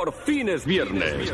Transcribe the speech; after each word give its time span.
Por 0.00 0.14
fin 0.24 0.48
es 0.48 0.64
viernes. 0.64 1.30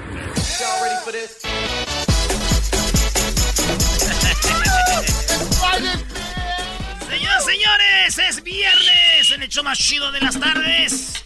Señoras, 7.09 7.45
señores, 7.45 8.19
es 8.19 8.43
viernes 8.43 9.31
en 9.33 9.43
el 9.43 9.49
show 9.49 9.65
más 9.65 9.79
chido 9.79 10.11
de 10.13 10.21
las 10.21 10.39
tardes. 10.39 11.25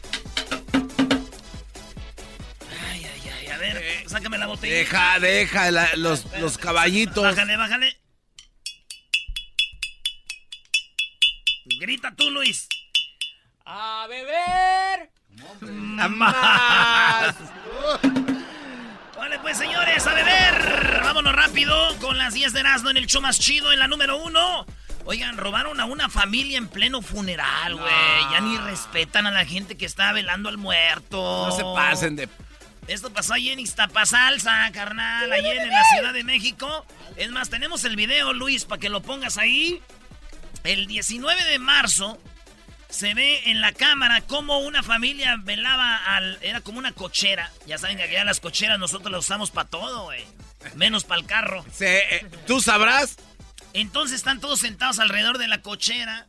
Ay, 2.91 3.05
ay, 3.06 3.30
ay, 3.41 3.47
a 3.48 3.58
ver, 3.58 4.08
sácame 4.08 4.38
la 4.38 4.47
botella. 4.47 4.75
Deja, 4.75 5.19
deja 5.19 5.70
la- 5.70 5.97
los, 5.97 6.25
los 6.38 6.58
caballitos. 6.58 7.22
Bájale, 7.22 7.56
bájale. 7.56 7.97
Grita 11.80 12.12
tú, 12.16 12.30
Luis. 12.30 12.69
A 13.64 14.06
beber. 14.08 15.10
Más. 16.08 17.34
Vale, 19.16 19.38
pues 19.41 19.59
señores, 19.59 20.06
a 20.06 20.14
beber. 20.14 21.00
Vámonos 21.03 21.34
rápido 21.34 21.75
con 22.00 22.19
las 22.19 22.34
10 22.34 22.53
de 22.53 22.60
Erasmo 22.60 22.91
en 22.91 22.97
el 22.97 23.06
show 23.06 23.20
más 23.20 23.38
chido 23.38 23.72
en 23.72 23.78
la 23.78 23.88
número 23.88 24.16
uno. 24.16 24.66
Oigan, 25.04 25.37
robaron 25.37 25.81
a 25.81 25.87
una 25.87 26.09
familia 26.09 26.59
en 26.59 26.69
pleno 26.69 27.03
funeral, 27.03 27.75
güey. 27.75 27.92
Ya 28.32 28.41
ni 28.41 28.56
respetan 28.59 29.26
a 29.26 29.31
la 29.31 29.44
gente 29.44 29.76
que 29.76 29.87
está 29.87 30.12
velando 30.12 30.48
al 30.48 30.59
muerto. 30.59 31.47
No 31.48 31.53
se 31.56 31.64
pasen 31.64 32.16
de. 32.16 32.28
Esto 32.87 33.12
pasó 33.12 33.34
ahí 33.34 33.50
en 33.50 33.60
Iztapasalsa, 33.60 34.70
carnal, 34.72 35.31
ahí 35.31 35.47
en 35.47 35.69
la 35.69 35.84
Ciudad 35.94 36.12
de 36.12 36.25
México. 36.25 36.84
Es 37.16 37.31
más, 37.31 37.48
tenemos 37.50 37.84
el 37.84 37.97
video, 37.97 38.32
Luis, 38.32 38.64
para 38.64 38.81
que 38.81 38.88
lo 38.88 39.00
pongas 39.00 39.38
ahí. 39.38 39.81
El 40.64 40.87
19 40.87 41.44
de 41.44 41.59
marzo 41.59 42.19
se 42.90 43.14
ve 43.14 43.50
en 43.50 43.60
la 43.60 43.72
cámara 43.72 44.20
cómo 44.22 44.58
una 44.58 44.82
familia 44.82 45.36
velaba 45.42 45.96
al... 46.16 46.38
Era 46.42 46.60
como 46.60 46.78
una 46.78 46.92
cochera. 46.92 47.50
Ya 47.66 47.78
saben 47.78 47.96
que 47.96 48.02
allá 48.04 48.24
las 48.24 48.40
cocheras 48.40 48.78
nosotros 48.78 49.10
las 49.10 49.20
usamos 49.24 49.50
para 49.50 49.68
todo, 49.68 50.04
güey. 50.04 50.24
Menos 50.74 51.04
para 51.04 51.20
el 51.20 51.26
carro. 51.26 51.64
Se- 51.72 52.16
eh, 52.16 52.26
Tú 52.46 52.60
sabrás. 52.60 53.16
Entonces 53.72 54.16
están 54.16 54.40
todos 54.40 54.60
sentados 54.60 54.98
alrededor 54.98 55.38
de 55.38 55.48
la 55.48 55.62
cochera. 55.62 56.26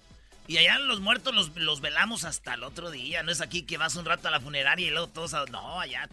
Y 0.47 0.57
allá 0.57 0.79
los 0.79 0.99
muertos 0.99 1.33
los, 1.33 1.55
los 1.55 1.81
velamos 1.81 2.23
hasta 2.25 2.53
el 2.53 2.63
otro 2.63 2.91
día. 2.91 3.23
No 3.23 3.31
es 3.31 3.41
aquí 3.41 3.63
que 3.63 3.77
vas 3.77 3.95
un 3.95 4.05
rato 4.05 4.27
a 4.27 4.31
la 4.31 4.39
funeraria 4.39 4.87
y 4.87 4.91
luego 4.91 5.07
todos... 5.07 5.33
a- 5.33 5.45
No, 5.45 5.79
allá... 5.79 6.07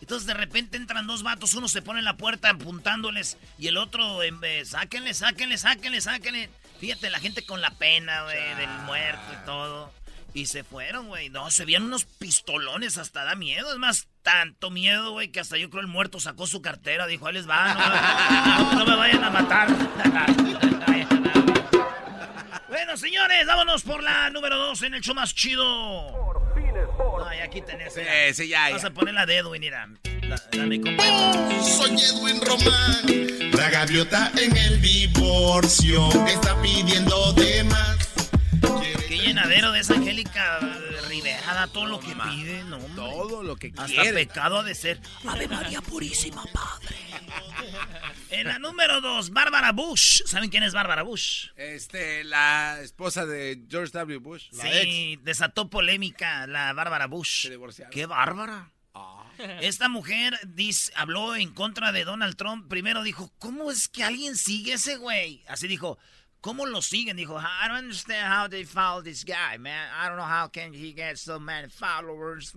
Entonces 0.00 0.26
de 0.26 0.34
repente 0.34 0.76
entran 0.76 1.06
dos 1.06 1.22
vatos, 1.22 1.54
uno 1.54 1.66
se 1.66 1.80
pone 1.80 2.00
en 2.00 2.04
la 2.04 2.18
puerta 2.18 2.50
apuntándoles 2.50 3.38
y 3.58 3.68
el 3.68 3.78
otro, 3.78 4.22
en 4.22 4.38
vez, 4.38 4.70
sáquenle, 4.70 5.14
sáquenle, 5.14 5.56
sáquenle, 5.56 6.00
sáquenle. 6.02 6.50
Fíjate, 6.84 7.08
la 7.08 7.18
gente 7.18 7.46
con 7.46 7.62
la 7.62 7.70
pena, 7.70 8.24
güey, 8.24 8.54
del 8.56 8.68
muerto 8.84 9.22
y 9.32 9.46
todo. 9.46 9.90
Y 10.34 10.44
se 10.46 10.64
fueron, 10.64 11.06
güey. 11.08 11.30
No, 11.30 11.50
se 11.50 11.64
veían 11.64 11.84
unos 11.84 12.04
pistolones, 12.04 12.98
hasta 12.98 13.24
da 13.24 13.34
miedo. 13.36 13.72
Es 13.72 13.78
más, 13.78 14.08
tanto 14.22 14.70
miedo, 14.70 15.12
güey, 15.12 15.32
que 15.32 15.40
hasta 15.40 15.56
yo 15.56 15.70
creo 15.70 15.80
el 15.80 15.86
muerto 15.86 16.20
sacó 16.20 16.46
su 16.46 16.60
cartera. 16.60 17.06
Dijo, 17.06 17.26
ahí 17.26 17.32
les 17.32 17.48
va, 17.48 17.72
no, 17.72 18.74
no- 18.74 18.74
no 18.74 18.84
me 18.84 18.96
vayan 18.96 19.24
a 19.24 19.30
matar. 19.30 19.68
bueno, 22.68 22.96
señores, 22.98 23.46
vámonos 23.46 23.82
por 23.82 24.02
la 24.02 24.28
número 24.28 24.58
dos 24.58 24.82
en 24.82 24.92
el 24.94 25.00
show 25.00 25.14
más 25.14 25.34
chido. 25.34 26.34
Ay, 27.26 27.38
aquí 27.40 27.62
tenés. 27.62 27.94
Sí, 27.94 28.02
sí, 28.34 28.48
ya, 28.48 28.68
Vas 28.70 28.82
ya. 28.82 28.88
a 28.88 28.90
poner 28.90 29.14
la 29.14 29.24
de 29.24 29.38
Edwin, 29.38 29.60
mira. 29.60 29.88
Dame. 30.52 30.80
Soy 31.62 31.90
Edwin 31.92 32.40
Román. 32.40 33.50
La 33.52 33.70
gaviota 33.70 34.32
en 34.36 34.56
el 34.56 34.80
divorcio 34.80 36.08
está 36.26 36.60
pidiendo 36.60 37.32
de 37.34 37.64
más. 37.64 37.98
Qué 39.08 39.18
llenadero 39.18 39.72
de 39.72 39.80
esa 39.80 39.94
Angélica 39.94 40.60
Rivera, 41.08 41.68
todo 41.72 41.86
lo 41.86 42.00
que 42.00 42.14
pide, 42.14 42.64
no, 42.64 42.76
hombre. 42.76 42.94
Todo 42.96 43.42
lo 43.42 43.56
que 43.56 43.68
Hasta 43.76 43.86
quiere. 43.86 44.12
pecado 44.26 44.58
ha 44.58 44.62
de 44.62 44.74
ser. 44.74 45.00
Ave 45.26 45.48
María 45.48 45.80
Purísima, 45.80 46.44
Padre. 46.52 46.96
En 48.30 48.48
la 48.48 48.58
número 48.58 49.00
dos, 49.00 49.30
Bárbara 49.30 49.70
Bush. 49.70 50.22
¿Saben 50.26 50.50
quién 50.50 50.64
es 50.64 50.72
Bárbara 50.74 51.02
Bush? 51.04 51.50
Este, 51.56 52.24
la 52.24 52.80
esposa 52.82 53.26
de 53.26 53.62
George 53.70 53.92
W. 53.92 54.18
Bush. 54.18 54.50
La 54.52 54.64
sí, 54.64 55.18
desató 55.22 55.70
polémica 55.70 56.46
la 56.48 56.72
Bárbara 56.72 57.06
Bush. 57.06 57.42
Se 57.42 57.50
divorciaron. 57.50 57.92
¡Qué 57.92 58.06
bárbara! 58.06 58.73
Esta 59.60 59.88
mujer 59.88 60.38
habló 60.94 61.34
en 61.36 61.52
contra 61.52 61.92
de 61.92 62.04
Donald 62.04 62.36
Trump. 62.36 62.68
Primero 62.68 63.02
dijo, 63.02 63.32
¿cómo 63.38 63.70
es 63.70 63.88
que 63.88 64.04
alguien 64.04 64.36
sigue 64.36 64.72
a 64.72 64.76
ese 64.76 64.96
güey? 64.96 65.42
Así 65.48 65.66
dijo, 65.66 65.98
¿cómo 66.40 66.66
lo 66.66 66.82
siguen? 66.82 67.16
Dijo, 67.16 67.40
I 67.40 67.68
don't 67.68 67.84
understand 67.84 68.32
how 68.32 68.48
they 68.48 68.64
follow 68.64 69.02
this 69.02 69.24
guy, 69.24 69.58
man. 69.58 69.88
I 69.90 70.08
don't 70.08 70.16
know 70.16 70.28
how 70.28 70.50
can 70.50 70.74
he 70.74 70.92
get 70.92 71.16
so 71.16 71.40
many 71.40 71.68
followers. 71.68 72.54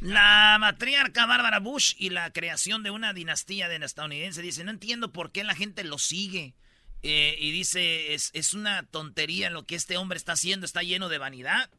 La 0.00 0.56
matriarca 0.60 1.26
Bárbara 1.26 1.58
Bush 1.58 1.94
y 1.98 2.10
la 2.10 2.30
creación 2.32 2.82
de 2.82 2.90
una 2.90 3.12
dinastía 3.12 3.68
de 3.68 3.84
estadounidense 3.84 4.40
dice, 4.40 4.64
no 4.64 4.70
entiendo 4.70 5.12
por 5.12 5.32
qué 5.32 5.44
la 5.44 5.54
gente 5.54 5.84
lo 5.84 5.98
sigue. 5.98 6.54
Eh, 7.02 7.36
y 7.38 7.50
dice, 7.50 8.14
es, 8.14 8.30
es 8.34 8.52
una 8.52 8.82
tontería 8.84 9.48
lo 9.50 9.64
que 9.64 9.74
este 9.74 9.96
hombre 9.96 10.18
está 10.18 10.32
haciendo, 10.32 10.66
está 10.66 10.82
lleno 10.82 11.08
de 11.08 11.18
vanidad. 11.18 11.70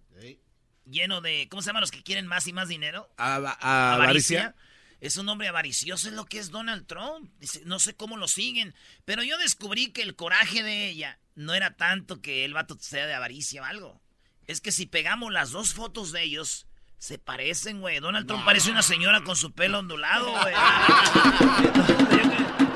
Lleno 0.90 1.22
de, 1.22 1.48
¿cómo 1.50 1.62
se 1.62 1.68
llaman 1.68 1.82
los 1.82 1.92
que 1.92 2.04
quieren 2.04 2.28
más 2.28 2.48
y 2.48 2.54
más 2.54 2.68
dinero? 2.68 3.10
A, 3.18 3.36
a- 3.36 3.94
avaricia. 3.94 4.56
Es 5.00 5.18
un 5.18 5.28
hombre 5.30 5.48
avaricioso, 5.48 6.08
es 6.10 6.14
lo 6.14 6.26
que 6.26 6.38
es 6.38 6.52
Donald 6.52 6.86
Trump. 6.86 7.32
Dice, 7.40 7.62
no 7.66 7.80
sé 7.80 7.96
cómo 7.96 8.18
lo 8.18 8.28
siguen, 8.28 8.76
pero 9.06 9.24
yo 9.24 9.38
descubrí 9.40 9.92
que 9.92 10.04
el 10.04 10.16
coraje 10.16 10.62
de 10.64 10.90
ella 10.90 11.18
no 11.36 11.54
era 11.56 11.76
tanto 11.76 12.22
que 12.22 12.46
el 12.46 12.54
vato 12.54 12.78
sea 12.80 13.08
de 13.08 13.14
avaricia 13.16 13.62
o 13.64 13.66
algo. 13.66 14.02
Es 14.46 14.62
que 14.62 14.72
si 14.72 14.86
pegamos 14.86 15.32
las 15.32 15.50
dos 15.52 15.74
fotos 15.74 16.12
de 16.12 16.24
ellos, 16.24 16.68
se 17.00 17.18
parecen, 17.18 17.80
güey. 17.82 18.00
Donald 18.00 18.28
Trump 18.28 18.46
parece 18.46 18.70
una 18.70 18.84
señora 18.84 19.24
con 19.24 19.36
su 19.36 19.54
pelo 19.54 19.80
ondulado, 19.80 20.30
güey. 20.42 20.54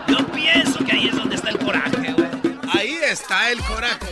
yo, 0.08 0.18
yo 0.18 0.28
pienso 0.32 0.84
que 0.84 0.92
ahí 0.94 1.08
es 1.10 1.16
donde 1.16 1.36
está 1.36 1.50
el 1.50 1.60
coraje, 1.60 2.14
güey. 2.14 2.30
Ahí 2.74 2.98
está 3.04 3.52
el 3.52 3.60
coraje. 3.62 4.08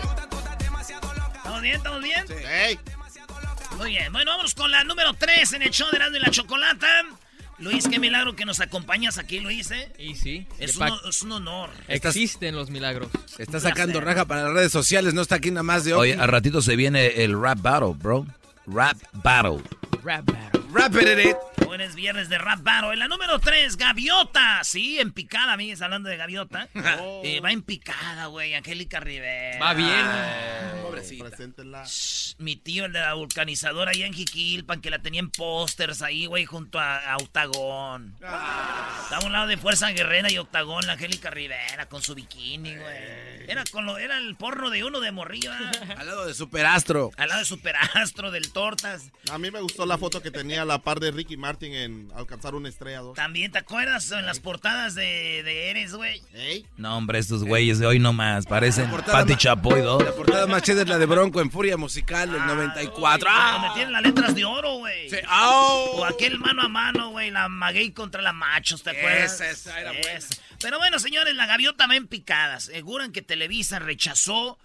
¿Estamos 1.36 1.62
bien? 1.62 1.76
¿Estamos 1.76 2.04
bien? 2.04 2.26
Ey, 2.48 2.80
Muy 3.78 3.90
bien. 3.92 4.12
Bueno, 4.12 4.32
vamos 4.38 4.54
con 4.56 4.72
la 4.72 4.84
número 4.84 5.14
3 5.14 5.54
en 5.54 5.62
el 5.64 5.70
show 5.72 5.88
de 5.92 5.98
Erasmo 5.98 6.18
y 6.18 6.20
la 6.20 6.30
Chocolata. 6.32 6.88
Luis, 7.60 7.88
qué 7.88 8.00
milagro 8.00 8.36
que 8.36 8.46
nos 8.46 8.60
acompañas 8.60 9.18
aquí, 9.18 9.40
Luis, 9.40 9.70
¿eh? 9.72 9.92
Y 10.00 10.16
sí, 10.16 10.48
Es 10.60 10.76
un, 10.76 10.80
pa- 10.80 11.00
es 11.08 11.22
un 11.22 11.32
honor. 11.34 11.70
Estás- 11.88 12.16
existen 12.16 12.56
los 12.56 12.70
milagros. 12.70 13.10
está 13.38 13.60
sacando 13.60 14.02
raja 14.02 14.26
para 14.26 14.44
las 14.44 14.54
redes 14.54 14.72
sociales, 14.72 15.14
no 15.14 15.22
está 15.22 15.36
aquí 15.36 15.52
nada 15.52 15.64
más 15.64 15.84
de 15.86 15.94
hoy. 15.94 16.12
Oye, 16.12 16.22
al 16.22 16.30
ratito 16.30 16.62
se 16.62 16.76
viene 16.76 17.24
el 17.24 17.40
rap 17.40 17.62
battle, 17.62 17.94
bro. 17.96 18.26
Rap 18.66 18.98
Battle. 19.14 19.62
Rap 20.04 20.26
battle. 20.26 20.62
Rap 20.74 20.96
it. 20.96 21.36
Hoy 21.74 21.82
es 21.82 21.96
viernes 21.96 22.30
de 22.30 22.38
Rap 22.38 22.62
Battle. 22.62 22.94
En 22.94 23.00
la 23.00 23.08
número 23.08 23.40
3, 23.40 23.78
Gaviota. 23.78 24.64
Sí, 24.64 25.00
en 25.00 25.12
picada, 25.12 25.54
amigues, 25.54 25.82
hablando 25.82 26.08
de 26.08 26.18
Gaviota. 26.18 26.70
Eh, 27.26 27.40
va 27.40 27.52
en 27.52 27.62
picada, 27.64 28.26
güey. 28.26 28.54
Angélica 28.54 29.00
Rivera. 29.00 29.58
Va 29.58 29.74
bien. 29.74 30.06
Pobrecita. 30.84 31.26
Preséntenla. 31.26 31.86
Shh, 31.86 32.36
Mi 32.38 32.58
tío, 32.58 32.86
el 32.86 32.92
de 32.94 33.00
la 33.00 33.14
vulcanizadora 33.14 33.92
allá 33.92 34.06
en 34.06 34.14
Jiquilpan, 34.14 34.82
que 34.82 34.90
la 34.90 35.00
tenía 35.00 35.22
en 35.22 35.30
pósters 35.30 36.02
ahí, 36.02 36.26
güey, 36.26 36.46
junto 36.46 36.80
a, 36.80 36.98
a 36.98 37.18
Octagón. 37.18 38.14
Estaba 38.16 39.18
a 39.22 39.26
un 39.26 39.32
lado 39.32 39.48
de 39.48 39.56
Fuerza 39.58 39.90
Guerrera 39.92 40.30
y 40.30 40.38
Octagón, 40.38 40.86
la 40.86 40.94
Angélica 40.94 41.30
Rivera, 41.30 41.88
con 41.88 42.02
su 42.02 42.14
bikini, 42.14 42.76
güey. 42.76 43.24
Era, 43.48 43.64
con 43.72 43.86
lo, 43.86 43.98
era 43.98 44.18
el 44.18 44.36
porno 44.36 44.70
de 44.70 44.84
uno 44.84 45.00
de 45.00 45.12
morriba. 45.12 45.58
Al 45.98 46.06
lado 46.08 46.26
de 46.26 46.34
Superastro. 46.34 47.12
Al 47.18 47.30
lado 47.30 47.40
de 47.40 47.46
Superastro, 47.46 48.32
del 48.32 48.52
Tortas. 48.52 49.10
A 49.32 49.38
mí 49.38 49.50
me 49.50 49.62
gustó 49.62 49.86
la 49.86 49.98
foto 49.98 50.22
que 50.22 50.32
tenía 50.32 50.64
a 50.64 50.66
la 50.66 50.80
par 50.80 51.00
de 51.00 51.12
Ricky 51.12 51.38
Martin 51.38 51.63
en 51.72 52.12
Alcanzar 52.16 52.56
una 52.56 52.68
estrella 52.68 53.00
2. 53.00 53.16
También, 53.16 53.52
¿te 53.52 53.60
acuerdas 53.60 54.12
en 54.12 54.26
las 54.26 54.40
portadas 54.40 54.96
de, 54.96 55.44
de 55.44 55.70
Eres, 55.70 55.94
güey? 55.94 56.22
¿Ey? 56.34 56.66
No, 56.76 56.98
hombre, 56.98 57.20
estos 57.20 57.44
güeyes 57.44 57.80
de 57.80 57.86
hoy 57.86 58.00
nomás 58.00 58.46
parecen 58.46 58.90
Pati 58.90 59.38
Chapoy 59.38 59.82
dos. 59.82 60.04
La 60.04 60.12
portada 60.12 60.48
más 60.48 60.62
chida 60.64 60.82
es 60.82 60.90
la 60.90 60.98
de 60.98 61.06
Bronco 61.06 61.40
en 61.40 61.50
Furia 61.52 61.78
Musical 61.78 62.32
del 62.32 62.46
94. 62.46 63.30
Donde 63.30 63.68
¡Ah! 63.68 63.72
tienen 63.74 63.94
las 63.94 64.02
letras 64.02 64.36
de 64.36 64.44
oro, 64.44 64.80
güey. 64.80 65.10
O 65.94 66.04
aquel 66.06 66.40
mano 66.40 66.64
a 66.64 66.68
mano, 66.68 67.12
güey, 67.12 67.32
la 67.32 67.48
maguey 67.48 67.92
contra 67.92 68.22
la 68.22 68.34
machos, 68.34 68.84
¿te 68.84 68.90
acuerdas? 68.90 69.34
Esa, 69.36 69.50
esa 69.50 69.80
era 69.80 69.92
buena. 69.92 70.12
Esa. 70.12 70.36
Pero 70.60 70.78
bueno, 70.80 71.00
señores, 71.00 71.36
la 71.36 71.46
gaviota 71.46 71.88
va 71.88 71.96
en 71.96 72.08
picada. 72.08 72.56
Aseguran 72.56 73.12
que 73.12 73.22
Televisa 73.22 73.80
rechazó 73.80 74.58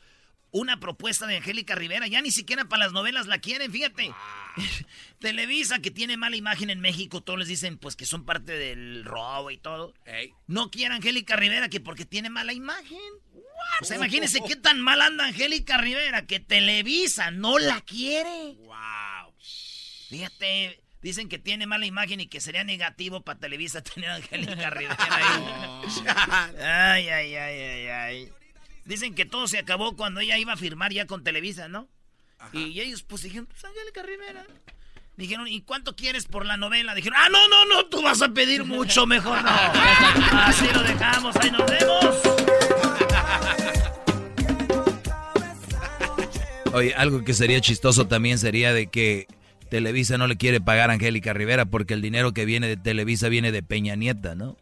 una 0.50 0.80
propuesta 0.80 1.26
de 1.26 1.36
Angélica 1.36 1.74
Rivera. 1.74 2.06
Ya 2.06 2.20
ni 2.22 2.30
siquiera 2.30 2.64
para 2.64 2.84
las 2.84 2.92
novelas 2.92 3.26
la 3.26 3.38
quieren, 3.38 3.70
fíjate. 3.70 4.12
Televisa, 5.18 5.80
que 5.80 5.90
tiene 5.90 6.16
mala 6.16 6.36
imagen 6.36 6.70
en 6.70 6.80
México, 6.80 7.22
todos 7.22 7.38
les 7.38 7.48
dicen 7.48 7.78
pues 7.78 7.96
que 7.96 8.06
son 8.06 8.24
parte 8.24 8.52
del 8.52 9.04
robo 9.04 9.50
y 9.50 9.58
todo. 9.58 9.94
Ey. 10.04 10.32
No 10.46 10.70
quiere 10.70 10.94
Angélica 10.94 11.36
Rivera 11.36 11.68
que 11.68 11.80
porque 11.80 12.04
tiene 12.04 12.30
mala 12.30 12.52
imagen. 12.52 12.98
O 13.80 13.84
sea, 13.84 13.96
imagínense 13.96 14.40
qué 14.46 14.56
tan 14.56 14.80
mal 14.80 15.00
anda 15.00 15.26
Angélica 15.26 15.78
Rivera 15.78 16.26
que 16.26 16.40
Televisa 16.40 17.30
no 17.30 17.58
la 17.58 17.80
quiere. 17.80 18.56
Wow. 18.58 19.34
Fíjate, 20.08 20.82
dicen 21.02 21.28
que 21.28 21.38
tiene 21.38 21.66
mala 21.66 21.86
imagen 21.86 22.20
y 22.20 22.28
que 22.28 22.40
sería 22.40 22.64
negativo 22.64 23.22
para 23.22 23.38
Televisa 23.38 23.82
tener 23.94 24.10
a 24.10 24.14
Angélica 24.16 24.70
Rivera 24.70 24.96
ahí. 25.10 25.84
Ay, 26.60 27.08
ay, 27.08 27.34
ay, 27.34 27.60
ay, 27.60 27.86
ay. 27.88 28.32
Dicen 28.88 29.14
que 29.14 29.26
todo 29.26 29.46
se 29.46 29.58
acabó 29.58 29.94
cuando 29.96 30.20
ella 30.20 30.38
iba 30.38 30.54
a 30.54 30.56
firmar 30.56 30.94
ya 30.94 31.06
con 31.06 31.22
Televisa, 31.22 31.68
¿no? 31.68 31.88
Y 32.54 32.80
ellos 32.80 33.02
pues 33.02 33.22
dijeron, 33.22 33.44
pues 33.44 33.62
Angélica 33.62 34.02
Rivera. 34.02 34.46
Dijeron, 35.14 35.46
¿y 35.46 35.60
cuánto 35.60 35.94
quieres 35.94 36.24
por 36.24 36.46
la 36.46 36.56
novela? 36.56 36.94
Dijeron, 36.94 37.18
ah, 37.20 37.28
no, 37.28 37.48
no, 37.48 37.66
no, 37.66 37.84
tú 37.90 38.00
vas 38.00 38.22
a 38.22 38.30
pedir 38.30 38.64
mucho, 38.64 39.04
mejor 39.06 39.42
no. 39.42 39.50
Así 40.32 40.64
lo 40.72 40.82
dejamos, 40.82 41.36
ahí 41.36 41.50
nos 41.50 41.70
vemos. 41.70 42.16
Oye, 46.72 46.94
algo 46.94 47.24
que 47.24 47.34
sería 47.34 47.60
chistoso 47.60 48.08
también 48.08 48.38
sería 48.38 48.72
de 48.72 48.86
que 48.86 49.26
Televisa 49.68 50.16
no 50.16 50.26
le 50.26 50.38
quiere 50.38 50.62
pagar 50.62 50.88
a 50.88 50.94
Angélica 50.94 51.34
Rivera 51.34 51.66
porque 51.66 51.92
el 51.92 52.00
dinero 52.00 52.32
que 52.32 52.46
viene 52.46 52.68
de 52.68 52.78
Televisa 52.78 53.28
viene 53.28 53.52
de 53.52 53.62
Peña 53.62 53.96
Nieta, 53.96 54.34
¿no? 54.34 54.56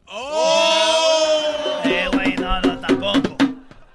Eh, 1.84 2.08
güey, 2.12 2.34
no, 2.34 2.60
no. 2.62 2.75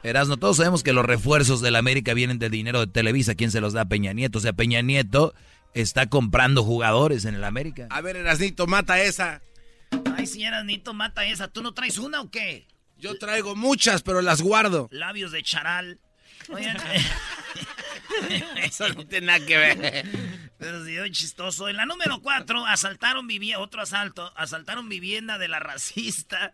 Erasno, 0.04 0.38
todos 0.38 0.58
sabemos 0.58 0.84
que 0.84 0.94
los 0.94 1.06
refuerzos 1.06 1.62
de 1.62 1.72
la 1.72 1.80
América 1.80 2.14
vienen 2.14 2.40
del 2.40 2.52
dinero 2.52 2.80
de 2.80 2.88
Televisa. 2.88 3.36
¿Quién 3.36 3.52
se 3.52 3.62
los 3.62 3.74
da? 3.74 3.86
Peña 3.86 4.14
Nieto. 4.14 4.40
O 4.40 4.42
sea, 4.42 4.54
Peña 4.54 4.82
Nieto 4.82 5.34
está 5.74 6.08
comprando 6.08 6.64
jugadores 6.64 7.26
en 7.26 7.36
el 7.36 7.44
América. 7.44 7.88
A 7.90 8.02
ver, 8.02 8.16
Erasnito, 8.16 8.66
mata 8.68 9.02
esa. 9.02 9.42
Ay, 10.18 10.26
señora 10.26 10.64
Nito, 10.64 10.94
mata 10.94 11.26
esa. 11.26 11.48
¿Tú 11.50 11.62
no 11.62 11.74
traes 11.74 11.98
una 11.98 12.22
o 12.22 12.32
qué? 12.32 12.68
Yo 12.98 13.18
traigo 13.18 13.56
muchas, 13.56 14.02
pero 14.04 14.22
las 14.22 14.42
guardo. 14.42 14.88
Labios 14.92 15.32
de 15.32 15.44
charal. 15.44 16.00
Oigan, 16.50 16.78
Eso 18.64 18.90
no 18.90 19.06
tiene 19.06 19.28
nada 19.28 19.46
que 19.46 19.58
ver. 19.58 20.06
pero 20.58 20.86
sí, 20.86 20.98
hoy 20.98 21.12
chistoso. 21.12 21.70
En 21.70 21.78
la 21.78 21.86
número 21.86 22.22
4, 22.22 22.66
asaltaron 22.66 23.28
vivienda, 23.28 23.60
otro 23.60 23.82
asalto, 23.82 24.32
asaltaron 24.36 24.90
vivienda 24.90 25.38
de 25.38 25.48
la 25.48 25.60
racista 25.60 26.54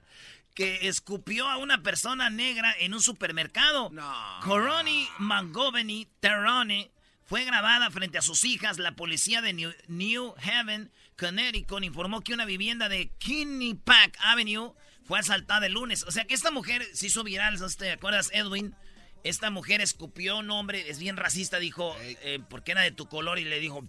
que 0.57 0.87
escupió 0.87 1.47
a 1.47 1.57
una 1.57 1.83
persona 1.83 2.31
negra 2.31 2.75
en 2.79 2.95
un 2.95 2.99
supermercado. 2.99 3.91
No. 3.91 4.39
Coroni 4.43 5.07
Mangoveni 5.19 6.07
Terrone 6.19 6.89
fue 7.25 7.45
grabada 7.45 7.91
frente 7.91 8.17
a 8.17 8.23
sus 8.23 8.43
hijas. 8.43 8.79
La 8.79 8.93
policía 8.93 9.43
de 9.43 9.53
New, 9.53 9.71
New 9.87 10.33
Haven, 10.41 10.91
Connecticut, 11.15 11.83
informó 11.83 12.21
que 12.21 12.33
una 12.33 12.45
vivienda 12.45 12.89
de 12.89 13.11
Park 13.83 14.17
Avenue 14.19 14.73
fue 15.05 15.19
asaltada 15.19 15.67
el 15.67 15.73
lunes. 15.73 16.01
O 16.07 16.11
sea 16.11 16.25
que 16.25 16.33
esta 16.33 16.49
mujer 16.49 16.83
se 16.91 17.05
hizo 17.05 17.23
viral, 17.23 17.59
¿no 17.59 17.69
¿te 17.69 17.91
acuerdas, 17.91 18.31
Edwin? 18.33 18.73
Esta 19.23 19.51
mujer 19.51 19.81
escupió 19.81 20.37
a 20.37 20.39
un 20.39 20.49
hombre, 20.49 20.89
es 20.89 20.97
bien 20.97 21.17
racista, 21.17 21.59
dijo, 21.59 21.95
eh, 22.01 22.39
porque 22.49 22.71
era 22.71 22.81
de 22.81 22.91
tu 22.91 23.07
color, 23.07 23.37
y 23.37 23.43
le 23.43 23.59
dijo, 23.59 23.87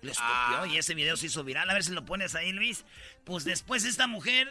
le 0.00 0.12
escupió, 0.12 0.64
y 0.72 0.78
ese 0.78 0.94
video 0.94 1.18
se 1.18 1.26
hizo 1.26 1.44
viral. 1.44 1.68
A 1.68 1.74
ver 1.74 1.84
si 1.84 1.92
lo 1.92 2.06
pones 2.06 2.34
ahí, 2.34 2.52
Luis. 2.52 2.86
Pues 3.24 3.44
después 3.44 3.84
esta 3.84 4.06
mujer 4.06 4.50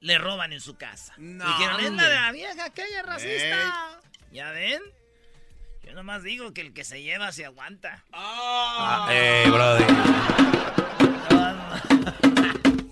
le 0.00 0.18
roban 0.18 0.52
en 0.52 0.60
su 0.60 0.76
casa. 0.76 1.14
No, 1.18 1.44
Dijeron, 1.46 1.80
es 1.80 1.92
la 1.92 2.08
de 2.08 2.14
la 2.14 2.32
vieja 2.32 2.64
aquella 2.64 3.02
racista. 3.02 4.00
¿Ya 4.32 4.50
ven? 4.52 4.80
Yo 5.84 5.92
nomás 5.94 6.22
digo 6.22 6.52
que 6.52 6.60
el 6.60 6.72
que 6.74 6.84
se 6.84 7.02
lleva 7.02 7.32
se 7.32 7.44
aguanta. 7.46 8.04
Ah. 8.12 9.08
Eh, 9.10 9.44
brody. 9.50 9.84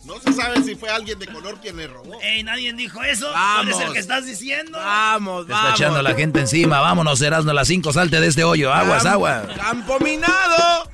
No 0.04 0.20
se 0.20 0.32
sabe 0.32 0.62
si 0.62 0.74
fue 0.76 0.88
alguien 0.88 1.18
de 1.18 1.26
color 1.26 1.60
quien 1.60 1.76
le 1.76 1.86
robó. 1.88 2.18
Ey, 2.22 2.42
nadie 2.42 2.72
dijo 2.72 3.02
eso. 3.02 3.30
¿Cuál 3.32 3.68
es 3.68 3.74
el 3.74 3.78
Vamos. 3.80 3.92
que 3.94 3.98
estás 3.98 4.24
diciendo? 4.24 4.78
Vamos, 4.78 5.46
Te 5.46 5.52
está 5.52 5.62
vamos. 5.64 5.80
echando 5.80 6.02
la 6.02 6.14
gente 6.14 6.40
encima. 6.40 6.80
Vámonos, 6.80 7.20
Erasno, 7.20 7.50
a 7.50 7.54
las 7.54 7.68
5. 7.68 7.92
Salte 7.92 8.20
de 8.20 8.26
este 8.28 8.44
hoyo. 8.44 8.72
Aguas, 8.72 9.04
agua. 9.04 9.46
Campo 9.56 9.98
minado. 10.00 10.90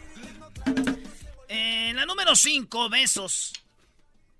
Eh, 1.48 1.92
la 1.94 2.06
número 2.06 2.34
5, 2.34 2.88
besos. 2.88 3.52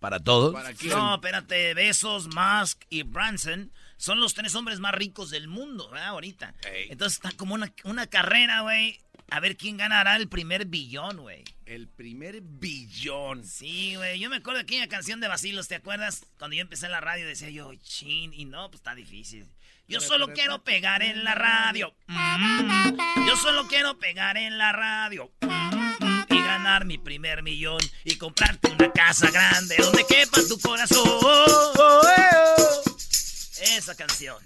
Para 0.02 0.18
todos. 0.18 0.52
¿Para 0.52 0.74
quién? 0.74 0.92
No, 0.92 1.14
espérate, 1.14 1.74
Besos, 1.74 2.26
Musk 2.26 2.82
y 2.90 3.04
Branson 3.04 3.72
son 3.96 4.18
los 4.18 4.34
tres 4.34 4.52
hombres 4.56 4.80
más 4.80 4.92
ricos 4.92 5.30
del 5.30 5.46
mundo, 5.46 5.88
¿verdad? 5.88 6.08
Ahorita. 6.08 6.56
Ey. 6.68 6.88
Entonces 6.90 7.18
está 7.18 7.30
como 7.36 7.54
una, 7.54 7.72
una 7.84 8.08
carrera, 8.08 8.62
güey. 8.62 8.98
A 9.30 9.38
ver 9.38 9.56
quién 9.56 9.76
ganará 9.76 10.16
el 10.16 10.28
primer 10.28 10.66
billón, 10.66 11.18
güey. 11.18 11.44
El 11.66 11.86
primer 11.86 12.40
billón. 12.40 13.44
Sí, 13.44 13.94
güey. 13.94 14.18
Yo 14.18 14.28
me 14.28 14.36
acuerdo 14.36 14.58
de 14.58 14.64
aquella 14.64 14.88
canción 14.88 15.20
de 15.20 15.28
Basilos, 15.28 15.68
¿te 15.68 15.76
acuerdas? 15.76 16.26
Cuando 16.36 16.56
yo 16.56 16.62
empecé 16.62 16.86
en 16.86 16.92
la 16.92 17.00
radio 17.00 17.24
decía 17.24 17.50
yo, 17.50 17.72
chin, 17.76 18.34
y 18.34 18.44
no, 18.44 18.72
pues 18.72 18.80
está 18.80 18.96
difícil. 18.96 19.46
Yo 19.86 20.00
solo 20.00 20.32
quiero 20.32 20.64
pegar 20.64 21.04
en 21.04 21.22
la 21.22 21.36
radio. 21.36 21.94
Mm. 22.08 22.98
Yo 23.28 23.36
solo 23.36 23.68
quiero 23.68 24.00
pegar 24.00 24.36
en 24.36 24.58
la 24.58 24.72
radio. 24.72 25.30
Mm. 25.42 25.81
Ganar 26.58 26.84
mi 26.84 26.98
primer 26.98 27.42
millón. 27.42 27.80
Y 28.04 28.16
comprarte 28.16 28.68
una 28.70 28.90
casa 28.92 29.30
grande 29.30 29.76
donde 29.78 30.04
quepa 30.06 30.38
tu 30.48 30.58
corazón. 30.60 31.08
Esa 33.76 33.94
canción. 33.96 34.36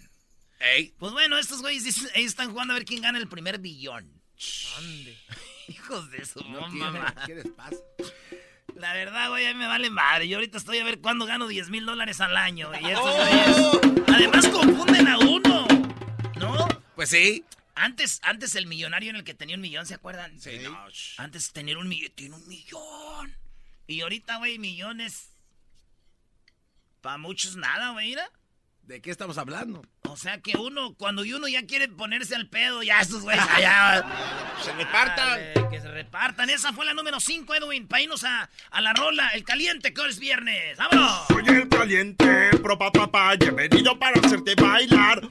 Ey. 0.60 0.94
Pues 0.98 1.12
bueno, 1.12 1.38
estos 1.38 1.60
güeyes 1.62 1.84
dicen- 1.84 2.10
ellos 2.14 2.30
están 2.30 2.50
jugando 2.50 2.72
a 2.72 2.76
ver 2.76 2.84
quién 2.84 3.02
gana 3.02 3.18
el 3.18 3.28
primer 3.28 3.58
billón. 3.58 4.10
Hijos 5.68 6.10
de 6.10 6.24
su 6.24 6.40
No 6.48 6.68
mamá. 6.68 7.14
¿Qué 7.26 7.34
les 7.34 7.48
pasa? 7.48 7.76
La 8.76 8.92
verdad, 8.92 9.30
güey, 9.30 9.46
a 9.46 9.52
mí 9.54 9.58
me 9.58 9.66
vale 9.66 9.88
madre. 9.90 10.28
Yo 10.28 10.36
ahorita 10.36 10.58
estoy 10.58 10.78
a 10.78 10.84
ver 10.84 11.00
cuándo 11.00 11.24
gano 11.26 11.48
10 11.48 11.70
mil 11.70 11.86
dólares 11.86 12.20
al 12.20 12.36
año. 12.36 12.70
Y 12.80 12.86
estos 12.86 13.04
Oh. 13.04 13.80
güeyes, 13.80 14.04
además 14.08 14.46
confunden 14.48 15.08
a 15.08 15.18
uno. 15.18 15.66
¿No? 16.38 16.68
Pues 16.94 17.08
sí. 17.10 17.44
Antes, 17.76 18.20
antes 18.22 18.54
el 18.54 18.66
millonario 18.66 19.10
en 19.10 19.16
el 19.16 19.24
que 19.24 19.34
tenía 19.34 19.54
un 19.54 19.60
millón, 19.60 19.84
¿se 19.84 19.94
acuerdan? 19.94 20.40
Sí, 20.40 20.58
no. 20.62 20.76
Antes 21.18 21.52
tener 21.52 21.76
un 21.76 21.88
millón, 21.88 22.10
tiene 22.14 22.34
un 22.34 22.48
millón. 22.48 23.36
Y 23.86 24.00
ahorita, 24.00 24.38
güey, 24.38 24.58
millones. 24.58 25.30
Para 27.02 27.18
muchos 27.18 27.56
nada, 27.56 27.90
güey, 27.90 28.08
mira. 28.08 28.30
¿De 28.82 29.02
qué 29.02 29.10
estamos 29.10 29.36
hablando? 29.36 29.84
O 30.02 30.16
sea 30.16 30.40
que 30.40 30.56
uno, 30.56 30.94
cuando 30.94 31.22
uno 31.22 31.48
ya 31.48 31.66
quiere 31.66 31.88
ponerse 31.88 32.34
al 32.34 32.48
pedo, 32.48 32.82
ya 32.82 33.00
estos 33.00 33.22
güeyes 33.22 33.44
allá. 33.50 34.04
Se 34.64 34.72
repartan. 34.72 35.26
Dale, 35.26 35.68
que 35.68 35.80
se 35.80 35.90
repartan. 35.90 36.48
Esa 36.48 36.72
fue 36.72 36.86
la 36.86 36.94
número 36.94 37.20
5, 37.20 37.54
Edwin. 37.56 37.86
Para 37.86 38.02
irnos 38.02 38.24
a, 38.24 38.48
a 38.70 38.80
la 38.80 38.94
rola, 38.94 39.28
el 39.34 39.44
caliente, 39.44 39.92
que 39.92 40.00
hoy 40.00 40.08
es 40.08 40.18
viernes. 40.18 40.78
¡Vámonos! 40.78 41.26
Soy 41.28 41.44
el 41.46 41.68
caliente, 41.68 42.50
pro 42.62 42.78
pa 42.78 42.90
pa 42.90 43.10
pa, 43.10 43.34
y 43.34 43.44
he 43.44 43.50
venido 43.50 43.98
para 43.98 44.18
hacerte 44.18 44.54
bailar. 44.54 45.30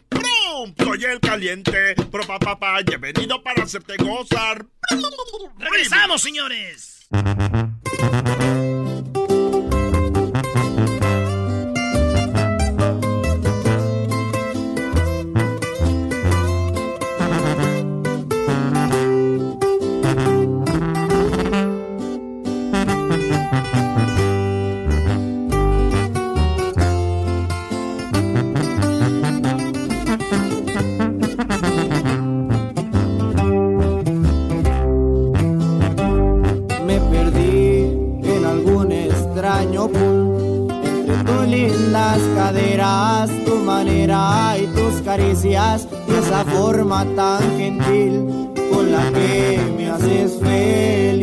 Soy 0.77 1.03
el 1.03 1.19
caliente, 1.19 1.95
pro 2.09 2.25
pa 2.25 2.39
pa 2.39 2.57
pa, 2.57 2.79
he 2.79 2.97
venido 2.97 3.43
para 3.43 3.63
hacerte 3.63 3.97
gozar. 3.97 4.65
¡Regresamos, 5.59 6.21
señores! 6.21 7.07
Esa 46.25 46.43
forma 46.45 47.05
tan 47.15 47.41
gentil 47.55 48.49
con 48.71 48.91
la 48.91 49.11
que 49.11 49.59
me 49.77 49.89
haces 49.89 50.39
feliz. 50.41 51.14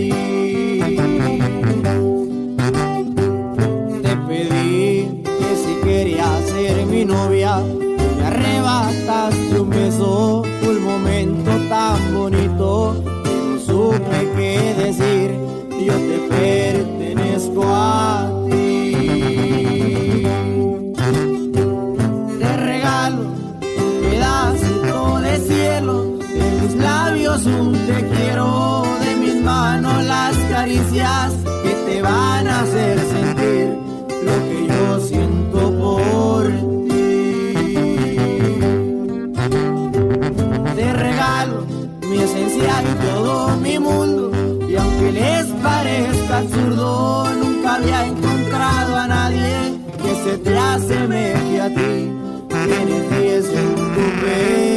Tu 54.32 54.71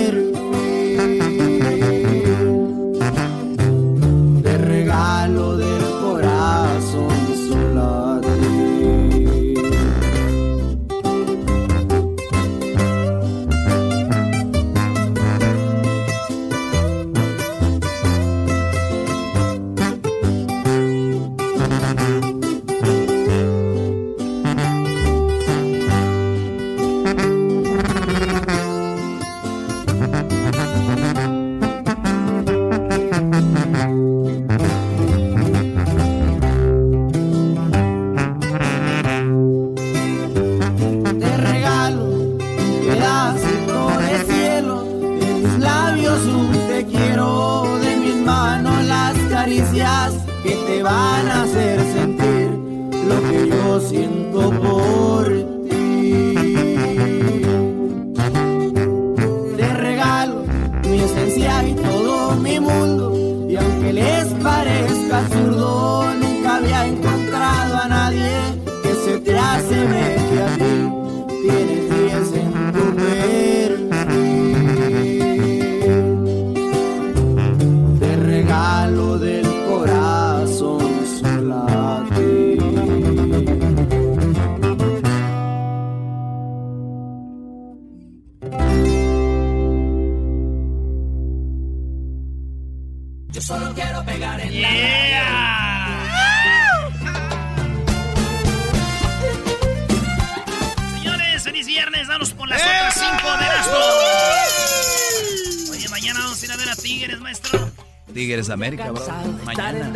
América, 108.56 108.90
bro. 108.90 109.06
Mañana. 109.44 109.92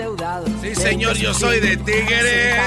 Sí, 0.61 0.75
señor, 0.75 1.15
yo 1.15 1.33
soy 1.33 1.61
de 1.61 1.77
Tigres. 1.77 2.59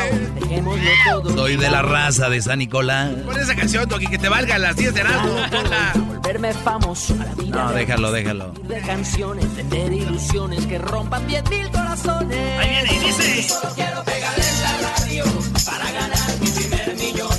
Soy 1.35 1.57
de 1.57 1.71
la 1.71 1.83
raza 1.83 2.31
de 2.31 2.41
San 2.41 2.59
Nicolás. 2.61 3.11
Pon 3.27 3.39
esa 3.39 3.55
canción, 3.55 3.87
Toki, 3.87 4.07
que 4.07 4.17
te 4.19 4.31
valga 4.31 4.57
las 4.59 4.75
10 4.75 4.95
de. 4.95 5.03
Ponla. 5.03 5.93
Volverme 5.95 6.55
famoso 6.55 7.15
a 7.21 7.27
la 7.27 7.35
vida. 7.35 7.65
No, 7.65 7.73
déjalo, 7.73 8.11
déjalo. 8.11 8.53
de 8.53 8.81
canciones, 8.81 9.47
tener 9.55 9.93
ilusiones 9.93 10.65
que 10.67 10.79
rompan 10.79 11.27
diez 11.27 11.49
mil 11.51 11.71
corazones. 11.71 12.59
Ahí 12.59 12.71
viene 12.71 12.95
y 12.95 12.99
dice. 13.07 13.43
Solo 13.43 13.75
quiero 13.75 14.03
pegar 14.05 14.35
en 14.39 14.63
la 14.63 14.89
radio 14.97 15.25
para 15.67 15.93
ganar 15.93 16.41
mi 16.41 16.49
primer 16.49 16.97
millón. 16.97 17.39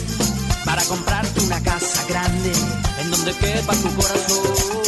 Para 0.63 0.83
comprarte 0.83 1.39
una 1.41 1.59
casa 1.63 2.05
grande 2.07 2.51
en 3.01 3.09
donde 3.09 3.33
quepa 3.33 3.73
tu 3.73 3.95
corazón. 3.95 4.82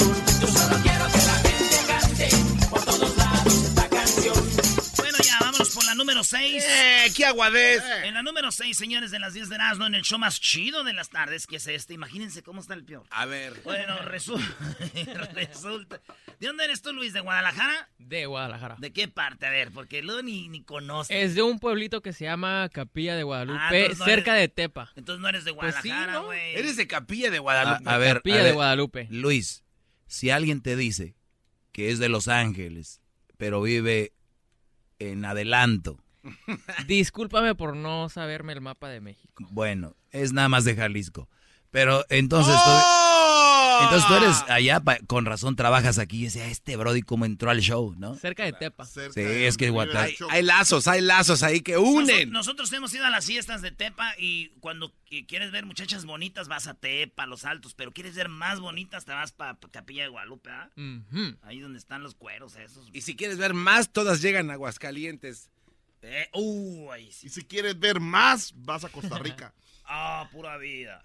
Aguadez. 7.35 7.83
En 8.03 8.13
la 8.13 8.23
número 8.23 8.51
6, 8.51 8.75
señores, 8.77 9.11
de 9.11 9.19
las 9.19 9.33
10 9.33 9.49
de 9.49 9.55
Erasmo, 9.55 9.85
en 9.85 9.95
el 9.95 10.01
show 10.03 10.17
más 10.17 10.39
chido 10.39 10.83
de 10.83 10.93
las 10.93 11.09
tardes, 11.09 11.45
que 11.47 11.57
es 11.57 11.67
este. 11.67 11.93
Imagínense 11.93 12.41
cómo 12.43 12.61
está 12.61 12.73
el 12.73 12.83
peor. 12.83 13.05
A 13.11 13.25
ver. 13.25 13.53
Bueno, 13.63 13.97
resu- 13.99 14.39
resulta. 15.33 16.01
¿De 16.39 16.47
dónde 16.47 16.65
eres 16.65 16.81
tú, 16.81 16.93
Luis? 16.93 17.13
¿De 17.13 17.19
Guadalajara? 17.19 17.89
De 17.97 18.25
Guadalajara. 18.25 18.75
¿De 18.79 18.91
qué 18.91 19.07
parte? 19.07 19.45
A 19.45 19.49
ver, 19.49 19.71
porque 19.71 20.01
luego 20.01 20.21
ni, 20.21 20.47
ni 20.49 20.63
conozco. 20.63 21.13
Es 21.13 21.35
de 21.35 21.41
un 21.41 21.59
pueblito 21.59 22.01
que 22.01 22.13
se 22.13 22.25
llama 22.25 22.69
Capilla 22.71 23.15
de 23.15 23.21
Ah, 23.21 23.25
Guadalupe, 23.25 23.89
no 23.97 24.05
cerca 24.05 24.31
eres- 24.37 24.41
de 24.41 24.47
Tepa. 24.49 24.91
Entonces 24.95 25.21
no 25.21 25.29
eres 25.29 25.45
de 25.45 25.53
Pues 25.53 25.75
sí, 25.81 25.89
Guadalajara, 25.89 26.13
¿no? 26.19 26.25
güey. 26.25 26.55
Eres 26.55 26.77
de 26.77 26.87
Capilla 26.87 27.29
de 27.31 27.39
Guadalupe. 27.39 27.89
a 27.89 27.97
ver, 27.97 28.17
Capilla 28.17 28.39
a 28.41 28.43
de 28.43 28.51
Guadalupe. 28.51 29.07
Luis, 29.09 29.63
si 30.07 30.29
alguien 30.29 30.61
te 30.61 30.75
dice 30.75 31.15
que 31.71 31.91
es 31.91 31.99
de 31.99 32.09
Los 32.09 32.27
Ángeles, 32.27 33.01
pero 33.37 33.61
vive 33.61 34.13
en 34.99 35.25
adelanto, 35.25 36.03
Discúlpame 36.87 37.55
por 37.55 37.75
no 37.75 38.09
saberme 38.09 38.53
el 38.53 38.61
mapa 38.61 38.89
de 38.89 39.01
México. 39.01 39.45
bueno, 39.51 39.95
es 40.11 40.33
nada 40.33 40.49
más 40.49 40.63
de 40.65 40.75
Jalisco. 40.75 41.29
Pero 41.71 42.05
entonces 42.09 42.53
tú, 42.55 42.69
¡Oh! 42.69 43.79
entonces 43.83 44.07
tú 44.07 44.13
eres 44.15 44.43
allá, 44.47 44.79
pa- 44.79 44.99
con 45.07 45.25
razón 45.25 45.57
trabajas 45.57 45.99
aquí. 45.99 46.21
Y 46.21 46.23
decía, 46.25 46.47
este 46.47 46.77
Brody 46.77 47.01
cómo 47.01 47.25
entró 47.25 47.49
al 47.51 47.59
show, 47.59 47.93
¿no? 47.97 48.15
Cerca 48.15 48.45
de 48.45 48.53
Tepa. 48.53 48.85
Sí, 48.85 49.01
es 49.15 49.57
que 49.57 49.67
Hay, 49.93 50.15
hay 50.29 50.41
lazos, 50.43 50.87
hay 50.87 51.01
lazos 51.01 51.43
ahí 51.43 51.59
que 51.59 51.77
unen. 51.77 52.29
Noso- 52.29 52.31
nosotros 52.31 52.71
hemos 52.71 52.93
ido 52.93 53.03
a 53.05 53.09
las 53.09 53.25
fiestas 53.25 53.61
de 53.61 53.71
Tepa 53.71 54.13
y 54.17 54.51
cuando 54.61 54.93
qui- 55.09 55.25
quieres 55.27 55.51
ver 55.51 55.65
muchachas 55.65 56.05
bonitas 56.05 56.47
vas 56.47 56.67
a 56.67 56.75
Tepa, 56.75 57.23
a 57.23 57.27
Los 57.27 57.43
Altos, 57.43 57.73
pero 57.73 57.91
quieres 57.91 58.15
ver 58.15 58.29
más 58.29 58.61
bonitas 58.61 59.03
te 59.03 59.11
vas 59.11 59.33
para 59.33 59.57
Capilla 59.71 60.03
de 60.03 60.09
Guadalupe, 60.09 60.51
¿ah? 60.51 60.69
Ahí 61.41 61.59
donde 61.59 61.77
están 61.79 62.03
los 62.03 62.15
cueros 62.15 62.55
esos. 62.55 62.87
Y 62.93 63.01
si 63.01 63.17
quieres 63.17 63.37
ver 63.37 63.53
más, 63.53 63.91
todas 63.91 64.21
llegan 64.21 64.49
a 64.49 64.53
Aguascalientes. 64.53 65.49
Eh, 66.07 66.29
uh, 66.33 66.91
ahí 66.91 67.11
sí. 67.11 67.27
Y 67.27 67.29
si 67.29 67.43
quieres 67.45 67.79
ver 67.79 67.99
más, 67.99 68.53
vas 68.55 68.83
a 68.83 68.89
Costa 68.89 69.17
Rica. 69.19 69.53
Ah, 69.85 70.29
pura 70.31 70.57
vida. 70.57 71.03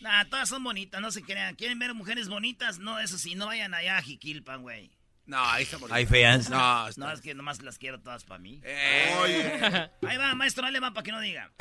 Nah, 0.00 0.24
todas 0.26 0.48
son 0.48 0.62
bonitas, 0.62 1.00
no 1.00 1.10
se 1.10 1.22
crean. 1.22 1.56
¿Quieren 1.56 1.78
ver 1.78 1.94
mujeres 1.94 2.28
bonitas? 2.28 2.78
No, 2.78 3.00
eso 3.00 3.18
sí, 3.18 3.34
no 3.34 3.46
vayan 3.46 3.74
allá 3.74 3.98
a 3.98 4.02
Jiquilpan, 4.02 4.62
güey. 4.62 4.92
No, 5.26 5.42
ahí 5.44 5.64
está 5.64 5.76
bonito. 5.76 5.94
¿Hay 5.94 6.06
feas? 6.06 6.48
No, 6.48 6.88
No, 6.96 7.12
es 7.12 7.20
que 7.20 7.34
nomás 7.34 7.60
las 7.62 7.78
quiero 7.78 8.00
todas 8.00 8.24
para 8.24 8.38
mí. 8.38 8.60
Eh, 8.64 9.14
Oye, 9.20 9.90
Ahí 10.08 10.16
va, 10.16 10.34
maestro, 10.34 10.62
dale 10.62 10.80
va 10.80 10.92
para 10.94 11.04
que 11.04 11.12
no 11.12 11.20
diga. 11.20 11.52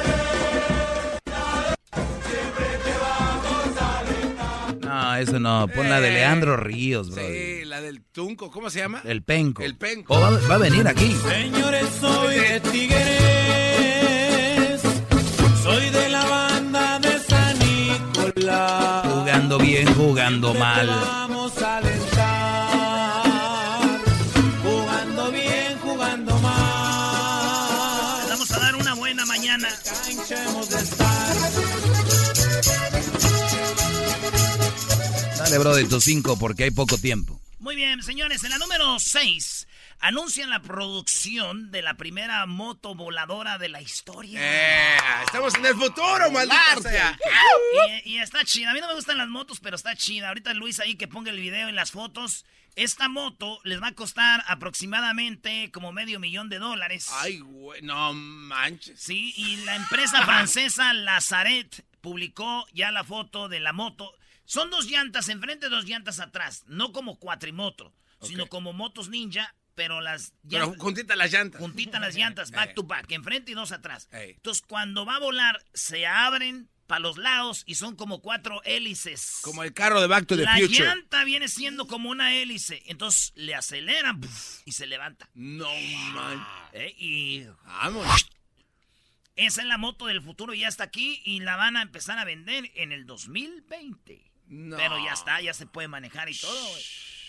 No, 4.97 5.15
eso 5.15 5.39
no. 5.39 5.67
Pon 5.73 5.89
la 5.89 5.99
de 6.01 6.09
Eh, 6.09 6.13
Leandro 6.13 6.57
Ríos, 6.57 7.11
Brody. 7.11 7.27
sí, 7.27 7.65
la 7.65 7.81
del 7.81 8.01
Tunco, 8.03 8.49
¿cómo 8.49 8.69
se 8.71 8.79
llama? 8.79 9.01
El 9.05 9.21
penco. 9.23 9.61
El 9.61 9.75
penco. 9.77 10.15
Oh, 10.15 10.19
va, 10.21 10.31
va 10.49 10.55
a 10.55 10.57
venir 10.57 10.87
aquí. 10.87 11.15
Señores, 11.27 11.85
soy 11.99 12.35
de 12.35 12.59
Tigres, 12.61 12.97
soy 15.61 15.89
de 15.91 16.09
la 16.09 16.25
banda 16.25 16.99
de 16.99 17.19
San 17.19 17.57
Jugando 19.03 19.57
bien, 19.59 19.93
jugando 19.93 20.53
mal. 20.55 20.87
Vamos 20.87 21.61
a 21.61 21.77
alentar. 21.77 22.81
Jugando 24.63 25.31
bien, 25.31 25.77
jugando 25.81 26.37
mal. 26.39 28.25
Vamos 28.29 28.51
a 28.51 28.59
dar 28.59 28.75
una 28.75 28.93
buena 28.95 29.25
mañana. 29.25 29.67
Cancha 29.83 30.43
hemos 30.49 30.69
de 30.69 30.77
estar. 30.77 31.16
Dale, 35.47 35.59
bro, 35.59 35.73
de 35.73 35.85
tus 35.85 36.03
cinco 36.03 36.37
porque 36.37 36.65
hay 36.65 36.71
poco 36.71 36.97
tiempo. 36.97 37.39
Muy 37.59 37.77
bien, 37.77 38.03
señores, 38.03 38.43
en 38.43 38.49
la 38.49 38.57
número 38.57 38.99
6 38.99 39.65
anuncian 40.01 40.49
la 40.49 40.61
producción 40.61 41.71
de 41.71 41.81
la 41.81 41.93
primera 41.93 42.45
moto 42.45 42.95
voladora 42.95 43.57
de 43.57 43.69
la 43.69 43.81
historia. 43.81 44.41
Eh, 44.43 44.97
estamos 45.25 45.55
en 45.55 45.65
el 45.65 45.73
futuro, 45.73 46.29
maldita 46.33 46.81
sea. 46.81 47.17
Y, 48.03 48.15
y 48.15 48.17
está 48.17 48.43
chida. 48.43 48.71
A 48.71 48.73
mí 48.73 48.81
no 48.81 48.89
me 48.89 48.95
gustan 48.95 49.17
las 49.17 49.29
motos, 49.29 49.61
pero 49.61 49.77
está 49.77 49.95
chida. 49.95 50.27
Ahorita 50.27 50.53
Luis 50.53 50.81
ahí 50.81 50.95
que 50.95 51.07
ponga 51.07 51.31
el 51.31 51.39
video 51.39 51.69
y 51.69 51.71
las 51.71 51.91
fotos. 51.91 52.43
Esta 52.75 53.07
moto 53.07 53.61
les 53.63 53.81
va 53.81 53.87
a 53.87 53.95
costar 53.95 54.43
aproximadamente 54.47 55.71
como 55.71 55.93
medio 55.93 56.19
millón 56.19 56.49
de 56.49 56.59
dólares. 56.59 57.07
Ay, 57.13 57.39
güey, 57.39 57.81
no 57.83 58.13
manches. 58.13 58.99
Sí, 58.99 59.33
y 59.37 59.63
la 59.63 59.77
empresa 59.77 60.25
francesa 60.25 60.91
Lazaret 60.91 61.85
publicó 62.01 62.67
ya 62.73 62.91
la 62.91 63.05
foto 63.05 63.47
de 63.47 63.61
la 63.61 63.71
moto. 63.71 64.13
Son 64.47 64.69
dos 64.71 64.87
llantas 64.89 65.27
enfrente, 65.29 65.69
dos 65.69 65.85
llantas 65.85 66.19
atrás. 66.19 66.63
No 66.67 66.91
como 66.93 67.19
cuatrimoto, 67.19 67.93
sino 68.21 68.47
como 68.47 68.71
motos 68.73 69.09
ninja, 69.09 69.53
pero 69.75 70.01
las 70.01 70.33
Pero 70.49 70.73
juntita 70.77 71.15
las 71.15 71.31
llantas. 71.31 71.61
juntitas 71.61 72.01
las 72.01 72.15
llantas, 72.15 72.49
back 72.51 72.73
to 72.73 72.83
back, 72.83 73.11
enfrente 73.11 73.51
y 73.51 73.55
dos 73.55 73.71
atrás. 73.71 74.07
Entonces, 74.11 74.63
cuando 74.65 75.05
va 75.05 75.17
a 75.17 75.19
volar, 75.19 75.63
se 75.73 76.07
abren 76.07 76.69
para 76.87 76.99
los 77.01 77.17
lados 77.17 77.63
y 77.65 77.75
son 77.75 77.97
como 77.97 78.21
cuatro 78.21 78.63
hélices. 78.63 79.39
Como 79.41 79.61
el 79.63 79.73
carro 79.73 79.99
de 79.99 80.07
Back 80.07 80.25
to 80.25 80.37
the 80.37 80.43
la 80.43 80.55
Future. 80.57 80.85
llanta 80.85 81.25
viene 81.25 81.49
siendo 81.49 81.85
como 81.85 82.09
una 82.09 82.33
hélice. 82.33 82.81
Entonces, 82.85 83.33
le 83.35 83.53
aceleran 83.53 84.21
y 84.63 84.71
se 84.71 84.87
levanta. 84.87 85.29
No. 85.33 85.67
Eh, 86.71 86.95
Y 86.97 87.43
Vamos. 87.65 88.07
esa 89.35 89.61
es 89.61 89.67
la 89.67 89.77
moto 89.77 90.05
del 90.05 90.21
futuro, 90.21 90.53
ya 90.53 90.69
está 90.69 90.85
aquí 90.85 91.21
y 91.25 91.41
la 91.41 91.57
van 91.57 91.75
a 91.75 91.81
empezar 91.81 92.17
a 92.17 92.23
vender 92.23 92.71
en 92.75 92.93
el 92.93 93.05
2020. 93.05 94.23
No. 94.47 94.77
Pero 94.77 94.97
ya 95.03 95.13
está, 95.13 95.41
ya 95.41 95.53
se 95.53 95.65
puede 95.65 95.87
manejar 95.87 96.29
y 96.29 96.35
todo, 96.37 96.69
güey. 96.69 96.83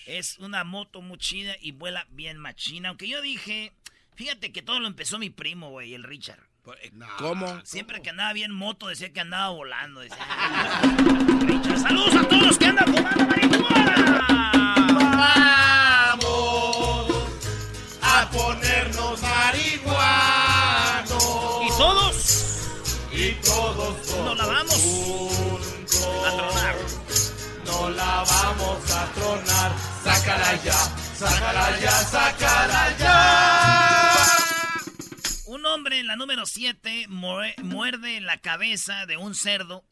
Es 0.06 0.38
una 0.38 0.64
moto 0.64 1.02
muy 1.02 1.18
chida 1.18 1.54
y 1.60 1.72
vuela 1.72 2.06
bien 2.10 2.38
machina. 2.38 2.88
Aunque 2.88 3.08
yo 3.08 3.20
dije, 3.20 3.72
fíjate 4.14 4.52
que 4.52 4.62
todo 4.62 4.80
lo 4.80 4.86
empezó 4.86 5.18
mi 5.18 5.30
primo, 5.30 5.70
güey, 5.70 5.94
el 5.94 6.02
Richard. 6.04 6.40
eh, 6.82 6.90
¿Cómo? 7.18 7.60
Siempre 7.64 8.00
que 8.02 8.10
andaba 8.10 8.32
bien 8.32 8.52
moto 8.52 8.88
decía 8.88 9.12
que 9.12 9.20
andaba 9.20 9.50
volando. 9.50 10.00
Decía, 10.00 10.16
Richard, 11.40 11.78
saludos 11.80 12.14
a 12.14 12.28
todos 12.28 12.46
los 12.46 12.58
que 12.58 12.66
andan 12.66 12.86
fumando 12.94 13.24
marihuana. 13.26 13.57
La 28.18 28.24
vamos 28.24 28.90
a 28.90 29.12
tronar. 29.12 29.72
Sácala 30.02 30.64
ya, 30.64 30.72
sácala 31.14 31.80
ya, 31.80 31.90
sácala 31.90 32.96
ya. 32.98 34.14
Un 35.46 35.64
hombre 35.66 36.00
en 36.00 36.06
la 36.06 36.16
número 36.16 36.44
7 36.44 37.06
muerde 37.08 38.20
la 38.20 38.38
cabeza 38.38 39.06
de 39.06 39.16
un 39.16 39.34
cerdo 39.34 39.84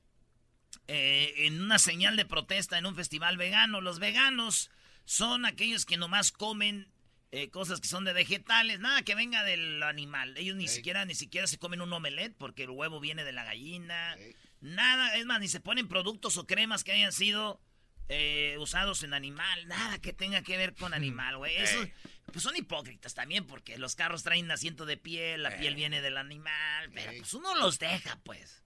eh, 0.89 1.47
en 1.47 1.63
una 1.63 1.79
señal 1.79 2.17
de 2.17 2.25
protesta 2.25 2.79
en 2.79 2.87
un 2.87 2.97
festival 2.97 3.37
vegano. 3.37 3.81
Los 3.81 3.99
veganos 4.01 4.71
son 5.05 5.47
aquellos 5.47 5.87
que 5.87 5.97
nomás 5.97 6.33
comen 6.33 6.93
eh, 7.31 7.51
cosas 7.51 7.81
que 7.81 7.89
son 7.89 8.05
de 8.05 8.13
vegetales, 8.13 8.81
nada 8.81 9.03
que 9.03 9.15
venga 9.15 9.45
del 9.45 9.83
animal. 9.83 10.37
Ellos 10.37 10.57
ni 10.57 10.69
siquiera 10.69 11.05
ni 11.05 11.15
siquiera 11.15 11.47
se 11.47 11.59
comen 11.59 11.81
un 11.81 11.93
omelette 11.93 12.37
porque 12.37 12.65
el 12.65 12.71
huevo 12.71 12.99
viene 12.99 13.25
de 13.25 13.33
la 13.33 13.45
gallina. 13.45 14.17
Nada, 14.61 15.17
es 15.17 15.27
más, 15.27 15.39
ni 15.39 15.49
se 15.49 15.61
ponen 15.61 15.87
productos 15.87 16.37
o 16.39 16.47
cremas 16.47 16.83
que 16.83 16.93
hayan 16.93 17.13
sido 17.13 17.61
eh, 18.09 18.57
usados 18.59 19.03
en 19.03 19.15
animal. 19.15 19.67
Nada 19.69 19.99
que 19.99 20.13
tenga 20.13 20.43
que 20.43 20.57
ver 20.57 20.75
con 20.75 20.95
animal, 20.95 21.39
güey. 21.39 21.57
Eso, 21.57 21.79
pues 22.33 22.43
son 22.43 22.57
hipócritas 22.57 23.15
también 23.15 23.47
porque 23.47 23.79
los 23.79 23.97
carros 23.97 24.23
traen 24.23 24.51
asiento 24.51 24.87
de 24.87 24.97
piel, 24.97 25.43
la 25.43 25.57
piel 25.57 25.75
viene 25.75 26.01
del 26.01 26.17
animal, 26.17 26.91
pero 26.95 27.13
pues 27.19 27.35
uno 27.35 27.55
los 27.57 27.79
deja, 27.79 28.19
pues. 28.25 28.63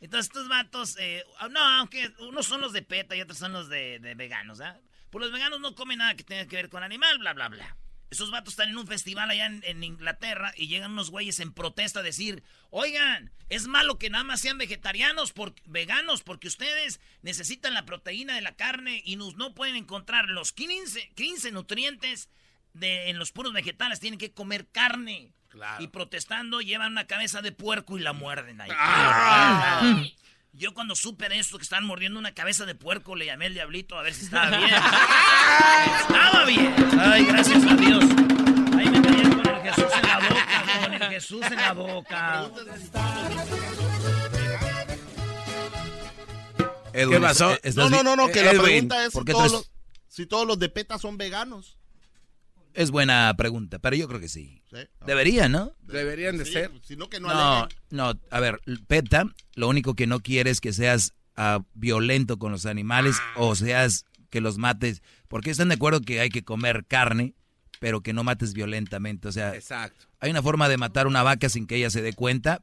Entonces 0.00 0.26
estos 0.28 0.48
vatos, 0.48 0.96
eh, 0.98 1.24
no, 1.50 1.60
aunque 1.60 2.10
unos 2.20 2.46
son 2.46 2.60
los 2.62 2.72
de 2.72 2.82
PETA 2.82 3.16
y 3.16 3.20
otros 3.20 3.38
son 3.38 3.52
los 3.52 3.68
de, 3.68 3.98
de 3.98 4.14
veganos, 4.14 4.60
¿ah? 4.60 4.80
Pues 5.10 5.22
los 5.24 5.32
veganos 5.32 5.60
no 5.60 5.74
comen 5.74 5.98
nada 5.98 6.14
que 6.14 6.24
tenga 6.24 6.46
que 6.46 6.56
ver 6.56 6.68
con 6.70 6.82
animal, 6.82 7.18
bla, 7.18 7.34
bla, 7.34 7.48
bla. 7.48 7.76
Esos 8.10 8.30
vatos 8.30 8.54
están 8.54 8.68
en 8.68 8.78
un 8.78 8.86
festival 8.86 9.30
allá 9.30 9.46
en, 9.46 9.62
en 9.64 9.84
Inglaterra 9.84 10.52
y 10.56 10.66
llegan 10.66 10.92
unos 10.92 11.10
güeyes 11.10 11.40
en 11.40 11.52
protesta 11.52 12.00
a 12.00 12.02
decir, 12.02 12.42
oigan, 12.70 13.32
es 13.50 13.66
malo 13.66 13.98
que 13.98 14.10
nada 14.10 14.24
más 14.24 14.40
sean 14.40 14.58
vegetarianos, 14.58 15.32
por, 15.32 15.54
veganos, 15.66 16.22
porque 16.22 16.48
ustedes 16.48 17.00
necesitan 17.22 17.74
la 17.74 17.84
proteína 17.84 18.34
de 18.34 18.40
la 18.40 18.54
carne 18.54 19.02
y 19.04 19.16
nos, 19.16 19.36
no 19.36 19.54
pueden 19.54 19.76
encontrar 19.76 20.28
los 20.28 20.52
15, 20.52 21.10
15 21.14 21.52
nutrientes 21.52 22.30
de, 22.72 23.10
en 23.10 23.18
los 23.18 23.32
puros 23.32 23.52
vegetales, 23.52 24.00
tienen 24.00 24.18
que 24.18 24.32
comer 24.32 24.68
carne. 24.68 25.32
Y 25.80 25.88
protestando 25.88 26.60
llevan 26.60 26.92
una 26.92 27.08
cabeza 27.08 27.42
de 27.42 27.50
puerco 27.50 27.98
y 27.98 28.02
la 28.02 28.12
muerden 28.12 28.60
ahí. 28.60 28.70
Ah. 28.72 30.00
Yo 30.52 30.74
cuando 30.74 30.94
supe 30.96 31.28
de 31.28 31.38
esto 31.38 31.56
que 31.58 31.62
estaban 31.62 31.86
mordiendo 31.86 32.18
una 32.18 32.34
cabeza 32.34 32.66
de 32.66 32.74
puerco 32.74 33.14
le 33.14 33.26
llamé 33.26 33.46
al 33.46 33.54
diablito 33.54 33.96
a 33.98 34.02
ver 34.02 34.14
si 34.14 34.24
estaba 34.24 34.56
bien. 34.58 34.70
estaba 36.00 36.44
bien. 36.44 36.74
Ay, 36.98 37.24
gracias 37.24 37.64
a 37.64 37.74
Dios. 37.76 38.04
Ahí 38.76 38.88
me 38.90 39.00
caían 39.00 39.32
con 39.40 39.46
el 39.48 39.62
Jesús 39.62 39.84
en 39.94 40.02
la 40.08 40.18
boca, 40.18 40.82
con 40.82 40.94
el 40.94 41.02
Jesús 41.08 41.42
en 41.46 41.56
la 41.56 41.72
boca. 41.72 42.50
Edwin, 46.92 47.14
¿Qué 47.14 47.20
pasó? 47.20 47.52
¿est- 47.52 47.66
estás 47.66 47.90
No, 47.90 48.02
no, 48.02 48.02
no, 48.02 48.16
no, 48.16 48.32
que 48.32 48.42
la 48.42 48.50
Edwin, 48.50 48.62
pregunta 48.88 49.04
es 49.06 49.12
¿por 49.12 49.22
si 49.22 49.26
qué 49.26 49.32
todos, 49.32 49.44
traes- 49.44 49.52
los, 49.52 49.70
si 50.08 50.26
todos 50.26 50.46
los 50.46 50.58
de 50.58 50.68
PETA 50.68 50.98
son 50.98 51.16
veganos. 51.16 51.78
Es 52.74 52.90
buena 52.90 53.34
pregunta, 53.36 53.78
pero 53.78 53.96
yo 53.96 54.06
creo 54.08 54.20
que 54.20 54.28
sí. 54.28 54.62
¿Sí? 54.70 54.78
Debería, 55.06 55.48
¿no? 55.48 55.74
Deberían 55.82 56.38
de 56.38 56.44
Sí, 56.44 56.52
ser. 56.52 56.70
Sino 56.82 57.08
que 57.08 57.20
no, 57.20 57.28
No, 57.28 57.68
no, 57.90 58.20
a 58.30 58.40
ver, 58.40 58.60
PETA 58.86 59.24
lo 59.54 59.68
único 59.68 59.94
que 59.94 60.06
no 60.06 60.20
quiere 60.20 60.50
es 60.50 60.60
que 60.60 60.72
seas 60.72 61.14
ah, 61.36 61.60
violento 61.74 62.38
con 62.38 62.52
los 62.52 62.66
animales 62.66 63.16
o 63.36 63.54
seas 63.54 64.04
que 64.30 64.40
los 64.40 64.58
mates, 64.58 65.02
porque 65.28 65.50
están 65.50 65.68
de 65.68 65.74
acuerdo 65.74 66.00
que 66.00 66.20
hay 66.20 66.28
que 66.30 66.44
comer 66.44 66.86
carne, 66.86 67.34
pero 67.80 68.02
que 68.02 68.12
no 68.12 68.22
mates 68.24 68.52
violentamente. 68.52 69.26
O 69.26 69.32
sea, 69.32 69.54
Exacto. 69.54 70.06
hay 70.20 70.30
una 70.30 70.42
forma 70.42 70.68
de 70.68 70.76
matar 70.76 71.06
una 71.06 71.22
vaca 71.22 71.48
sin 71.48 71.66
que 71.66 71.76
ella 71.76 71.90
se 71.90 72.02
dé 72.02 72.12
cuenta 72.12 72.62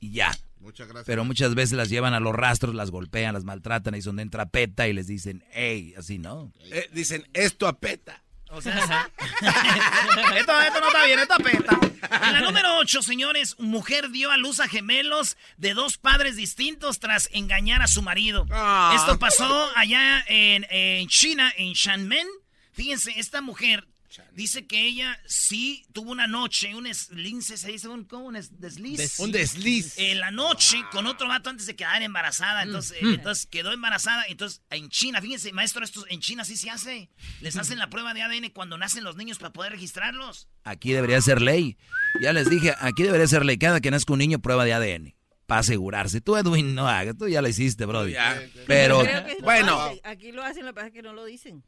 y 0.00 0.12
ya. 0.12 0.36
Muchas 0.60 0.88
gracias. 0.88 1.06
Pero 1.06 1.24
muchas 1.24 1.54
veces 1.54 1.76
las 1.76 1.90
llevan 1.90 2.14
a 2.14 2.20
los 2.20 2.34
rastros, 2.34 2.74
las 2.74 2.90
golpean, 2.90 3.34
las 3.34 3.44
maltratan, 3.44 3.92
ahí 3.94 3.98
es 3.98 4.04
donde 4.06 4.22
entra 4.22 4.48
PETA 4.48 4.88
y 4.88 4.94
les 4.94 5.06
dicen, 5.06 5.44
hey, 5.52 5.94
así 5.96 6.18
no. 6.18 6.52
Eh, 6.72 6.88
dicen, 6.92 7.26
esto 7.34 7.66
apeta. 7.66 8.23
O 8.54 8.62
sea, 8.62 8.78
esto, 10.36 10.60
esto 10.60 10.80
no 10.80 10.86
está 10.86 11.04
bien, 11.04 11.18
esto 11.18 11.34
apesta. 11.34 11.78
En 12.26 12.32
la 12.32 12.40
número 12.40 12.76
8, 12.78 13.02
señores, 13.02 13.56
mujer 13.58 14.10
dio 14.10 14.30
a 14.30 14.36
luz 14.36 14.60
a 14.60 14.68
gemelos 14.68 15.36
de 15.56 15.74
dos 15.74 15.96
padres 15.96 16.36
distintos 16.36 17.00
tras 17.00 17.28
engañar 17.32 17.82
a 17.82 17.86
su 17.86 18.02
marido. 18.02 18.46
Ah. 18.50 18.92
Esto 18.94 19.18
pasó 19.18 19.70
allá 19.74 20.24
en, 20.28 20.66
en 20.70 21.08
China, 21.08 21.52
en 21.56 21.72
Shanmen. 21.72 22.26
Fíjense, 22.72 23.12
esta 23.18 23.40
mujer 23.40 23.86
dice 24.32 24.66
que 24.66 24.86
ella 24.86 25.18
sí 25.26 25.84
tuvo 25.92 26.10
una 26.12 26.26
noche, 26.26 26.74
un 26.74 26.86
eslince, 26.86 27.56
se 27.56 27.70
dice 27.72 27.88
un, 27.88 28.04
¿cómo? 28.04 28.26
un 28.26 28.36
es- 28.36 28.60
desliz. 28.60 29.18
Un 29.18 29.32
desliz. 29.32 29.94
En 29.98 30.20
la 30.20 30.30
noche 30.30 30.78
con 30.92 31.06
otro 31.06 31.28
vato 31.28 31.50
antes 31.50 31.66
de 31.66 31.76
quedar 31.76 32.02
embarazada. 32.02 32.62
Entonces, 32.62 32.96
Mm. 33.02 33.06
eh, 33.06 33.14
entonces 33.14 33.46
quedó 33.46 33.72
embarazada. 33.72 34.24
Entonces, 34.28 34.62
en 34.70 34.88
China, 34.88 35.20
fíjense, 35.20 35.52
maestro, 35.52 35.84
esto 35.84 36.04
en 36.08 36.20
China 36.20 36.44
sí 36.44 36.56
se 36.56 36.70
hace. 36.70 37.10
Les 37.40 37.56
hacen 37.56 37.78
la 37.78 37.90
prueba 37.90 38.14
de 38.14 38.22
ADN 38.22 38.50
cuando 38.50 38.78
nacen 38.78 39.04
los 39.04 39.16
niños 39.16 39.38
para 39.38 39.52
poder 39.52 39.72
registrarlos. 39.72 40.48
Aquí 40.64 40.92
debería 40.92 41.20
ser 41.20 41.40
ley. 41.42 41.76
Ya 42.22 42.32
les 42.32 42.48
dije, 42.48 42.74
aquí 42.80 43.02
debería 43.02 43.26
ser 43.26 43.44
ley. 43.44 43.58
Cada 43.58 43.80
que 43.80 43.90
nazca 43.90 44.12
un 44.12 44.18
niño, 44.20 44.38
prueba 44.38 44.64
de 44.64 44.72
ADN. 44.74 45.14
Para 45.46 45.60
asegurarse. 45.60 46.22
Tú, 46.22 46.36
Edwin, 46.36 46.74
no 46.74 46.88
hagas. 46.88 47.18
Tú 47.18 47.28
ya 47.28 47.42
lo 47.42 47.48
hiciste, 47.48 47.84
Brody. 47.84 48.12
Ya. 48.12 48.42
Pero, 48.66 49.00
Creo 49.02 49.26
que 49.26 49.34
lo 49.34 49.40
bueno. 49.42 49.90
Aquí 50.02 50.32
lo 50.32 50.42
hacen, 50.42 50.64
lo 50.64 50.70
que 50.70 50.74
pasa 50.76 50.86
es 50.86 50.92
que 50.94 51.02
no 51.02 51.12
lo 51.12 51.24
dicen. 51.26 51.62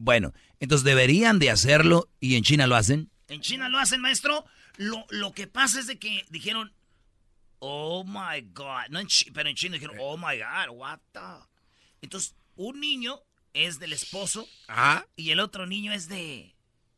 Bueno, 0.00 0.32
entonces 0.60 0.82
deberían 0.82 1.38
de 1.38 1.50
hacerlo 1.50 2.08
y 2.20 2.36
en 2.36 2.42
China 2.42 2.66
lo 2.66 2.74
hacen. 2.74 3.10
En 3.28 3.42
China 3.42 3.68
lo 3.68 3.78
hacen, 3.78 4.00
maestro. 4.00 4.46
Lo, 4.78 5.04
lo 5.10 5.32
que 5.32 5.46
pasa 5.46 5.78
es 5.78 5.86
de 5.86 5.98
que 5.98 6.24
dijeron, 6.30 6.72
oh 7.58 8.02
my 8.04 8.40
God. 8.54 8.88
No 8.88 8.98
en 8.98 9.08
pero 9.34 9.50
en 9.50 9.56
China 9.56 9.74
dijeron, 9.74 9.98
oh 10.00 10.16
my 10.16 10.38
God, 10.38 10.74
what 10.74 11.00
the. 11.12 11.20
Entonces, 12.00 12.34
un 12.56 12.80
niño 12.80 13.20
es 13.52 13.78
del 13.78 13.92
esposo 13.92 14.48
Ajá. 14.68 15.06
y 15.16 15.32
el 15.32 15.40
otro 15.40 15.66
niño 15.66 15.92
es 15.92 16.08
de 16.08 16.54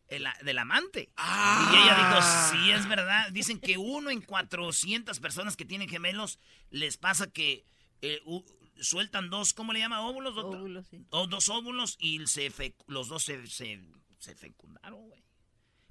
el, 0.07 0.25
del 0.45 0.59
amante. 0.59 1.11
Ah. 1.17 1.73
Y 1.73 1.83
ella 1.83 1.97
dijo, 1.97 2.23
sí, 2.53 2.71
es 2.71 2.89
verdad. 2.89 3.31
Dicen 3.33 3.59
que 3.59 3.79
uno 3.79 4.11
en 4.11 4.21
400 4.21 5.19
personas 5.19 5.57
que 5.57 5.65
tienen 5.65 5.89
gemelos 5.89 6.39
les 6.71 6.99
pasa 6.99 7.27
que 7.27 7.65
eh, 8.01 8.21
sueltan 8.83 9.31
dos, 9.31 9.53
¿cómo 9.55 9.73
le 9.73 9.79
llama? 9.81 10.01
¿Óvulos, 10.03 10.35
doctor? 10.35 10.61
Óvulos, 10.61 10.87
sí. 10.89 11.05
O 11.11 11.27
dos 11.27 11.49
óvulos 11.49 11.97
y 12.01 12.27
se 12.27 12.51
fe- 12.51 12.77
los 12.87 13.09
dos 13.09 13.23
se, 13.25 13.47
se, 13.47 13.81
se 14.19 14.35
fecundaron, 14.35 15.09
güey. 15.09 15.23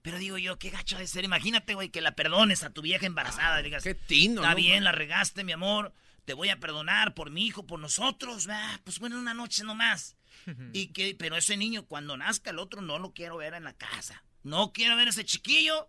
Pero 0.01 0.17
digo 0.17 0.37
yo, 0.37 0.57
qué 0.57 0.69
gacho 0.71 0.97
de 0.97 1.05
ser. 1.07 1.23
Imagínate, 1.23 1.75
güey, 1.75 1.89
que 1.89 2.01
la 2.01 2.15
perdones 2.15 2.63
a 2.63 2.71
tu 2.71 2.81
vieja 2.81 3.05
embarazada. 3.05 3.59
y 3.59 3.63
digas, 3.63 3.83
Qué 3.83 3.93
tino, 3.93 4.41
Está 4.41 4.49
¿no? 4.51 4.55
bien, 4.55 4.83
la 4.83 4.91
regaste, 4.91 5.43
mi 5.43 5.51
amor. 5.51 5.93
Te 6.25 6.33
voy 6.33 6.49
a 6.49 6.59
perdonar 6.59 7.13
por 7.13 7.29
mi 7.29 7.45
hijo, 7.45 7.67
por 7.67 7.79
nosotros. 7.79 8.47
Ah, 8.49 8.79
pues 8.83 8.97
bueno, 8.99 9.19
una 9.19 9.33
noche 9.35 9.63
nomás. 9.63 10.17
y 10.73 10.87
que, 10.87 11.15
pero 11.17 11.35
ese 11.35 11.55
niño, 11.55 11.85
cuando 11.85 12.17
nazca 12.17 12.49
el 12.49 12.57
otro, 12.59 12.81
no 12.81 12.97
lo 12.97 13.13
quiero 13.13 13.37
ver 13.37 13.53
en 13.53 13.63
la 13.63 13.73
casa. 13.73 14.23
No 14.43 14.73
quiero 14.73 14.95
ver 14.95 15.07
a 15.07 15.11
ese 15.11 15.23
chiquillo. 15.23 15.87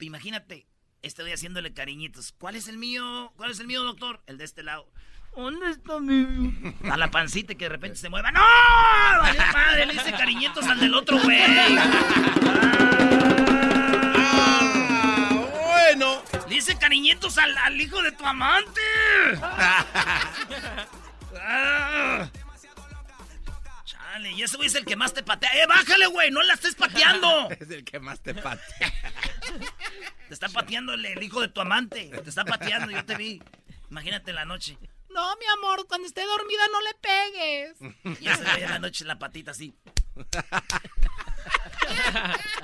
Imagínate, 0.00 0.66
estoy 1.02 1.30
haciéndole 1.30 1.72
cariñitos. 1.72 2.32
¿Cuál 2.32 2.56
es 2.56 2.66
el 2.66 2.78
mío? 2.78 3.32
¿Cuál 3.36 3.52
es 3.52 3.60
el 3.60 3.66
mío, 3.68 3.84
doctor? 3.84 4.22
El 4.26 4.38
de 4.38 4.44
este 4.44 4.64
lado. 4.64 4.90
¿Dónde 5.34 5.70
está 5.70 5.98
mi 5.98 6.74
A 6.90 6.96
la 6.96 7.10
pancita 7.10 7.54
que 7.54 7.64
de 7.64 7.70
repente 7.70 7.96
se 7.96 8.08
mueva. 8.08 8.30
¡No! 8.32 8.40
¡Valió 9.20 9.42
madre! 9.52 9.86
Le 9.86 9.94
hice 9.94 10.12
cariñitos 10.12 10.66
al 10.66 10.78
del 10.78 10.94
otro 10.94 11.18
güey. 11.18 11.40
Ah, 14.14 15.40
bueno. 15.66 16.22
Le 16.48 16.56
hice 16.56 16.76
cariñitos 16.76 17.38
al, 17.38 17.56
al 17.58 17.80
hijo 17.80 18.02
de 18.02 18.12
tu 18.12 18.26
amante. 18.26 18.80
Ah. 21.34 22.28
Chale, 23.84 24.32
y 24.32 24.42
ese 24.42 24.56
güey 24.56 24.68
es 24.68 24.74
el 24.74 24.84
que 24.84 24.96
más 24.96 25.14
te 25.14 25.22
patea. 25.22 25.50
¡Eh, 25.54 25.66
bájale, 25.66 26.06
güey! 26.06 26.30
¡No 26.30 26.42
la 26.42 26.54
estés 26.54 26.74
pateando! 26.74 27.48
Es 27.60 27.70
el 27.70 27.84
que 27.84 27.98
más 27.98 28.20
te 28.20 28.34
patea. 28.34 28.92
Te 30.28 30.34
está 30.34 30.48
pateando 30.48 30.94
el, 30.94 31.04
el 31.04 31.22
hijo 31.22 31.40
de 31.40 31.48
tu 31.48 31.60
amante. 31.60 32.10
Te 32.22 32.28
está 32.28 32.44
pateando, 32.44 32.90
yo 32.90 33.04
te 33.04 33.14
vi. 33.16 33.42
Imagínate 33.90 34.30
en 34.30 34.36
la 34.36 34.44
noche. 34.44 34.78
No, 35.14 35.36
mi 35.36 35.44
amor, 35.58 35.86
cuando 35.86 36.06
esté 36.06 36.24
dormida 36.24 36.62
no 36.72 36.80
le 36.80 36.94
pegues. 36.94 37.76
Y 38.20 38.28
ese 38.28 38.42
güey 38.42 38.62
en 38.62 38.70
la 38.70 38.78
noche 38.78 39.04
la 39.04 39.18
patita 39.18 39.50
así. 39.52 39.74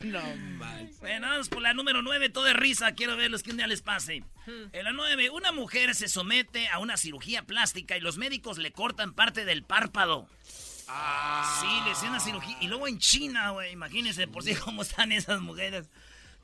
No 0.00 0.20
más. 0.58 0.98
Bueno, 1.00 1.28
vamos 1.28 1.48
por 1.48 1.62
la 1.62 1.72
número 1.72 2.02
9, 2.02 2.28
todo 2.28 2.44
de 2.44 2.52
risa. 2.52 2.92
Quiero 2.92 3.16
verlos 3.16 3.42
que 3.42 3.50
un 3.50 3.56
día 3.56 3.66
les 3.66 3.82
pase. 3.82 4.22
En 4.46 4.84
la 4.84 4.92
9, 4.92 5.30
una 5.30 5.52
mujer 5.52 5.94
se 5.94 6.08
somete 6.08 6.68
a 6.68 6.78
una 6.78 6.96
cirugía 6.96 7.42
plástica 7.42 7.96
y 7.96 8.00
los 8.00 8.18
médicos 8.18 8.58
le 8.58 8.72
cortan 8.72 9.14
parte 9.14 9.44
del 9.44 9.64
párpado. 9.64 10.28
Sí, 11.60 11.80
le 11.84 11.92
hicieron 11.92 12.10
una 12.10 12.20
cirugía. 12.20 12.56
Y 12.60 12.68
luego 12.68 12.86
en 12.86 12.98
China, 12.98 13.50
güey, 13.50 13.72
imagínense 13.72 14.28
por 14.28 14.44
sí 14.44 14.54
cómo 14.54 14.82
están 14.82 15.12
esas 15.12 15.40
mujeres. 15.40 15.88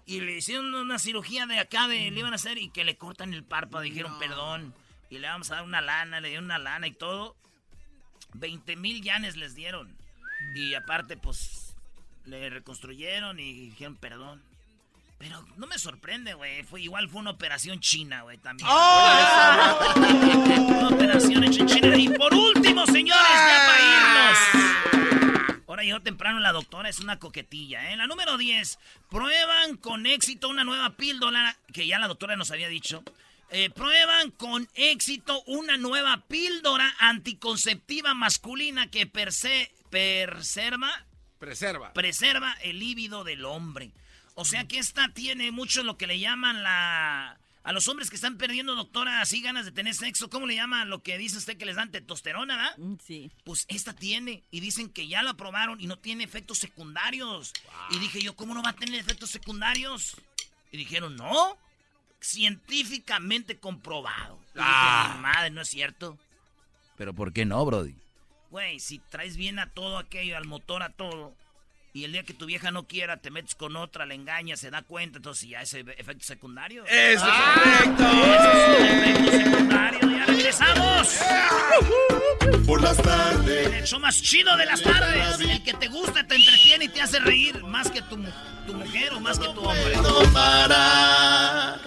Y 0.07 0.21
le 0.21 0.39
hicieron 0.39 0.75
una 0.75 0.99
cirugía 0.99 1.47
de 1.47 1.61
acá, 1.61 1.87
de, 1.87 2.11
le 2.11 2.21
iban 2.21 2.33
a 2.33 2.37
hacer 2.37 2.59
y 2.59 2.71
que 2.71 2.85
le 2.85 2.97
cortan 2.97 3.35
el 3.35 3.45
párpado. 3.45 3.85
Dijeron, 3.85 4.19
perdón. 4.19 4.75
Y 5.13 5.19
le 5.19 5.29
vamos 5.29 5.51
a 5.51 5.57
dar 5.57 5.65
una 5.65 5.83
lana, 5.83 6.23
le 6.23 6.29
dieron 6.29 6.47
una 6.47 6.57
lana 6.59 6.87
y 6.87 6.93
todo. 6.93 7.37
20 8.33 8.77
mil 8.77 9.03
yanes 9.03 9.37
les 9.37 9.55
dieron. 9.55 9.95
Y 10.55 10.73
aparte, 10.73 11.19
pues, 11.19 11.77
le 12.25 12.49
reconstruyeron 12.49 13.39
y 13.39 13.69
dijeron 13.69 13.95
perdón. 13.97 14.43
Pero 15.19 15.45
no 15.59 15.67
me 15.67 15.79
sorprende, 15.79 16.33
güey. 16.33 16.63
Fue, 16.63 16.81
igual 16.81 17.11
fue 17.11 17.21
una 17.21 17.33
operación 17.33 17.79
china, 17.79 18.23
güey, 18.23 18.39
también. 18.39 18.67
una 20.67 20.89
operación 20.89 21.45
hecha 21.45 21.61
en 21.61 21.67
China. 21.67 21.95
Y 21.95 22.09
por 22.09 22.33
último, 22.33 22.87
señores, 22.87 23.23
ya 23.23 23.67
para 23.67 23.83
irnos. 23.83 25.63
Ahora 25.69 25.83
llegó 25.83 26.01
temprano 26.01 26.41
la 26.41 26.53
doctora, 26.53 26.89
es 26.89 27.01
una 27.01 27.19
coquetilla, 27.19 27.93
¿eh? 27.93 27.97
La 27.97 28.07
número 28.07 28.39
10. 28.39 28.79
Prueban 29.11 29.77
con 29.77 30.07
éxito 30.07 30.49
una 30.49 30.65
nueva 30.65 30.97
píldora, 30.97 31.59
que 31.71 31.87
ya 31.87 31.99
la 31.99 32.09
doctora 32.09 32.35
nos 32.35 32.51
había 32.51 32.69
dicho. 32.69 33.05
Eh, 33.55 33.69
prueban 33.71 34.31
con 34.31 34.67
éxito 34.75 35.43
una 35.47 35.77
nueva 35.77 36.25
píldora 36.27 36.95
anticonceptiva 36.99 38.15
masculina 38.15 38.91
que 38.91 39.07
perse, 39.07 39.71
preserva, 39.91 41.07
Preserva. 41.39 41.93
preserva 41.93 42.55
el 42.63 42.79
líbido 42.79 43.25
del 43.25 43.45
hombre. 43.45 43.91
O 44.35 44.45
sea 44.47 44.67
que 44.67 44.79
esta 44.79 45.09
tiene 45.13 45.51
mucho 45.51 45.83
lo 45.83 45.99
que 45.99 46.07
le 46.07 46.19
llaman 46.19 46.63
la... 46.63 47.39
A 47.65 47.73
los 47.73 47.87
hombres 47.87 48.11
que 48.11 48.17
están 48.17 48.39
perdiendo, 48.39 48.75
doctora, 48.75 49.21
así 49.21 49.41
ganas 49.41 49.65
de 49.65 49.71
tener 49.71 49.95
sexo, 49.95 50.29
¿cómo 50.31 50.47
le 50.47 50.57
llaman 50.57 50.91
lo 50.91 51.03
que 51.03 51.17
dice 51.17 51.39
usted 51.39 51.57
que 51.57 51.65
les 51.67 51.77
dan 51.77 51.93
testosterona, 51.93 52.57
verdad? 52.57 52.79
Mm, 52.79 52.95
Sí. 53.07 53.31
Pues 53.45 53.67
esta 53.69 53.93
tiene. 53.93 54.43
Y 54.51 54.59
dicen 54.61 54.89
que 54.89 55.07
ya 55.07 55.23
la 55.23 55.35
probaron 55.35 55.81
y 55.81 55.87
no 55.87 55.97
tiene 55.99 56.25
efectos 56.25 56.59
secundarios. 56.59 57.53
Y 57.91 57.99
dije 58.01 58.21
yo, 58.21 58.35
¿cómo 58.35 58.53
no 58.55 58.63
va 58.65 58.71
a 58.71 58.77
tener 58.77 58.99
efectos 58.99 59.31
secundarios? 59.31 60.17
Y 60.73 60.77
dijeron, 60.79 61.15
no. 61.17 61.57
Científicamente 62.23 63.59
comprobado. 63.59 64.39
Y 64.55 64.59
dije, 64.59 64.65
Ah. 64.69 65.19
madre, 65.21 65.51
no 65.51 65.61
es 65.61 65.69
cierto. 65.69 66.17
Pero 66.97 67.13
¿por 67.15 67.33
qué 67.33 67.45
no, 67.45 67.65
Brody? 67.65 67.95
Güey, 68.51 68.79
si 68.81 68.99
traes 68.99 69.37
bien 69.37 69.59
a 69.59 69.71
todo 69.71 69.99
aquello, 69.99 70.37
al 70.37 70.45
motor, 70.45 70.83
a 70.83 70.91
todo, 70.91 71.35
y 71.95 72.05
el 72.05 72.13
día 72.13 72.23
que 72.23 72.33
tu 72.35 72.47
vieja 72.47 72.71
no 72.71 72.87
quiera, 72.87 73.17
te 73.17 73.31
metes 73.31 73.55
con 73.55 73.77
otra, 73.77 74.07
le 74.07 74.15
engañas, 74.15 74.61
se 74.61 74.71
da 74.71 74.83
cuenta, 74.83 75.19
entonces 75.19 75.49
ya 75.49 75.63
es 75.63 75.75
efecto 75.75 76.25
secundario. 76.25 76.85
¡Eso 76.87 77.27
es 77.27 77.33
correcto! 77.33 78.05
¡Eso 78.05 78.53
es 78.53 78.81
un 78.81 78.87
efecto 78.87 79.31
secundario! 79.33 80.01
¡Ya 80.11 80.27
regresamos! 80.27 81.19
Por 82.67 82.83
las 82.83 82.97
tardes. 82.99 83.73
El 83.73 83.85
show 83.87 83.99
más 84.01 84.21
chido 84.23 84.57
de 84.57 84.67
las 84.67 84.83
tardes. 84.83 85.41
El 85.41 85.63
que 85.65 85.75
te 85.75 85.89
gusta, 85.89 86.27
te 86.27 86.37
entretiene 86.37 86.85
y 86.85 86.89
te 86.89 87.01
hace 87.03 87.19
reír 87.21 87.63
más 87.65 87.91
que 87.91 88.01
tu 88.03 88.17
mujer 88.73 89.13
o 89.15 89.21
más 89.21 89.39
que 89.39 89.47
tu 89.49 89.61
hombre. 89.61 89.97
No 89.97 90.33
parar. 90.33 91.81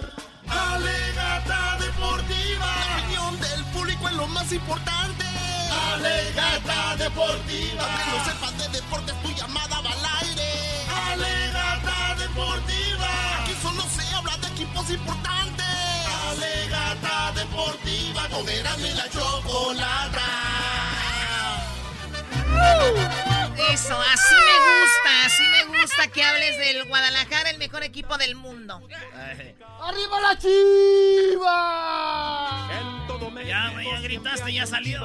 Alegata 0.74 1.78
deportiva. 1.78 2.66
La 2.66 2.96
opinión 2.98 3.40
del 3.40 3.64
público 3.66 4.08
es 4.08 4.14
lo 4.14 4.26
más 4.28 4.52
importante. 4.52 5.24
Alegata 5.94 6.96
deportiva. 6.96 7.84
Que 7.96 8.04
no 8.10 8.24
sepas 8.24 8.58
de 8.58 8.68
deportes, 8.68 9.22
tu 9.22 9.30
llamada 9.30 9.80
va 9.80 9.90
al 9.90 10.26
aire. 10.26 10.48
Alegata 11.12 12.14
deportiva. 12.18 13.08
Aquí 13.42 13.54
solo 13.62 13.82
se 13.88 14.14
habla 14.14 14.36
de 14.38 14.48
equipos 14.48 14.90
importantes. 14.90 15.66
Alegata 16.30 17.32
deportiva. 17.32 18.22
Y 18.78 18.94
la 18.94 19.08
chocolata. 19.08 20.75
Eso, 23.72 24.00
así 24.00 24.34
me 24.34 24.56
gusta, 24.66 25.26
así 25.26 25.42
me 25.48 25.64
gusta 25.78 26.08
que 26.08 26.24
hables 26.24 26.58
del 26.58 26.88
Guadalajara, 26.88 27.50
el 27.50 27.58
mejor 27.58 27.82
equipo 27.82 28.16
del 28.16 28.34
mundo. 28.34 28.80
¡Arriba 29.80 30.20
la 30.20 30.38
chiva! 30.38 31.96
Ya, 33.46 33.70
güey, 33.70 33.86
ya 33.86 34.00
gritaste, 34.00 34.52
ya 34.52 34.66
salió. 34.66 35.00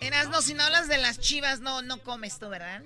Erasno, 0.00 0.42
si 0.42 0.54
no 0.54 0.62
hablas 0.62 0.86
de 0.86 0.98
las 0.98 1.18
chivas, 1.18 1.60
no, 1.60 1.82
no 1.82 1.98
comes 1.98 2.38
tú, 2.38 2.48
¿verdad? 2.48 2.82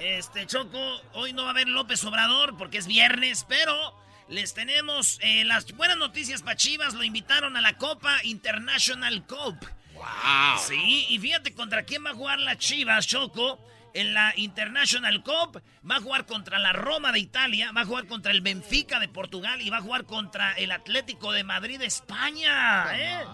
Este, 0.00 0.46
Choco, 0.46 0.78
hoy 1.14 1.32
no 1.32 1.42
va 1.42 1.48
a 1.48 1.50
haber 1.52 1.68
López 1.68 2.04
Obrador 2.04 2.56
porque 2.56 2.78
es 2.78 2.86
viernes, 2.86 3.44
pero 3.48 3.96
les 4.28 4.54
tenemos 4.54 5.18
eh, 5.22 5.44
las 5.44 5.66
buenas 5.72 5.96
noticias 5.96 6.42
para 6.42 6.56
Chivas. 6.56 6.94
Lo 6.94 7.02
invitaron 7.02 7.56
a 7.56 7.60
la 7.60 7.76
Copa 7.78 8.18
International 8.22 9.26
Cup. 9.26 9.56
¡Wow! 9.96 10.58
Sí, 10.66 11.06
y 11.08 11.18
fíjate 11.18 11.54
contra 11.54 11.84
quién 11.84 12.04
va 12.04 12.10
a 12.10 12.14
jugar 12.14 12.38
la 12.38 12.56
Chivas, 12.56 13.06
Choco. 13.06 13.58
En 13.94 14.12
la 14.12 14.34
International 14.36 15.22
Cup 15.22 15.62
va 15.90 15.96
a 15.96 16.00
jugar 16.02 16.26
contra 16.26 16.58
la 16.58 16.74
Roma 16.74 17.12
de 17.12 17.18
Italia, 17.18 17.72
va 17.74 17.80
a 17.80 17.86
jugar 17.86 18.06
contra 18.06 18.30
el 18.30 18.42
Benfica 18.42 19.00
de 19.00 19.08
Portugal 19.08 19.62
y 19.62 19.70
va 19.70 19.78
a 19.78 19.80
jugar 19.80 20.04
contra 20.04 20.52
el 20.52 20.70
Atlético 20.70 21.32
de 21.32 21.44
Madrid 21.44 21.78
de 21.78 21.86
España. 21.86 22.84
¿eh? 22.94 23.24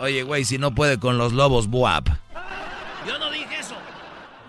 Oye, 0.00 0.24
güey, 0.24 0.44
si 0.44 0.58
no 0.58 0.74
puede 0.74 0.98
con 0.98 1.18
los 1.18 1.32
lobos, 1.32 1.68
buap. 1.68 2.08
Yo 3.06 3.16
no 3.20 3.30
dije 3.30 3.60
eso. 3.60 3.76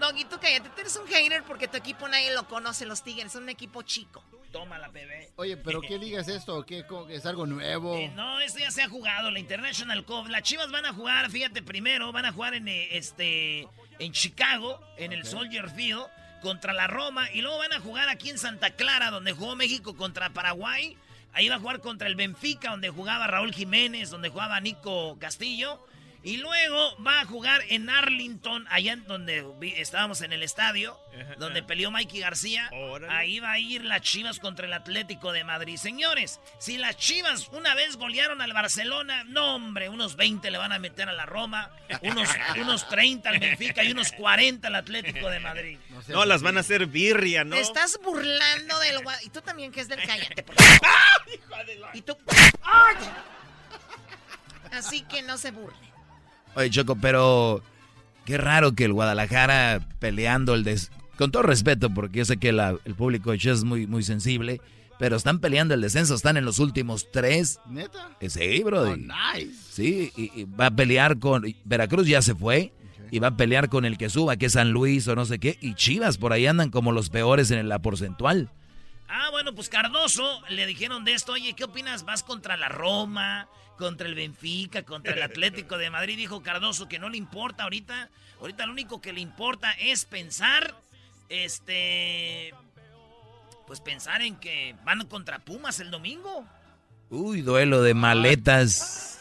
Doggy, 0.03 0.25
tú 0.25 0.37
cállate, 0.37 0.67
tú 0.67 0.81
eres 0.81 0.97
un 0.97 1.07
hater 1.07 1.43
porque 1.43 1.69
tu 1.69 1.77
equipo 1.77 2.09
nadie 2.09 2.33
lo 2.33 2.45
conoce, 2.45 2.85
los 2.85 3.03
Tigres, 3.03 3.31
son 3.31 3.43
un 3.43 3.49
equipo 3.49 3.83
chico. 3.83 4.21
Tómala, 4.51 4.89
bebé. 4.89 5.31
Oye, 5.37 5.55
pero 5.55 5.79
¿qué 5.79 5.97
liga 5.97 6.19
es 6.19 6.27
esto? 6.27 6.65
¿Qué, 6.65 6.85
¿Es 7.09 7.25
algo 7.25 7.45
nuevo? 7.45 7.95
Eh, 7.95 8.11
no, 8.13 8.41
esto 8.41 8.59
ya 8.59 8.69
se 8.69 8.81
ha 8.81 8.89
jugado, 8.89 9.31
la 9.31 9.39
International 9.39 10.03
Cup. 10.03 10.27
Las 10.27 10.43
Chivas 10.43 10.69
van 10.71 10.85
a 10.85 10.93
jugar, 10.93 11.31
fíjate, 11.31 11.63
primero 11.63 12.11
van 12.11 12.25
a 12.25 12.33
jugar 12.33 12.53
en 12.53 12.67
eh, 12.67 12.97
este 12.97 13.65
en 13.99 14.11
Chicago, 14.11 14.81
en 14.97 15.13
el 15.13 15.25
Soldier 15.25 15.69
Field, 15.69 16.05
contra 16.41 16.73
la 16.73 16.87
Roma, 16.87 17.31
y 17.31 17.41
luego 17.41 17.59
van 17.59 17.71
a 17.71 17.79
jugar 17.79 18.09
aquí 18.09 18.29
en 18.29 18.37
Santa 18.37 18.71
Clara, 18.71 19.09
donde 19.09 19.31
jugó 19.31 19.55
México 19.55 19.95
contra 19.95 20.31
Paraguay. 20.31 20.97
Ahí 21.31 21.47
va 21.47 21.55
a 21.55 21.59
jugar 21.59 21.79
contra 21.79 22.09
el 22.09 22.15
Benfica, 22.15 22.71
donde 22.71 22.89
jugaba 22.89 23.27
Raúl 23.27 23.53
Jiménez, 23.53 24.09
donde 24.09 24.27
jugaba 24.27 24.59
Nico 24.59 25.17
Castillo. 25.17 25.79
Y 26.25 26.37
luego 26.37 26.95
va 27.03 27.19
a 27.19 27.25
jugar 27.25 27.61
en 27.67 27.89
Arlington, 27.89 28.65
allá 28.69 28.93
en 28.93 29.03
donde 29.05 29.43
vi- 29.59 29.73
estábamos 29.75 30.21
en 30.21 30.31
el 30.31 30.41
estadio, 30.41 30.97
donde 31.37 31.63
peleó 31.63 31.91
Mikey 31.91 32.21
García. 32.21 32.69
Ahí 33.09 33.39
va 33.41 33.51
a 33.51 33.59
ir 33.59 33.83
las 33.83 34.01
Chivas 34.01 34.39
contra 34.39 34.65
el 34.65 34.71
Atlético 34.71 35.33
de 35.33 35.43
Madrid. 35.43 35.75
Señores, 35.77 36.39
si 36.59 36.77
las 36.77 36.95
Chivas 36.95 37.49
una 37.49 37.75
vez 37.75 37.97
golearon 37.97 38.41
al 38.41 38.53
Barcelona, 38.53 39.25
no 39.25 39.55
hombre, 39.55 39.89
unos 39.89 40.15
20 40.15 40.49
le 40.49 40.57
van 40.57 40.71
a 40.71 40.79
meter 40.79 41.09
a 41.09 41.13
la 41.13 41.25
Roma, 41.25 41.69
unos, 42.01 42.29
unos 42.61 42.87
30 42.87 43.29
al 43.29 43.39
Benfica 43.39 43.83
y 43.83 43.91
unos 43.91 44.13
40 44.13 44.69
al 44.69 44.75
Atlético 44.75 45.29
de 45.29 45.39
Madrid. 45.41 45.77
No, 46.07 46.23
las 46.23 46.41
van 46.41 46.55
a 46.55 46.61
hacer 46.61 46.85
birria, 46.87 47.43
¿no? 47.43 47.55
Te 47.55 47.61
estás 47.61 47.99
burlando 48.01 48.79
del 48.79 49.01
Y 49.23 49.29
tú 49.29 49.41
también, 49.41 49.71
que 49.73 49.81
es 49.81 49.89
del 49.89 50.01
cállate, 50.01 50.41
por 50.43 50.55
favor. 50.55 50.79
Y 51.93 52.01
tú. 52.01 52.17
¡Ay! 52.63 52.95
Así 54.71 55.01
que 55.03 55.21
no 55.21 55.37
se 55.37 55.51
burle. 55.51 55.92
Oye, 56.55 56.69
Choco, 56.69 56.95
pero 56.95 57.61
qué 58.25 58.37
raro 58.37 58.73
que 58.73 58.85
el 58.85 58.93
Guadalajara 58.93 59.87
peleando 59.99 60.53
el 60.55 60.63
des... 60.63 60.91
Con 61.17 61.31
todo 61.31 61.43
respeto, 61.43 61.91
porque 61.91 62.19
yo 62.19 62.25
sé 62.25 62.37
que 62.37 62.51
la- 62.51 62.75
el 62.85 62.95
público 62.95 63.31
de 63.31 63.37
es 63.37 63.63
muy, 63.63 63.85
muy 63.85 64.01
sensible, 64.01 64.61
pero 64.97 65.15
están 65.15 65.39
peleando 65.39 65.75
el 65.75 65.81
descenso, 65.81 66.15
están 66.15 66.37
en 66.37 66.45
los 66.45 66.57
últimos 66.57 67.11
tres. 67.11 67.59
¿Neta? 67.69 68.09
Eh, 68.19 68.29
Sí, 68.31 68.63
bro. 68.63 68.81
Oh, 68.81 68.95
nice. 68.97 69.53
Sí, 69.71 70.11
y, 70.17 70.41
y 70.41 70.45
va 70.45 70.67
a 70.67 70.71
pelear 70.75 71.19
con... 71.19 71.43
Veracruz 71.65 72.07
ya 72.07 72.21
se 72.23 72.33
fue. 72.33 72.73
Y 73.11 73.19
va 73.19 73.27
a 73.27 73.37
pelear 73.37 73.69
con 73.69 73.85
el 73.85 73.99
que 73.99 74.09
suba, 74.09 74.37
que 74.37 74.47
es 74.47 74.53
San 74.53 74.71
Luis 74.71 75.07
o 75.07 75.15
no 75.15 75.25
sé 75.25 75.37
qué. 75.37 75.59
Y 75.61 75.75
Chivas 75.75 76.17
por 76.17 76.33
ahí 76.33 76.47
andan 76.47 76.71
como 76.71 76.91
los 76.91 77.09
peores 77.11 77.51
en 77.51 77.69
la 77.69 77.77
porcentual. 77.77 78.49
Ah, 79.07 79.27
bueno, 79.29 79.53
pues 79.53 79.69
Cardoso 79.69 80.41
le 80.49 80.65
dijeron 80.65 81.05
de 81.05 81.13
esto, 81.13 81.33
oye, 81.33 81.53
¿qué 81.53 81.65
opinas? 81.65 82.05
¿Vas 82.05 82.23
contra 82.23 82.57
la 82.57 82.69
Roma, 82.69 83.47
contra 83.77 84.07
el 84.07 84.15
Benfica, 84.15 84.83
contra 84.83 85.13
el 85.13 85.21
Atlético 85.23 85.77
de 85.77 85.89
Madrid? 85.89 86.17
Dijo 86.17 86.41
Cardoso 86.43 86.87
que 86.87 86.99
no 86.99 87.09
le 87.09 87.17
importa 87.17 87.63
ahorita. 87.63 88.09
Ahorita 88.39 88.65
lo 88.65 88.71
único 88.73 89.01
que 89.01 89.13
le 89.13 89.21
importa 89.21 89.71
es 89.73 90.05
pensar, 90.05 90.75
este, 91.29 92.53
pues 93.67 93.79
pensar 93.79 94.21
en 94.21 94.35
que 94.35 94.75
van 94.83 95.05
contra 95.07 95.39
Pumas 95.39 95.79
el 95.79 95.91
domingo. 95.91 96.45
Uy, 97.09 97.41
duelo 97.41 97.81
de 97.81 97.93
maletas. 97.93 99.19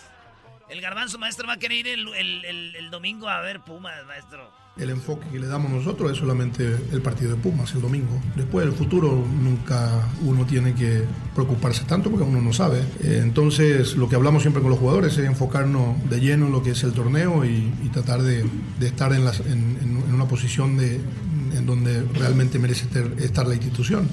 El 0.69 0.81
garbanzo 0.81 1.19
maestro 1.19 1.47
va 1.47 1.55
a 1.55 1.59
querer 1.59 1.79
ir 1.79 1.89
el, 1.89 2.09
el- 2.15 2.45
el- 2.45 2.77
el 2.77 2.91
domingo 2.91 3.29
a 3.29 3.41
ver 3.41 3.61
Pumas, 3.61 4.05
maestro. 4.07 4.51
El 4.79 4.89
enfoque 4.89 5.29
que 5.31 5.39
le 5.39 5.47
damos 5.47 5.71
nosotros 5.71 6.11
es 6.11 6.17
solamente 6.17 6.65
el 6.93 7.03
partido 7.03 7.33
de 7.33 7.37
Pumas 7.37 7.75
el 7.75 7.83
domingo. 7.83 8.19
Después 8.35 8.65
del 8.65 8.75
futuro 8.75 9.23
nunca 9.43 10.09
uno 10.23 10.47
tiene 10.47 10.73
que 10.73 11.05
preocuparse 11.35 11.85
tanto 11.85 12.11
porque 12.11 12.25
uno 12.25 12.41
no 12.41 12.55
sabe. 12.55 12.79
Eh, 13.01 13.21
Entonces 13.23 13.97
lo 13.97 14.09
que 14.09 14.17
hablamos 14.17 14.41
siempre 14.41 14.63
con 14.63 14.71
los 14.71 14.79
jugadores 14.79 15.19
es 15.19 15.27
enfocarnos 15.27 16.09
de 16.09 16.21
lleno 16.21 16.47
en 16.47 16.53
lo 16.53 16.63
que 16.63 16.71
es 16.71 16.83
el 16.85 16.93
torneo 16.93 17.45
y, 17.45 17.71
tratar 17.93 18.23
de, 18.23 18.47
estar 18.81 19.13
en, 19.13 20.03
una 20.11 20.27
posición 20.27 20.79
en 20.81 21.67
donde 21.67 22.03
realmente 22.15 22.59
merece 22.59 22.87
estar 23.19 23.47
la 23.47 23.55
institución, 23.55 24.09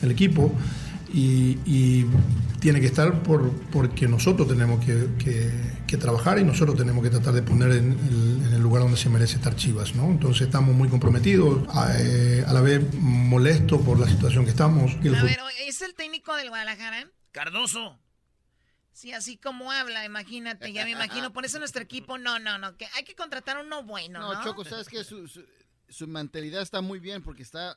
el 0.00 0.12
equipo. 0.12 0.54
Y, 1.16 1.60
y 1.64 2.06
tiene 2.58 2.80
que 2.80 2.86
estar 2.86 3.22
por, 3.22 3.52
porque 3.70 4.08
nosotros 4.08 4.48
tenemos 4.48 4.84
que, 4.84 5.10
que- 5.22 5.74
que 5.86 5.96
trabajar 5.96 6.38
y 6.40 6.44
nosotros 6.44 6.76
tenemos 6.76 7.04
que 7.04 7.10
tratar 7.10 7.32
de 7.34 7.42
poner 7.42 7.70
en 7.70 7.92
el, 7.92 8.46
en 8.46 8.52
el 8.54 8.60
lugar 8.60 8.82
donde 8.82 8.96
se 8.96 9.08
merece 9.08 9.36
estar 9.36 9.54
Chivas. 9.54 9.94
¿no? 9.94 10.06
Entonces 10.06 10.46
estamos 10.48 10.74
muy 10.74 10.88
comprometidos, 10.88 11.68
a, 11.72 11.92
eh, 11.96 12.42
a 12.46 12.52
la 12.52 12.60
vez 12.62 12.82
molestos 12.94 13.80
por 13.82 14.00
la 14.00 14.08
situación 14.08 14.44
que 14.44 14.50
estamos. 14.50 14.92
el 15.04 15.14
A 15.14 15.22
ver, 15.22 15.38
¿es 15.60 15.82
el 15.82 15.94
técnico 15.94 16.34
del 16.34 16.48
Guadalajara? 16.48 17.08
Cardoso. 17.30 18.00
Sí, 18.92 19.12
así 19.12 19.36
como 19.36 19.70
habla, 19.70 20.04
imagínate, 20.04 20.72
ya 20.72 20.84
me 20.84 20.90
imagino. 20.92 21.32
Por 21.32 21.44
eso 21.44 21.58
nuestro 21.60 21.82
equipo, 21.82 22.16
no, 22.18 22.38
no, 22.40 22.58
no, 22.58 22.76
que 22.76 22.86
hay 22.96 23.04
que 23.04 23.14
contratar 23.14 23.58
uno 23.64 23.82
bueno, 23.84 24.20
¿no? 24.20 24.34
No, 24.34 24.42
Choco, 24.42 24.64
sabes 24.64 24.88
que 24.88 25.04
su, 25.04 25.28
su, 25.28 25.44
su 25.88 26.06
mentalidad 26.08 26.62
está 26.62 26.80
muy 26.80 26.98
bien 26.98 27.22
porque 27.22 27.42
está 27.42 27.76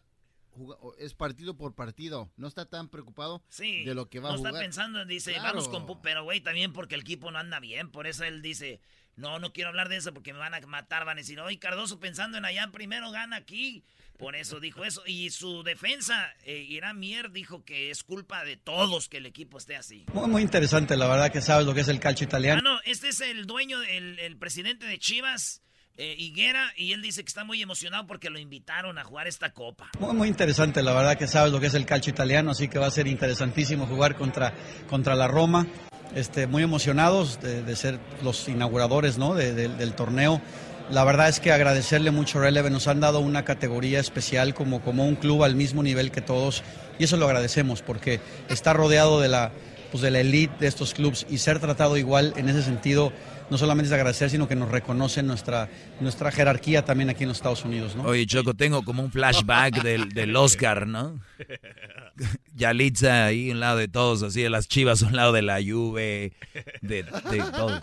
es 1.00 1.13
partido 1.13 1.56
por 1.58 1.76
partido. 1.76 2.32
No 2.38 2.48
está 2.48 2.65
tan 2.65 2.89
preocupado 2.89 3.43
Sí. 3.50 3.84
de 3.84 3.93
lo 3.96 4.10
que 4.10 4.20
va 4.20 4.30
no 4.30 4.36
a 4.36 4.38
jugar. 4.38 4.54
está 4.54 4.63
pensando, 4.63 5.06
dice, 5.06 5.34
Claro. 5.34 5.50
vamos 5.50 5.70
con... 5.70 5.86
Pu- 5.88 6.00
Pero, 6.02 6.24
güey, 6.24 6.41
también 6.41 6.74
porque 6.74 6.96
el 6.96 7.02
equipo 7.02 7.32
no 7.32 7.39
anda 7.39 7.60
bien. 7.60 7.89
Por 7.91 8.08
eso 8.08 8.24
él 8.24 8.41
dice, 8.41 8.80
no, 9.15 9.39
no 9.39 9.52
quiero 9.54 9.70
hablar 9.70 9.89
de 9.89 9.98
eso 9.98 10.13
porque 10.13 10.34
me 10.34 10.39
van 10.39 10.54
a 10.54 10.60
matar. 10.62 11.06
Van 11.06 11.17
a 11.17 11.22
decir, 11.22 11.39
oye, 11.39 11.60
Cardoso 11.60 12.00
pensando 12.00 12.38
en 12.38 12.46
allá, 12.46 12.70
primero 12.72 13.12
gana 13.12 13.36
aquí. 13.38 13.84
Por 14.17 14.36
eso 14.36 14.60
dijo 14.60 14.84
eso. 14.84 15.04
Y 15.06 15.30
su 15.30 15.62
defensa, 15.62 16.34
eh, 16.43 16.58
Irán 16.58 16.98
Mier, 17.00 17.32
dijo 17.32 17.63
que 17.63 17.91
es 17.91 18.04
culpa 18.04 18.43
de 18.43 18.58
todos 18.58 19.10
que 19.10 19.17
el 19.17 19.28
equipo 19.28 19.60
esté 19.60 19.76
así. 19.76 20.06
Muy, 20.12 20.28
muy 20.28 20.41
interesante, 20.41 20.98
la 20.98 21.08
verdad 21.08 21.32
que 21.32 21.39
sabes 21.41 21.67
lo 21.67 21.76
que 21.76 21.82
es 21.82 21.88
el 21.88 22.00
calcio 22.00 22.26
Ah, 22.26 22.30
italiano. 22.30 22.62
no, 22.63 22.80
este 22.86 23.10
es 23.10 23.22
el 23.22 23.46
dueño, 23.46 23.82
el, 23.84 24.17
el 24.17 24.36
presidente 24.38 24.88
de 24.88 24.98
Chivas, 24.98 25.62
eh, 25.98 26.16
Higuera, 26.18 26.72
y 26.78 26.94
él 26.94 27.02
dice 27.02 27.24
que 27.24 27.28
está 27.28 27.44
muy 27.44 27.62
emocionado 27.62 28.06
porque 28.08 28.30
lo 28.30 28.40
invitaron 28.40 28.98
a 28.98 29.04
jugar 29.04 29.28
esta 29.28 29.52
copa. 29.54 29.90
Muy, 30.00 30.28
interesante, 30.28 30.82
la 30.84 30.94
verdad 30.94 31.18
que 31.18 31.28
sabes 31.28 31.52
lo 31.52 31.60
que 31.60 31.68
es 31.68 31.74
el 31.74 31.86
calcio 31.86 32.12
italiano, 32.12 32.52
así 32.52 32.68
que 32.68 32.80
va 32.80 32.88
a 32.88 32.92
ser 32.92 33.08
interesantísimo 33.08 33.86
jugar 33.88 34.16
contra, 34.16 34.54
contra 34.90 35.16
la 35.16 35.28
Roma. 35.28 35.68
Este, 36.16 36.48
muy 36.48 36.64
emocionados 36.64 37.40
de, 37.42 37.76
ser 37.76 38.00
los 38.24 38.48
inauguradores 38.48 39.18
¿no? 39.18 39.34
de- 39.36 39.54
de- 39.54 39.68
del 39.68 39.94
torneo. 39.94 40.42
La 40.90 41.04
verdad 41.04 41.28
es 41.28 41.42
que 41.42 41.52
agradecerle 41.52 42.12
mucho 42.12 42.40
a 42.40 42.44
Releve, 42.44 42.70
nos 42.70 42.88
han 42.88 43.02
dado 43.02 43.20
una 43.20 43.44
categoría 43.44 44.00
especial 44.00 44.54
como, 44.54 44.82
como 44.82 45.06
un 45.06 45.16
club 45.16 45.44
al 45.44 45.54
mismo 45.56 45.84
nivel 45.84 46.12
que 46.12 46.22
todos 46.22 46.64
y 46.98 47.04
eso 47.04 47.18
lo 47.18 47.26
agradecemos 47.26 47.82
porque 47.82 48.22
está 48.48 48.72
rodeado 48.72 49.20
de 49.20 49.28
la, 49.28 49.52
pues 49.92 50.02
de 50.02 50.12
la 50.12 50.22
elite 50.22 50.56
de 50.62 50.68
estos 50.68 50.94
clubes 50.94 51.26
y 51.30 51.40
ser 51.40 51.60
tratado 51.60 51.98
igual 51.98 52.34
en 52.38 52.48
ese 52.48 52.64
sentido 52.64 53.12
no 53.50 53.58
solamente 53.58 53.88
es 53.88 53.94
agradecer, 53.94 54.30
sino 54.30 54.48
que 54.48 54.56
nos 54.56 54.70
reconocen 54.70 55.28
nuestra, 55.28 55.70
nuestra 56.00 56.32
jerarquía 56.32 56.84
también 56.84 57.10
aquí 57.10 57.24
en 57.24 57.30
los 57.30 57.38
Estados 57.38 57.64
Unidos. 57.66 57.96
¿no? 57.96 58.04
Oye, 58.04 58.26
Choco, 58.26 58.54
tengo 58.54 58.84
como 58.84 59.04
un 59.04 59.12
flashback 59.12 59.82
del, 59.84 60.10
del 60.10 60.36
Oscar, 60.36 60.86
¿no? 60.88 61.20
Yalitza 62.56 63.26
ahí 63.26 63.52
un 63.52 63.60
lado 63.60 63.78
de 63.78 63.88
todos, 63.88 64.24
así 64.24 64.42
de 64.42 64.50
las 64.50 64.68
chivas 64.68 65.04
a 65.04 65.08
un 65.08 65.16
lado 65.16 65.32
de 65.34 65.42
la 65.44 65.60
Juve, 65.64 66.34
de, 66.82 67.04
de 67.04 67.44
todo. 67.56 67.80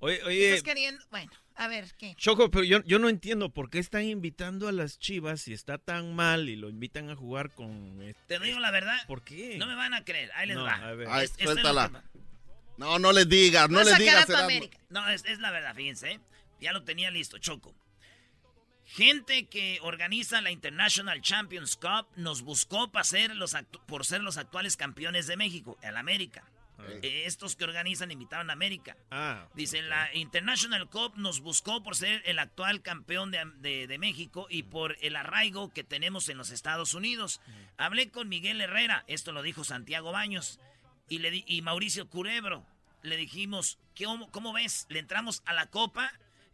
Oye, 0.00 0.22
oye, 0.24 0.48
¿Estás 0.50 0.62
queriendo? 0.62 1.02
Bueno, 1.10 1.32
a 1.54 1.68
ver, 1.68 1.86
¿qué? 1.98 2.14
Choco, 2.18 2.50
pero 2.50 2.64
yo, 2.64 2.82
yo 2.84 2.98
no 2.98 3.08
entiendo 3.08 3.48
por 3.50 3.70
qué 3.70 3.78
están 3.78 4.04
invitando 4.04 4.68
a 4.68 4.72
las 4.72 4.98
chivas 4.98 5.40
si 5.40 5.54
está 5.54 5.78
tan 5.78 6.14
mal 6.14 6.48
y 6.50 6.56
lo 6.56 6.68
invitan 6.68 7.08
a 7.08 7.16
jugar 7.16 7.50
con... 7.50 8.02
este- 8.02 8.38
Te 8.38 8.44
digo 8.44 8.58
la 8.60 8.70
verdad. 8.70 8.98
¿Por 9.06 9.22
qué? 9.22 9.56
No 9.58 9.66
me 9.66 9.74
van 9.74 9.94
a 9.94 10.04
creer. 10.04 10.30
Ahí 10.34 10.48
les 10.48 10.56
No, 10.56 10.64
va. 10.64 10.74
a 10.74 10.92
ver. 10.92 11.08
Ay, 11.10 11.24
Es- 11.24 11.32
es 11.38 11.46
No, 12.78 12.98
no 12.98 13.12
les 13.12 13.28
digas, 13.28 13.68
no 13.70 13.78
les 13.84 13.98
digas. 13.98 14.26
No, 14.90 15.08
es, 15.08 15.24
es 15.24 15.38
la 15.38 15.50
verdad, 15.50 15.74
fíjense. 15.74 16.12
¿eh? 16.12 16.20
Ya 16.60 16.72
lo 16.72 16.84
tenía 16.84 17.10
listo, 17.10 17.38
Choco. 17.38 17.74
Gente 18.84 19.46
que 19.48 19.78
organiza 19.82 20.40
la 20.40 20.52
International 20.52 21.20
Champions 21.20 21.76
Cup 21.76 22.06
nos 22.16 22.42
buscó 22.42 22.92
para 22.92 23.04
ser 23.04 23.34
los 23.34 23.54
actu- 23.54 23.84
por 23.86 24.06
ser 24.06 24.20
los 24.22 24.36
actuales 24.36 24.76
campeones 24.76 25.26
de 25.26 25.36
México, 25.36 25.76
el 25.82 25.96
América. 25.96 26.44
Eh, 27.02 27.22
estos 27.24 27.56
que 27.56 27.64
organizan 27.64 28.10
invitaron 28.12 28.50
a 28.50 28.52
América. 28.52 28.96
Ah, 29.10 29.48
Dice, 29.54 29.80
la 29.82 30.14
International 30.14 30.88
Cup 30.90 31.14
nos 31.16 31.40
buscó 31.40 31.82
por 31.82 31.96
ser 31.96 32.22
el 32.26 32.38
actual 32.38 32.82
campeón 32.82 33.30
de, 33.30 33.42
de- 33.56 33.86
de 33.86 33.98
México 33.98 34.46
y 34.50 34.62
por 34.64 34.96
el 35.00 35.16
arraigo 35.16 35.72
que 35.72 35.82
tenemos 35.84 36.28
en 36.28 36.36
los 36.38 36.50
Estados 36.50 36.92
Unidos. 36.94 37.40
Hablé 37.78 38.10
con 38.10 38.28
Miguel 38.28 38.60
Herrera, 38.60 39.04
esto 39.08 39.32
lo 39.32 39.42
dijo 39.42 39.64
Santiago 39.64 40.12
Baños, 40.12 40.60
y, 41.08 41.18
le 41.18 41.30
di- 41.30 41.44
y 41.46 41.62
Mauricio 41.62 42.08
Curebro. 42.08 42.64
Le 43.02 43.16
dijimos, 43.16 43.78
¿cómo, 44.02 44.30
cómo 44.30 44.52
ves? 44.52 44.86
Le 44.88 44.98
entramos 44.98 45.42
a 45.46 45.52
la 45.52 45.66
Copa, 45.66 46.12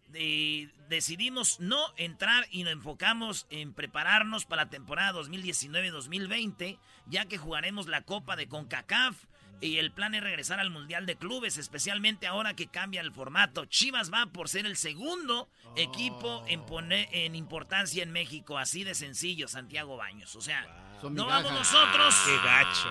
de- 0.09 0.71
decidimos 0.89 1.59
no 1.61 1.81
entrar 1.97 2.47
y 2.51 2.65
nos 2.65 2.73
enfocamos 2.75 3.47
en 3.51 3.73
prepararnos 3.73 4.45
para 4.45 4.65
la 4.65 4.71
temporada 4.71 5.13
2019-2020, 5.21 6.79
ya 7.07 7.25
que 7.27 7.39
jugaremos 7.39 7.87
la 7.87 8.03
Copa 8.03 8.37
de 8.37 8.49
CONCACAF. 8.49 9.17
Y 9.61 9.79
el 9.79 9.93
plan 9.93 10.13
es 10.17 10.25
regresar 10.25 10.59
al 10.59 10.71
Mundial 10.71 11.07
de 11.07 11.15
Clubes, 11.17 11.57
especialmente 11.57 12.27
ahora 12.27 12.55
que 12.55 12.67
cambia 12.67 13.01
el 13.01 13.13
formato. 13.13 13.65
Chivas 13.67 14.13
va 14.13 14.27
por 14.27 14.49
ser 14.49 14.67
el 14.67 14.77
segundo 14.77 15.49
equipo 15.77 16.45
en, 16.49 16.67
poner, 16.67 17.09
en 17.13 17.37
importancia 17.37 18.03
en 18.03 18.11
México. 18.11 18.59
Así 18.59 18.83
de 18.83 18.97
sencillo, 18.97 19.47
Santiago 19.47 19.97
Baños. 19.97 20.35
O 20.35 20.41
sea, 20.41 20.67
no 21.03 21.27
vamos 21.27 21.53
nosotros. 21.53 22.23
qué 22.27 22.37
gacho. 22.45 22.89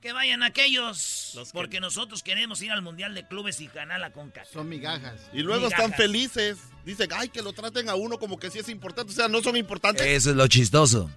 Que 0.00 0.12
vayan 0.12 0.42
aquellos. 0.44 1.32
Los 1.34 1.48
que- 1.52 1.58
porque 1.58 1.80
nosotros 1.80 2.22
queremos 2.22 2.62
ir 2.62 2.70
al 2.70 2.82
Mundial 2.82 3.14
de 3.14 3.26
Clubes 3.26 3.60
y 3.60 3.66
ganar 3.68 3.98
la 4.00 4.12
CONCACAF. 4.12 4.52
Son 4.52 4.68
migajas. 4.68 5.20
Y 5.32 5.40
luego 5.40 5.66
están 5.68 5.92
felices. 5.92 6.58
Dicen, 6.84 7.10
ay, 7.14 7.28
que 7.28 7.42
lo 7.42 7.52
traten 7.52 7.88
a 7.88 7.94
uno 7.96 8.18
como 8.18 8.38
que 8.38 8.50
sí 8.50 8.58
es 8.60 8.68
importante. 8.68 9.12
O 9.12 9.14
sea, 9.16 9.28
no 9.28 9.42
son 9.42 9.56
importantes. 9.56 10.06
Eso 10.06 10.30
es 10.30 10.36
lo 10.36 10.46
chistoso. 10.46 11.10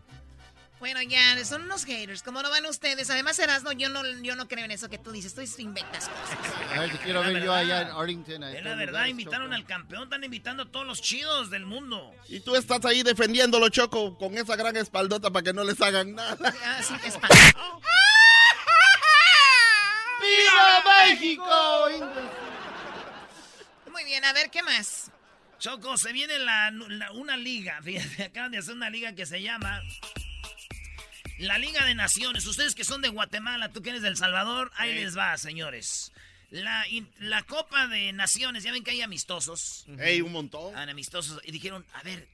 Bueno, 0.79 0.99
ya, 1.03 1.45
son 1.45 1.61
unos 1.61 1.85
haters. 1.85 2.23
¿Cómo 2.23 2.41
no 2.41 2.49
van 2.49 2.65
ustedes? 2.65 3.07
Además, 3.11 3.37
Erasmo, 3.37 3.71
yo 3.71 3.87
no, 3.89 4.01
yo 4.23 4.35
no 4.35 4.47
creo 4.47 4.65
en 4.65 4.71
eso 4.71 4.89
que 4.89 4.97
tú 4.97 5.11
dices. 5.11 5.35
Tú 5.35 5.41
inventas 5.59 6.09
cosas. 6.09 6.39
A 6.75 6.79
ver, 6.79 6.91
te 6.91 6.97
quiero 6.97 7.21
La 7.21 7.27
ver 7.27 7.35
yo 7.35 7.51
verdad. 7.51 7.57
allá 7.57 7.81
en 7.83 7.87
Arlington. 7.89 8.43
Es 8.45 8.63
la 8.63 8.73
verdad, 8.73 9.05
invitaron 9.05 9.49
Choco. 9.49 9.55
al 9.57 9.65
campeón, 9.67 10.03
están 10.05 10.23
invitando 10.23 10.63
a 10.63 10.71
todos 10.71 10.87
los 10.87 10.99
chidos 11.03 11.51
del 11.51 11.67
mundo. 11.67 12.11
Y 12.27 12.39
tú 12.39 12.55
estás 12.55 12.83
ahí 12.85 13.03
defendiéndolo, 13.03 13.69
Choco, 13.69 14.17
con 14.17 14.35
esa 14.39 14.55
gran 14.55 14.75
espaldota 14.75 15.29
para 15.29 15.43
que 15.43 15.53
no 15.53 15.63
les 15.63 15.79
hagan 15.81 16.15
nada. 16.15 16.51
Ah, 16.65 16.81
sí, 16.81 16.95
es 17.05 17.15
pa- 17.17 17.27
¡Viva 20.21 20.83
México! 21.07 21.87
Muy 23.91 24.03
bien, 24.05 24.23
a 24.25 24.33
ver, 24.33 24.49
¿qué 24.49 24.63
más? 24.63 25.11
Choco, 25.59 25.97
se 25.97 26.11
viene 26.13 26.39
la, 26.39 26.71
la- 26.71 27.11
una 27.11 27.37
liga, 27.37 27.79
fíjate, 27.83 28.23
acaban 28.25 28.51
de 28.51 28.57
hacer 28.59 28.73
una 28.75 28.89
liga 28.89 29.13
que 29.13 29.25
se 29.25 29.41
llama 29.41 29.81
la 31.37 31.57
Liga 31.57 31.83
de 31.85 31.95
Naciones. 31.95 32.45
Ustedes 32.45 32.73
que 32.75 32.83
son 32.83 33.01
de 33.01 33.09
Guatemala, 33.09 33.69
tú 33.69 33.81
que 33.81 33.89
eres 33.89 34.01
del 34.01 34.17
Salvador, 34.17 34.71
ahí 34.75 34.93
les 34.93 35.17
va, 35.17 35.37
señores. 35.37 36.11
La, 36.51 36.85
Copa 37.47 37.87
de 37.87 38.11
Naciones, 38.13 38.63
ya 38.63 38.71
ven 38.71 38.83
que 38.83 38.91
hay 38.91 39.01
amistosos. 39.01 39.85
Ey, 39.99 40.21
un 40.21 40.31
montón. 40.31 40.75
Amistosos. 40.75 41.39
Y 41.43 41.51
dijeron, 41.51 41.85
a 41.93 42.03
ver, 42.03 42.27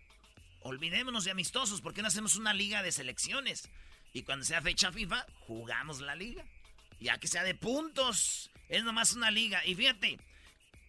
olvidémonos 0.62 1.24
de 1.24 1.32
amistosos, 1.32 1.82
¿por 1.82 1.94
qué 1.94 2.02
no 2.02 2.08
hacemos 2.08 2.36
una 2.36 2.54
liga 2.54 2.82
de 2.84 2.92
selecciones? 2.92 3.70
Y 4.14 4.24
cuando 4.24 4.46
sea 4.46 4.62
fecha 4.62 4.92
FIFA, 4.92 5.26
jugamos 5.48 6.02
la 6.02 6.16
liga. 6.16 6.44
Ya 7.00 7.18
que 7.18 7.28
sea 7.28 7.44
de 7.44 7.56
puntos. 7.56 8.50
Es 8.70 8.84
nomás 8.84 9.14
una 9.14 9.32
liga. 9.32 9.66
Y 9.66 9.76
fíjate, 9.76 10.20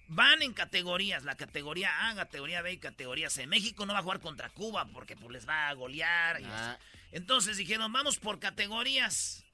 van 0.08 0.42
en 0.42 0.52
categorías, 0.52 1.24
la 1.24 1.36
categoría 1.36 2.08
A, 2.08 2.14
categoría 2.14 2.62
B 2.62 2.72
y 2.72 2.78
categoría 2.78 3.30
C. 3.30 3.46
México 3.46 3.86
no 3.86 3.92
va 3.92 4.00
a 4.00 4.02
jugar 4.02 4.20
contra 4.20 4.48
Cuba 4.48 4.86
porque 4.92 5.16
pues, 5.16 5.30
les 5.30 5.48
va 5.48 5.68
a 5.68 5.74
golear. 5.74 6.40
y 6.40 6.44
Ah. 6.44 6.78
Entonces 7.12 7.56
dijeron, 7.56 7.92
vamos 7.92 8.18
por 8.18 8.38
categorías, 8.38 9.44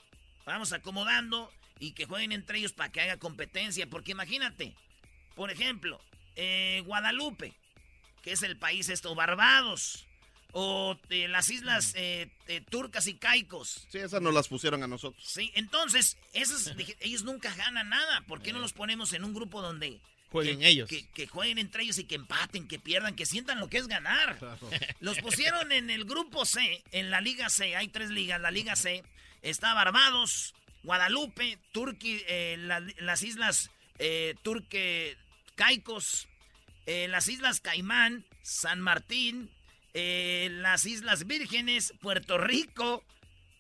vamos 0.47 0.73
acomodando 0.73 1.53
y 1.79 1.93
que 1.93 2.07
jueguen 2.07 2.33
entre 2.33 2.59
ellos 2.59 2.73
para 2.73 2.91
que 2.91 3.01
haya 3.01 3.19
competencia. 3.19 3.89
Porque 3.89 4.13
imagínate, 4.13 4.75
por 5.35 5.51
ejemplo, 5.51 6.01
eh, 6.37 6.83
Guadalupe, 6.87 7.55
que 8.23 8.33
es 8.33 8.43
el 8.43 8.57
país 8.57 8.89
esto, 8.89 9.15
Barbados, 9.15 10.07
o 10.57 10.97
eh, 11.11 11.27
las 11.29 11.51
islas 11.51 11.93
eh, 11.97 12.31
eh, 12.47 12.61
turcas 12.71 13.07
y 13.09 13.15
caicos. 13.15 13.87
Sí, 13.91 13.99
esas 13.99 14.23
nos 14.23 14.33
las 14.33 14.47
pusieron 14.49 14.83
a 14.85 14.87
nosotros. 14.87 15.23
Sí, 15.27 15.51
entonces, 15.55 16.17
dije, 16.77 16.97
ellos 17.01 17.25
nunca 17.25 17.53
ganan 17.57 17.89
nada. 17.89 18.21
¿Por 18.23 18.41
qué 18.41 18.53
no 18.53 18.61
los 18.61 18.73
ponemos 18.73 19.13
en 19.13 19.25
un 19.25 19.35
grupo 19.35 19.61
donde... 19.61 20.01
Jueguen 20.31 20.61
que- 20.61 20.69
ellos. 20.69 20.89
Que, 20.89 21.07
que 21.11 21.27
jueguen 21.27 21.59
entre 21.59 21.83
ellos 21.83 21.99
y 21.99 22.05
que 22.05 22.15
empaten, 22.15 22.67
que 22.69 22.79
pierdan, 22.79 23.15
que 23.17 23.27
sientan 23.27 23.59
lo 23.61 23.69
que 23.69 23.79
es 23.79 23.87
ganar. 23.89 24.39
Los 25.01 25.19
pusieron 25.19 25.71
en 25.73 25.91
el 25.91 26.05
grupo 26.05 26.45
C, 26.45 26.83
en 26.93 27.11
la 27.11 27.21
Liga 27.21 27.49
C. 27.51 27.77
Hay 27.77 27.87
tres 27.89 28.11
ligas. 28.11 28.41
La 28.41 28.51
Liga 28.51 28.75
C 28.75 29.05
está 29.43 29.75
Barbados, 29.75 30.55
Guadalupe, 30.83 31.59
Turqui, 31.73 32.23
eh, 32.27 32.57
la- 32.59 32.81
las 32.99 33.23
islas 33.23 33.71
eh, 34.01 34.35
Turque, 34.43 35.17
Caicos, 35.55 36.27
eh, 36.87 37.07
las 37.09 37.29
islas 37.29 37.61
Caimán, 37.61 38.25
San 38.43 38.81
Martín, 38.81 39.51
eh, 39.95 40.49
las 40.53 40.85
Islas 40.87 41.27
Vírgenes, 41.27 41.95
Puerto 42.01 42.37
Rico, 42.39 43.05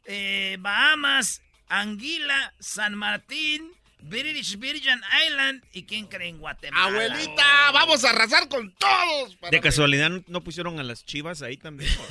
eh, 0.04 0.56
Bahamas, 0.60 1.40
Anguila, 1.68 2.52
San 2.58 2.94
Martín, 2.94 3.70
British 4.00 4.58
Virgin 4.58 5.00
Island 5.26 5.62
y 5.72 5.84
quién 5.84 6.06
cree 6.06 6.28
en 6.28 6.38
Guatemala. 6.38 6.86
Abuelita, 6.86 7.70
vamos 7.72 8.04
a 8.04 8.10
arrasar 8.10 8.48
con 8.48 8.70
todos. 8.74 9.34
para 9.36 9.50
De 9.50 9.60
casualidad 9.60 10.10
no- 10.10 10.22
no 10.26 10.42
pusieron 10.44 10.78
a 10.78 10.82
las 10.82 11.06
chivas 11.06 11.40
ahí 11.40 11.56
también. 11.56 11.90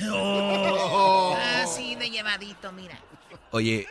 Ah, 0.56 1.64
sí, 1.72 1.94
de 1.94 2.10
llevadito, 2.10 2.72
mira. 2.72 2.98
Oye, 3.50 3.86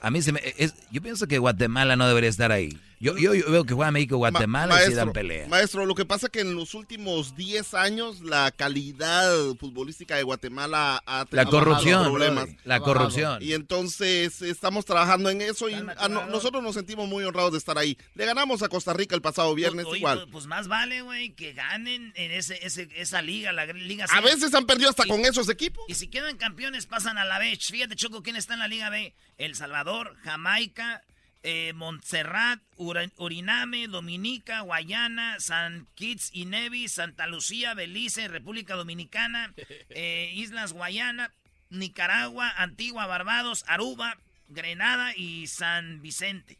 a 0.00 0.10
mí 0.10 0.22
se 0.22 0.32
me... 0.32 0.40
es- 0.56 0.74
yo 0.90 1.02
pienso 1.02 1.26
que 1.26 1.38
Guatemala 1.38 1.96
no 1.96 2.06
debería 2.08 2.30
estar 2.30 2.50
ahí. 2.52 2.78
Yo, 3.04 3.18
yo, 3.18 3.34
yo 3.34 3.50
veo 3.50 3.64
que 3.64 3.74
juega 3.74 3.90
México 3.90 4.16
Guatemala 4.16 4.82
y 4.82 4.86
sí 4.88 4.94
dan 4.94 5.12
pelea. 5.12 5.46
maestro, 5.48 5.84
lo 5.84 5.94
que 5.94 6.06
pasa 6.06 6.30
que 6.30 6.40
en 6.40 6.54
los 6.54 6.72
últimos 6.72 7.36
10 7.36 7.74
años 7.74 8.20
la 8.22 8.50
calidad 8.50 9.30
futbolística 9.60 10.16
de 10.16 10.22
Guatemala 10.22 11.02
ha 11.04 11.24
bajado 11.24 11.50
corrupción, 11.50 12.04
problemas. 12.04 12.48
la 12.64 12.80
corrupción. 12.80 13.42
Y 13.42 13.52
entonces 13.52 14.40
estamos 14.40 14.86
trabajando 14.86 15.28
en 15.28 15.42
eso 15.42 15.68
y 15.68 15.74
a 15.74 16.08
no- 16.08 16.26
nosotros 16.28 16.62
nos 16.62 16.74
sentimos 16.74 17.06
muy 17.06 17.24
honrados 17.24 17.52
de 17.52 17.58
estar 17.58 17.76
ahí. 17.76 17.98
Le 18.14 18.24
ganamos 18.24 18.62
a 18.62 18.68
Costa 18.68 18.94
Rica 18.94 19.14
el 19.14 19.20
pasado 19.20 19.54
viernes 19.54 19.84
Oye, 19.84 19.98
igual. 19.98 20.20
Pues, 20.20 20.30
pues 20.32 20.46
más 20.46 20.66
vale, 20.68 21.02
güey, 21.02 21.34
que 21.34 21.52
ganen 21.52 22.12
en 22.16 22.30
ese, 22.32 22.58
ese- 22.66 22.88
esa 22.96 23.20
liga, 23.20 23.52
la 23.52 23.66
liga 23.66 24.06
A 24.06 24.08
C. 24.08 24.20
veces 24.22 24.54
han 24.54 24.64
perdido 24.64 24.88
hasta 24.88 25.04
Y- 25.04 25.08
con 25.10 25.20
esos 25.26 25.50
equipos. 25.50 25.84
Y 25.88 25.94
si 25.94 26.08
quedan 26.08 26.38
campeones, 26.38 26.86
pasan 26.86 27.18
a 27.18 27.26
la 27.26 27.38
B. 27.38 27.54
Fíjate, 27.60 27.96
Choco, 27.96 28.22
¿quién 28.22 28.36
está 28.36 28.54
en 28.54 28.60
la 28.60 28.68
Liga 28.68 28.88
B? 28.88 29.14
El 29.36 29.54
Salvador, 29.56 30.16
Jamaica, 30.22 31.02
eh, 31.44 31.72
Montserrat, 31.74 32.58
Ura- 32.76 33.10
Uriname, 33.18 33.86
Dominica, 33.86 34.62
Guayana, 34.62 35.38
San 35.38 35.86
Kitts 35.94 36.30
y 36.32 36.46
Nevis, 36.46 36.92
Santa 36.94 37.26
Lucía, 37.28 37.74
Belice, 37.74 38.26
República 38.28 38.74
Dominicana, 38.74 39.54
eh, 39.90 40.32
Islas 40.34 40.72
Guayana, 40.72 41.30
Nicaragua, 41.70 42.50
Antigua, 42.56 43.06
Barbados, 43.06 43.64
Aruba, 43.68 44.18
Grenada 44.48 45.14
y 45.16 45.46
San 45.46 46.00
Vicente. 46.02 46.58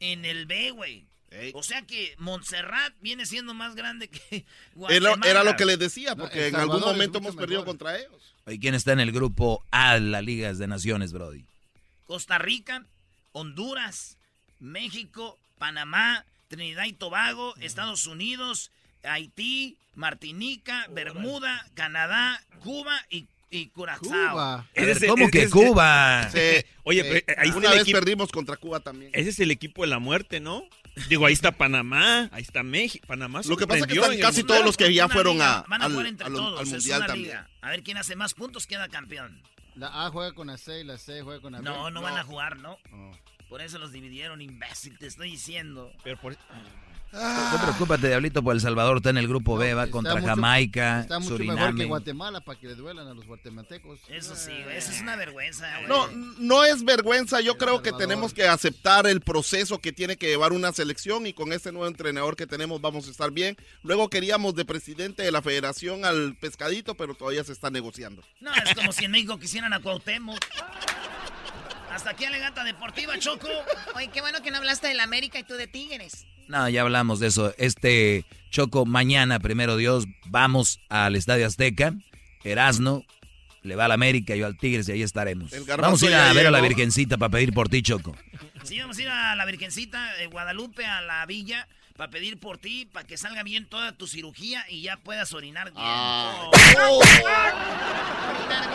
En 0.00 0.24
el 0.24 0.46
B, 0.46 0.70
güey. 0.70 1.06
O 1.54 1.62
sea 1.62 1.82
que 1.82 2.14
Montserrat 2.18 2.94
viene 3.00 3.26
siendo 3.26 3.52
más 3.52 3.74
grande 3.74 4.08
que 4.08 4.20
Era, 4.36 4.44
Guatemala. 4.74 5.20
era 5.26 5.44
lo 5.44 5.56
que 5.56 5.66
les 5.66 5.78
decía, 5.78 6.16
porque 6.16 6.48
en 6.48 6.54
algún 6.56 6.76
Salvador 6.76 6.94
momento 6.96 7.18
hemos 7.18 7.36
perdido 7.36 7.60
mejor. 7.60 7.76
contra 7.78 7.98
ellos. 7.98 8.34
Oye, 8.46 8.58
¿quién 8.58 8.74
está 8.74 8.92
en 8.92 9.00
el 9.00 9.12
grupo 9.12 9.62
A 9.70 9.94
de 9.94 10.00
la 10.00 10.22
Liga 10.22 10.52
de 10.52 10.66
Naciones, 10.66 11.12
Brody? 11.12 11.44
Costa 12.06 12.38
Rica, 12.38 12.86
Honduras, 13.32 14.16
México, 14.60 15.38
Panamá, 15.58 16.24
Trinidad 16.48 16.84
y 16.86 16.92
Tobago, 16.92 17.54
Estados 17.60 18.06
Unidos, 18.06 18.70
Haití, 19.04 19.76
Martinica, 19.94 20.86
Bermuda, 20.90 21.66
Canadá, 21.74 22.40
Cuba 22.62 22.98
y, 23.10 23.26
y 23.50 23.66
Curazao. 23.68 24.64
¿Cómo 25.08 25.28
que 25.30 25.42
es- 25.44 25.50
Cuba? 25.50 26.28
Sí, 26.30 26.38
Oye, 26.84 27.02
pero, 27.04 27.16
eh, 27.18 27.36
ahí 27.38 27.50
una 27.50 27.70
vez 27.70 27.82
equipo- 27.82 27.98
perdimos 27.98 28.30
contra 28.32 28.56
Cuba 28.56 28.80
también. 28.80 29.10
Ese 29.14 29.30
es 29.30 29.40
el 29.40 29.50
equipo 29.50 29.82
de 29.82 29.88
la 29.88 29.98
muerte, 29.98 30.40
¿no? 30.40 30.62
Digo, 31.08 31.26
ahí 31.26 31.32
está 31.32 31.52
Panamá, 31.52 32.28
ahí 32.32 32.42
está 32.42 32.62
México. 32.64 33.06
Panamá 33.06 33.40
Lo 33.44 33.56
que 33.56 33.66
pasa 33.68 33.80
es 33.80 33.86
que 33.86 33.94
están 33.94 34.12
el 34.14 34.20
casi 34.20 34.42
todos 34.42 34.64
los 34.64 34.76
que 34.76 34.92
ya 34.92 35.08
fueron 35.08 35.34
liga, 35.34 35.58
a, 35.58 35.62
Van 35.68 35.82
a 35.82 35.84
al, 35.84 35.92
jugar 35.92 36.06
entre 36.06 36.26
al- 36.26 36.32
todos, 36.32 36.58
al 36.60 36.66
es 36.66 36.72
mundial 36.72 36.98
una 36.98 37.06
también. 37.06 37.28
liga. 37.28 37.50
A 37.60 37.70
ver 37.70 37.82
quién 37.84 37.98
hace 37.98 38.16
más 38.16 38.34
puntos 38.34 38.66
queda 38.66 38.88
campeón. 38.88 39.40
La 39.76 40.06
A 40.06 40.10
juega 40.10 40.32
con 40.32 40.48
la 40.48 40.56
C 40.58 40.80
y 40.80 40.84
la 40.84 40.98
C 40.98 41.22
juega 41.22 41.40
con 41.40 41.52
la 41.52 41.58
B. 41.60 41.64
No, 41.64 41.88
no, 41.90 42.02
van 42.02 42.16
a 42.18 42.24
jugar, 42.24 42.56
¿no? 42.56 42.78
Oh. 42.92 43.12
Por 43.48 43.60
eso 43.62 43.78
los 43.78 43.92
dividieron, 43.92 44.40
imbécil, 44.42 44.98
te 44.98 45.06
estoy 45.06 45.30
diciendo. 45.30 45.92
Pero 46.04 46.20
por- 46.20 46.36
No 47.10 47.58
preocúpate, 47.62 48.08
Diablito, 48.08 48.42
por 48.42 48.54
El 48.54 48.60
Salvador 48.60 48.98
está 48.98 49.08
en 49.08 49.16
el 49.16 49.26
grupo 49.26 49.56
B, 49.56 49.72
va 49.72 49.86
contra 49.86 50.16
mucho- 50.16 50.26
Jamaica, 50.26 51.00
Está 51.00 51.18
mucho 51.18 51.38
mejor 51.38 51.74
que. 51.74 51.86
Guatemala 51.86 52.42
para 52.42 52.60
que 52.60 52.66
le 52.66 52.74
duelan 52.74 53.08
a 53.08 53.14
los 53.14 53.24
guatemaltecos. 53.24 54.00
Eso 54.10 54.36
sí, 54.36 54.52
güey, 54.62 54.76
eso 54.76 54.90
es 54.90 55.00
una 55.00 55.16
vergüenza, 55.16 55.66
güey. 55.78 55.88
No, 55.88 56.06
no 56.38 56.64
es 56.66 56.84
vergüenza. 56.84 57.40
Yo 57.40 57.56
creo 57.56 57.82
que 57.82 57.92
tenemos 57.92 58.34
que 58.34 58.46
aceptar 58.46 59.06
el 59.06 59.22
proceso 59.22 59.78
que 59.80 59.90
tiene 59.94 60.18
que 60.18 60.26
llevar 60.26 60.52
una 60.52 60.70
selección 60.72 61.26
y 61.26 61.32
con 61.32 61.54
este 61.54 61.72
nuevo 61.72 61.86
entrenador 61.88 62.36
que 62.36 62.46
tenemos 62.46 62.82
vamos 62.82 63.08
a 63.08 63.10
estar 63.10 63.30
bien. 63.30 63.56
Luego 63.82 64.10
queríamos 64.10 64.54
de 64.54 64.66
presidente 64.66 65.22
de 65.22 65.32
la 65.32 65.40
federación 65.40 66.04
al 66.04 66.36
pescadito, 66.36 66.94
pero 66.94 67.14
todavía 67.14 67.42
se 67.42 67.52
está 67.52 67.70
negociando. 67.70 68.22
No, 68.40 68.52
es 68.52 68.74
como 68.74 68.92
si 68.92 69.06
en 69.06 69.12
México 69.12 69.38
quisieran 69.38 69.72
a 69.72 69.80
Cuauhtémoc. 69.80 70.38
Hasta 71.98 72.10
aquí 72.10 72.24
Alegata 72.26 72.62
Deportiva, 72.62 73.18
Choco. 73.18 73.48
Oye, 73.96 74.06
qué 74.14 74.20
bueno 74.20 74.40
que 74.40 74.52
no 74.52 74.58
hablaste 74.58 74.86
del 74.86 75.00
América 75.00 75.40
y 75.40 75.42
tú 75.42 75.54
de 75.54 75.66
Tigres. 75.66 76.28
No, 76.46 76.68
ya 76.68 76.82
hablamos 76.82 77.18
de 77.18 77.26
eso. 77.26 77.52
Este 77.58 78.24
Choco, 78.50 78.86
mañana, 78.86 79.40
primero 79.40 79.76
Dios, 79.76 80.04
vamos 80.26 80.78
al 80.90 81.16
Estadio 81.16 81.44
Azteca. 81.44 81.94
Erasno 82.44 83.02
le 83.62 83.74
va 83.74 83.86
al 83.86 83.90
América, 83.90 84.36
yo 84.36 84.46
al 84.46 84.56
Tigres 84.56 84.88
y 84.88 84.92
ahí 84.92 85.02
estaremos. 85.02 85.50
Vamos 85.76 86.00
a 86.04 86.06
ir 86.06 86.14
a 86.14 86.32
ver 86.32 86.46
a 86.46 86.52
la. 86.52 86.60
Virgencita 86.60 87.18
para 87.18 87.30
pedir 87.30 87.52
por 87.52 87.68
ti, 87.68 87.82
Choco. 87.82 88.14
Sí, 88.62 88.78
vamos 88.78 88.96
a 88.96 89.02
ir 89.02 89.08
a 89.08 89.34
la 89.34 89.44
Virgencita 89.44 90.14
de 90.18 90.28
Guadalupe, 90.28 90.86
a 90.86 91.00
la 91.00 91.26
villa, 91.26 91.66
para 91.96 92.12
pedir 92.12 92.38
por 92.38 92.58
ti, 92.58 92.88
para 92.92 93.08
que 93.08 93.16
salga 93.16 93.42
bien 93.42 93.66
toda 93.66 93.90
tu 93.90 94.06
cirugía 94.06 94.64
y 94.68 94.82
ya 94.82 94.98
puedas 94.98 95.32
orinar 95.32 95.72
bien. 95.72 95.84
Ah. 95.84 96.48
Oh. 96.78 97.00
Orinar 97.00 97.58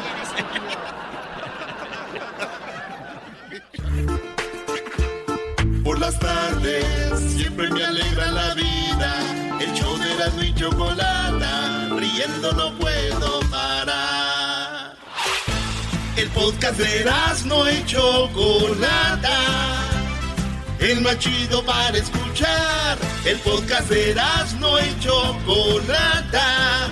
bien, 0.03 0.17
estúpido. 0.23 0.67
Por 5.83 5.99
las 5.99 6.19
tardes 6.19 6.85
siempre 7.35 7.69
me 7.71 7.83
alegra 7.83 8.31
la 8.31 8.53
vida. 8.53 9.15
El 9.59 9.73
show 9.73 9.97
de 9.97 10.15
la 10.15 10.45
y 10.45 10.53
chocolata, 10.53 11.89
riendo 11.97 12.51
no 12.53 12.77
puedo 12.77 13.39
parar. 13.49 14.95
El 16.15 16.29
podcast 16.29 16.77
de 16.77 17.11
no 17.45 17.69
y 17.69 17.83
chocolata. 17.85 19.39
El 20.79 21.01
más 21.01 21.17
chido 21.17 21.63
para 21.65 21.97
escuchar. 21.97 22.97
El 23.25 23.39
podcast 23.39 23.89
de 23.89 24.15
no 24.59 24.79
y 24.79 24.99
chocolata. 24.99 26.91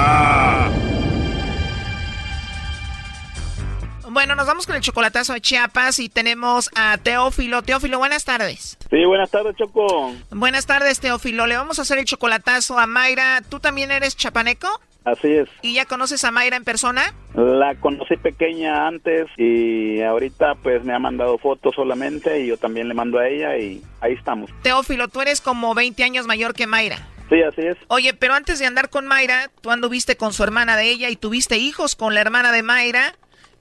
Bueno, 4.11 4.35
nos 4.35 4.45
vamos 4.45 4.67
con 4.67 4.75
el 4.75 4.81
chocolatazo 4.81 5.31
de 5.31 5.39
Chiapas 5.39 5.97
y 5.99 6.09
tenemos 6.09 6.69
a 6.75 6.97
Teófilo. 6.97 7.61
Teófilo, 7.61 7.97
buenas 7.97 8.25
tardes. 8.25 8.77
Sí, 8.89 9.05
buenas 9.05 9.31
tardes, 9.31 9.55
Choco. 9.55 10.13
Buenas 10.31 10.65
tardes, 10.65 10.99
Teófilo. 10.99 11.47
Le 11.47 11.55
vamos 11.55 11.79
a 11.79 11.83
hacer 11.83 11.97
el 11.97 12.03
chocolatazo 12.03 12.77
a 12.77 12.87
Mayra. 12.87 13.41
¿Tú 13.47 13.61
también 13.61 13.89
eres 13.89 14.17
chapaneco? 14.17 14.67
Así 15.05 15.31
es. 15.31 15.47
¿Y 15.61 15.75
ya 15.75 15.85
conoces 15.85 16.25
a 16.25 16.31
Mayra 16.31 16.57
en 16.57 16.65
persona? 16.65 17.13
La 17.35 17.73
conocí 17.75 18.17
pequeña 18.17 18.85
antes 18.85 19.27
y 19.37 20.01
ahorita 20.01 20.55
pues 20.55 20.83
me 20.83 20.93
ha 20.93 20.99
mandado 20.99 21.37
fotos 21.37 21.73
solamente 21.73 22.41
y 22.41 22.47
yo 22.47 22.57
también 22.57 22.89
le 22.89 22.93
mando 22.93 23.17
a 23.17 23.29
ella 23.29 23.57
y 23.57 23.81
ahí 24.01 24.11
estamos. 24.11 24.51
Teófilo, 24.61 25.07
tú 25.07 25.21
eres 25.21 25.39
como 25.39 25.73
20 25.73 26.03
años 26.03 26.27
mayor 26.27 26.53
que 26.53 26.67
Mayra. 26.67 27.07
Sí, 27.29 27.41
así 27.43 27.61
es. 27.61 27.77
Oye, 27.87 28.13
pero 28.13 28.33
antes 28.33 28.59
de 28.59 28.65
andar 28.65 28.89
con 28.89 29.07
Mayra, 29.07 29.49
tú 29.61 29.71
anduviste 29.71 30.17
con 30.17 30.33
su 30.33 30.43
hermana 30.43 30.75
de 30.75 30.89
ella 30.89 31.09
y 31.09 31.15
tuviste 31.15 31.55
hijos 31.55 31.95
con 31.95 32.13
la 32.13 32.19
hermana 32.19 32.51
de 32.51 32.61
Mayra. 32.61 33.15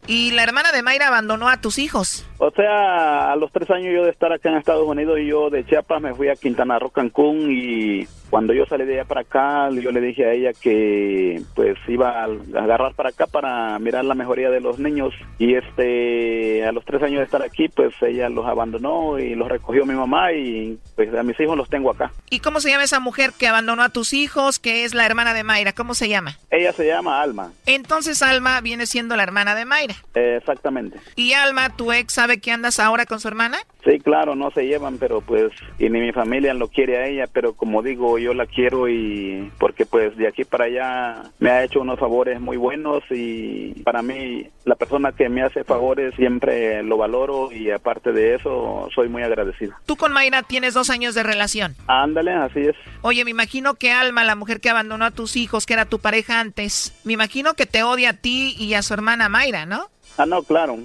Y 0.06 0.32
la 0.32 0.42
hermana 0.42 0.72
de 0.72 0.82
Mayra 0.82 1.08
abandonó 1.08 1.48
a 1.48 1.60
tus 1.60 1.78
hijos. 1.78 2.26
O 2.38 2.50
sea, 2.50 3.32
a 3.32 3.36
los 3.36 3.52
tres 3.52 3.70
años 3.70 3.92
yo 3.94 4.04
de 4.04 4.10
estar 4.10 4.32
acá 4.32 4.50
en 4.50 4.56
Estados 4.56 4.86
Unidos 4.86 5.18
y 5.20 5.26
yo 5.26 5.50
de 5.50 5.64
Chiapas 5.64 6.00
me 6.00 6.14
fui 6.14 6.28
a 6.28 6.36
Quintana 6.36 6.78
Roo, 6.78 6.90
Cancún 6.90 7.50
y 7.50 8.08
cuando 8.30 8.52
yo 8.52 8.64
salí 8.66 8.84
de 8.84 8.94
allá 8.94 9.04
para 9.04 9.22
acá, 9.22 9.70
yo 9.70 9.90
le 9.90 10.00
dije 10.00 10.24
a 10.24 10.32
ella 10.32 10.52
que 10.52 11.42
pues 11.54 11.76
iba 11.88 12.22
a 12.22 12.24
agarrar 12.24 12.94
para 12.94 13.10
acá 13.10 13.26
para 13.26 13.78
mirar 13.80 14.04
la 14.04 14.14
mejoría 14.14 14.50
de 14.50 14.60
los 14.60 14.78
niños 14.78 15.12
y 15.38 15.54
este 15.54 16.64
a 16.64 16.72
los 16.72 16.84
tres 16.84 17.02
años 17.02 17.18
de 17.18 17.24
estar 17.24 17.42
aquí 17.42 17.68
pues 17.68 17.92
ella 18.02 18.28
los 18.28 18.46
abandonó 18.46 19.18
y 19.18 19.34
los 19.34 19.48
recogió 19.48 19.84
mi 19.84 19.94
mamá 19.94 20.32
y 20.32 20.78
pues 20.94 21.12
a 21.14 21.22
mis 21.22 21.38
hijos 21.40 21.56
los 21.56 21.68
tengo 21.68 21.90
acá. 21.90 22.12
¿Y 22.30 22.38
cómo 22.38 22.60
se 22.60 22.70
llama 22.70 22.84
esa 22.84 23.00
mujer 23.00 23.32
que 23.36 23.48
abandonó 23.48 23.82
a 23.82 23.88
tus 23.88 24.12
hijos, 24.12 24.58
que 24.58 24.84
es 24.84 24.94
la 24.94 25.06
hermana 25.06 25.34
de 25.34 25.42
Mayra? 25.42 25.72
¿Cómo 25.72 25.94
se 25.94 26.08
llama? 26.08 26.38
Ella 26.50 26.72
se 26.72 26.86
llama 26.86 27.20
Alma. 27.20 27.52
Entonces 27.66 28.22
Alma 28.22 28.60
viene 28.60 28.86
siendo 28.86 29.16
la 29.16 29.24
hermana 29.24 29.54
de 29.54 29.64
Mayra. 29.64 29.94
Eh, 30.14 30.36
exactamente. 30.38 30.98
¿Y 31.16 31.32
Alma, 31.32 31.74
tu 31.76 31.92
ex, 31.92 32.14
sabe 32.14 32.40
que 32.40 32.52
andas 32.52 32.78
ahora 32.78 33.06
con 33.06 33.18
su 33.18 33.28
hermana? 33.28 33.58
Sí, 33.84 33.98
claro, 33.98 34.34
no 34.34 34.50
se 34.50 34.66
llevan, 34.66 34.98
pero 34.98 35.20
pues, 35.20 35.52
y 35.78 35.88
ni 35.88 36.00
mi 36.00 36.12
familia 36.12 36.54
lo 36.54 36.68
quiere 36.68 36.98
a 36.98 37.06
ella, 37.06 37.24
pero 37.32 37.54
como 37.54 37.82
digo, 37.82 38.18
yo 38.20 38.34
la 38.34 38.46
quiero 38.46 38.88
y 38.88 39.50
porque 39.58 39.86
pues 39.86 40.16
de 40.16 40.28
aquí 40.28 40.44
para 40.44 40.64
allá 40.64 41.22
me 41.38 41.50
ha 41.50 41.64
hecho 41.64 41.80
unos 41.80 41.98
favores 41.98 42.40
muy 42.40 42.56
buenos 42.56 43.02
y 43.10 43.82
para 43.82 44.02
mí 44.02 44.46
la 44.64 44.74
persona 44.74 45.12
que 45.12 45.28
me 45.28 45.42
hace 45.42 45.64
favores 45.64 46.14
siempre 46.14 46.82
lo 46.82 46.96
valoro 46.96 47.50
y 47.52 47.70
aparte 47.70 48.12
de 48.12 48.34
eso 48.34 48.88
soy 48.94 49.08
muy 49.08 49.22
agradecido. 49.22 49.74
Tú 49.86 49.96
con 49.96 50.12
Mayra 50.12 50.42
tienes 50.42 50.74
dos 50.74 50.90
años 50.90 51.14
de 51.14 51.22
relación. 51.22 51.74
Ándale, 51.86 52.32
así 52.32 52.60
es. 52.60 52.76
Oye, 53.02 53.24
me 53.24 53.30
imagino 53.30 53.74
que 53.74 53.92
Alma, 53.92 54.24
la 54.24 54.36
mujer 54.36 54.60
que 54.60 54.70
abandonó 54.70 55.04
a 55.04 55.10
tus 55.10 55.36
hijos, 55.36 55.66
que 55.66 55.74
era 55.74 55.86
tu 55.86 55.98
pareja 55.98 56.40
antes, 56.40 56.94
me 57.04 57.12
imagino 57.12 57.54
que 57.54 57.66
te 57.66 57.82
odia 57.82 58.10
a 58.10 58.14
ti 58.14 58.54
y 58.58 58.74
a 58.74 58.82
su 58.82 58.94
hermana 58.94 59.28
Mayra, 59.28 59.66
¿no? 59.66 59.88
Ah, 60.16 60.26
no, 60.26 60.42
claro. 60.42 60.78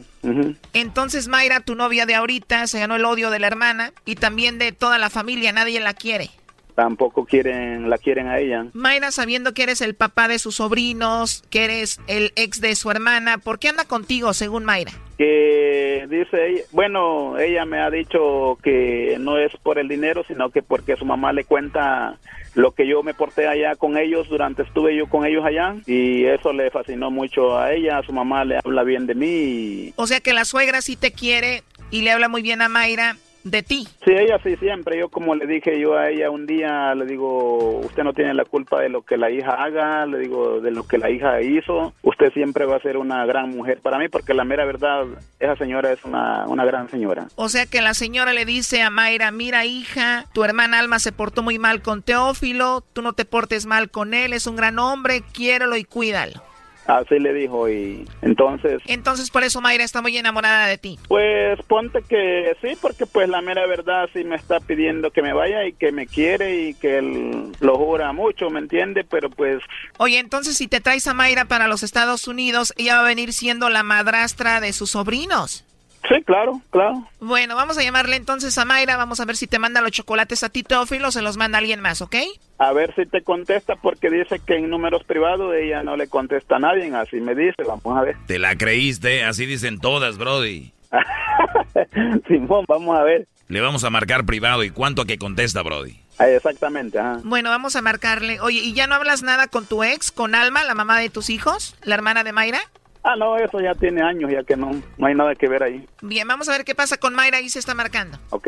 Entonces 0.73 1.27
Mayra, 1.27 1.59
tu 1.59 1.75
novia 1.75 2.05
de 2.05 2.15
ahorita, 2.15 2.67
se 2.67 2.79
ganó 2.79 2.95
el 2.95 3.05
odio 3.05 3.29
de 3.29 3.39
la 3.39 3.47
hermana 3.47 3.91
y 4.05 4.15
también 4.15 4.57
de 4.57 4.71
toda 4.71 4.97
la 4.97 5.09
familia, 5.09 5.51
nadie 5.51 5.79
la 5.79 5.93
quiere. 5.93 6.29
Tampoco 6.75 7.25
quieren, 7.25 7.89
la 7.89 7.97
quieren 7.97 8.27
a 8.27 8.39
ella. 8.39 8.65
Mayra, 8.73 9.11
sabiendo 9.11 9.53
que 9.53 9.63
eres 9.63 9.79
el 9.81 9.95
papá 9.95 10.27
de 10.27 10.39
sus 10.39 10.55
sobrinos, 10.55 11.43
que 11.49 11.63
eres 11.63 11.99
el 12.07 12.33
ex 12.35 12.59
de 12.59 12.75
su 12.75 12.91
hermana, 12.91 13.37
¿por 13.37 13.59
qué 13.59 13.69
anda 13.69 13.85
contigo, 13.85 14.33
según 14.33 14.65
Mayra? 14.65 14.91
Que 15.17 16.05
dice, 16.09 16.47
ella- 16.49 16.63
bueno, 16.71 17.39
ella 17.39 17.63
me 17.65 17.79
ha 17.79 17.89
dicho 17.89 18.57
que 18.61 19.15
no 19.19 19.37
es 19.37 19.51
por 19.63 19.79
el 19.79 19.87
dinero, 19.87 20.23
sino 20.27 20.49
que 20.49 20.61
porque 20.61 20.97
su 20.97 21.05
mamá 21.05 21.31
le 21.31 21.45
cuenta 21.45 22.19
lo 22.55 22.71
que 22.71 22.85
yo 22.87 23.03
me 23.03 23.13
porté 23.13 23.47
allá 23.47 23.75
con 23.75 23.97
ellos 23.97 24.27
durante 24.29 24.63
estuve 24.63 24.95
yo 24.95 25.07
con 25.07 25.25
ellos 25.25 25.45
allá 25.45 25.75
y 25.85 26.25
eso 26.25 26.53
le 26.53 26.71
fascinó 26.71 27.11
mucho 27.11 27.57
a 27.57 27.73
ella, 27.73 27.97
a 27.97 28.03
su 28.03 28.13
mamá 28.13 28.45
le 28.45 28.57
habla 28.63 28.83
bien 28.83 29.07
de 29.07 29.15
mí 29.15 29.93
O 29.97 30.07
sea 30.07 30.21
que 30.21 30.31
la 30.33 30.45
suegra 30.45 30.81
sí 30.81 30.95
te 30.95 31.11
quiere 31.11 31.63
y 31.91 32.01
le 32.03 32.11
habla 32.11 32.29
muy 32.29 32.41
bien 32.41 32.61
a 32.61 32.69
Mayra 32.69 33.17
de 33.45 33.63
ti. 33.63 33.87
Sí, 34.03 34.11
ella 34.11 34.39
sí, 34.43 34.57
siempre. 34.57 34.99
Yo 34.99 35.09
como 35.09 35.35
le 35.35 35.45
dije 35.45 35.79
yo 35.79 35.95
a 35.95 36.09
ella 36.09 36.29
un 36.31 36.45
día, 36.45 36.93
le 36.95 37.05
digo, 37.05 37.79
usted 37.79 38.03
no 38.03 38.13
tiene 38.13 38.33
la 38.33 38.43
culpa 38.43 38.81
de 38.81 38.89
lo 38.89 39.03
que 39.03 39.17
la 39.17 39.29
hija 39.29 39.51
haga, 39.51 40.05
le 40.07 40.19
digo, 40.19 40.59
de 40.59 40.71
lo 40.71 40.85
que 40.85 40.97
la 40.97 41.09
hija 41.09 41.41
hizo. 41.41 41.93
Usted 42.01 42.33
siempre 42.33 42.65
va 42.65 42.77
a 42.77 42.81
ser 42.81 42.97
una 42.97 43.25
gran 43.25 43.51
mujer 43.51 43.79
para 43.81 43.99
mí, 43.99 44.09
porque 44.09 44.33
la 44.33 44.43
mera 44.43 44.65
verdad, 44.65 45.05
esa 45.39 45.55
señora 45.55 45.93
es 45.93 46.03
una, 46.03 46.45
una 46.47 46.65
gran 46.65 46.89
señora. 46.89 47.27
O 47.35 47.47
sea 47.47 47.67
que 47.67 47.81
la 47.81 47.93
señora 47.93 48.33
le 48.33 48.45
dice 48.45 48.81
a 48.81 48.89
Mayra, 48.89 49.29
mira 49.29 49.63
hija, 49.63 50.25
tu 50.33 50.43
hermana 50.43 50.79
Alma 50.79 50.97
se 50.97 51.11
portó 51.11 51.43
muy 51.43 51.59
mal 51.59 51.83
con 51.83 52.01
Teófilo, 52.01 52.83
tú 52.93 53.03
no 53.03 53.13
te 53.13 53.25
portes 53.25 53.67
mal 53.67 53.91
con 53.91 54.15
él, 54.15 54.33
es 54.33 54.47
un 54.47 54.55
gran 54.55 54.79
hombre, 54.79 55.21
quiérelo 55.33 55.77
y 55.77 55.83
cuídalo. 55.83 56.41
Así 56.87 57.19
le 57.19 57.33
dijo 57.33 57.67
y 57.69 58.07
entonces... 58.21 58.81
Entonces 58.85 59.31
por 59.31 59.43
eso 59.43 59.61
Mayra 59.61 59.83
está 59.83 60.01
muy 60.01 60.17
enamorada 60.17 60.67
de 60.67 60.77
ti. 60.77 60.99
Pues 61.07 61.59
ponte 61.67 62.01
que 62.03 62.55
sí, 62.61 62.77
porque 62.79 63.05
pues 63.05 63.27
la 63.27 63.41
mera 63.41 63.65
verdad 63.65 64.07
sí 64.13 64.23
me 64.23 64.35
está 64.35 64.59
pidiendo 64.59 65.11
que 65.11 65.21
me 65.21 65.33
vaya 65.33 65.65
y 65.65 65.73
que 65.73 65.91
me 65.91 66.05
quiere 66.05 66.67
y 66.67 66.73
que 66.75 66.97
él 66.99 67.51
lo 67.59 67.77
jura 67.77 68.13
mucho, 68.13 68.49
¿me 68.49 68.59
entiende? 68.59 69.03
Pero 69.03 69.29
pues 69.29 69.61
Oye, 69.97 70.19
entonces 70.19 70.57
si 70.57 70.67
te 70.67 70.81
traes 70.81 71.07
a 71.07 71.13
Mayra 71.13 71.45
para 71.45 71.67
los 71.67 71.83
Estados 71.83 72.27
Unidos, 72.27 72.73
ella 72.77 72.95
va 72.95 73.01
a 73.01 73.07
venir 73.07 73.33
siendo 73.33 73.69
la 73.69 73.83
madrastra 73.83 74.59
de 74.59 74.73
sus 74.73 74.91
sobrinos. 74.91 75.65
Sí, 76.09 76.21
claro, 76.23 76.61
claro. 76.69 77.07
Bueno, 77.19 77.55
vamos 77.55 77.77
a 77.77 77.83
llamarle 77.83 78.15
entonces 78.15 78.57
a 78.57 78.65
Mayra, 78.65 78.97
vamos 78.97 79.19
a 79.19 79.25
ver 79.25 79.35
si 79.35 79.47
te 79.47 79.59
manda 79.59 79.81
los 79.81 79.91
chocolates 79.91 80.43
a 80.43 80.49
ti, 80.49 80.63
Teófilo, 80.63 81.09
o 81.09 81.11
se 81.11 81.21
los 81.21 81.37
manda 81.37 81.57
alguien 81.57 81.81
más, 81.81 82.01
¿ok? 82.01 82.15
A 82.57 82.71
ver 82.73 82.93
si 82.95 83.05
te 83.05 83.21
contesta 83.21 83.75
porque 83.75 84.09
dice 84.09 84.39
que 84.45 84.55
en 84.55 84.69
números 84.69 85.03
privados 85.03 85.53
ella 85.55 85.83
no 85.83 85.97
le 85.97 86.07
contesta 86.07 86.55
a 86.55 86.59
nadie, 86.59 86.93
así 86.95 87.19
me 87.19 87.35
dice, 87.35 87.63
vamos 87.65 87.97
a 87.97 88.01
ver. 88.01 88.15
Te 88.27 88.39
la 88.39 88.55
creíste, 88.57 89.23
así 89.23 89.45
dicen 89.45 89.79
todas, 89.79 90.17
Brody. 90.17 90.71
Simón, 92.27 92.65
vamos 92.67 92.97
a 92.97 93.03
ver. 93.03 93.27
Le 93.47 93.61
vamos 93.61 93.83
a 93.83 93.89
marcar 93.89 94.25
privado 94.25 94.63
y 94.63 94.71
cuánto 94.71 95.03
a 95.03 95.05
que 95.05 95.17
contesta, 95.17 95.61
Brody. 95.61 95.99
Ah, 96.17 96.27
exactamente, 96.29 96.97
ajá. 96.97 97.19
Bueno, 97.23 97.49
vamos 97.49 97.75
a 97.75 97.81
marcarle. 97.81 98.39
Oye, 98.39 98.59
¿y 98.59 98.73
ya 98.73 98.87
no 98.87 98.95
hablas 98.95 99.21
nada 99.21 99.47
con 99.47 99.65
tu 99.65 99.83
ex, 99.83 100.11
con 100.11 100.33
Alma, 100.33 100.63
la 100.63 100.73
mamá 100.73 100.99
de 100.99 101.09
tus 101.09 101.29
hijos, 101.29 101.75
la 101.83 101.95
hermana 101.95 102.23
de 102.23 102.31
Mayra? 102.31 102.59
Ah, 103.07 103.15
no, 103.15 103.37
eso 103.37 103.61
ya 103.61 103.75
tiene 103.75 104.01
años, 104.01 104.31
ya 104.31 104.43
que 104.43 104.57
no, 104.57 104.71
no 104.97 105.07
hay 105.07 105.13
nada 105.13 105.35
que 105.35 105.47
ver 105.47 105.61
ahí. 105.61 105.87
Bien, 106.01 106.27
vamos 106.27 106.49
a 106.49 106.53
ver 106.53 106.65
qué 106.65 106.73
pasa 106.73 106.97
con 106.97 107.13
Mayra, 107.13 107.37
ahí 107.37 107.49
se 107.49 107.59
está 107.59 107.75
marcando. 107.75 108.17
Ok. 108.31 108.47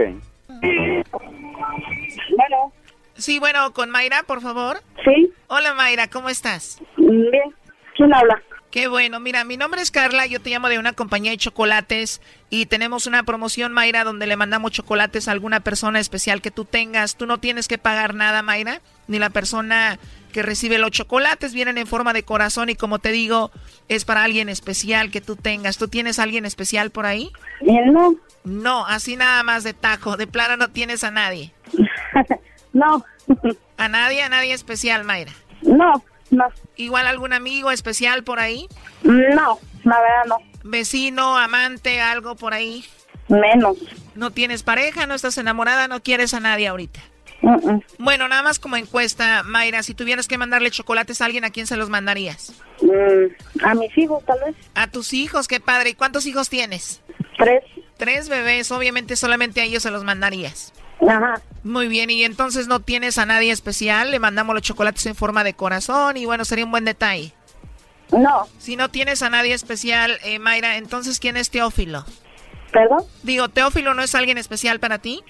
Bueno. 2.36 2.74
Sí, 3.14 3.38
bueno, 3.38 3.72
con 3.74 3.92
Mayra, 3.92 4.24
por 4.24 4.42
favor. 4.42 4.82
Sí. 5.06 5.32
Hola 5.46 5.76
Mayra, 5.76 6.08
¿cómo 6.08 6.30
estás? 6.30 6.82
Bien. 6.98 7.54
¿Quién 7.96 8.12
habla? 8.12 8.42
Qué 8.72 8.88
bueno, 8.88 9.20
mira, 9.20 9.44
mi 9.44 9.58
nombre 9.58 9.82
es 9.82 9.92
Carla, 9.92 10.26
yo 10.26 10.42
te 10.42 10.50
llamo 10.50 10.70
de 10.70 10.80
una 10.80 10.94
compañía 10.94 11.32
de 11.32 11.38
chocolates 11.38 12.20
y 12.50 12.66
tenemos 12.66 13.06
una 13.06 13.24
promoción, 13.24 13.74
Mayra, 13.74 14.04
donde 14.04 14.26
le 14.26 14.38
mandamos 14.38 14.72
chocolates 14.72 15.28
a 15.28 15.34
alguna 15.34 15.60
persona 15.60 16.00
especial 16.00 16.42
que 16.42 16.52
tú 16.52 16.66
tengas. 16.66 17.16
Tú 17.16 17.28
no 17.28 17.38
tienes 17.38 17.68
que 17.68 17.78
pagar 17.78 18.16
nada, 18.16 18.42
Mayra, 18.42 18.82
ni 19.08 19.20
la 19.20 19.30
persona 19.30 20.00
que 20.38 20.44
recibe 20.44 20.78
los 20.78 20.92
chocolates 20.92 21.52
vienen 21.52 21.80
en 21.80 21.88
forma 21.88 22.14
de 22.14 22.22
corazón 22.22 22.70
y 22.70 22.76
como 22.76 23.00
te 23.00 23.12
digo, 23.12 23.50
es 23.88 24.06
para 24.06 24.24
alguien 24.24 24.50
especial 24.50 25.10
que 25.10 25.20
tú 25.20 25.36
tengas. 25.36 25.80
¿Tú 25.80 25.88
tienes 25.88 26.20
a 26.20 26.24
alguien 26.24 26.46
especial 26.46 26.92
por 26.92 27.08
ahí? 27.08 27.32
No. 27.60 28.14
No, 28.44 28.86
así 28.86 29.16
nada 29.16 29.42
más 29.42 29.64
de 29.64 29.74
tajo, 29.74 30.16
de 30.16 30.28
plano 30.28 30.56
no 30.56 30.70
tienes 30.70 31.04
a 31.04 31.10
nadie. 31.10 31.56
no. 32.74 33.04
¿A 33.78 33.90
nadie? 33.90 34.22
¿A 34.22 34.30
nadie 34.30 34.54
especial, 34.54 35.06
Mayra? 35.06 35.32
No, 35.64 36.04
no. 36.30 36.46
¿Igual 36.76 37.08
algún 37.08 37.34
amigo 37.34 37.72
especial 37.72 38.24
por 38.24 38.40
ahí? 38.40 38.68
No, 39.02 39.58
la 39.86 40.00
verdad 40.00 40.26
no. 40.28 40.38
¿Vecino, 40.64 41.36
amante, 41.36 42.00
algo 42.00 42.36
por 42.36 42.54
ahí? 42.54 42.86
Menos. 43.28 43.76
¿No 44.14 44.30
tienes 44.30 44.62
pareja? 44.62 45.08
¿No 45.08 45.16
estás 45.16 45.40
enamorada? 45.40 45.88
¿No 45.88 46.04
quieres 46.04 46.36
a 46.36 46.40
nadie 46.40 46.68
ahorita? 46.68 47.00
Bueno, 48.00 48.28
nada 48.28 48.44
más 48.44 48.60
como 48.60 48.78
encuesta, 48.78 49.44
Mayra, 49.44 49.84
si 49.84 49.94
tuvieras 49.94 50.28
que 50.28 50.38
mandarle 50.38 50.72
chocolates 50.72 51.22
a 51.22 51.26
alguien, 51.26 51.46
¿a 51.46 51.52
quién 51.52 51.68
se 51.68 51.78
los 51.78 51.90
mandarías? 51.90 52.54
Mm, 52.82 53.64
a 53.64 53.74
mis 53.76 53.98
hijos, 53.98 54.24
tal 54.26 54.40
vez. 54.46 54.56
A 54.76 54.88
tus 54.88 55.14
hijos, 55.14 55.48
qué 55.48 55.60
padre. 55.60 55.92
¿Y 55.92 55.94
cuántos 55.94 56.26
hijos 56.26 56.50
tienes? 56.50 57.02
Tres. 57.38 57.64
Tres 57.98 58.30
bebés, 58.30 58.72
obviamente 58.72 59.16
solamente 59.16 59.62
a 59.62 59.64
ellos 59.64 59.84
se 59.84 59.92
los 59.92 60.04
mandarías. 60.04 60.74
Ajá. 61.08 61.42
Muy 61.64 61.88
bien, 61.88 62.10
y 62.10 62.24
entonces 62.24 62.68
no 62.68 62.80
tienes 62.80 63.18
a 63.18 63.26
nadie 63.26 63.52
especial, 63.52 64.12
le 64.12 64.20
mandamos 64.20 64.56
los 64.56 64.64
chocolates 64.64 65.06
en 65.06 65.16
forma 65.16 65.44
de 65.44 65.54
corazón 65.54 66.18
y 66.18 66.26
bueno, 66.26 66.46
sería 66.46 66.66
un 66.66 66.72
buen 66.72 66.86
detalle. 66.86 67.34
No. 68.12 68.48
Si 68.58 68.76
no 68.76 68.90
tienes 68.90 69.22
a 69.22 69.30
nadie 69.30 69.54
especial, 69.54 70.18
eh, 70.24 70.40
Mayra, 70.40 70.78
entonces 70.78 71.20
¿quién 71.20 71.38
es 71.38 71.50
Teófilo? 71.50 72.06
¿Perdón? 72.72 73.04
Digo, 73.24 73.50
¿Teófilo 73.50 73.94
no 73.94 74.02
es 74.02 74.16
alguien 74.16 74.38
especial 74.38 74.80
para 74.80 75.00
ti? 75.00 75.24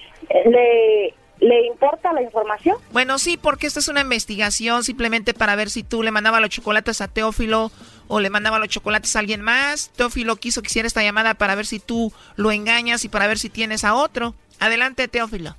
¿Le, 0.46 1.14
¿Le 1.40 1.66
importa 1.66 2.12
la 2.12 2.22
información? 2.22 2.76
Bueno, 2.90 3.18
sí, 3.18 3.36
porque 3.36 3.68
esta 3.68 3.78
es 3.78 3.88
una 3.88 4.00
investigación 4.00 4.82
simplemente 4.82 5.34
para 5.34 5.54
ver 5.54 5.70
si 5.70 5.84
tú 5.84 6.02
le 6.02 6.10
mandabas 6.10 6.40
los 6.40 6.50
chocolates 6.50 7.00
a 7.00 7.08
Teófilo 7.08 7.70
o 8.08 8.20
le 8.20 8.30
mandaba 8.30 8.58
los 8.58 8.68
chocolates 8.68 9.14
a 9.14 9.20
alguien 9.20 9.42
más. 9.42 9.90
Teófilo 9.90 10.36
quiso 10.36 10.62
que 10.62 10.66
hiciera 10.66 10.88
esta 10.88 11.02
llamada 11.02 11.34
para 11.34 11.54
ver 11.54 11.66
si 11.66 11.78
tú 11.78 12.12
lo 12.36 12.50
engañas 12.50 13.04
y 13.04 13.08
para 13.08 13.28
ver 13.28 13.38
si 13.38 13.50
tienes 13.50 13.84
a 13.84 13.94
otro. 13.94 14.34
Adelante, 14.58 15.06
Teófilo. 15.06 15.54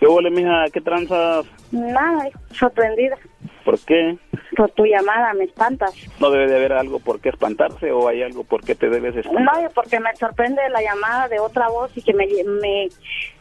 ¿Qué 0.00 0.06
huele, 0.06 0.30
mija? 0.30 0.64
¿Qué 0.72 0.80
tranzas? 0.80 1.46
Nada, 1.70 2.28
sorprendida. 2.52 3.16
¿Por 3.64 3.78
qué? 3.80 4.18
Por 4.56 4.70
tu 4.70 4.84
llamada, 4.84 5.32
me 5.34 5.44
espantas. 5.44 5.94
No 6.20 6.30
debe 6.30 6.48
de 6.48 6.56
haber 6.56 6.72
algo 6.72 6.98
por 6.98 7.20
qué 7.20 7.28
espantarse 7.28 7.92
o 7.92 8.08
hay 8.08 8.22
algo 8.22 8.44
por 8.44 8.64
qué 8.64 8.74
te 8.74 8.88
debes 8.88 9.16
espantar. 9.16 9.62
No, 9.62 9.70
porque 9.70 10.00
me 10.00 10.14
sorprende 10.16 10.62
la 10.70 10.82
llamada 10.82 11.28
de 11.28 11.38
otra 11.38 11.68
voz 11.68 11.96
y 11.96 12.02
que 12.02 12.14
me, 12.14 12.26
me, 12.26 12.88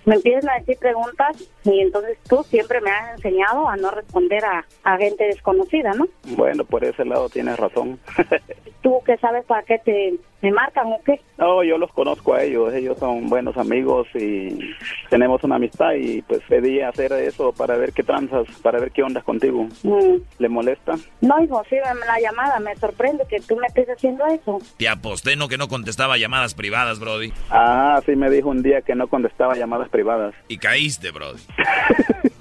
me 0.06 0.16
a 0.16 0.60
decir 0.60 0.78
preguntas 0.80 1.50
y 1.64 1.80
entonces 1.80 2.18
tú 2.30 2.44
siempre 2.44 2.82
me 2.82 2.92
has 2.92 3.16
enseñado 3.16 3.68
a 3.68 3.76
no 3.78 3.92
responder 3.92 4.44
a, 4.46 4.66
a 4.84 4.98
gente 4.98 5.26
desconocida, 5.26 5.94
¿no? 5.94 6.08
Bueno, 6.36 6.64
por 6.66 6.84
ese 6.84 7.06
lado 7.06 7.30
tienes 7.30 7.58
razón. 7.58 8.00
¿Tú 8.82 9.00
qué 9.06 9.18
sabes 9.18 9.46
para 9.46 9.64
qué 9.64 9.80
te 9.80 10.14
me 10.42 10.52
marcan 10.52 10.94
o 10.94 11.00
qué? 11.04 11.20
No, 11.40 11.64
yo 11.64 11.78
los 11.80 11.92
conozco 11.92 12.36
a 12.36 12.44
ellos, 12.44 12.72
ellos 12.72 13.00
son 13.00 13.28
buenos 13.30 13.58
amigos 13.58 14.08
y 14.14 14.60
tenemos 15.10 15.44
una 15.44 15.56
amistad 15.56 15.94
y 15.94 16.22
pues 16.22 16.42
pedí 16.48 16.82
hacer 16.82 17.14
eso 17.14 17.52
para 17.52 17.78
ver 17.78 17.94
qué 17.94 18.04
tranzas, 18.04 18.46
para 18.62 18.80
ver 18.80 18.92
qué 18.92 19.02
ondas 19.02 19.24
contigo. 19.24 19.68
Mm. 19.84 20.18
¿Le 20.38 20.50
molesta? 20.50 20.96
No, 21.22 21.42
hijo, 21.42 21.64
sí, 21.70 21.76
la 21.76 22.20
llamada, 22.20 22.60
me 22.60 22.76
sorprende 22.76 23.24
que 23.30 23.40
tú 23.40 23.56
me 23.56 23.68
estés 23.68 23.88
haciendo 23.90 24.26
eso. 24.28 24.60
Te 24.78 24.88
aposté, 24.88 25.36
no 25.36 25.48
que 25.48 25.58
no 25.58 25.68
contestaba 25.68 26.18
llamadas 26.18 26.54
privadas, 26.54 27.00
Brody. 27.00 27.34
Ah, 27.50 28.02
sí 28.06 28.16
me 28.16 28.30
dijo 28.30 28.50
un 28.50 28.62
día 28.62 28.82
que 28.82 28.96
no 28.96 29.08
contestaba 29.08 29.56
llamadas 29.56 29.90
privadas. 29.90 30.36
Y 30.48 30.58
caíste, 30.58 31.12
Brody. 31.12 31.42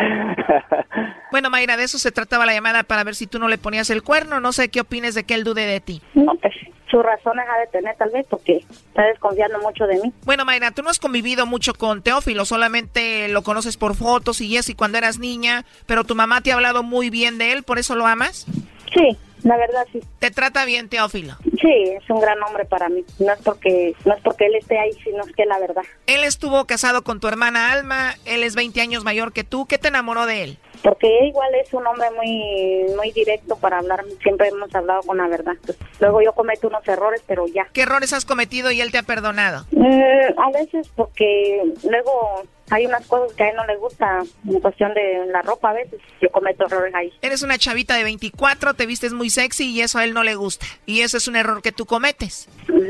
Bueno, 1.30 1.48
Mayra, 1.48 1.76
de 1.76 1.84
eso 1.84 1.98
se 1.98 2.10
trataba 2.10 2.44
la 2.44 2.52
llamada 2.52 2.82
para 2.82 3.04
ver 3.04 3.14
si 3.14 3.28
tú 3.28 3.38
no 3.38 3.46
le 3.46 3.56
ponías 3.56 3.88
el 3.90 4.02
cuerno. 4.02 4.40
No 4.40 4.52
sé 4.52 4.68
qué 4.68 4.80
opines 4.80 5.14
de 5.14 5.22
que 5.22 5.34
él 5.34 5.44
dude 5.44 5.64
de 5.64 5.80
ti. 5.80 6.02
No, 6.14 6.32
pues 6.34 6.52
sus 6.90 7.02
razones 7.04 7.46
ha 7.48 7.60
de 7.60 7.66
tener 7.68 7.96
tal 7.96 8.10
vez 8.10 8.26
porque 8.28 8.56
está 8.56 9.04
desconfiando 9.04 9.60
mucho 9.60 9.86
de 9.86 10.00
mí. 10.00 10.12
Bueno, 10.24 10.44
Mayra, 10.44 10.72
tú 10.72 10.82
no 10.82 10.90
has 10.90 10.98
convivido 10.98 11.46
mucho 11.46 11.72
con 11.74 12.02
Teófilo, 12.02 12.44
solamente 12.44 13.28
lo 13.28 13.42
conoces 13.42 13.76
por 13.76 13.94
fotos 13.94 14.40
y 14.40 14.56
eso 14.56 14.72
y 14.72 14.74
cuando 14.74 14.98
eras 14.98 15.18
niña, 15.18 15.64
pero 15.86 16.02
tu 16.02 16.16
mamá 16.16 16.40
te 16.40 16.50
ha 16.50 16.56
hablado 16.56 16.82
muy 16.82 17.10
bien 17.10 17.38
de 17.38 17.52
él, 17.52 17.62
¿por 17.62 17.78
eso 17.78 17.94
lo 17.94 18.06
amas? 18.06 18.46
Sí, 18.92 19.16
la 19.44 19.56
verdad 19.56 19.86
sí. 19.92 20.00
¿Te 20.18 20.32
trata 20.32 20.64
bien 20.64 20.88
Teófilo? 20.88 21.36
Sí, 21.60 21.68
es 21.68 22.08
un 22.08 22.20
gran 22.20 22.42
hombre 22.42 22.64
para 22.64 22.88
mí. 22.88 23.04
No 23.18 23.32
es 23.32 23.40
porque 23.40 23.94
no 24.04 24.14
es 24.14 24.20
porque 24.22 24.46
él 24.46 24.54
esté 24.54 24.78
ahí, 24.78 24.92
sino 25.04 25.22
es 25.24 25.32
que 25.34 25.44
la 25.44 25.58
verdad. 25.58 25.82
Él 26.06 26.24
estuvo 26.24 26.64
casado 26.66 27.02
con 27.02 27.20
tu 27.20 27.28
hermana 27.28 27.72
Alma, 27.72 28.14
él 28.24 28.42
es 28.42 28.54
20 28.54 28.80
años 28.80 29.04
mayor 29.04 29.32
que 29.32 29.44
tú. 29.44 29.66
¿Qué 29.66 29.78
te 29.78 29.88
enamoró 29.88 30.26
de 30.26 30.44
él? 30.44 30.58
Porque 30.82 31.26
igual 31.26 31.54
es 31.62 31.72
un 31.74 31.86
hombre 31.86 32.10
muy 32.12 32.86
muy 32.96 33.12
directo 33.12 33.56
para 33.56 33.78
hablar, 33.78 34.02
siempre 34.22 34.48
hemos 34.48 34.74
hablado 34.74 35.02
con 35.02 35.18
la 35.18 35.28
verdad. 35.28 35.52
Pues, 35.64 35.76
luego 36.00 36.22
yo 36.22 36.32
cometo 36.32 36.68
unos 36.68 36.86
errores, 36.88 37.22
pero 37.26 37.46
ya. 37.46 37.68
¿Qué 37.72 37.82
errores 37.82 38.12
has 38.12 38.24
cometido 38.24 38.70
y 38.70 38.80
él 38.80 38.90
te 38.90 38.98
ha 38.98 39.02
perdonado? 39.02 39.66
Eh, 39.72 40.34
a 40.36 40.50
veces 40.50 40.88
porque 40.96 41.62
luego 41.82 42.44
hay 42.70 42.86
unas 42.86 43.06
cosas 43.06 43.36
que 43.36 43.42
a 43.42 43.48
él 43.50 43.56
no 43.56 43.66
le 43.66 43.76
gusta 43.76 44.20
en 44.48 44.60
cuestión 44.60 44.94
de 44.94 45.26
la 45.26 45.42
ropa 45.42 45.70
a 45.70 45.74
veces. 45.74 46.00
Yo 46.22 46.30
cometo 46.30 46.66
errores 46.66 46.94
ahí. 46.94 47.12
Eres 47.20 47.42
una 47.42 47.58
chavita 47.58 47.96
de 47.96 48.04
24, 48.04 48.74
te 48.74 48.86
vistes 48.86 49.12
muy 49.12 49.28
sexy 49.28 49.70
y 49.70 49.82
eso 49.82 49.98
a 49.98 50.04
él 50.04 50.14
no 50.14 50.22
le 50.22 50.36
gusta. 50.36 50.66
Y 50.86 51.00
eso 51.00 51.16
es 51.16 51.26
un 51.26 51.36
error 51.36 51.49
que 51.62 51.72
tú 51.72 51.86
cometes. 51.86 52.48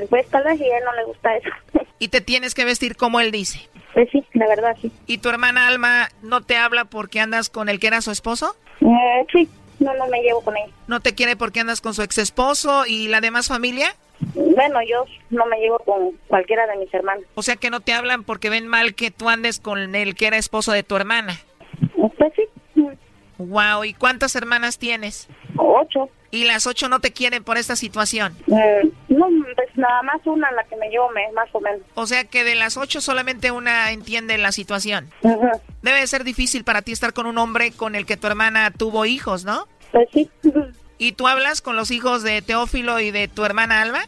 Pues 0.08 0.28
tal 0.28 0.44
vez 0.44 0.60
y 0.60 0.64
a 0.64 0.78
él 0.78 0.84
no 0.84 0.94
le 0.94 1.04
gusta 1.04 1.36
eso. 1.36 1.50
y 1.98 2.08
te 2.08 2.20
tienes 2.20 2.54
que 2.54 2.64
vestir 2.64 2.96
como 2.96 3.20
él 3.20 3.30
dice. 3.30 3.68
Pues 3.94 4.08
sí, 4.10 4.24
la 4.34 4.46
verdad 4.46 4.76
sí. 4.80 4.92
¿Y 5.06 5.18
tu 5.18 5.28
hermana 5.28 5.66
Alma 5.66 6.08
no 6.22 6.42
te 6.42 6.56
habla 6.56 6.84
porque 6.84 7.20
andas 7.20 7.50
con 7.50 7.68
el 7.68 7.80
que 7.80 7.88
era 7.88 8.00
su 8.00 8.10
esposo? 8.10 8.56
Eh, 8.80 9.26
sí, 9.32 9.48
no, 9.78 9.94
no 9.94 10.06
me 10.08 10.22
llevo 10.22 10.42
con 10.42 10.56
él. 10.56 10.70
¿No 10.86 11.00
te 11.00 11.14
quiere 11.14 11.36
porque 11.36 11.60
andas 11.60 11.80
con 11.80 11.94
su 11.94 12.02
ex 12.02 12.18
esposo 12.18 12.86
y 12.86 13.08
la 13.08 13.20
demás 13.20 13.48
familia? 13.48 13.94
Bueno, 14.34 14.80
yo 14.82 15.06
no 15.30 15.46
me 15.46 15.58
llevo 15.58 15.78
con 15.80 16.12
cualquiera 16.28 16.66
de 16.66 16.76
mis 16.76 16.92
hermanos. 16.92 17.24
O 17.34 17.42
sea 17.42 17.56
que 17.56 17.70
no 17.70 17.80
te 17.80 17.92
hablan 17.92 18.24
porque 18.24 18.50
ven 18.50 18.68
mal 18.68 18.94
que 18.94 19.10
tú 19.10 19.28
andes 19.28 19.60
con 19.60 19.94
el 19.94 20.14
que 20.14 20.26
era 20.26 20.36
esposo 20.36 20.72
de 20.72 20.82
tu 20.82 20.96
hermana. 20.96 21.38
Pues 21.96 22.32
sí. 22.36 22.42
Wow, 23.38 23.84
¿y 23.84 23.94
cuántas 23.94 24.36
hermanas 24.36 24.78
tienes? 24.78 25.28
Ocho. 25.56 26.10
¿Y 26.32 26.44
las 26.44 26.66
ocho 26.66 26.88
no 26.88 27.00
te 27.00 27.12
quieren 27.12 27.42
por 27.42 27.58
esta 27.58 27.74
situación? 27.74 28.36
Eh, 28.46 28.88
no, 29.08 29.26
pues 29.56 29.68
nada 29.76 30.02
más 30.02 30.24
una 30.26 30.50
la 30.52 30.62
que 30.64 30.76
me 30.76 30.88
llevo 30.88 31.10
me, 31.10 31.30
más 31.32 31.48
o 31.52 31.60
menos. 31.60 31.80
O 31.94 32.06
sea 32.06 32.24
que 32.24 32.44
de 32.44 32.54
las 32.54 32.76
ocho 32.76 33.00
solamente 33.00 33.50
una 33.50 33.90
entiende 33.90 34.38
la 34.38 34.52
situación. 34.52 35.10
Debe 35.82 36.00
de 36.00 36.06
ser 36.06 36.22
difícil 36.22 36.62
para 36.62 36.82
ti 36.82 36.92
estar 36.92 37.12
con 37.12 37.26
un 37.26 37.36
hombre 37.38 37.72
con 37.72 37.96
el 37.96 38.06
que 38.06 38.16
tu 38.16 38.28
hermana 38.28 38.70
tuvo 38.70 39.06
hijos, 39.06 39.44
¿no? 39.44 39.66
Pues 39.90 40.08
sí. 40.12 40.30
¿Y 40.98 41.12
tú 41.12 41.26
hablas 41.26 41.62
con 41.62 41.76
los 41.76 41.90
hijos 41.90 42.22
de 42.22 42.42
Teófilo 42.42 43.00
y 43.00 43.10
de 43.10 43.26
tu 43.26 43.44
hermana 43.44 43.82
Alma? 43.82 44.00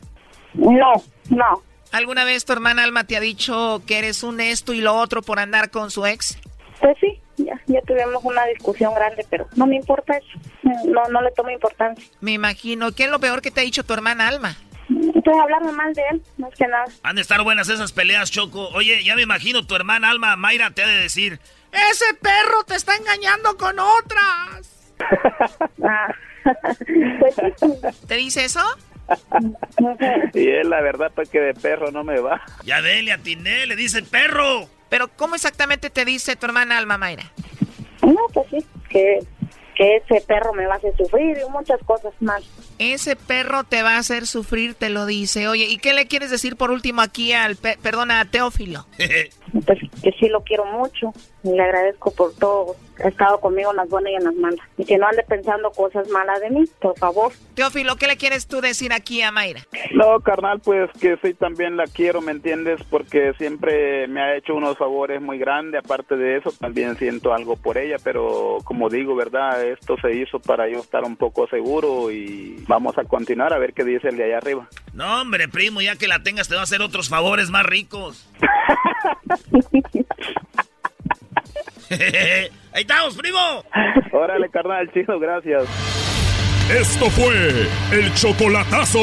No, 0.54 0.92
no. 1.30 1.62
¿Alguna 1.90 2.24
vez 2.24 2.44
tu 2.44 2.52
hermana 2.52 2.84
Alma 2.84 3.04
te 3.04 3.16
ha 3.16 3.20
dicho 3.20 3.82
que 3.86 3.98
eres 3.98 4.22
un 4.22 4.40
esto 4.40 4.72
y 4.72 4.80
lo 4.80 4.94
otro 4.94 5.22
por 5.22 5.38
andar 5.40 5.70
con 5.70 5.90
su 5.90 6.06
ex? 6.06 6.38
Pues 6.80 6.96
sí, 7.00 7.20
ya, 7.44 7.60
ya 7.66 7.80
tuvimos 7.82 8.22
una 8.24 8.44
discusión 8.46 8.94
grande, 8.94 9.26
pero 9.28 9.46
no 9.56 9.66
me 9.66 9.76
importa 9.76 10.16
eso. 10.16 10.38
No, 10.84 11.02
no 11.10 11.22
le 11.22 11.30
tomo 11.32 11.50
importancia. 11.50 12.04
Me 12.20 12.32
imagino. 12.32 12.92
¿Qué 12.92 13.04
es 13.04 13.10
lo 13.10 13.20
peor 13.20 13.42
que 13.42 13.50
te 13.50 13.60
ha 13.60 13.64
dicho 13.64 13.84
tu 13.84 13.94
hermana 13.94 14.28
Alma? 14.28 14.56
Pues 14.88 15.36
hablarme 15.40 15.72
mal 15.72 15.92
de 15.94 16.02
él, 16.10 16.22
más 16.38 16.54
que 16.54 16.66
nada. 16.66 16.84
Han 17.02 17.16
de 17.16 17.22
estar 17.22 17.42
buenas 17.42 17.68
esas 17.68 17.92
peleas, 17.92 18.30
Choco. 18.30 18.68
Oye, 18.74 19.02
ya 19.04 19.14
me 19.14 19.22
imagino 19.22 19.66
tu 19.66 19.74
hermana 19.74 20.10
Alma 20.10 20.36
Mayra 20.36 20.70
te 20.70 20.82
ha 20.82 20.86
de 20.86 20.96
decir... 20.96 21.40
¡Ese 21.72 22.14
perro 22.20 22.64
te 22.66 22.74
está 22.74 22.96
engañando 22.96 23.56
con 23.56 23.78
otras! 23.78 24.68
Ah, 25.84 26.14
pues. 27.18 27.34
¿Te 28.06 28.14
dice 28.16 28.44
eso? 28.44 28.60
y 30.34 30.48
él, 30.48 30.70
la 30.70 30.80
verdad, 30.80 31.10
pues 31.14 31.28
que 31.28 31.40
de 31.40 31.54
perro 31.54 31.90
no 31.90 32.04
me 32.04 32.20
va. 32.20 32.42
Ya 32.64 32.82
dele, 32.82 33.12
atiné, 33.12 33.66
le 33.66 33.76
dice 33.76 34.02
perro. 34.02 34.68
Pero 34.92 35.08
¿cómo 35.08 35.34
exactamente 35.36 35.88
te 35.88 36.04
dice 36.04 36.36
tu 36.36 36.44
hermana 36.44 36.76
Alma 36.76 36.98
Mayra? 36.98 37.32
No, 38.02 38.26
pues 38.34 38.46
sí, 38.50 38.58
que, 38.90 39.20
que 39.74 39.96
ese 39.96 40.20
perro 40.20 40.52
me 40.52 40.66
va 40.66 40.74
a 40.74 40.76
hacer 40.76 40.94
sufrir 40.98 41.38
y 41.38 41.50
muchas 41.50 41.80
cosas 41.86 42.12
más. 42.20 42.42
Ese 42.78 43.16
perro 43.16 43.64
te 43.64 43.82
va 43.82 43.94
a 43.94 44.00
hacer 44.00 44.26
sufrir, 44.26 44.74
te 44.74 44.90
lo 44.90 45.06
dice. 45.06 45.48
Oye, 45.48 45.64
¿y 45.64 45.78
qué 45.78 45.94
le 45.94 46.08
quieres 46.08 46.30
decir 46.30 46.56
por 46.56 46.70
último 46.70 47.00
aquí 47.00 47.32
al, 47.32 47.56
pe 47.56 47.78
perdona, 47.80 48.20
a 48.20 48.26
Teófilo? 48.26 48.86
Pues 49.52 49.78
que 50.02 50.12
sí 50.12 50.28
lo 50.28 50.42
quiero 50.42 50.64
mucho 50.64 51.12
y 51.44 51.50
le 51.50 51.62
agradezco 51.62 52.10
por 52.12 52.34
todo. 52.34 52.76
Ha 53.04 53.08
estado 53.08 53.40
conmigo 53.40 53.70
en 53.70 53.76
las 53.76 53.88
buenas 53.88 54.12
y 54.12 54.14
en 54.14 54.24
las 54.24 54.34
malas. 54.34 54.60
Y 54.78 54.84
que 54.84 54.96
no 54.96 55.06
ande 55.06 55.24
pensando 55.24 55.70
cosas 55.72 56.08
malas 56.08 56.40
de 56.40 56.50
mí, 56.50 56.64
por 56.80 56.96
favor. 56.98 57.32
Teófilo, 57.54 57.96
¿qué 57.96 58.06
le 58.06 58.16
quieres 58.16 58.46
tú 58.46 58.60
decir 58.60 58.92
aquí 58.92 59.22
a 59.22 59.32
Mayra? 59.32 59.62
No, 59.92 60.20
carnal, 60.20 60.60
pues 60.60 60.90
que 61.00 61.16
sí 61.22 61.34
también 61.34 61.76
la 61.76 61.84
quiero, 61.84 62.20
¿me 62.20 62.32
entiendes? 62.32 62.80
Porque 62.88 63.32
siempre 63.38 64.06
me 64.08 64.22
ha 64.22 64.36
hecho 64.36 64.54
unos 64.54 64.78
favores 64.78 65.20
muy 65.20 65.38
grandes. 65.38 65.82
Aparte 65.84 66.16
de 66.16 66.36
eso, 66.36 66.52
también 66.52 66.96
siento 66.96 67.34
algo 67.34 67.56
por 67.56 67.76
ella. 67.76 67.96
Pero 68.02 68.58
como 68.64 68.88
digo, 68.88 69.14
¿verdad? 69.16 69.64
Esto 69.66 69.96
se 70.00 70.14
hizo 70.14 70.38
para 70.38 70.68
yo 70.70 70.78
estar 70.78 71.04
un 71.04 71.16
poco 71.16 71.46
seguro 71.48 72.10
y 72.10 72.62
vamos 72.68 72.96
a 72.98 73.04
continuar 73.04 73.52
a 73.52 73.58
ver 73.58 73.72
qué 73.74 73.84
dice 73.84 74.08
el 74.08 74.16
de 74.16 74.24
allá 74.24 74.38
arriba. 74.38 74.68
No, 74.92 75.20
hombre, 75.20 75.48
primo, 75.48 75.80
ya 75.80 75.96
que 75.96 76.08
la 76.08 76.22
tengas 76.22 76.48
te 76.48 76.54
va 76.54 76.60
a 76.60 76.64
hacer 76.64 76.82
otros 76.82 77.08
favores 77.08 77.50
más 77.50 77.66
ricos. 77.66 78.28
Ahí 82.72 82.82
estamos, 82.82 83.16
primo. 83.16 83.64
Órale, 84.12 84.48
carnal, 84.50 84.88
chino, 84.92 85.18
gracias. 85.18 85.64
Esto 86.70 87.10
fue 87.10 87.66
el 87.90 88.14
chocolatazo. 88.14 89.00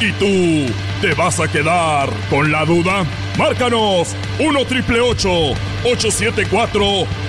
¿Y 0.00 0.12
tú 0.18 0.66
te 1.00 1.14
vas 1.14 1.40
a 1.40 1.48
quedar 1.50 2.08
con 2.30 2.52
la 2.52 2.64
duda? 2.64 3.04
Márcanos 3.36 4.14
1 4.38 4.64
triple 4.66 5.00
874 5.00 6.80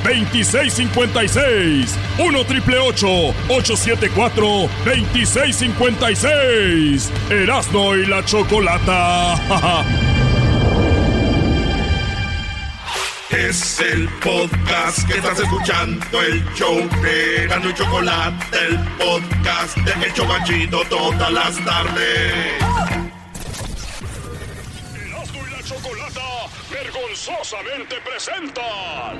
2656. 0.04 1.98
1 2.20 2.46
triple 2.46 2.78
874 2.78 4.46
2656. 4.86 7.12
Erasno 7.32 7.96
y 7.96 8.06
la 8.06 8.24
chocolata. 8.26 9.36
Es 13.30 13.80
el 13.80 14.10
podcast 14.24 15.08
que 15.08 15.18
estás 15.20 15.40
escuchando, 15.40 16.20
el 16.20 16.44
show 16.56 16.76
de 17.04 17.46
Gano 17.48 17.70
y 17.70 17.74
Chocolate, 17.76 18.58
el 18.58 18.80
podcast 18.98 19.78
de 19.78 20.06
El 20.08 20.14
Chocachito 20.14 20.82
todas 20.90 21.32
las 21.32 21.64
tardes. 21.64 22.34
Erasno 24.96 25.48
y 25.48 25.52
la 25.52 25.64
chocolata 25.64 26.22
vergonzosamente 26.72 27.98
presentan. 28.04 29.20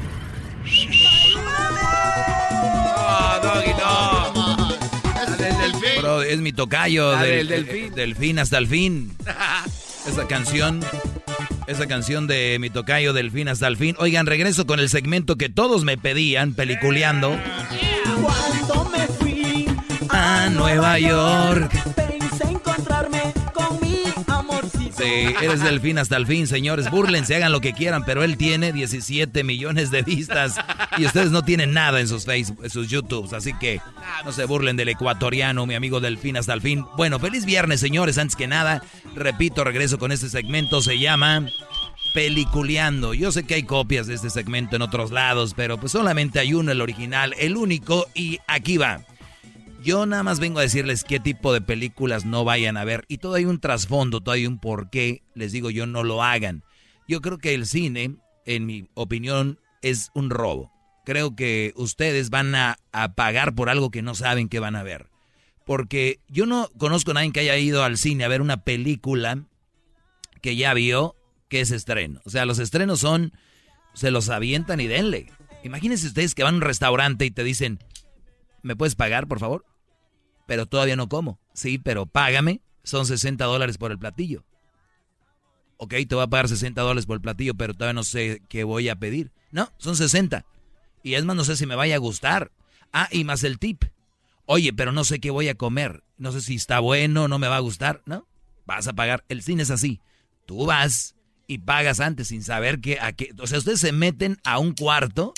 No. 6.01 6.21
es 6.21 6.39
mi 6.39 6.51
tocayo. 6.51 7.11
Del, 7.17 7.47
del 7.47 7.65
delfín. 7.65 7.85
eh, 7.85 7.91
delfín 7.95 8.39
hasta 8.39 8.57
el 8.57 8.67
fin. 8.67 9.15
Esa 10.07 10.27
canción, 10.27 10.79
esa 11.67 11.85
canción 11.85 12.25
de 12.25 12.57
mi 12.59 12.71
tocayo 12.71 13.13
Delfín 13.13 13.47
hasta 13.47 13.67
el 13.67 13.77
fin. 13.77 13.95
Oigan, 13.99 14.25
regreso 14.25 14.65
con 14.65 14.79
el 14.79 14.89
segmento 14.89 15.35
que 15.35 15.47
todos 15.47 15.83
me 15.83 15.95
pedían, 15.95 16.55
peliculeando. 16.55 17.37
Cuando 18.19 18.89
me 18.89 19.05
fui 19.07 19.67
A 20.09 20.49
Nueva 20.49 20.97
York. 20.97 21.71
pensé 21.95 22.45
encontrarme 22.49 23.31
Sí, 25.01 25.35
eres 25.41 25.63
delfín 25.63 25.97
hasta 25.97 26.15
el 26.17 26.27
fin, 26.27 26.45
señores. 26.45 26.91
Búrlense, 26.91 27.35
hagan 27.35 27.51
lo 27.51 27.59
que 27.59 27.73
quieran, 27.73 28.03
pero 28.05 28.23
él 28.23 28.37
tiene 28.37 28.71
17 28.71 29.43
millones 29.43 29.89
de 29.89 30.03
vistas 30.03 30.55
y 30.97 31.05
ustedes 31.05 31.31
no 31.31 31.41
tienen 31.41 31.73
nada 31.73 31.99
en 31.99 32.07
sus 32.07 32.25
Facebook, 32.25 32.59
en 32.63 32.69
sus 32.69 32.87
YouTubes, 32.87 33.33
así 33.33 33.53
que 33.53 33.81
no 34.23 34.31
se 34.31 34.45
burlen 34.45 34.77
del 34.77 34.89
ecuatoriano, 34.89 35.65
mi 35.65 35.73
amigo 35.73 35.99
delfín 35.99 36.37
hasta 36.37 36.53
el 36.53 36.61
fin. 36.61 36.85
Bueno, 36.97 37.19
feliz 37.19 37.45
viernes, 37.45 37.79
señores. 37.79 38.17
Antes 38.17 38.35
que 38.35 38.47
nada, 38.47 38.83
repito, 39.15 39.63
regreso 39.63 39.97
con 39.97 40.11
este 40.11 40.29
segmento, 40.29 40.81
se 40.81 40.99
llama 40.99 41.47
Peliculeando. 42.13 43.13
Yo 43.13 43.31
sé 43.31 43.45
que 43.45 43.55
hay 43.55 43.63
copias 43.63 44.07
de 44.07 44.13
este 44.15 44.29
segmento 44.29 44.75
en 44.75 44.81
otros 44.83 45.11
lados, 45.11 45.53
pero 45.55 45.79
pues 45.79 45.91
solamente 45.93 46.39
hay 46.39 46.53
uno, 46.53 46.71
el 46.71 46.81
original, 46.81 47.33
el 47.39 47.57
único, 47.57 48.07
y 48.13 48.39
aquí 48.47 48.77
va. 48.77 49.01
Yo 49.81 50.05
nada 50.05 50.21
más 50.21 50.39
vengo 50.39 50.59
a 50.59 50.63
decirles 50.63 51.03
qué 51.03 51.19
tipo 51.19 51.51
de 51.53 51.61
películas 51.61 52.23
no 52.23 52.43
vayan 52.43 52.77
a 52.77 52.83
ver. 52.83 53.03
Y 53.07 53.17
todo 53.17 53.33
hay 53.33 53.45
un 53.45 53.59
trasfondo, 53.59 54.21
todo 54.21 54.35
hay 54.35 54.45
un 54.45 54.59
porqué. 54.59 55.23
Les 55.33 55.51
digo 55.51 55.71
yo, 55.71 55.87
no 55.87 56.03
lo 56.03 56.21
hagan. 56.21 56.63
Yo 57.07 57.19
creo 57.21 57.39
que 57.39 57.55
el 57.55 57.65
cine, 57.65 58.17
en 58.45 58.67
mi 58.67 58.87
opinión, 58.93 59.59
es 59.81 60.11
un 60.13 60.29
robo. 60.29 60.71
Creo 61.03 61.35
que 61.35 61.73
ustedes 61.75 62.29
van 62.29 62.53
a, 62.53 62.77
a 62.91 63.15
pagar 63.15 63.55
por 63.55 63.69
algo 63.69 63.89
que 63.89 64.03
no 64.03 64.13
saben 64.13 64.49
que 64.49 64.59
van 64.59 64.75
a 64.75 64.83
ver. 64.83 65.09
Porque 65.65 66.19
yo 66.27 66.45
no 66.45 66.69
conozco 66.77 67.11
a 67.11 67.13
nadie 67.15 67.31
que 67.31 67.39
haya 67.39 67.57
ido 67.57 67.83
al 67.83 67.97
cine 67.97 68.23
a 68.23 68.27
ver 68.27 68.41
una 68.41 68.63
película 68.63 69.45
que 70.43 70.55
ya 70.55 70.75
vio 70.75 71.15
que 71.49 71.61
es 71.61 71.71
estreno. 71.71 72.21
O 72.23 72.29
sea, 72.29 72.45
los 72.45 72.59
estrenos 72.59 72.99
son, 72.99 73.33
se 73.95 74.11
los 74.11 74.29
avientan 74.29 74.79
y 74.79 74.85
denle. 74.85 75.31
Imagínense 75.63 76.05
ustedes 76.05 76.35
que 76.35 76.43
van 76.43 76.53
a 76.53 76.57
un 76.57 76.61
restaurante 76.61 77.25
y 77.25 77.31
te 77.31 77.43
dicen, 77.43 77.79
¿me 78.61 78.75
puedes 78.75 78.95
pagar, 78.95 79.27
por 79.27 79.39
favor? 79.39 79.65
Pero 80.51 80.65
todavía 80.65 80.97
no 80.97 81.07
como. 81.07 81.39
Sí, 81.53 81.77
pero 81.77 82.05
págame. 82.05 82.59
Son 82.83 83.05
60 83.05 83.45
dólares 83.45 83.77
por 83.77 83.93
el 83.93 83.97
platillo. 83.97 84.43
Ok, 85.77 85.93
te 86.09 86.13
voy 86.13 86.25
a 86.25 86.27
pagar 86.27 86.49
60 86.49 86.81
dólares 86.81 87.05
por 87.05 87.15
el 87.15 87.21
platillo, 87.21 87.53
pero 87.55 87.73
todavía 87.73 87.93
no 87.93 88.03
sé 88.03 88.41
qué 88.49 88.65
voy 88.65 88.89
a 88.89 88.97
pedir. 88.97 89.31
No, 89.51 89.71
son 89.77 89.95
60. 89.95 90.43
Y 91.03 91.13
es 91.13 91.23
más, 91.23 91.37
no 91.37 91.45
sé 91.45 91.55
si 91.55 91.65
me 91.65 91.75
vaya 91.75 91.95
a 91.95 91.99
gustar. 91.99 92.51
Ah, 92.91 93.07
y 93.13 93.23
más 93.23 93.45
el 93.45 93.59
tip. 93.59 93.85
Oye, 94.45 94.73
pero 94.73 94.91
no 94.91 95.05
sé 95.05 95.21
qué 95.21 95.31
voy 95.31 95.47
a 95.47 95.55
comer. 95.55 96.03
No 96.17 96.33
sé 96.33 96.41
si 96.41 96.55
está 96.55 96.81
bueno, 96.81 97.29
no 97.29 97.39
me 97.39 97.47
va 97.47 97.55
a 97.55 97.61
gustar. 97.61 98.01
No, 98.05 98.27
vas 98.65 98.89
a 98.89 98.93
pagar. 98.93 99.23
El 99.29 99.43
cine 99.43 99.63
es 99.63 99.71
así. 99.71 100.01
Tú 100.45 100.65
vas 100.65 101.15
y 101.47 101.59
pagas 101.59 102.01
antes 102.01 102.27
sin 102.27 102.43
saber 102.43 102.81
que 102.81 102.99
a 102.99 103.13
qué. 103.13 103.33
O 103.39 103.47
sea, 103.47 103.59
ustedes 103.59 103.79
se 103.79 103.93
meten 103.93 104.37
a 104.43 104.59
un 104.59 104.73
cuarto 104.73 105.33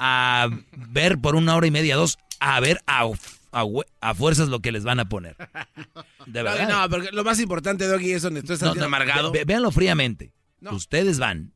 a 0.00 0.48
ver 0.74 1.20
por 1.20 1.36
una 1.36 1.54
hora 1.54 1.68
y 1.68 1.70
media, 1.70 1.94
dos, 1.94 2.18
a 2.40 2.58
ver 2.58 2.80
a, 2.88 3.04
a, 3.52 3.64
a 4.00 4.14
fuerzas 4.14 4.48
lo 4.48 4.60
que 4.60 4.72
les 4.72 4.84
van 4.84 5.00
a 5.00 5.08
poner. 5.08 5.36
De 6.26 6.42
verdad. 6.42 6.68
No, 6.68 6.88
porque 6.88 7.10
lo 7.12 7.24
más 7.24 7.40
importante, 7.40 7.86
Doggy, 7.86 8.12
es 8.12 8.22
donde 8.22 8.42
tú 8.42 8.52
estás 8.52 8.68
No, 8.68 8.74
no, 8.74 8.84
amargado. 8.84 9.32
ve- 9.32 9.44
véanlo 9.44 9.70
fríamente. 9.70 10.32
Ustedes 10.70 11.18
van, 11.18 11.52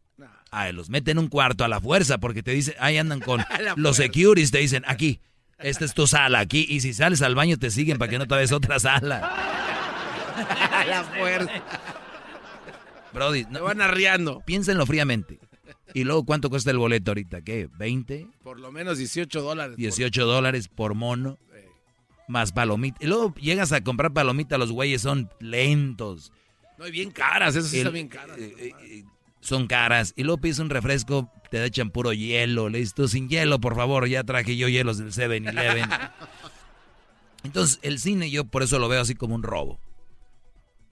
a, 0.50 0.72
los 0.72 0.88
meten 0.88 1.18
en 1.18 1.24
un 1.24 1.28
cuarto 1.28 1.64
a 1.64 1.68
la 1.68 1.80
fuerza 1.80 2.18
porque 2.18 2.42
te 2.42 2.52
dicen, 2.52 2.74
ahí 2.80 2.96
andan 2.96 3.20
con 3.20 3.42
los 3.76 3.96
securities, 3.96 4.50
te 4.50 4.58
dicen, 4.58 4.82
aquí, 4.86 5.20
esta 5.58 5.84
es 5.84 5.94
tu 5.94 6.06
sala, 6.06 6.40
aquí, 6.40 6.66
y 6.68 6.80
si 6.80 6.94
sales 6.94 7.22
al 7.22 7.34
baño 7.34 7.56
te 7.58 7.70
siguen 7.70 7.98
para 7.98 8.10
que 8.10 8.18
no 8.18 8.26
te 8.26 8.34
a 8.34 8.56
otra 8.56 8.78
sala. 8.78 9.20
A 10.72 10.84
la 10.86 11.04
fuerza. 11.04 11.62
Brody, 13.12 13.44
no, 13.50 13.62
van 13.62 13.80
arriando. 13.80 14.42
Piénsenlo 14.44 14.84
fríamente. 14.86 15.38
Y 15.92 16.02
luego, 16.02 16.24
¿cuánto 16.24 16.50
cuesta 16.50 16.72
el 16.72 16.78
boleto 16.78 17.12
ahorita? 17.12 17.42
¿Qué? 17.42 17.68
¿20? 17.68 18.28
Por 18.42 18.58
lo 18.58 18.72
menos 18.72 18.98
18 18.98 19.40
dólares. 19.42 19.76
18 19.76 20.26
dólares 20.26 20.66
por 20.68 20.94
mono. 20.94 21.38
Más 22.28 22.52
palomita. 22.52 22.98
Y 23.00 23.06
luego 23.06 23.34
llegas 23.34 23.72
a 23.72 23.82
comprar 23.82 24.12
palomita, 24.12 24.58
los 24.58 24.72
güeyes 24.72 25.02
son 25.02 25.30
lentos. 25.40 26.32
No, 26.78 26.86
y 26.86 26.90
bien 26.90 27.10
caras, 27.10 27.54
eso 27.54 27.68
sí 27.68 27.78
está 27.78 27.90
bien 27.90 28.08
caras. 28.08 28.36
eh, 28.38 29.04
son 29.40 29.66
caras. 29.66 30.14
Y 30.16 30.24
luego 30.24 30.40
pides 30.40 30.58
un 30.58 30.70
refresco, 30.70 31.30
te 31.50 31.62
echan 31.64 31.90
puro 31.90 32.12
hielo. 32.12 32.68
Le 32.70 32.78
dices 32.78 32.94
tú, 32.94 33.06
sin 33.08 33.28
hielo, 33.28 33.60
por 33.60 33.76
favor, 33.76 34.08
ya 34.08 34.24
traje 34.24 34.56
yo 34.56 34.68
hielos 34.68 34.98
del 34.98 35.12
7-Eleven. 35.12 35.88
Entonces, 37.44 37.78
el 37.82 37.98
cine 37.98 38.30
yo 38.30 38.44
por 38.44 38.62
eso 38.62 38.78
lo 38.78 38.88
veo 38.88 39.02
así 39.02 39.14
como 39.14 39.34
un 39.34 39.42
robo. 39.42 39.78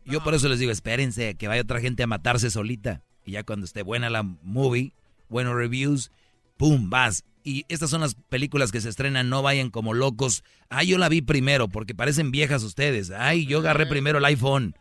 Yo 0.05 0.23
por 0.23 0.35
eso 0.35 0.49
les 0.49 0.59
digo, 0.59 0.71
espérense, 0.71 1.35
que 1.37 1.49
vaya 1.49 1.63
otra 1.63 1.81
gente 1.81 2.03
a 2.03 2.07
matarse 2.07 2.51
solita. 2.51 3.03
Y 3.25 3.33
ya 3.33 3.45
cuando 3.45 3.65
esté 3.65 3.83
buena 3.83 4.11
la 4.11 4.23
movie, 4.23 4.93
buenos 5.29 5.55
reviews, 5.55 6.11
¡pum! 6.57 6.91
vas. 6.91 7.25
Y 7.45 7.65
estas 7.69 7.91
son 7.91 8.01
las 8.01 8.15
películas 8.15 8.71
que 8.71 8.81
se 8.81 8.89
estrenan, 8.89 9.29
no 9.29 9.43
vayan 9.43 9.71
como 9.71 9.95
locos. 9.95 10.45
Ay, 10.69 10.87
yo 10.89 10.99
la 10.99 11.09
vi 11.09 11.23
primero, 11.23 11.69
porque 11.69 11.95
parecen 11.95 12.31
viejas 12.31 12.63
ustedes. 12.63 13.11
Ay, 13.11 13.47
yo 13.47 13.59
agarré 13.59 13.87
primero 13.87 14.19
el 14.19 14.25
iPhone. 14.25 14.77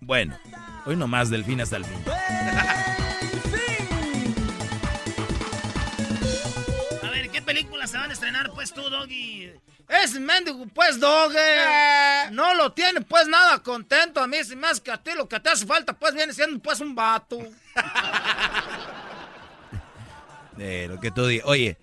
Bueno, 0.00 0.38
hoy 0.84 0.96
nomás 0.96 1.30
del 1.30 1.44
fin 1.44 1.62
hasta 1.62 1.76
el 1.78 1.84
fin. 1.86 1.96
A 7.02 7.10
ver, 7.10 7.30
¿qué 7.30 7.40
películas 7.40 7.90
se 7.90 7.96
van 7.96 8.10
a 8.10 8.12
estrenar, 8.12 8.50
pues 8.52 8.74
tú, 8.74 8.82
Doggy? 8.82 9.50
Es 9.88 10.18
mendigo, 10.18 10.66
pues, 10.74 11.00
Doggy. 11.00 11.36
No 12.32 12.54
lo 12.54 12.72
tiene, 12.72 13.00
pues, 13.00 13.26
nada 13.28 13.62
contento. 13.62 14.20
A 14.20 14.26
mí, 14.26 14.42
si 14.44 14.56
más 14.56 14.80
que 14.80 14.90
a 14.90 15.02
ti, 15.02 15.12
lo 15.16 15.28
que 15.28 15.40
te 15.40 15.48
hace 15.50 15.66
falta, 15.66 15.92
pues, 15.94 16.14
viene 16.14 16.34
siendo, 16.34 16.58
pues, 16.58 16.80
un 16.80 16.94
vato. 16.94 17.38
Pero 20.56 21.00
que 21.00 21.10
tú 21.10 21.26
digas, 21.26 21.46
oye, 21.46 21.78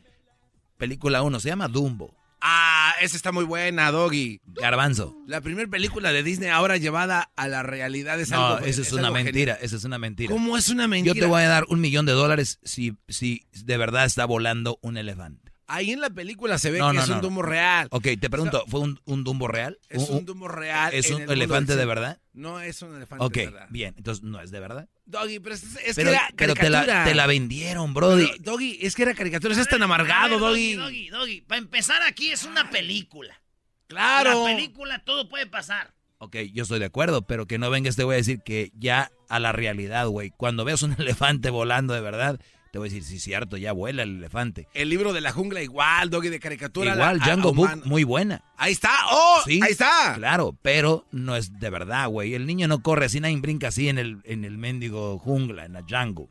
película 0.77 1.21
1 1.21 1.39
se 1.39 1.49
llama 1.49 1.67
Dumbo. 1.67 2.15
Ah, 2.43 2.93
esa 3.01 3.15
está 3.17 3.31
muy 3.31 3.43
buena, 3.45 3.91
Doggy. 3.91 4.41
Garbanzo. 4.45 5.15
La 5.27 5.41
primera 5.41 5.69
película 5.69 6.11
de 6.11 6.23
Disney 6.23 6.49
ahora 6.49 6.77
llevada 6.77 7.31
a 7.35 7.47
la 7.47 7.61
realidad 7.61 8.19
es 8.19 8.31
No, 8.31 8.47
algo 8.55 8.65
eso 8.65 8.81
es, 8.81 8.91
una 8.93 9.07
algo 9.09 9.13
mentira, 9.15 9.53
genial. 9.53 9.57
eso 9.61 9.77
es 9.77 9.83
una 9.83 9.99
mentira. 9.99 10.31
¿Cómo 10.33 10.57
es 10.57 10.69
una 10.69 10.87
mentira? 10.87 11.13
Yo 11.13 11.21
te 11.21 11.27
voy 11.27 11.43
a 11.43 11.47
dar 11.47 11.65
un 11.69 11.81
millón 11.81 12.07
de 12.07 12.13
dólares 12.13 12.59
si, 12.63 12.97
si 13.07 13.45
de 13.63 13.77
verdad 13.77 14.05
está 14.05 14.25
volando 14.25 14.79
un 14.81 14.97
elefante. 14.97 15.50
Ahí 15.73 15.91
en 15.91 16.01
la 16.01 16.09
película 16.09 16.57
se 16.57 16.69
ve 16.69 16.79
No, 16.79 16.89
que 16.89 16.97
no, 16.97 17.03
es 17.03 17.09
no, 17.09 17.15
un. 17.15 17.21
Dumbo 17.21 17.41
real. 17.41 17.87
Ok, 17.91 18.07
te 18.19 18.29
pregunto, 18.29 18.65
¿fue 18.67 18.81
un, 18.81 18.99
un 19.05 19.23
Dumbo 19.23 19.47
real? 19.47 19.79
Es 19.87 20.09
un 20.09 20.25
Dumbo 20.25 20.49
real. 20.49 20.93
¿Es 20.93 21.09
en 21.09 21.15
un 21.15 21.21
el 21.21 21.31
elefante 21.31 21.77
de 21.77 21.85
verdad? 21.85 22.19
No 22.33 22.59
es 22.59 22.81
un 22.81 22.93
elefante 22.95 23.39
de 23.39 23.45
verdad. 23.45 23.67
bien, 23.69 23.93
entonces 23.97 24.21
no 24.21 24.41
es 24.41 24.51
de 24.51 24.59
verdad. 24.59 24.89
Doggy, 25.05 25.39
pero 25.39 25.55
es, 25.55 25.63
es 25.85 25.95
pero 25.95 26.11
que 26.11 26.15
era 26.15 26.29
pero 26.35 26.53
te, 26.55 26.69
la, 26.69 26.79
caricatura. 26.79 27.03
te 27.05 27.15
la 27.15 27.25
vendieron, 27.25 27.93
Brody. 27.93 28.25
Pero, 28.25 28.51
Doggy, 28.51 28.79
es 28.81 28.95
que 28.95 29.03
era 29.03 29.13
caricatura, 29.13 29.53
es 29.55 29.67
tan 29.67 29.81
amargado, 29.81 30.39
Doggy. 30.39 30.75
Doggy, 30.75 31.09
Doggy. 31.09 31.41
Para 31.41 31.59
empezar, 31.59 32.01
aquí 32.01 32.31
es 32.31 32.43
una 32.43 32.69
película. 32.69 33.41
Claro. 33.87 34.45
La 34.45 34.55
película, 34.55 35.03
todo 35.05 35.29
puede 35.29 35.47
pasar. 35.47 35.93
Ok, 36.17 36.35
yo 36.53 36.63
estoy 36.63 36.79
de 36.79 36.85
acuerdo, 36.85 37.23
pero 37.23 37.47
que 37.47 37.57
no 37.57 37.69
venga 37.69 37.89
este 37.89 38.03
güey 38.03 38.15
a 38.15 38.17
decir 38.17 38.41
que 38.43 38.71
ya 38.75 39.09
a 39.27 39.39
la 39.39 39.53
realidad, 39.53 40.07
güey. 40.07 40.31
Cuando 40.35 40.65
veas 40.65 40.83
un 40.83 40.93
elefante 40.99 41.49
volando 41.49 41.93
de 41.93 42.01
verdad, 42.01 42.39
te 42.71 42.79
voy 42.79 42.87
a 42.87 42.91
decir, 42.91 43.03
sí, 43.03 43.19
cierto, 43.19 43.57
ya 43.57 43.73
vuela 43.73 44.03
el 44.03 44.17
elefante. 44.17 44.67
El 44.73 44.89
libro 44.89 45.11
de 45.13 45.19
la 45.21 45.31
jungla 45.33 45.61
igual, 45.61 46.09
Doggy, 46.09 46.29
de 46.29 46.39
caricatura. 46.39 46.93
Igual, 46.93 47.17
la- 47.19 47.25
Django 47.25 47.53
Book, 47.53 47.85
muy 47.85 48.03
buena. 48.05 48.43
Ahí 48.57 48.71
está, 48.71 48.91
oh, 49.11 49.41
Sí, 49.45 49.59
ahí 49.61 49.71
está. 49.73 50.13
Claro, 50.15 50.55
pero 50.61 51.05
no 51.11 51.35
es 51.35 51.59
de 51.59 51.69
verdad, 51.69 52.07
güey. 52.07 52.33
El 52.33 52.45
niño 52.47 52.67
no 52.69 52.81
corre 52.81 53.05
así, 53.07 53.19
nadie 53.19 53.37
brinca 53.37 53.67
así 53.67 53.89
en 53.89 53.97
el, 53.97 54.21
en 54.23 54.45
el 54.45 54.57
mendigo 54.57 55.19
jungla, 55.19 55.65
en 55.65 55.73
la 55.73 55.81
Django. 55.81 56.29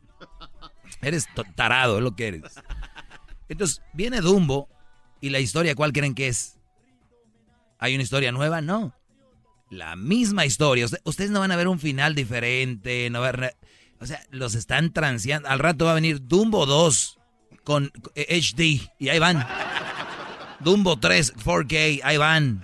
Eres 1.01 1.27
tarado, 1.55 1.97
es 1.97 2.03
lo 2.03 2.15
que 2.15 2.27
eres. 2.27 2.41
Entonces, 3.47 3.81
viene 3.93 4.21
Dumbo 4.21 4.67
y 5.19 5.29
la 5.29 5.39
historia, 5.39 5.75
¿cuál 5.75 5.93
creen 5.93 6.15
que 6.15 6.27
es? 6.27 6.57
¿Hay 7.79 7.93
una 7.95 8.03
historia 8.03 8.31
nueva? 8.31 8.61
No. 8.61 8.93
La 9.69 9.95
misma 9.95 10.45
historia. 10.45 10.85
Usted- 10.85 11.01
ustedes 11.05 11.31
no 11.31 11.39
van 11.39 11.51
a 11.51 11.55
ver 11.55 11.67
un 11.67 11.79
final 11.79 12.13
diferente, 12.15 13.09
no 13.09 13.21
va 13.21 13.29
a 13.29 13.31
ver- 13.31 13.55
O 14.01 14.05
sea, 14.05 14.19
los 14.31 14.55
están 14.55 14.91
transeando. 14.91 15.47
Al 15.47 15.59
rato 15.59 15.85
va 15.85 15.91
a 15.91 15.95
venir 15.95 16.27
Dumbo 16.27 16.65
2 16.65 17.19
con 17.63 17.91
HD 18.15 18.81
y 18.97 19.09
ahí 19.09 19.19
van. 19.19 19.45
Dumbo 20.59 20.97
3 20.97 21.35
4K, 21.35 22.01
ahí 22.03 22.17
van. 22.17 22.63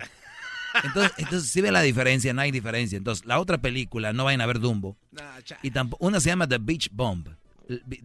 Entonces, 0.84 1.14
entonces 1.18 1.50
sí 1.50 1.62
ve 1.62 1.72
la 1.72 1.82
diferencia, 1.82 2.34
no 2.34 2.42
hay 2.42 2.52
diferencia. 2.52 2.98
Entonces, 2.98 3.26
la 3.26 3.40
otra 3.40 3.60
película, 3.60 4.14
no 4.14 4.26
vayan 4.26 4.42
a 4.42 4.48
ver 4.48 4.60
Dumbo. 4.60 4.98
Y 5.62 5.72
tampoco, 5.72 6.06
una 6.06 6.20
se 6.20 6.30
llama 6.30 6.48
The 6.48 6.58
Beach 6.58 6.90
Bomb. 6.92 7.30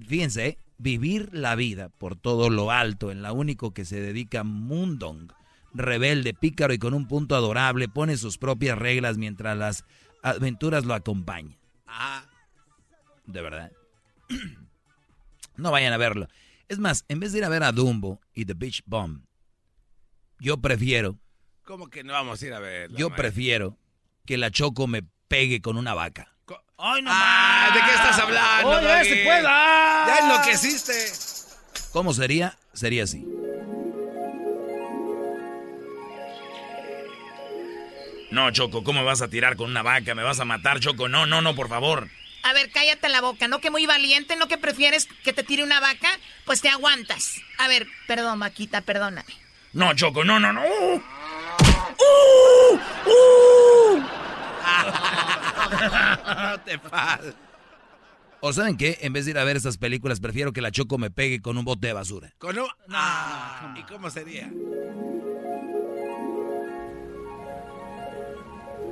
Fíjense, 0.06 0.46
¿eh? 0.46 0.58
vivir 0.78 1.30
la 1.32 1.54
vida 1.54 1.88
por 1.88 2.16
todo 2.16 2.50
lo 2.50 2.70
alto, 2.70 3.10
en 3.10 3.22
la 3.22 3.32
único 3.32 3.72
que 3.72 3.84
se 3.84 4.00
dedica 4.00 4.44
Mundong. 4.44 5.32
Rebelde, 5.74 6.34
pícaro 6.34 6.74
y 6.74 6.78
con 6.78 6.92
un 6.92 7.08
punto 7.08 7.34
adorable, 7.34 7.88
pone 7.88 8.18
sus 8.18 8.36
propias 8.36 8.78
reglas 8.78 9.16
mientras 9.16 9.56
las 9.56 9.84
aventuras 10.22 10.84
lo 10.84 10.92
acompañan. 10.92 11.56
Ah, 11.86 12.24
De 13.24 13.42
verdad. 13.42 13.72
No 15.54 15.70
vayan 15.70 15.92
a 15.92 15.98
verlo. 15.98 16.28
Es 16.68 16.78
más, 16.78 17.04
en 17.08 17.20
vez 17.20 17.32
de 17.32 17.38
ir 17.38 17.44
a 17.44 17.50
ver 17.50 17.62
a 17.62 17.72
Dumbo 17.72 18.22
y 18.32 18.46
The 18.46 18.54
Beach 18.54 18.82
Bomb, 18.86 19.22
yo 20.40 20.56
prefiero 20.62 21.18
¿Cómo 21.62 21.88
que 21.88 22.02
no 22.02 22.14
vamos 22.14 22.40
a 22.42 22.46
ir 22.46 22.54
a 22.54 22.58
ver? 22.58 22.90
Yo 22.92 23.14
prefiero 23.14 23.76
que 24.24 24.38
la 24.38 24.50
Choco 24.50 24.86
me 24.86 25.02
pegue 25.28 25.60
con 25.60 25.76
una 25.76 25.92
vaca. 25.92 26.34
¡Ay, 26.78 27.02
no 27.02 27.10
Ah, 27.12 27.70
¿De 27.74 27.80
qué 27.80 27.94
estás 27.94 28.18
hablando? 28.18 28.70
Oye, 28.70 29.04
se 29.04 29.24
pueda. 29.24 30.06
Ya 30.06 30.18
enloqueciste. 30.22 30.92
¿Cómo 31.92 32.14
sería? 32.14 32.58
Sería 32.72 33.04
así. 33.04 33.24
No, 38.30 38.50
Choco, 38.50 38.82
¿cómo 38.82 39.04
vas 39.04 39.20
a 39.20 39.28
tirar 39.28 39.56
con 39.56 39.70
una 39.70 39.82
vaca? 39.82 40.14
¿Me 40.14 40.22
vas 40.22 40.40
a 40.40 40.44
matar, 40.46 40.80
Choco? 40.80 41.08
No, 41.08 41.26
no, 41.26 41.42
no, 41.42 41.54
por 41.54 41.68
favor. 41.68 42.08
A 42.44 42.52
ver, 42.52 42.70
cállate 42.72 43.08
la 43.08 43.20
boca, 43.20 43.46
¿no? 43.48 43.60
Que 43.60 43.70
muy 43.70 43.86
valiente, 43.86 44.34
¿no? 44.36 44.48
Que 44.48 44.58
prefieres 44.58 45.06
que 45.24 45.32
te 45.32 45.44
tire 45.44 45.62
una 45.62 45.78
vaca, 45.80 46.08
pues 46.44 46.60
te 46.60 46.68
aguantas. 46.68 47.40
A 47.58 47.68
ver, 47.68 47.86
perdón, 48.08 48.40
vaquita, 48.40 48.80
perdóname. 48.80 49.32
No, 49.72 49.94
Choco, 49.94 50.24
no, 50.24 50.40
no, 50.40 50.52
no. 50.52 50.62
Te 56.64 56.78
pases. 56.78 57.34
¿O 58.40 58.52
saben 58.52 58.76
qué? 58.76 58.98
En 59.02 59.12
vez 59.12 59.24
de 59.24 59.32
ir 59.32 59.38
a 59.38 59.44
ver 59.44 59.56
estas 59.56 59.78
películas, 59.78 60.18
prefiero 60.20 60.52
que 60.52 60.60
la 60.60 60.72
Choco 60.72 60.98
me 60.98 61.10
pegue 61.10 61.40
con 61.40 61.56
un 61.58 61.64
bote 61.64 61.86
de 61.86 61.92
basura. 61.92 62.32
Con 62.38 62.58
un- 62.58 62.68
Ah, 62.92 63.74
¿Y 63.78 63.82
cómo 63.84 64.10
sería? 64.10 64.50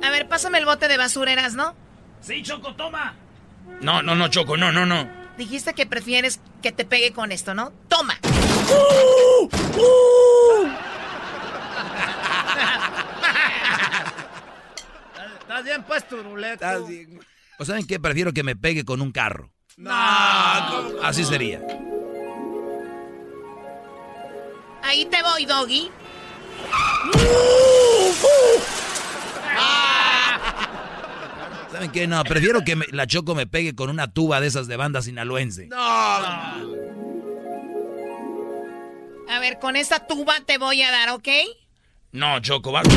A 0.03 0.09
ver, 0.09 0.27
pásame 0.29 0.57
el 0.57 0.65
bote 0.65 0.87
de 0.87 0.97
basureras, 0.97 1.53
¿no? 1.53 1.75
Sí, 2.21 2.41
Choco, 2.43 2.73
toma. 2.75 3.13
No, 3.81 4.01
no, 4.01 4.15
no, 4.15 4.27
Choco, 4.27 4.57
no, 4.57 4.71
no, 4.71 4.85
no. 4.85 5.09
Dijiste 5.37 5.73
que 5.73 5.85
prefieres 5.85 6.39
que 6.61 6.71
te 6.71 6.85
pegue 6.85 7.13
con 7.13 7.31
esto, 7.31 7.53
¿no? 7.53 7.71
¡Toma! 7.87 8.17
Estás 15.39 15.63
bien 15.63 15.83
puesto, 15.83 16.21
ruleto. 16.21 16.65
¿O 17.57 17.65
saben 17.65 17.85
qué? 17.85 17.99
Prefiero 17.99 18.33
que 18.33 18.43
me 18.43 18.55
pegue 18.55 18.85
con 18.85 19.01
un 19.01 19.11
carro. 19.11 19.51
No, 19.77 19.91
¿cómo? 20.69 21.01
Así 21.03 21.23
sería. 21.25 21.59
Ahí 24.83 25.05
te 25.05 25.21
voy, 25.23 25.45
doggy. 25.45 25.91
¿Saben 31.81 31.91
qué? 31.93 32.05
No, 32.05 32.23
prefiero 32.23 32.63
que 32.63 32.75
me- 32.75 32.85
la 32.91 33.07
Choco 33.07 33.33
me 33.33 33.47
pegue 33.47 33.73
con 33.73 33.89
una 33.89 34.13
tuba 34.13 34.39
de 34.39 34.45
esas 34.45 34.67
de 34.67 34.77
banda 34.77 35.01
sinaloense. 35.01 35.65
No. 35.65 35.77
A 35.79 36.59
ver, 39.39 39.57
con 39.59 39.75
esta 39.75 40.05
tuba 40.05 40.35
te 40.45 40.59
voy 40.59 40.83
a 40.83 40.91
dar, 40.91 41.09
¿ok? 41.09 41.27
No, 42.11 42.39
Choco, 42.39 42.71
va. 42.71 42.83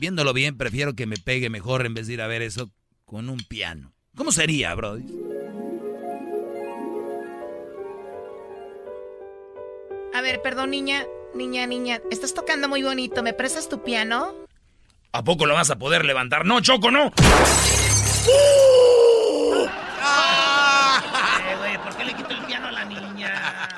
Viéndolo 0.00 0.32
bien, 0.32 0.56
prefiero 0.56 0.94
que 0.94 1.06
me 1.06 1.16
pegue 1.16 1.50
mejor 1.50 1.84
en 1.84 1.94
vez 1.94 2.06
de 2.06 2.12
ir 2.14 2.22
a 2.22 2.28
ver 2.28 2.42
eso 2.42 2.70
con 3.04 3.28
un 3.28 3.40
piano. 3.40 3.92
¿Cómo 4.16 4.30
sería, 4.30 4.72
Brody? 4.76 5.04
A 10.14 10.20
ver, 10.20 10.40
perdón, 10.42 10.70
niña. 10.70 11.04
Niña, 11.34 11.66
niña, 11.66 12.00
estás 12.10 12.34
tocando 12.34 12.68
muy 12.68 12.82
bonito. 12.82 13.22
¿Me 13.22 13.32
prestas 13.32 13.68
tu 13.68 13.82
piano? 13.82 14.34
¿A 15.12 15.22
poco 15.24 15.46
lo 15.46 15.54
vas 15.54 15.70
a 15.70 15.78
poder 15.78 16.04
levantar? 16.04 16.44
No, 16.44 16.60
Choco, 16.60 16.90
no. 16.90 17.12
Eh, 21.48 21.56
güey, 21.58 21.78
¿por 21.78 21.96
qué 21.96 22.04
le 22.04 22.14
quito 22.14 22.30
el 22.30 22.40
piano 22.44 22.68
a 22.68 22.72
la 22.72 22.84
niña? 22.84 23.68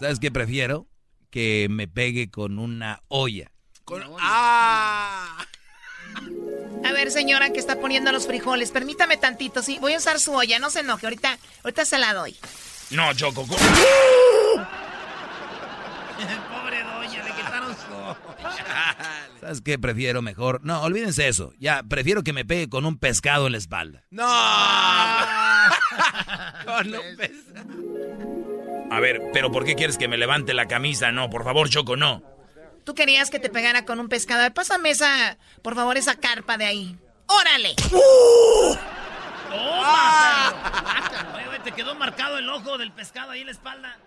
¿Sabes 0.00 0.18
qué 0.20 0.30
prefiero? 0.30 0.86
Que 1.30 1.66
me 1.70 1.88
pegue 1.88 2.30
con 2.30 2.58
una 2.58 3.02
olla. 3.08 3.50
Con... 3.84 4.02
Ah. 4.20 5.44
A 6.84 6.92
ver, 6.92 7.10
señora 7.10 7.50
que 7.52 7.60
está 7.60 7.80
poniendo 7.80 8.12
los 8.12 8.26
frijoles, 8.26 8.70
permítame 8.70 9.16
tantito, 9.16 9.62
sí. 9.62 9.78
Voy 9.80 9.94
a 9.94 9.98
usar 9.98 10.18
su 10.20 10.32
olla, 10.34 10.58
no 10.58 10.70
se 10.70 10.80
enoje. 10.80 11.06
Ahorita, 11.06 11.38
ahorita 11.64 11.84
se 11.84 11.98
la 11.98 12.12
doy. 12.14 12.36
No, 12.90 13.12
Choco. 13.14 13.46
co- 13.46 13.56
Pobre 16.52 16.82
doña, 16.82 17.22
le 17.24 17.30
quitaron 17.32 17.74
su... 17.74 19.40
¿Sabes 19.40 19.60
qué 19.60 19.78
prefiero 19.78 20.22
mejor? 20.22 20.60
No, 20.64 20.82
olvídense 20.82 21.28
eso. 21.28 21.52
Ya, 21.58 21.82
prefiero 21.82 22.22
que 22.22 22.32
me 22.32 22.44
pegue 22.44 22.68
con 22.68 22.86
un 22.86 22.98
pescado 22.98 23.46
en 23.46 23.52
la 23.52 23.58
espalda. 23.58 24.04
No. 24.10 24.26
Con 26.64 26.94
un 26.94 27.16
pez. 27.16 27.32
A 28.90 29.00
ver, 29.00 29.20
pero 29.32 29.50
¿por 29.50 29.64
qué 29.64 29.74
quieres 29.74 29.98
que 29.98 30.08
me 30.08 30.16
levante 30.16 30.54
la 30.54 30.66
camisa? 30.66 31.12
No, 31.12 31.30
por 31.30 31.44
favor, 31.44 31.68
Choco, 31.68 31.96
no. 31.96 32.22
Tú 32.84 32.94
querías 32.94 33.30
que 33.30 33.38
te 33.38 33.48
pegara 33.48 33.84
con 33.84 34.00
un 34.00 34.08
pescado. 34.08 34.40
A 34.40 34.44
ver, 34.44 34.54
Pásame 34.54 34.90
esa, 34.90 35.38
por 35.62 35.74
favor, 35.74 35.96
esa 35.96 36.16
carpa 36.16 36.58
de 36.58 36.64
ahí. 36.66 36.96
¡Órale! 37.26 37.74
¡Toma! 39.52 41.34
Oye, 41.34 41.46
güey, 41.46 41.62
te 41.62 41.72
quedó 41.72 41.94
marcado 41.94 42.38
el 42.38 42.48
ojo 42.48 42.78
del 42.78 42.92
pescado 42.92 43.30
ahí 43.32 43.40
en 43.40 43.46
la 43.46 43.52
espalda. 43.52 43.98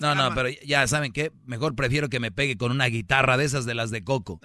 No, 0.00 0.14
no, 0.14 0.34
pero 0.34 0.48
ya, 0.64 0.86
¿saben 0.86 1.12
qué? 1.12 1.32
Mejor 1.46 1.74
prefiero 1.74 2.08
que 2.08 2.20
me 2.20 2.30
pegue 2.30 2.56
con 2.56 2.70
una 2.70 2.86
guitarra 2.86 3.36
de 3.36 3.44
esas 3.44 3.66
de 3.66 3.74
las 3.74 3.90
de 3.90 4.04
Coco. 4.04 4.40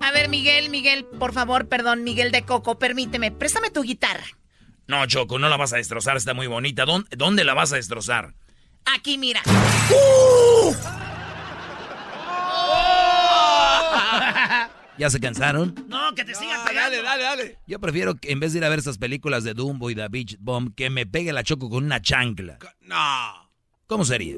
A 0.00 0.10
ver, 0.12 0.28
Miguel, 0.28 0.70
Miguel, 0.70 1.04
por 1.04 1.32
favor, 1.32 1.68
perdón, 1.68 2.02
Miguel 2.02 2.32
de 2.32 2.42
Coco, 2.42 2.78
permíteme, 2.78 3.30
préstame 3.30 3.70
tu 3.70 3.82
guitarra. 3.82 4.24
No, 4.86 5.04
Choco, 5.06 5.38
no 5.38 5.50
la 5.50 5.58
vas 5.58 5.74
a 5.74 5.76
destrozar, 5.76 6.16
está 6.16 6.32
muy 6.32 6.46
bonita. 6.46 6.86
¿Dónde, 6.86 7.14
dónde 7.14 7.44
la 7.44 7.52
vas 7.52 7.72
a 7.72 7.76
destrozar? 7.76 8.34
Aquí, 8.96 9.18
mira. 9.18 9.42
¿Ya 14.98 15.10
se 15.10 15.20
cansaron? 15.20 15.74
No, 15.88 16.12
que 16.14 16.24
te 16.24 16.34
sigan 16.34 16.60
Ah, 16.60 16.64
pegando. 16.66 16.96
dale, 16.96 17.02
dale, 17.02 17.22
dale. 17.22 17.58
Yo 17.66 17.78
prefiero 17.78 18.16
que 18.16 18.32
en 18.32 18.40
vez 18.40 18.52
de 18.52 18.58
ir 18.58 18.64
a 18.64 18.68
ver 18.68 18.80
esas 18.80 18.98
películas 18.98 19.44
de 19.44 19.54
Dumbo 19.54 19.90
y 19.90 19.94
The 19.94 20.08
Beach 20.08 20.36
Bomb, 20.40 20.74
que 20.74 20.90
me 20.90 21.06
pegue 21.06 21.32
la 21.32 21.44
Choco 21.44 21.70
con 21.70 21.84
una 21.84 22.02
chancla. 22.02 22.58
No. 22.80 23.50
¿Cómo 23.86 24.04
sería? 24.04 24.34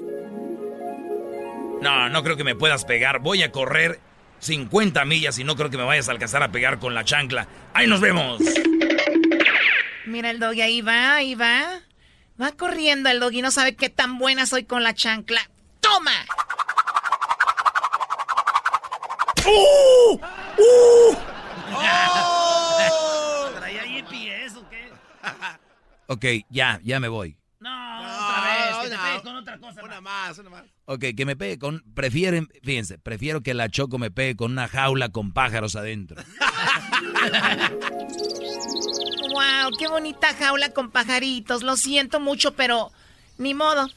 No, 1.80 2.08
no 2.10 2.22
creo 2.22 2.36
que 2.36 2.44
me 2.44 2.54
puedas 2.54 2.84
pegar. 2.84 3.20
Voy 3.20 3.42
a 3.42 3.50
correr 3.50 4.00
50 4.40 5.04
millas 5.06 5.38
y 5.38 5.44
no 5.44 5.56
creo 5.56 5.70
que 5.70 5.78
me 5.78 5.84
vayas 5.84 6.08
a 6.08 6.12
alcanzar 6.12 6.42
a 6.42 6.52
pegar 6.52 6.78
con 6.78 6.94
la 6.94 7.04
chancla. 7.04 7.48
¡Ahí 7.72 7.86
nos 7.86 8.00
vemos! 8.00 8.40
Mira 10.06 10.30
el 10.30 10.38
doggy, 10.40 10.60
ahí 10.60 10.82
va, 10.82 11.14
ahí 11.16 11.34
va. 11.34 11.80
Va 12.40 12.52
corriendo 12.52 13.08
el 13.08 13.18
doggy, 13.20 13.40
no 13.42 13.50
sabe 13.50 13.76
qué 13.76 13.88
tan 13.88 14.18
buena 14.18 14.44
soy 14.46 14.64
con 14.64 14.82
la 14.82 14.94
chancla. 14.94 15.40
¡Toma! 15.80 16.12
¡Uh! 19.46 20.20
¡Uh! 20.60 21.16
¿Traía 23.56 23.82
GPS 23.82 24.58
o 24.58 24.68
qué? 24.68 24.90
Ok, 26.06 26.24
ya, 26.50 26.80
ya 26.82 27.00
me 27.00 27.08
voy. 27.08 27.36
No, 27.60 27.70
otra 28.00 28.44
vez, 28.44 28.76
que 28.82 28.88
te 28.88 28.96
no. 28.96 29.02
pegues 29.02 29.22
con 29.22 29.36
otra 29.36 29.58
cosa. 29.58 29.82
Una 29.82 30.00
más. 30.00 30.28
más, 30.28 30.38
una 30.38 30.50
más. 30.50 30.64
Ok, 30.86 31.04
que 31.16 31.26
me 31.26 31.36
pegue 31.36 31.58
con... 31.58 31.84
Prefieren, 31.94 32.48
fíjense, 32.62 32.98
prefiero 32.98 33.42
que 33.42 33.54
la 33.54 33.68
Choco 33.68 33.98
me 33.98 34.10
pegue 34.10 34.34
con 34.34 34.52
una 34.52 34.66
jaula 34.66 35.10
con 35.10 35.32
pájaros 35.32 35.76
adentro. 35.76 36.16
¡Wow! 39.32 39.72
¡Qué 39.78 39.88
bonita 39.88 40.34
jaula 40.34 40.70
con 40.70 40.90
pajaritos! 40.90 41.62
Lo 41.62 41.76
siento 41.76 42.18
mucho, 42.18 42.54
pero 42.54 42.90
ni 43.38 43.54
modo. 43.54 43.88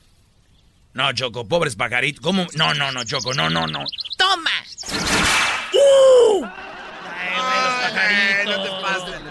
No, 0.94 1.12
Choco, 1.14 1.48
pobres 1.48 1.76
pajaritos. 1.76 2.22
¿Cómo? 2.22 2.46
No, 2.56 2.74
no, 2.74 2.92
no, 2.92 3.04
Choco, 3.04 3.34
no, 3.34 3.50
no, 3.50 3.66
no. 3.66 3.86
¡Toma! 4.18 4.52
Ay, 7.36 8.46
no 8.46 8.64
te 8.64 8.70
pases. 8.82 9.22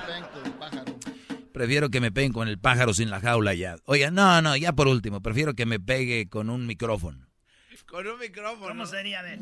Prefiero 1.52 1.90
que 1.90 2.00
me 2.00 2.10
peguen 2.10 2.32
con 2.32 2.48
el 2.48 2.58
pájaro 2.58 2.94
sin 2.94 3.10
la 3.10 3.20
jaula 3.20 3.54
ya. 3.54 3.76
Oiga, 3.84 4.10
no, 4.10 4.40
no, 4.42 4.56
ya 4.56 4.72
por 4.72 4.88
último, 4.88 5.20
prefiero 5.20 5.54
que 5.54 5.66
me 5.66 5.78
pegue 5.78 6.28
con 6.28 6.50
un 6.50 6.66
micrófono. 6.66 7.28
Con 7.86 8.06
un 8.06 8.18
micrófono. 8.18 8.68
¿Cómo 8.68 8.86
sería? 8.86 9.20
A 9.20 9.22
ver. 9.22 9.38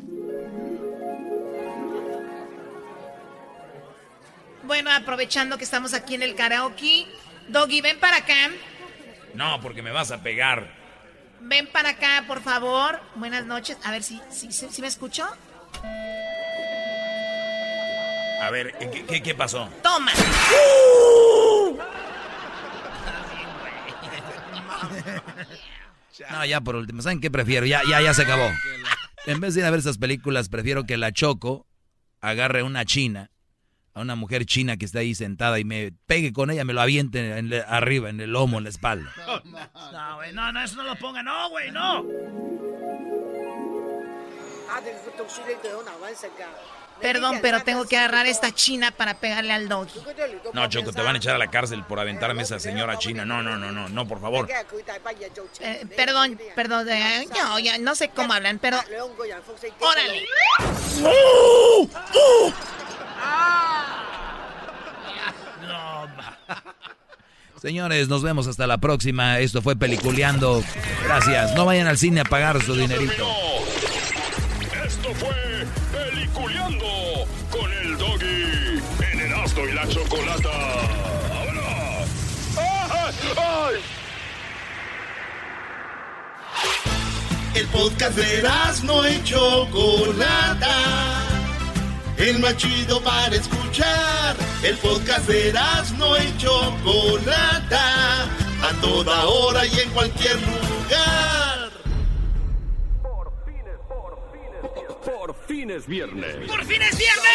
Bueno, 4.63 4.91
aprovechando 4.91 5.57
que 5.57 5.63
estamos 5.63 5.93
aquí 5.93 6.15
en 6.15 6.23
el 6.23 6.35
karaoke, 6.35 7.07
Doggy, 7.47 7.81
ven 7.81 7.99
para 7.99 8.17
acá. 8.17 8.51
No, 9.33 9.59
porque 9.61 9.81
me 9.81 9.91
vas 9.91 10.11
a 10.11 10.21
pegar. 10.21 10.67
Ven 11.39 11.67
para 11.67 11.91
acá, 11.91 12.25
por 12.27 12.41
favor. 12.41 12.99
Buenas 13.15 13.45
noches. 13.45 13.77
A 13.83 13.91
ver 13.91 14.03
si, 14.03 14.21
si, 14.29 14.51
si, 14.51 14.69
si 14.69 14.81
me 14.81 14.87
escucho. 14.87 15.25
A 18.41 18.49
ver, 18.49 18.73
¿qué, 18.79 19.05
qué, 19.05 19.21
qué 19.23 19.35
pasó? 19.35 19.69
Toma. 19.83 20.11
No, 26.29 26.45
ya 26.45 26.61
por 26.61 26.75
último, 26.75 27.01
¿saben 27.01 27.19
qué 27.19 27.31
prefiero? 27.31 27.65
Ya, 27.65 27.81
ya, 27.89 27.99
ya 28.01 28.13
se 28.13 28.21
acabó. 28.23 28.47
En 29.25 29.39
vez 29.39 29.53
de 29.55 29.61
ir 29.61 29.65
a 29.65 29.71
ver 29.71 29.79
esas 29.79 29.97
películas, 29.97 30.49
prefiero 30.49 30.83
que 30.85 30.95
la 30.97 31.11
Choco 31.11 31.65
agarre 32.19 32.61
una 32.63 32.85
china, 32.85 33.31
a 33.93 34.01
una 34.01 34.15
mujer 34.15 34.45
china 34.45 34.77
que 34.77 34.85
está 34.85 34.99
ahí 34.99 35.15
sentada 35.15 35.57
y 35.59 35.63
me 35.63 35.93
pegue 36.05 36.31
con 36.31 36.51
ella, 36.51 36.63
me 36.63 36.73
lo 36.73 36.81
aviente 36.81 37.37
en 37.37 37.49
le- 37.49 37.61
arriba, 37.63 38.09
en 38.09 38.19
el 38.21 38.31
lomo, 38.31 38.57
en 38.59 38.65
la 38.65 38.69
espalda. 38.69 39.11
No, 39.91 40.15
güey, 40.17 40.31
no, 40.33 40.51
no, 40.51 40.63
eso 40.63 40.75
no 40.75 40.83
lo 40.83 40.95
ponga, 40.97 41.23
no, 41.23 41.49
güey, 41.49 41.71
no. 41.71 42.05
Perdón, 47.01 47.39
pero 47.41 47.63
tengo 47.63 47.85
que 47.85 47.97
agarrar 47.97 48.27
esta 48.27 48.51
china 48.53 48.91
para 48.91 49.15
pegarle 49.15 49.53
al 49.53 49.67
doggy. 49.67 49.99
No, 50.53 50.67
Choco, 50.67 50.91
te 50.91 51.01
van 51.01 51.15
a 51.15 51.17
echar 51.17 51.35
a 51.35 51.37
la 51.37 51.49
cárcel 51.49 51.83
por 51.83 51.99
aventarme 51.99 52.41
a 52.41 52.43
esa 52.43 52.59
señora 52.59 52.97
china. 52.97 53.25
No, 53.25 53.41
no, 53.41 53.57
no, 53.57 53.71
no, 53.71 53.89
no, 53.89 54.07
por 54.07 54.21
favor. 54.21 54.47
Eh, 55.59 55.85
perdón, 55.95 56.39
perdón, 56.55 56.87
eh, 56.89 57.27
no, 57.35 57.59
ya 57.59 57.77
no 57.77 57.95
sé 57.95 58.09
cómo 58.09 58.33
hablan, 58.33 58.59
pero... 58.59 58.79
¡Órale! 59.79 60.25
No, 65.61 66.07
ma. 66.15 66.37
Señores, 67.61 68.07
nos 68.07 68.23
vemos 68.23 68.47
hasta 68.47 68.65
la 68.65 68.79
próxima. 68.79 69.37
Esto 69.39 69.61
fue 69.61 69.75
Peliculeando. 69.75 70.63
Gracias. 71.03 71.53
No 71.53 71.65
vayan 71.65 71.85
al 71.85 71.97
cine 71.97 72.21
a 72.21 72.23
pagar 72.23 72.59
su 72.63 72.75
dinerito. 72.75 73.27
Esto 74.83 75.13
fue 75.13 75.40
Erasmo 79.61 79.67
y 79.67 79.71
la 79.73 79.87
Chocolata. 79.87 80.49
¡Vámonos! 81.29 82.09
El 87.53 87.67
podcast 87.67 88.15
de 88.17 88.43
no 88.83 89.07
y 89.07 89.23
Chocolata. 89.23 90.75
El 92.17 92.39
más 92.39 92.57
chido 92.57 93.01
para 93.01 93.35
escuchar. 93.35 94.35
El 94.63 94.77
podcast 94.77 95.27
de 95.27 95.53
no 95.97 96.17
y 96.17 96.37
Chocolata. 96.37 98.23
A 98.63 98.81
toda 98.81 99.25
hora 99.27 99.65
y 99.65 99.79
en 99.79 99.89
cualquier 99.89 100.35
lugar. 100.35 101.40
Por 105.05 105.35
fin 105.47 105.71
es 105.71 105.87
viernes. 105.87 106.47
¡Por 106.47 106.65
fin 106.65 106.81
es 106.81 106.97
viernes! 106.97 107.27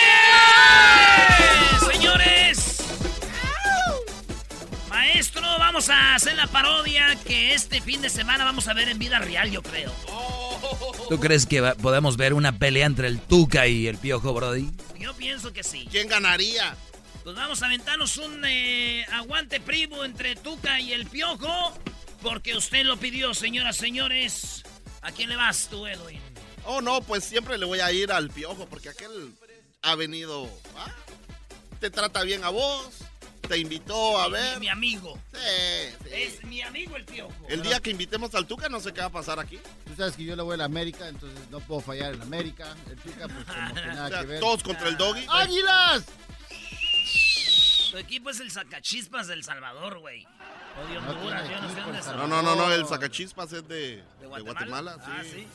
Señores. 1.93 2.77
Maestro, 4.89 5.43
vamos 5.59 5.89
a 5.89 6.15
hacer 6.15 6.37
la 6.37 6.47
parodia 6.47 7.17
que 7.27 7.55
este 7.55 7.81
fin 7.81 8.01
de 8.03 8.11
semana 8.11 8.45
vamos 8.45 8.69
a 8.69 8.75
ver 8.75 8.89
en 8.89 8.99
vida 8.99 9.19
real, 9.19 9.51
yo 9.51 9.63
creo. 9.63 9.93
¿Tú 11.09 11.19
crees 11.21 11.47
que 11.47 11.61
va- 11.61 11.75
podemos 11.75 12.17
ver 12.17 12.35
una 12.35 12.59
pelea 12.59 12.87
entre 12.87 13.09
el 13.09 13.21
Tuca 13.21 13.67
y 13.67 13.87
el 13.87 13.99
Piojo, 13.99 14.33
Brody? 14.33 14.71
Yo 14.99 15.15
pienso 15.15 15.53
que 15.53 15.63
sí. 15.63 15.87
¿Quién 15.91 16.09
ganaría? 16.09 16.77
Pues 17.25 17.35
vamos 17.37 17.63
a 17.63 17.67
aventarnos 17.67 18.17
un 18.19 18.43
eh, 18.47 19.05
aguante 19.13 19.61
primo 19.61 20.05
entre 20.05 20.37
Tuca 20.37 20.81
y 20.81 20.93
el 20.93 21.07
Piojo. 21.07 21.77
Porque 22.23 22.57
usted 22.57 22.85
lo 22.85 22.97
pidió, 22.97 23.35
señoras, 23.35 23.77
señores. 23.77 24.63
¿A 25.03 25.13
quién 25.13 25.29
le 25.29 25.37
vas 25.37 25.69
tú, 25.71 25.87
Edwin? 25.87 26.21
Oh, 26.67 26.81
no, 26.81 27.01
pues 27.01 27.25
siempre 27.25 27.59
le 27.59 27.65
voy 27.65 27.81
a 27.81 27.93
ir 27.93 28.11
al 28.13 28.29
piojo 28.31 28.67
porque 28.67 28.89
aquel 28.89 29.33
ha 29.83 29.95
venido. 29.95 30.49
¿ah? 30.77 30.91
Te 31.81 31.91
trata 31.91 32.23
bien 32.23 32.45
a 32.45 32.51
vos. 32.51 32.89
Te 33.49 33.59
invitó 33.59 34.19
a 34.21 34.29
ver. 34.29 34.59
Mi, 34.59 34.67
amigo. 34.69 35.17
Sí, 35.33 35.39
sí. 36.03 36.11
Es 36.13 36.45
mi 36.45 36.63
amigo 36.63 36.97
el 36.97 37.05
Piojo. 37.05 37.33
El 37.49 37.63
día 37.63 37.79
que 37.79 37.91
invitemos 37.91 38.35
al 38.35 38.45
Tuca 38.49 38.69
no 38.69 38.81
sé 38.81 38.93
qué 38.93 39.01
va 39.01 39.07
a 39.07 39.11
pasar 39.13 39.39
aquí. 39.39 39.61
Tú 39.85 39.95
sabes 39.97 40.17
que 40.17 40.25
yo 40.25 40.35
le 40.35 40.43
voy 40.43 40.55
a 40.55 40.57
la 40.57 40.65
América, 40.65 41.07
entonces 41.07 41.39
no 41.51 41.61
puedo 41.61 41.81
fallar 41.81 42.15
en 42.15 42.19
la 42.19 42.25
América. 42.25 42.75
El 42.91 42.97
Tuca, 42.97 43.29
pues 43.29 43.45
como 43.45 43.75
que 43.75 43.87
nada 43.87 44.07
O 44.07 44.09
sea, 44.09 44.21
que 44.21 44.27
ver. 44.27 44.41
todos 44.41 44.65
contra 44.65 44.89
el 44.89 44.97
doggy. 44.97 45.25
¡Águilas! 45.29 46.05
Tu 47.93 47.99
equipo 47.99 48.31
es 48.31 48.41
el 48.41 48.51
Sacachispas 48.51 49.29
del 49.29 49.45
Salvador, 49.45 50.01
güey. 50.01 50.27
O 50.83 50.87
de 50.89 50.95
No 50.95 51.11
Honduras, 51.11 51.43
tiene 51.47 51.57
yo 51.57 51.63
no 51.63 51.75
sé 51.75 51.81
dónde 51.83 52.03
son. 52.03 52.17
No, 52.17 52.27
no, 52.27 52.43
no, 52.43 52.57
no, 52.57 52.73
el 52.73 52.85
sacachispas 52.87 53.53
es 53.53 53.67
de, 53.69 53.77
¿De 53.77 54.03
de 54.23 54.27
Guatemala? 54.27 54.97
Guatemala. 54.97 54.97
Ah, 55.03 55.23
sí. 55.23 55.47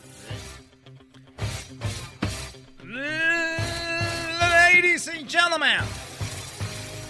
Ladies 4.41 5.07
and 5.07 5.27
gentlemen, 5.27 5.81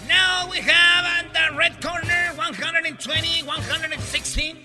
now 0.08 0.48
we 0.50 0.58
have 0.58 1.06
at 1.06 1.34
the 1.34 1.56
red 1.58 1.82
corner 1.82 2.34
120, 2.36 3.44
116 3.44 4.58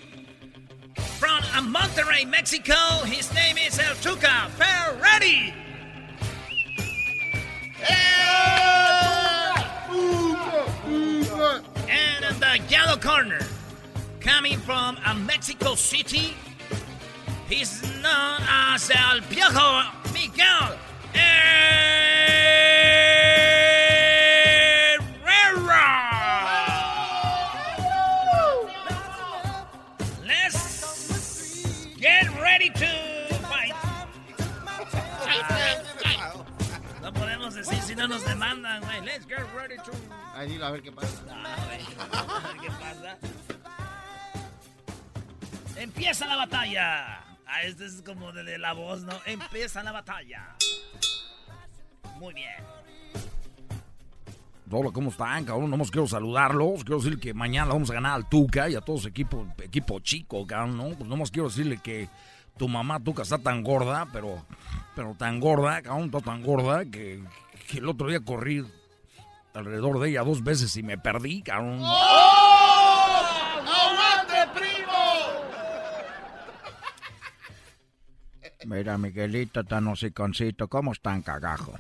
from 1.19 1.75
Monterrey, 1.75 2.29
Mexico. 2.29 2.75
His 3.05 3.33
name 3.35 3.57
is 3.59 3.79
El 3.79 3.95
Tuca 3.97 4.49
Ferretti. 4.51 5.55
And 11.89 12.25
in 12.25 12.41
the 12.41 12.61
yellow 12.69 12.97
corner, 12.97 13.41
coming 14.21 14.59
from 14.59 14.99
uh, 15.05 15.15
Mexico 15.15 15.75
City, 15.75 16.35
he's 17.49 17.83
known 18.03 18.41
as 18.49 18.91
El 18.91 19.21
Piojo 19.23 19.83
Miguel 20.13 20.79
Herrera. 21.15 21.47
Let's 30.27 31.87
get 31.97 32.29
ready 32.41 32.71
to 32.71 32.87
fight. 33.49 33.75
No 37.03 37.13
podemos 37.13 37.55
decir 37.55 37.81
si 37.83 37.95
no 37.95 38.07
nos 38.09 38.25
demandan, 38.25 38.83
güey. 38.83 39.01
Let's 39.05 39.27
get 39.27 39.45
ready 39.55 39.77
to. 39.77 39.93
Ahí 40.35 40.49
dilo 40.49 40.67
a 40.67 40.71
ver 40.73 40.83
qué 40.83 40.93
pasa. 40.93 41.23
Ah. 41.31 41.57
A 41.63 41.67
ver 41.67 41.81
¿Qué 42.61 42.71
pasa? 42.71 43.17
Empieza 45.77 46.27
la 46.27 46.37
batalla. 46.37 47.26
Ah, 47.47 47.63
este 47.63 47.87
es 47.87 48.03
como 48.03 48.33
de, 48.33 48.43
de 48.43 48.59
la 48.59 48.73
voz, 48.73 49.03
¿no? 49.03 49.15
Empieza 49.25 49.83
la 49.83 49.93
batalla. 49.93 50.57
Muy 52.19 52.35
bien. 52.35 52.55
Hola, 54.69 54.91
¿cómo 54.93 55.11
están, 55.11 55.45
cabrón? 55.45 55.71
Nomás 55.71 55.93
quiero 55.93 56.09
saludarlos. 56.09 56.83
Quiero 56.83 56.99
decir 56.99 57.21
que 57.21 57.33
mañana 57.33 57.73
vamos 57.73 57.89
a 57.91 57.95
ganar 57.95 58.15
al 58.15 58.29
Tuca 58.29 58.69
y 58.69 58.75
a 58.75 58.81
todo 58.81 58.99
su 58.99 59.07
equipo, 59.07 59.47
equipo 59.63 60.01
chico, 60.01 60.45
cabrón, 60.45 60.77
¿no? 60.77 60.89
Pues 60.97 61.09
nomás 61.09 61.31
quiero 61.31 61.49
decirle 61.49 61.79
que 61.79 62.09
tu 62.57 62.67
mamá 62.67 62.99
Tuca 62.99 63.23
está 63.23 63.39
tan 63.39 63.63
gorda, 63.63 64.09
pero, 64.13 64.45
pero 64.97 65.15
tan 65.15 65.39
gorda, 65.39 65.83
cabrón, 65.83 66.07
está 66.07 66.21
tan 66.21 66.43
gorda 66.43 66.85
que, 66.85 67.23
que 67.69 67.79
el 67.79 67.89
otro 67.89 68.09
día 68.09 68.19
corrí 68.19 68.67
alrededor 69.55 70.01
de 70.01 70.11
ella 70.11 70.25
dos 70.25 70.43
veces 70.43 70.77
y 70.77 70.83
me 70.83 70.99
perdí, 70.99 71.43
cabrón. 71.43 71.81
¡Aguante, 71.81 72.46
Mira, 78.67 78.99
Miguelito, 78.99 79.63
tan 79.63 79.87
hociconcito, 79.87 80.67
¿cómo 80.67 80.91
están, 80.91 81.23
cagajo? 81.23 81.75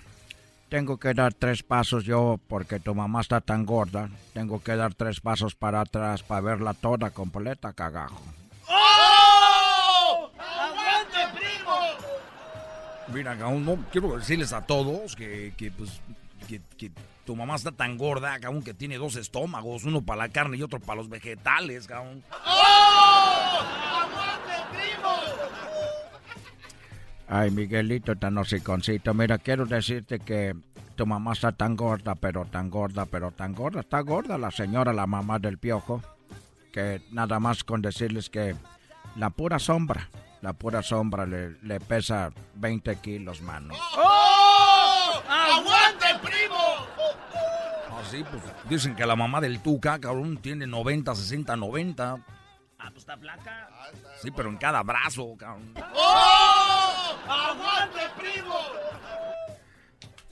Tengo 0.68 0.98
que 0.98 1.14
dar 1.14 1.34
tres 1.34 1.64
pasos 1.64 2.04
yo 2.04 2.38
porque 2.46 2.78
tu 2.78 2.94
mamá 2.94 3.22
está 3.22 3.40
tan 3.40 3.66
gorda. 3.66 4.08
Tengo 4.34 4.62
que 4.62 4.76
dar 4.76 4.94
tres 4.94 5.20
pasos 5.20 5.56
para 5.56 5.80
atrás 5.80 6.22
para 6.22 6.42
verla 6.42 6.74
toda 6.74 7.10
completa, 7.10 7.72
cagajo. 7.72 8.22
¡Oh! 8.68 10.30
¡Aguante, 10.38 11.18
primo! 11.36 11.76
Mira, 13.08 13.34
no 13.34 13.84
quiero 13.90 14.16
decirles 14.16 14.52
a 14.52 14.64
todos 14.64 15.16
que, 15.16 15.54
que, 15.56 15.72
pues, 15.72 16.00
que, 16.46 16.60
que 16.78 16.92
tu 17.24 17.34
mamá 17.34 17.56
está 17.56 17.72
tan 17.72 17.98
gorda, 17.98 18.38
cabrón, 18.38 18.62
que 18.62 18.74
tiene 18.74 18.96
dos 18.96 19.16
estómagos, 19.16 19.82
uno 19.82 20.02
para 20.02 20.18
la 20.18 20.28
carne 20.28 20.56
y 20.56 20.62
otro 20.62 20.78
para 20.78 20.98
los 20.98 21.08
vegetales, 21.08 21.88
cabrón. 21.88 22.22
¡Oh! 22.30 23.58
¡Aguante, 23.58 24.54
primo! 24.70 25.10
Ay, 27.28 27.50
Miguelito, 27.50 28.16
tan 28.16 28.38
hociconcito. 28.38 29.12
Mira, 29.12 29.38
quiero 29.38 29.66
decirte 29.66 30.20
que 30.20 30.54
tu 30.94 31.06
mamá 31.06 31.32
está 31.32 31.52
tan 31.52 31.76
gorda, 31.76 32.14
pero 32.14 32.44
tan 32.44 32.70
gorda, 32.70 33.06
pero 33.06 33.32
tan 33.32 33.52
gorda. 33.52 33.80
Está 33.80 34.00
gorda 34.00 34.38
la 34.38 34.50
señora, 34.50 34.92
la 34.92 35.06
mamá 35.06 35.38
del 35.38 35.58
piojo. 35.58 36.02
Que 36.72 37.02
nada 37.10 37.40
más 37.40 37.64
con 37.64 37.82
decirles 37.82 38.30
que 38.30 38.54
la 39.16 39.30
pura 39.30 39.58
sombra, 39.58 40.08
la 40.42 40.52
pura 40.52 40.82
sombra 40.82 41.26
le, 41.26 41.56
le 41.62 41.80
pesa 41.80 42.30
20 42.54 42.96
kilos, 42.96 43.40
mano. 43.42 43.74
¡Oh! 43.96 45.22
¡Aguante, 45.28 46.06
primo! 46.22 46.86
Así, 48.00 48.22
pues, 48.30 48.42
dicen 48.68 48.94
que 48.94 49.04
la 49.06 49.16
mamá 49.16 49.40
del 49.40 49.60
Tuca, 49.60 49.98
cabrón, 49.98 50.36
tiene 50.36 50.66
90, 50.66 51.14
60, 51.14 51.56
90. 51.56 52.18
Ah, 52.78 52.90
pues 52.90 52.98
está 52.98 53.16
flaca. 53.16 53.68
Sí, 54.20 54.30
pero 54.30 54.48
en 54.48 54.56
cada 54.56 54.82
brazo, 54.82 55.34
cabrón. 55.38 55.74
¡Oh! 55.94 57.16
¡Aguante, 57.28 58.00
primo! 58.18 58.54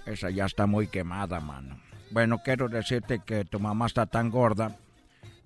Esa 0.07 0.30
ya 0.30 0.45
está 0.45 0.66
muy 0.66 0.86
quemada, 0.86 1.40
mano. 1.40 1.80
Bueno, 2.11 2.42
quiero 2.45 2.68
decirte 2.68 3.20
que 3.24 3.45
tu 3.45 3.59
mamá 3.59 3.86
está 3.86 4.07
tan 4.07 4.30
gorda 4.30 4.76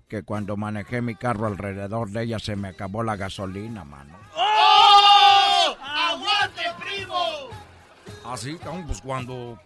que 0.07 0.23
cuando 0.23 0.57
manejé 0.57 1.01
mi 1.01 1.15
carro 1.15 1.47
alrededor 1.47 2.09
de 2.09 2.23
ella 2.23 2.39
se 2.39 2.55
me 2.55 2.69
acabó 2.69 3.03
la 3.03 3.15
gasolina, 3.15 3.85
mano. 3.85 4.17
¡Oh! 4.35 5.77
¡Aguante, 5.81 6.63
primo! 6.79 7.49
Así, 8.25 8.57
cabrón, 8.57 8.85
pues 8.85 9.01
cuando 9.01 9.59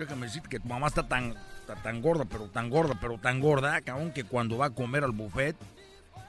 Déjame 0.00 0.26
decir 0.28 0.40
que 0.40 0.58
tu 0.58 0.66
mamá 0.66 0.86
está 0.86 1.06
tan, 1.06 1.34
está 1.60 1.74
tan 1.74 2.00
gorda, 2.00 2.24
pero 2.24 2.48
tan 2.48 2.70
gorda, 2.70 2.94
pero 2.98 3.18
tan 3.18 3.38
gorda, 3.38 3.78
cabrón, 3.82 4.12
que 4.12 4.24
cuando 4.24 4.56
va 4.56 4.66
a 4.66 4.70
comer 4.70 5.04
al 5.04 5.12
buffet, 5.12 5.54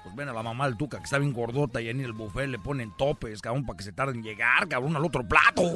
pues 0.03 0.15
ven 0.15 0.29
a 0.29 0.33
la 0.33 0.43
mamá 0.43 0.65
del 0.65 0.77
Tuca, 0.77 0.97
que 0.97 1.03
está 1.03 1.17
bien 1.19 1.33
gordota, 1.33 1.79
y 1.81 1.89
en 1.89 1.99
el 2.01 2.13
buffet 2.13 2.47
le 2.47 2.59
ponen 2.59 2.91
topes, 2.97 3.41
cabrón, 3.41 3.65
para 3.65 3.77
que 3.77 3.83
se 3.83 3.91
tarden 3.93 4.17
en 4.17 4.23
llegar, 4.23 4.67
cabrón, 4.67 4.95
al 4.95 5.05
otro 5.05 5.27
plato. 5.27 5.61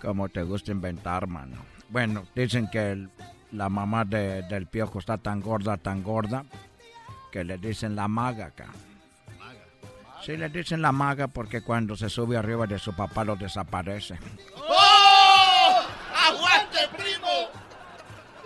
Como 0.00 0.28
te 0.28 0.42
gusta 0.42 0.72
inventar, 0.72 1.26
mano. 1.26 1.56
Bueno, 1.88 2.24
dicen 2.34 2.68
que 2.70 2.92
el- 2.92 3.10
la 3.52 3.68
mamá 3.68 4.04
de- 4.04 4.42
del 4.42 4.66
piojo 4.66 4.98
está 4.98 5.18
tan 5.18 5.40
gorda, 5.40 5.76
tan 5.76 6.02
gorda, 6.02 6.44
que 7.32 7.44
le 7.44 7.58
dicen 7.58 7.96
la 7.96 8.08
maga 8.08 8.46
acá. 8.46 8.66
Sí, 10.24 10.36
le 10.36 10.48
dicen 10.50 10.82
la 10.82 10.92
maga 10.92 11.28
porque 11.28 11.62
cuando 11.62 11.96
se 11.96 12.08
sube 12.10 12.36
arriba 12.36 12.66
de 12.66 12.78
su 12.78 12.94
papá 12.94 13.24
lo 13.24 13.36
desaparece. 13.36 14.18
¡Oh! 14.56 15.80
¡Aguante, 16.28 16.78
primo! 16.96 17.19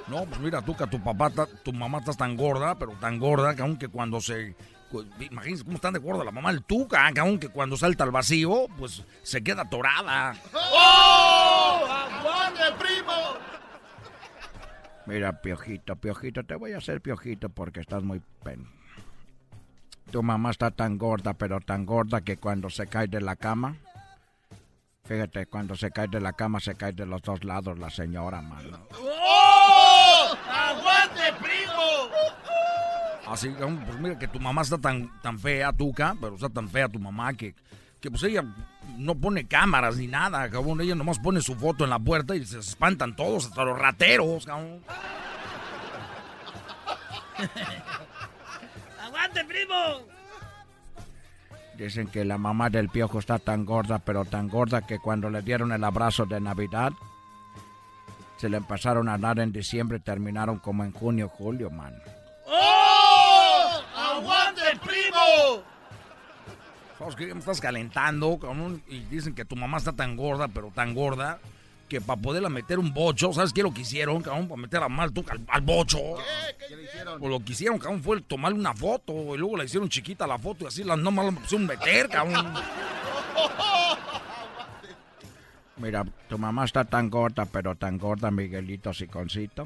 No, 0.08 0.24
pues 0.26 0.38
mira 0.40 0.60
tú 0.60 0.76
que 0.76 0.86
tu 0.86 1.02
papá, 1.02 1.30
tu 1.62 1.72
mamá 1.72 1.98
está 1.98 2.12
tan 2.12 2.36
gorda, 2.36 2.74
pero 2.78 2.92
tan 3.00 3.18
gorda 3.18 3.54
que 3.54 3.62
aunque 3.62 3.88
cuando 3.88 4.20
se... 4.20 4.54
cu- 4.90 5.04
Imagínense 5.18 5.64
cómo 5.64 5.76
están 5.76 5.94
de 5.94 5.98
gorda 5.98 6.22
la 6.24 6.30
mamá 6.30 6.52
del 6.52 6.62
Tuca, 6.62 7.10
que 7.12 7.20
aunque 7.20 7.48
cuando 7.48 7.76
salta 7.76 8.04
al 8.04 8.10
vacío, 8.10 8.66
pues 8.76 9.02
se 9.22 9.42
queda 9.42 9.62
atorada. 9.62 10.34
¡Oh! 10.52 11.86
¡Aguante, 11.88 12.62
primo! 12.78 13.12
Mira, 15.06 15.40
piojito, 15.40 15.96
piojito, 15.96 16.44
te 16.44 16.54
voy 16.54 16.72
a 16.72 16.78
hacer 16.78 17.00
piojito 17.00 17.48
porque 17.48 17.80
estás 17.80 18.02
muy 18.02 18.20
pen. 18.42 18.66
Tu 20.10 20.22
mamá 20.22 20.50
está 20.50 20.70
tan 20.70 20.98
gorda, 20.98 21.32
pero 21.34 21.60
tan 21.60 21.86
gorda 21.86 22.20
que 22.20 22.36
cuando 22.36 22.68
se 22.68 22.86
cae 22.86 23.06
de 23.06 23.20
la 23.22 23.36
cama, 23.36 23.76
fíjate, 25.04 25.46
cuando 25.46 25.74
se 25.76 25.90
cae 25.90 26.08
de 26.08 26.20
la 26.20 26.34
cama 26.34 26.60
se 26.60 26.74
cae 26.74 26.92
de 26.92 27.06
los 27.06 27.22
dos 27.22 27.42
lados 27.42 27.78
la 27.78 27.88
señora, 27.90 28.40
mano. 28.42 28.86
¡Oh! 29.02 29.53
¡Aguante, 30.48 31.32
primo! 31.40 32.10
Así, 33.26 33.48
pues 33.48 33.98
mira 33.98 34.18
que 34.18 34.28
tu 34.28 34.38
mamá 34.38 34.62
está 34.62 34.78
tan, 34.78 35.10
tan 35.22 35.38
fea, 35.38 35.72
Tuca, 35.72 36.14
pero 36.20 36.34
está 36.34 36.48
tan 36.48 36.68
fea 36.68 36.88
tu 36.88 36.98
mamá 36.98 37.32
que, 37.32 37.54
que 38.00 38.10
pues 38.10 38.22
ella 38.24 38.44
no 38.98 39.14
pone 39.14 39.46
cámaras 39.46 39.96
ni 39.96 40.06
nada, 40.06 40.48
cabrón. 40.50 40.80
Ella 40.80 40.94
nomás 40.94 41.18
pone 41.18 41.40
su 41.40 41.54
foto 41.56 41.84
en 41.84 41.90
la 41.90 41.98
puerta 41.98 42.36
y 42.36 42.44
se 42.44 42.58
espantan 42.58 43.16
todos, 43.16 43.46
hasta 43.46 43.64
los 43.64 43.78
rateros, 43.78 44.44
cabrón. 44.44 44.82
¡Aguante, 49.02 49.44
primo! 49.44 49.74
Dicen 51.76 52.06
que 52.06 52.24
la 52.24 52.38
mamá 52.38 52.70
del 52.70 52.88
piojo 52.88 53.18
está 53.18 53.38
tan 53.38 53.64
gorda, 53.64 53.98
pero 53.98 54.24
tan 54.24 54.48
gorda 54.48 54.86
que 54.86 54.98
cuando 54.98 55.28
le 55.28 55.42
dieron 55.42 55.72
el 55.72 55.82
abrazo 55.82 56.24
de 56.24 56.40
Navidad, 56.40 56.92
se 58.44 58.50
le 58.50 58.58
empezaron 58.58 59.08
a 59.08 59.16
dar 59.16 59.38
en 59.38 59.52
diciembre 59.52 59.98
terminaron 60.00 60.58
como 60.58 60.84
en 60.84 60.92
junio, 60.92 61.30
julio, 61.30 61.70
man. 61.70 61.94
¡Oh! 62.46 63.80
¡Aguante, 63.96 64.60
primo! 64.84 65.62
¿Sabes 66.98 67.16
qué? 67.16 67.32
Me 67.32 67.40
estás 67.40 67.58
calentando, 67.58 68.38
cabrón. 68.38 68.82
Y 68.86 68.98
dicen 69.00 69.34
que 69.34 69.46
tu 69.46 69.56
mamá 69.56 69.78
está 69.78 69.92
tan 69.92 70.14
gorda, 70.14 70.46
pero 70.48 70.70
tan 70.74 70.92
gorda, 70.92 71.38
que 71.88 72.02
para 72.02 72.20
poderla 72.20 72.50
meter 72.50 72.78
un 72.78 72.92
bocho, 72.92 73.32
¿sabes 73.32 73.50
qué 73.54 73.62
lo 73.62 73.72
que 73.72 73.80
hicieron, 73.80 74.20
cabrón? 74.20 74.46
Para 74.46 74.60
meter 74.60 74.82
a 74.82 74.90
mal 74.90 75.10
tú 75.10 75.24
al, 75.30 75.40
al 75.48 75.62
bocho. 75.62 75.96
¿Qué 76.68 76.76
le 76.76 76.82
hicieron? 76.82 77.18
Pues 77.18 77.30
lo 77.30 77.42
que 77.42 77.52
hicieron, 77.52 77.78
cabrón, 77.78 78.02
fue 78.02 78.20
tomarle 78.20 78.58
una 78.58 78.74
foto. 78.74 79.34
Y 79.34 79.38
luego 79.38 79.56
la 79.56 79.64
hicieron 79.64 79.88
chiquita 79.88 80.26
la 80.26 80.36
foto 80.36 80.66
y 80.66 80.68
así 80.68 80.84
la 80.84 80.96
nomás 80.96 81.24
la 81.24 81.32
pusieron 81.32 81.66
meter, 81.66 82.10
cabrón. 82.10 82.52
Mira, 85.76 86.04
tu 86.28 86.38
mamá 86.38 86.64
está 86.64 86.84
tan 86.84 87.10
gorda, 87.10 87.46
pero 87.46 87.74
tan 87.74 87.98
gorda, 87.98 88.30
Miguelito 88.30 88.94
Siconcito, 88.94 89.64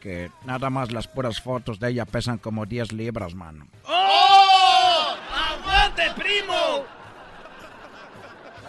que 0.00 0.30
nada 0.44 0.68
más 0.68 0.92
las 0.92 1.08
puras 1.08 1.40
fotos 1.40 1.80
de 1.80 1.88
ella 1.90 2.04
pesan 2.04 2.36
como 2.38 2.66
10 2.66 2.92
libras, 2.92 3.34
mano. 3.34 3.66
¡Oh! 3.84 5.16
¡Aguante, 5.32 6.02
primo! 6.16 6.84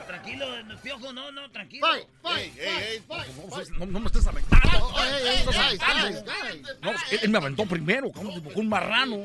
Tranquilo, 0.08 0.46
piojo, 0.82 1.12
no, 1.12 1.32
no, 1.32 1.52
tranquilo. 1.52 1.86
¡Fight, 1.86 2.08
fight, 2.22 3.04
fight! 3.50 3.70
No, 3.78 3.86
no 3.86 4.00
me 4.00 4.06
estés 4.06 4.26
aventando. 4.26 4.70
Ey, 4.98 5.28
ey, 5.28 5.46
No 5.46 5.52
me 5.52 5.62
estés 5.62 5.82
aventando. 5.82 6.32
guys. 6.32 6.76
No, 6.82 6.92
él, 6.92 7.20
él 7.24 7.30
me 7.30 7.38
aventó 7.38 7.66
primero, 7.66 8.08
dibujó 8.34 8.60
un 8.62 8.70
marrano. 8.70 9.18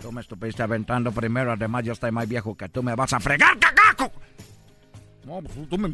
Tú 0.00 0.10
me 0.10 0.22
estuviste 0.22 0.62
aventando 0.62 1.12
primero, 1.12 1.52
además 1.52 1.84
yo 1.84 1.92
estoy 1.92 2.10
más 2.12 2.26
viejo 2.26 2.56
que 2.56 2.68
tú, 2.70 2.82
me 2.82 2.94
vas 2.94 3.12
a 3.12 3.20
fregar, 3.20 3.58
cagaco. 3.58 4.10
No, 5.26 5.42
pues 5.42 5.68
tú 5.68 5.76
me... 5.76 5.92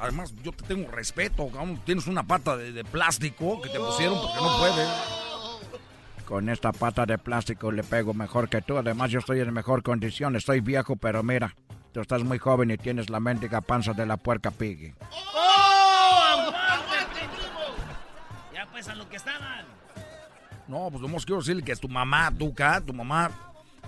Además, 0.00 0.34
yo 0.42 0.50
te 0.50 0.64
tengo 0.64 0.90
respeto, 0.90 1.46
cabrón. 1.46 1.80
Tienes 1.84 2.08
una 2.08 2.24
pata 2.24 2.56
de, 2.56 2.72
de 2.72 2.84
plástico 2.84 3.62
que 3.62 3.68
te 3.68 3.78
pusieron 3.78 4.20
porque 4.20 4.40
no 4.40 4.58
puedes. 4.58 4.88
Con 6.24 6.48
esta 6.48 6.72
pata 6.72 7.06
de 7.06 7.16
plástico 7.16 7.70
le 7.70 7.84
pego 7.84 8.14
mejor 8.14 8.48
que 8.48 8.62
tú. 8.62 8.76
Además, 8.76 9.12
yo 9.12 9.20
estoy 9.20 9.38
en 9.38 9.52
mejor 9.52 9.84
condición. 9.84 10.34
Estoy 10.34 10.58
viejo, 10.60 10.96
pero 10.96 11.22
mira, 11.22 11.54
tú 11.92 12.00
estás 12.00 12.24
muy 12.24 12.38
joven 12.38 12.72
y 12.72 12.76
tienes 12.76 13.10
la 13.10 13.20
mendiga 13.20 13.60
panza 13.60 13.92
de 13.92 14.06
la 14.06 14.16
puerca 14.16 14.50
Piggy. 14.50 14.92
¡Oh! 15.34 16.24
¡Aguante, 16.32 17.28
primo! 17.30 17.60
Ya 18.52 18.66
pues 18.72 18.88
a 18.88 18.96
lo 18.96 19.08
que 19.08 19.16
estaban. 19.16 19.66
No, 20.66 20.88
pues 20.90 21.00
nomás 21.00 21.24
quiero 21.24 21.40
decirle 21.40 21.62
que 21.62 21.76
tu 21.76 21.88
mamá, 21.88 22.32
Tuca, 22.36 22.80
tu 22.80 22.92
mamá, 22.92 23.30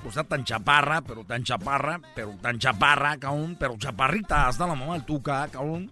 está 0.08 0.24
tan 0.24 0.44
chaparra, 0.44 1.00
pero 1.02 1.24
tan 1.24 1.42
chaparra, 1.44 2.00
pero 2.14 2.36
tan 2.40 2.58
chaparra, 2.58 3.16
cabrón, 3.18 3.56
pero 3.58 3.76
chaparrita, 3.76 4.48
hasta 4.48 4.66
la 4.66 4.74
mamá 4.74 4.94
del 4.94 5.04
Tuca, 5.04 5.48
cabrón, 5.48 5.90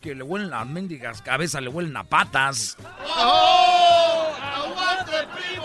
que 0.00 0.14
le 0.14 0.22
huelen 0.22 0.50
las 0.50 0.66
mendigas 0.66 1.22
cabezas, 1.22 1.62
le 1.62 1.68
huelen 1.68 1.96
a 1.96 2.04
patas. 2.04 2.76
¡Oh! 3.16 4.32
¡Aguante, 4.40 5.12
primo! 5.34 5.64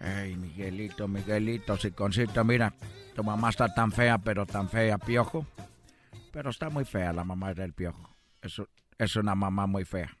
Ey, 0.00 0.36
Miguelito, 0.36 1.08
Miguelito, 1.08 1.76
Siconcito, 1.76 2.44
mira, 2.44 2.72
tu 3.14 3.24
mamá 3.24 3.50
está 3.50 3.72
tan 3.72 3.92
fea, 3.92 4.18
pero 4.18 4.46
tan 4.46 4.68
fea, 4.68 4.98
piojo. 4.98 5.46
Pero 6.32 6.50
está 6.50 6.68
muy 6.68 6.84
fea 6.84 7.12
la 7.12 7.24
mamá 7.24 7.54
del 7.54 7.72
piojo. 7.72 8.14
Es, 8.42 8.60
es 8.98 9.16
una 9.16 9.34
mamá 9.34 9.66
muy 9.66 9.84
fea. 9.84 10.16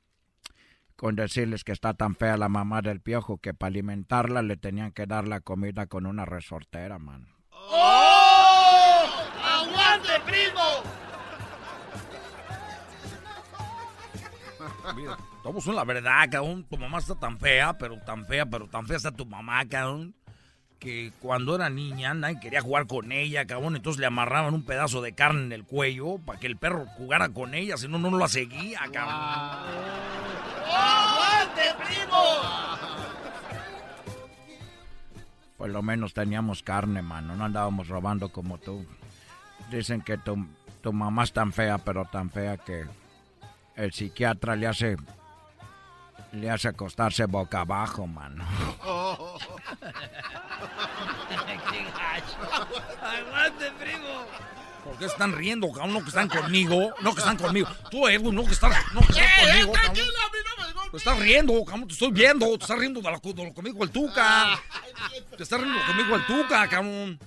Con 0.96 1.14
decirles 1.14 1.62
que 1.62 1.72
está 1.72 1.92
tan 1.92 2.16
fea 2.16 2.38
la 2.38 2.48
mamá 2.48 2.80
del 2.80 3.00
piojo 3.00 3.36
que 3.38 3.52
para 3.52 3.68
alimentarla 3.68 4.40
le 4.40 4.56
tenían 4.56 4.92
que 4.92 5.06
dar 5.06 5.28
la 5.28 5.40
comida 5.40 5.86
con 5.86 6.06
una 6.06 6.24
resortera, 6.24 6.98
man. 6.98 7.28
¡Oh! 7.50 9.04
¡Aguante, 9.44 10.12
primo! 10.24 10.62
Mira, 14.94 15.18
estamos 15.36 15.66
en 15.66 15.74
la 15.74 15.84
verdad, 15.84 16.28
cabrón. 16.30 16.64
Tu 16.64 16.78
mamá 16.78 16.98
está 16.98 17.14
tan 17.14 17.38
fea, 17.38 17.76
pero 17.76 17.98
tan 18.00 18.24
fea, 18.26 18.46
pero 18.46 18.66
tan 18.66 18.86
fea 18.86 18.96
está 18.96 19.12
tu 19.12 19.26
mamá, 19.26 19.66
cabrón. 19.68 20.14
Que 20.78 21.12
cuando 21.20 21.56
era 21.56 21.70
niña 21.70 22.12
nadie 22.14 22.38
quería 22.40 22.60
jugar 22.60 22.86
con 22.86 23.12
ella, 23.12 23.46
cabrón. 23.46 23.76
Entonces 23.76 24.00
le 24.00 24.06
amarraban 24.06 24.54
un 24.54 24.64
pedazo 24.64 25.00
de 25.02 25.12
carne 25.12 25.42
en 25.42 25.52
el 25.52 25.64
cuello 25.64 26.18
para 26.18 26.38
que 26.38 26.46
el 26.46 26.56
perro 26.56 26.86
jugara 26.96 27.30
con 27.30 27.54
ella, 27.54 27.76
si 27.76 27.88
no, 27.88 27.98
no 27.98 28.16
la 28.16 28.28
seguía, 28.28 28.80
cabrón. 28.92 29.16
¡Aguante, 30.66 31.62
primo! 31.84 32.96
Por 35.56 35.70
lo 35.70 35.82
menos 35.82 36.12
teníamos 36.12 36.62
carne, 36.62 37.02
mano. 37.02 37.34
No 37.34 37.44
andábamos 37.44 37.88
robando 37.88 38.28
como 38.28 38.58
tú. 38.58 38.84
Dicen 39.70 40.02
que 40.02 40.18
tu, 40.18 40.46
tu 40.82 40.92
mamá 40.92 41.24
es 41.24 41.32
tan 41.32 41.52
fea, 41.52 41.78
pero 41.78 42.04
tan 42.04 42.30
fea 42.30 42.58
que 42.58 42.84
el 43.74 43.92
psiquiatra 43.92 44.56
le 44.56 44.66
hace 44.66 44.96
le 46.32 46.50
hace 46.50 46.68
acostarse 46.68 47.24
boca 47.26 47.60
abajo, 47.60 48.06
mano. 48.06 48.44
¡Qué 51.28 51.84
gacho! 51.84 52.38
¡Aguante, 53.02 53.70
primo! 53.78 54.26
¿Por 54.84 54.98
qué 54.98 55.06
están 55.06 55.32
riendo, 55.36 55.72
cabrón? 55.72 55.94
No 55.94 56.02
que 56.02 56.08
están 56.08 56.28
conmigo. 56.28 56.94
No 57.00 57.12
que 57.12 57.18
están 57.20 57.36
conmigo. 57.36 57.68
Tú, 57.90 58.06
Edwin, 58.06 58.34
no 58.34 58.44
que 58.44 58.52
estás, 58.52 58.76
no 58.92 59.00
que 59.00 59.12
estás 59.12 59.40
conmigo, 59.40 59.72
cabrón. 59.72 60.04
Te 60.92 60.96
estás 60.96 61.18
riendo, 61.18 61.64
cabrón. 61.64 61.88
Te 61.88 61.94
estoy 61.94 62.12
viendo. 62.12 62.46
Te 62.46 62.64
estás 62.64 62.78
riendo 62.78 63.00
de 63.00 63.10
lo, 63.10 63.18
de 63.18 63.44
lo 63.44 63.54
conmigo 63.54 63.82
el 63.82 63.90
Tuca. 63.90 64.60
Te 65.36 65.42
estás 65.42 65.60
riendo 65.60 65.80
conmigo 65.86 66.14
el 66.14 66.26
Tuca, 66.26 66.68
cabrón. 66.68 67.18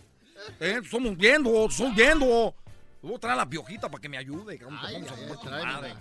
Eh, 0.60 0.80
te 0.82 0.86
estamos 0.86 1.18
viendo, 1.18 1.52
te 1.52 1.66
estoy 1.66 1.92
viendo. 1.92 2.56
Te 3.02 3.08
voy 3.08 3.16
a 3.16 3.20
traer 3.20 3.34
a 3.34 3.38
la 3.38 3.50
piojita 3.50 3.90
para 3.90 4.02
que 4.02 4.10
me 4.10 4.18
ayude, 4.18 4.58
cabrón. 4.58 4.80
Te 4.80 4.94
vamos 4.94 5.12
a 5.12 5.16
poner 5.16 5.38
tu 5.38 5.50
madre. 5.50 5.96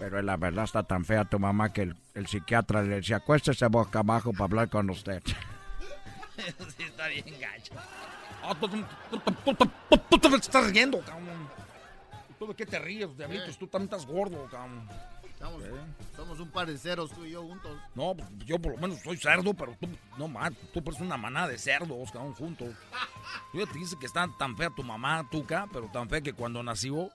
Pero 0.00 0.22
la 0.22 0.38
verdad 0.38 0.64
está 0.64 0.82
tan 0.82 1.04
fea 1.04 1.26
tu 1.26 1.38
mamá 1.38 1.74
que 1.74 1.82
el, 1.82 1.96
el 2.14 2.26
psiquiatra 2.26 2.82
le 2.82 2.96
decía, 2.96 3.16
acuéstese 3.16 3.66
boca 3.66 3.98
abajo 3.98 4.32
para 4.32 4.44
hablar 4.44 4.70
con 4.70 4.88
usted. 4.88 5.22
sí, 6.76 6.84
está 6.84 7.06
bien 7.08 7.26
gacho. 7.38 7.74
Ah, 8.42 8.56
tú, 8.58 10.18
te 10.18 10.36
estás 10.36 10.72
riendo, 10.72 11.00
cabrón. 11.00 11.48
¿Tú 12.38 12.46
de 12.46 12.54
qué 12.54 12.64
te 12.64 12.78
ríes, 12.78 13.14
diablitos? 13.14 13.58
Tú 13.58 13.66
también 13.66 13.92
estás 13.92 14.06
gordo, 14.06 14.48
cabrón. 14.50 14.88
Somos, 16.16 16.40
un 16.40 16.50
par 16.50 16.66
de 16.66 16.76
ceros, 16.78 17.10
tú 17.10 17.24
y 17.24 17.32
yo 17.32 17.42
juntos. 17.42 17.78
No, 17.94 18.14
pues, 18.14 18.28
yo 18.46 18.58
por 18.58 18.72
lo 18.72 18.78
menos 18.78 19.00
soy 19.00 19.18
cerdo, 19.18 19.54
pero 19.54 19.74
tú, 19.80 19.88
no 20.18 20.28
más, 20.28 20.52
tú 20.72 20.80
eres 20.80 21.00
una 21.00 21.16
manada 21.16 21.48
de 21.48 21.58
cerdos, 21.58 22.10
cabrón, 22.10 22.34
juntos. 22.34 22.74
Yo 23.52 23.66
te 23.66 23.78
dice 23.78 23.96
que 24.00 24.06
está 24.06 24.28
tan 24.38 24.56
fea 24.56 24.70
tu 24.70 24.82
mamá, 24.82 25.26
Tuca, 25.30 25.66
pero 25.72 25.88
tan 25.92 26.08
fea 26.08 26.20
que 26.20 26.32
cuando 26.32 26.62
nació, 26.62 27.10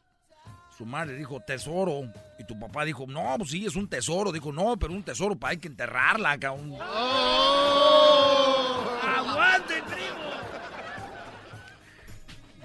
su 0.78 0.86
madre 0.86 1.16
dijo 1.16 1.40
tesoro. 1.40 2.12
Y 2.38 2.44
tu 2.44 2.60
papá 2.60 2.84
dijo, 2.84 3.06
no, 3.08 3.36
pues 3.38 3.52
sí, 3.52 3.66
es 3.66 3.76
un 3.76 3.88
tesoro. 3.88 4.32
Dijo, 4.32 4.52
no, 4.52 4.78
pero 4.78 4.94
un 4.94 5.04
tesoro 5.04 5.36
para 5.36 5.52
hay 5.52 5.58
que 5.58 5.68
enterrarla, 5.68 6.38
cabrón. 6.38 6.78
¡Oh! 6.82 8.06
¡Aguante, 9.18 9.82
primo! 9.84 10.26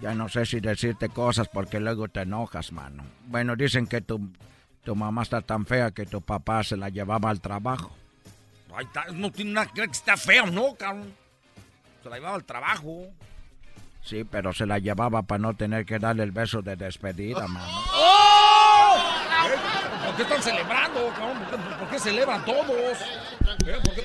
Ya 0.01 0.15
no 0.15 0.29
sé 0.29 0.47
si 0.47 0.61
decirte 0.61 1.11
cosas 1.11 1.49
porque 1.49 1.79
luego 1.79 2.09
te 2.09 2.23
enojas, 2.23 2.73
mano. 2.73 3.05
Bueno, 3.27 3.55
dicen 3.55 3.87
que 3.87 4.01
tu, 4.01 4.31
tu 4.83 4.97
mamá 4.97 5.23
está 5.23 5.43
tan 5.43 5.67
fea 5.67 5.91
que 5.91 6.07
tu 6.07 6.23
papá 6.23 6.65
se 6.65 6.77
la 6.77 6.89
llevaba 6.89 7.31
al 7.31 7.41
trabajo. 7.41 7.95
Ay, 8.75 8.87
no 9.13 9.31
tiene 9.31 9.53
nada 9.53 9.67
que 9.67 9.83
ver 9.83 9.91
que 9.91 9.97
está 9.97 10.17
feo, 10.17 10.47
¿no, 10.47 10.75
cabrón? 10.75 11.13
Se 12.03 12.09
la 12.09 12.17
llevaba 12.17 12.37
al 12.37 12.45
trabajo. 12.45 13.09
Sí, 14.03 14.25
pero 14.25 14.53
se 14.53 14.67
la 14.67 14.79
llevaba 14.79 15.23
para 15.23 15.39
no 15.39 15.55
tener 15.55 15.85
que 15.85 15.99
darle 15.99 16.23
el 16.23 16.33
beso 16.33 16.63
de 16.63 16.77
despedida, 16.77 17.47
mano. 17.47 17.67
¿Por 20.21 20.29
qué 20.29 20.35
están 20.35 20.53
celebrando, 20.53 21.09
cabrón? 21.15 21.79
¿Por 21.79 21.89
qué, 21.89 21.99
celebran 21.99 22.45
todos? 22.45 22.67
¿Por 22.69 23.57
qué, 23.57 23.73
por 23.73 23.95
qué, 23.95 24.03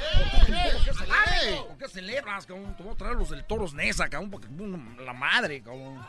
celebran? 0.94 1.68
¿Por 1.68 1.78
qué 1.78 1.88
celebras, 1.90 2.46
cabrón? 2.46 2.78
Te 2.78 2.84
voy 2.84 2.94
a 2.94 2.96
traer 2.96 3.16
los 3.16 3.30
del 3.32 3.44
Toros 3.44 3.74
Nesa, 3.74 4.08
cabrón, 4.08 4.32
porque 4.32 4.48
la 5.04 5.12
madre, 5.12 5.62
cabrón. 5.62 6.02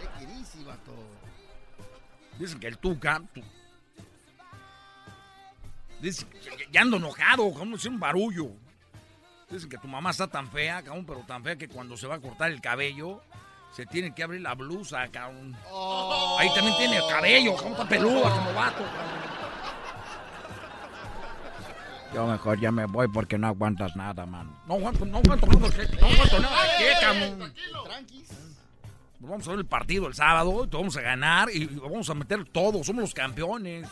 ¿Qué 0.00 0.24
querís, 0.26 0.64
vato? 0.64 0.94
Dicen 2.38 2.58
que 2.58 2.68
el 2.68 2.78
Tuca... 2.78 3.20
Tu... 3.34 3.42
Dicen 6.00 6.26
que 6.30 6.68
ya 6.72 6.80
ando 6.80 6.96
enojado, 6.96 7.50
cabrón, 7.52 7.74
es 7.74 7.84
un 7.84 8.00
barullo. 8.00 8.52
Dicen 9.50 9.68
que 9.68 9.76
tu 9.76 9.86
mamá 9.86 10.12
está 10.12 10.28
tan 10.28 10.50
fea, 10.50 10.82
cabrón, 10.82 11.04
pero 11.04 11.20
tan 11.26 11.44
fea 11.44 11.56
que 11.56 11.68
cuando 11.68 11.94
se 11.98 12.06
va 12.06 12.14
a 12.14 12.20
cortar 12.20 12.50
el 12.50 12.62
cabello, 12.62 13.20
se 13.72 13.86
tiene 13.86 14.14
que 14.14 14.22
abrir 14.22 14.40
la 14.40 14.54
blusa, 14.54 15.06
cabrón. 15.08 15.56
Oh. 15.70 16.36
Ahí 16.38 16.48
también 16.54 16.76
tiene 16.76 16.96
el 16.96 17.06
cabello, 17.08 17.54
cabrón, 17.54 17.72
está 17.72 17.88
peluda 17.88 18.30
como 18.30 18.54
vato. 18.54 18.84
Yo 22.12 22.26
mejor 22.26 22.58
ya 22.58 22.72
me 22.72 22.86
voy 22.86 23.06
porque 23.08 23.38
no 23.38 23.46
aguantas 23.46 23.94
nada, 23.94 24.26
man. 24.26 24.52
No 24.66 24.74
aguanto, 24.74 25.04
no 25.04 25.18
aguanto 25.18 25.46
nada, 25.46 25.68
no 26.00 26.06
aguanto 26.06 26.40
nada. 26.40 26.56
¿Qué, 26.78 26.92
cabrón? 27.00 27.54
Vamos 29.20 29.46
a 29.46 29.50
ver 29.50 29.60
el 29.60 29.66
partido 29.66 30.08
el 30.08 30.14
sábado, 30.14 30.66
te 30.66 30.76
vamos 30.76 30.96
a 30.96 31.02
ganar 31.02 31.50
y 31.52 31.66
vamos 31.66 32.08
a 32.08 32.14
meter 32.14 32.44
todo, 32.46 32.82
somos 32.82 33.02
los 33.02 33.14
campeones. 33.14 33.86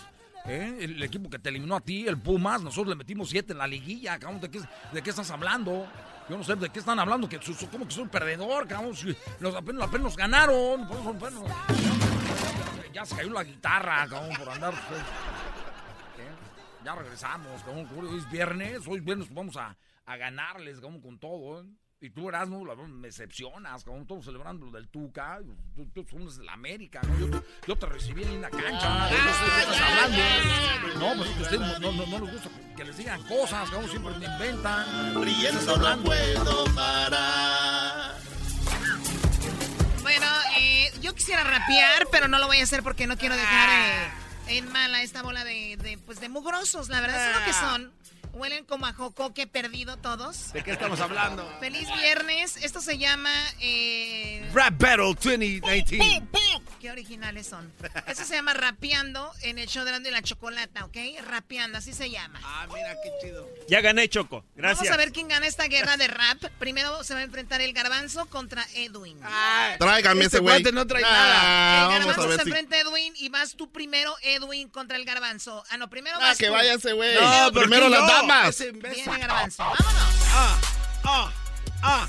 ¿Eh? 0.46 0.78
El 0.80 1.02
equipo 1.02 1.28
que 1.28 1.38
te 1.38 1.50
eliminó 1.50 1.76
a 1.76 1.80
ti, 1.80 2.06
el 2.08 2.16
Pumas, 2.16 2.62
nosotros 2.62 2.88
le 2.88 2.94
metimos 2.94 3.28
siete 3.28 3.52
en 3.52 3.58
la 3.58 3.66
liguilla, 3.66 4.18
cabrón, 4.18 4.40
¿de 4.40 4.50
qué, 4.50 4.60
de 4.92 5.02
qué 5.02 5.10
estás 5.10 5.30
hablando? 5.30 5.86
Yo 6.28 6.36
no 6.36 6.44
sé 6.44 6.56
de 6.56 6.68
qué 6.68 6.78
están 6.80 6.98
hablando, 6.98 7.28
que 7.28 7.40
como 7.70 7.86
que 7.86 7.94
soy 7.94 8.02
un 8.02 8.10
perdedor, 8.10 8.68
cabrón, 8.68 8.94
los 9.40 9.54
apenas, 9.54 9.88
apenas 9.88 10.16
ganaron, 10.16 10.86
por 10.86 10.98
eso, 10.98 11.08
apenas, 11.08 11.42
ya 12.92 13.06
se 13.06 13.16
cayó 13.16 13.30
la 13.32 13.44
guitarra, 13.44 14.06
cabrón, 14.08 14.36
por 14.36 14.50
andar. 14.50 14.74
¿eh? 14.74 14.76
Ya 16.84 16.94
regresamos, 16.94 17.62
cabrón, 17.62 17.88
hoy 17.96 18.18
es 18.18 18.30
viernes, 18.30 18.86
hoy 18.86 18.98
es 18.98 19.04
viernes, 19.04 19.32
vamos 19.32 19.56
a, 19.56 19.74
a 20.04 20.16
ganarles, 20.16 20.80
cabrón, 20.80 21.00
con 21.00 21.18
todo, 21.18 21.62
¿eh? 21.62 21.64
Y 22.00 22.10
tú, 22.10 22.28
Erasmo, 22.28 22.64
me 22.64 23.08
decepcionas, 23.08 23.82
como 23.82 24.06
todos 24.06 24.24
celebrando 24.24 24.66
lo 24.66 24.72
del 24.72 24.88
Tuca. 24.88 25.40
Tú, 25.74 25.84
tú, 25.92 26.04
tú 26.04 26.16
eres 26.18 26.36
de 26.36 26.44
la 26.44 26.52
América, 26.52 27.00
¿no? 27.02 27.18
Yo, 27.18 27.42
yo, 27.66 27.76
te 27.76 27.86
recibí 27.86 28.22
en 28.22 28.40
la 28.40 28.50
cancha, 28.50 28.88
¿no? 28.88 29.10
No 29.10 29.30
estás 29.30 29.80
hablando. 29.80 31.00
No, 31.00 31.16
pues 31.16 31.40
ustedes 31.40 31.80
no, 31.80 31.92
no, 31.92 32.06
no 32.06 32.24
les 32.24 32.32
gusta 32.34 32.50
que 32.76 32.84
les 32.84 32.96
digan 32.96 33.20
cosas, 33.24 33.68
como 33.70 33.88
siempre 33.88 34.16
me 34.16 34.26
inventan. 34.26 35.20
Riendo 35.20 35.76
no 35.76 36.02
puedo 36.04 36.64
parar. 36.72 38.14
Bueno, 40.02 40.26
eh, 40.56 40.92
yo 41.00 41.12
quisiera 41.16 41.42
rapear, 41.42 42.06
pero 42.12 42.28
no 42.28 42.38
lo 42.38 42.46
voy 42.46 42.58
a 42.58 42.62
hacer 42.62 42.84
porque 42.84 43.08
no 43.08 43.16
quiero 43.16 43.34
dejar 43.34 43.70
eh, 43.70 44.56
en 44.58 44.70
mala 44.70 45.02
esta 45.02 45.22
bola 45.22 45.42
de, 45.42 45.76
de, 45.78 45.98
pues, 45.98 46.20
de 46.20 46.28
mugrosos. 46.28 46.90
La 46.90 47.00
verdad 47.00 47.28
es 47.28 47.40
lo 47.40 47.44
que 47.44 47.52
son. 47.52 47.97
Huelen 48.38 48.64
como 48.64 48.86
a 48.86 48.92
jocoque 48.92 49.46
perdido 49.48 49.96
todos. 49.96 50.52
¿De 50.52 50.62
qué 50.62 50.70
estamos 50.70 51.00
hablando? 51.00 51.44
Feliz 51.58 51.88
viernes. 52.00 52.56
Esto 52.58 52.80
se 52.80 52.96
llama... 52.96 53.32
Eh... 53.60 54.48
Rap 54.54 54.80
Battle 54.80 55.14
2019. 55.14 56.22
Qué 56.80 56.92
originales 56.92 57.46
son. 57.48 57.72
Esto 58.06 58.24
se 58.24 58.34
llama 58.36 58.54
Rapeando 58.54 59.32
en 59.42 59.58
el 59.58 59.66
show 59.66 59.84
de 59.84 59.98
y 59.98 60.10
la 60.12 60.22
Chocolata, 60.22 60.84
¿ok? 60.84 60.96
Rapeando, 61.26 61.78
así 61.78 61.92
se 61.92 62.08
llama. 62.08 62.40
Ah, 62.44 62.66
mira, 62.72 62.94
qué 63.02 63.10
chido. 63.20 63.48
Ya 63.68 63.80
gané, 63.80 64.08
Choco. 64.08 64.44
Gracias. 64.54 64.78
Vamos 64.80 64.94
a 64.94 64.96
ver 64.96 65.10
quién 65.12 65.26
gana 65.26 65.46
esta 65.48 65.64
guerra 65.64 65.96
de 65.96 66.06
rap. 66.06 66.38
Primero 66.60 67.02
se 67.02 67.14
va 67.14 67.20
a 67.20 67.24
enfrentar 67.24 67.60
el 67.60 67.72
Garbanzo 67.72 68.26
contra 68.26 68.64
Edwin. 68.74 69.18
Ah, 69.24 69.74
Tráigame 69.78 70.24
este 70.24 70.36
ese 70.36 70.42
güey. 70.42 70.62
no 70.72 70.86
trae 70.86 71.02
Ah, 71.04 71.10
nada. 71.10 71.82
El 71.82 71.88
vamos 71.88 71.98
Garbanzo 72.16 72.22
a 72.22 72.26
ver 72.26 72.38
se 72.38 72.44
si- 72.44 72.50
enfrenta 72.50 72.76
a 72.76 72.80
Edwin 72.80 73.12
y 73.16 73.28
vas 73.28 73.56
tú 73.56 73.72
primero, 73.72 74.14
Edwin, 74.22 74.68
contra 74.68 74.96
el 74.96 75.04
Garbanzo. 75.04 75.64
Ah, 75.70 75.78
no, 75.78 75.90
primero 75.90 76.16
Ah, 76.20 76.28
vas 76.28 76.38
que 76.38 76.46
tú. 76.46 76.52
vaya 76.52 76.74
ese 76.74 76.92
güey. 76.92 77.14
No, 77.16 77.52
¿por 77.52 77.62
Primero 77.62 77.88
las 77.88 78.00
yo? 78.02 78.06
damas. 78.06 78.58
Viene 78.58 79.18
Garbanzo. 79.18 79.64
Vámonos. 79.64 80.14
Ah, 80.32 80.60
ah, 81.04 81.32
ah. 81.82 82.08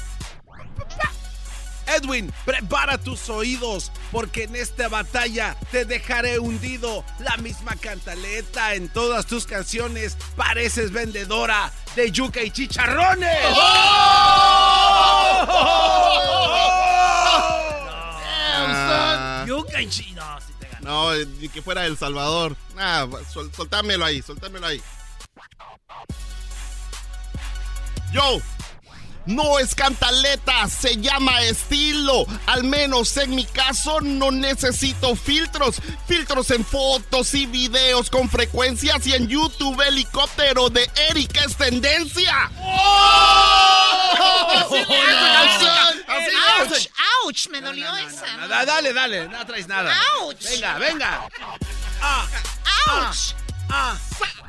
Edwin, 1.96 2.32
prepara 2.46 2.98
tus 2.98 3.30
oídos, 3.30 3.92
porque 4.12 4.44
en 4.44 4.56
esta 4.56 4.88
batalla 4.88 5.56
te 5.72 5.86
dejaré 5.86 6.40
hundido. 6.40 7.04
La 7.20 7.38
misma 7.38 7.76
cantaleta 7.76 8.74
en 8.76 8.90
todas 8.90 9.26
tus 9.26 9.46
canciones. 9.46 10.18
Pareces 10.36 10.92
vendedora 10.92 11.72
de 11.96 12.12
yuca 12.12 12.42
y 12.42 12.52
chicharrones. 12.52 13.40
Yuca 19.46 19.82
y 19.82 19.90
chino, 19.90 20.24
si 20.46 20.54
te. 20.54 20.68
No, 20.82 21.14
ni 21.16 21.50
que 21.50 21.62
fuera 21.62 21.86
El 21.86 21.98
Salvador. 21.98 22.56
Ah, 22.78 23.08
sol- 23.32 23.52
soltámelo 23.56 24.06
ahí, 24.06 24.22
soltámelo 24.22 24.68
ahí. 24.68 24.82
Yo. 28.12 28.40
No 29.30 29.60
es 29.60 29.76
cantaleta, 29.76 30.68
se 30.68 30.98
llama 30.98 31.44
estilo. 31.44 32.26
Al 32.48 32.64
menos 32.64 33.16
en 33.18 33.36
mi 33.36 33.46
caso 33.46 34.02
no 34.02 34.32
necesito 34.32 35.16
filtros. 35.16 35.76
Filtros 36.08 36.50
en 36.50 36.66
fotos 36.66 37.36
y 37.36 37.46
videos 37.46 38.10
con 38.10 38.28
frecuencias 38.28 39.06
y 39.06 39.14
en 39.14 39.28
YouTube 39.28 39.80
helicóptero 39.88 40.72
de 40.72 40.90
Eric 41.12 41.40
es 41.46 41.56
tendencia. 41.56 42.50
¡Oh! 42.60 44.56
Así 46.08 46.36
¡Auch! 46.58 46.90
¡Auch! 47.24 47.50
Me 47.52 47.62
dolió 47.62 47.96
esa. 47.98 48.36
No, 48.38 48.48
da- 48.48 48.66
dale, 48.66 48.94
dale, 48.94 49.28
no 49.28 49.46
traes 49.46 49.68
nada. 49.68 49.96
¡Auch! 50.22 50.34
Venga, 50.44 50.78
venga. 50.80 51.30
Ah, 52.02 52.28
¡Auch! 52.88 53.36
ah, 53.70 53.96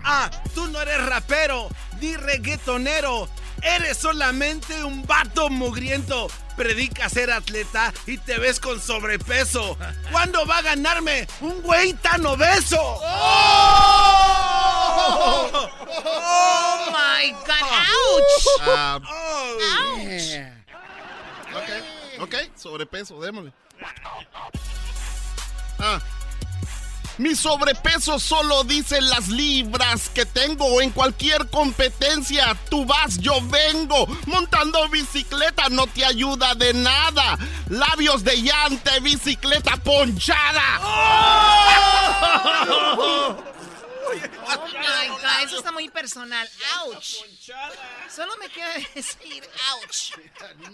ah, 0.05 0.31
tú 0.55 0.67
no 0.69 0.81
eres 0.81 1.05
rapero 1.05 1.69
ni 2.01 2.17
reggaetonero. 2.17 3.29
Eres 3.63 3.97
solamente 3.99 4.85
un 4.85 5.07
vato 5.07 5.49
mugriento. 5.51 6.29
Predica 6.57 7.09
ser 7.09 7.31
atleta 7.31 7.93
y 8.07 8.19
te 8.19 8.39
ves 8.39 8.61
con 8.61 8.81
sobrepeso. 8.81 9.79
¿Cuándo 10.13 10.45
va 10.47 10.59
a 10.59 10.63
ganarme 10.63 11.27
un 11.41 11.63
güey 11.63 11.93
tan 11.95 12.25
obeso? 12.27 12.77
¡Oh, 15.93 16.91
my 16.93 17.31
God! 17.33 17.49
¡Auch! 17.63 18.61
Ah, 18.63 18.99
Oh, 19.03 19.99
yeah. 20.07 20.55
Ok, 21.55 21.71
ok, 22.23 22.35
sobrepeso, 22.57 23.21
démosle. 23.21 23.53
Ah. 25.79 26.01
Mi 27.21 27.35
sobrepeso 27.35 28.19
solo 28.19 28.65
dice 28.65 28.99
las 29.03 29.29
libras 29.29 30.09
que 30.09 30.25
tengo 30.25 30.81
en 30.81 30.89
cualquier 30.89 31.51
competencia. 31.51 32.57
Tú 32.71 32.87
vas, 32.87 33.19
yo 33.19 33.43
vengo. 33.43 34.07
Montando 34.25 34.89
bicicleta 34.89 35.69
no 35.69 35.87
te 35.87 36.03
ayuda 36.03 36.55
de 36.55 36.73
nada. 36.73 37.37
Labios 37.69 38.25
de 38.25 38.41
llante, 38.41 39.01
bicicleta 39.01 39.77
ponchada. 39.77 40.81
¡Oh, 42.97 43.37
my 44.09 45.09
God! 45.09 45.45
Eso 45.45 45.59
está 45.59 45.73
muy 45.73 45.89
personal. 45.89 46.49
¡Auch! 46.79 47.03
Solo 48.15 48.37
me 48.39 48.49
queda 48.49 48.75
decir 48.95 49.45
¡Auch! 49.73 50.19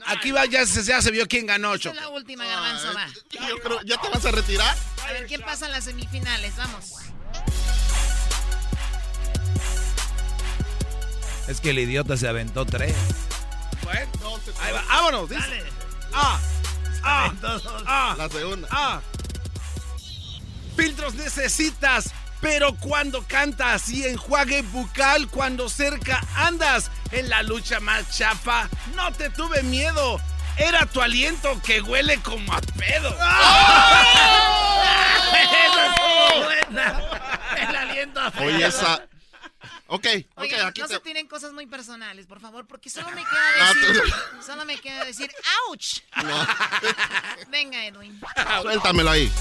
Aquí 0.07 0.31
va, 0.33 0.45
ya 0.47 0.65
se, 0.67 0.83
ya 0.83 1.01
se 1.03 1.11
vio 1.11 1.27
quién 1.27 1.47
ganó, 1.47 1.77
Choco. 1.77 1.95
es 1.97 2.03
la 2.03 2.09
última, 2.09 2.45
Garbanzo, 2.45 2.93
va. 2.95 3.07
Yo 3.49 3.59
creo, 3.61 3.81
¿ya 3.83 4.01
te 4.01 4.09
vas 4.09 4.25
a 4.25 4.31
retirar? 4.31 4.77
A 5.05 5.13
ver, 5.13 5.27
¿quién 5.27 5.41
pasa 5.43 5.67
en 5.67 5.73
las 5.73 5.85
semifinales? 5.85 6.57
Vamos. 6.57 6.93
Es 11.49 11.61
que 11.61 11.71
el 11.71 11.79
idiota 11.79 12.17
se 12.17 12.27
aventó 12.27 12.65
tres. 12.67 12.95
Bueno, 13.85 14.11
ahí 14.61 14.73
va, 14.73 14.83
vámonos. 14.89 15.29
dice. 15.31 15.41
Dale. 15.43 15.65
Ah, 16.13 16.41
ah, 17.05 17.33
ah, 17.87 18.15
La 18.19 18.29
segunda. 18.29 18.69
ah. 18.71 19.01
Filtros 20.77 21.15
necesitas 21.15 22.11
Pero 22.47 22.77
cuando 22.77 23.27
cantas 23.27 23.89
y 23.89 24.07
enjuague 24.07 24.63
bucal 24.63 25.27
cuando 25.29 25.69
cerca 25.69 26.23
andas 26.37 26.93
en 27.11 27.29
la 27.29 27.43
lucha 27.43 27.81
más 27.81 28.17
chafa, 28.17 28.69
no 28.95 29.13
te 29.13 29.31
tuve 29.31 29.65
miedo. 29.65 30.21
Era 30.57 30.87
tu 30.87 31.03
aliento 31.03 31.61
que 31.61 31.81
huele 31.81 32.23
como 32.23 32.53
a 32.53 32.61
pedo. 32.61 33.09
¡Esa 35.43 35.87
estuvo 35.89 36.45
buena! 36.45 37.01
El 37.59 37.75
aliento 37.75 38.21
a 38.21 38.31
feo. 38.31 38.47
Oye, 38.47 38.65
esa. 38.65 39.05
Ok, 39.89 40.07
ok, 40.37 40.53
aquí 40.67 40.83
no 40.83 40.87
te. 40.87 40.95
se 40.95 41.01
tiren 41.01 41.27
cosas 41.27 41.53
muy 41.53 41.67
personales, 41.67 42.29
por 42.29 42.39
favor, 42.39 42.65
porque 42.69 42.89
solo 42.91 43.11
me 43.11 43.25
queda 43.25 43.75
decir, 43.75 44.03
solo 44.47 44.65
me 44.65 44.79
queda 44.79 45.05
decir, 45.05 45.33
¡ouch! 45.69 45.99
Venga, 47.49 47.85
Edwin. 47.85 48.21
Suéltamelo 48.63 49.11
ahí. 49.11 49.33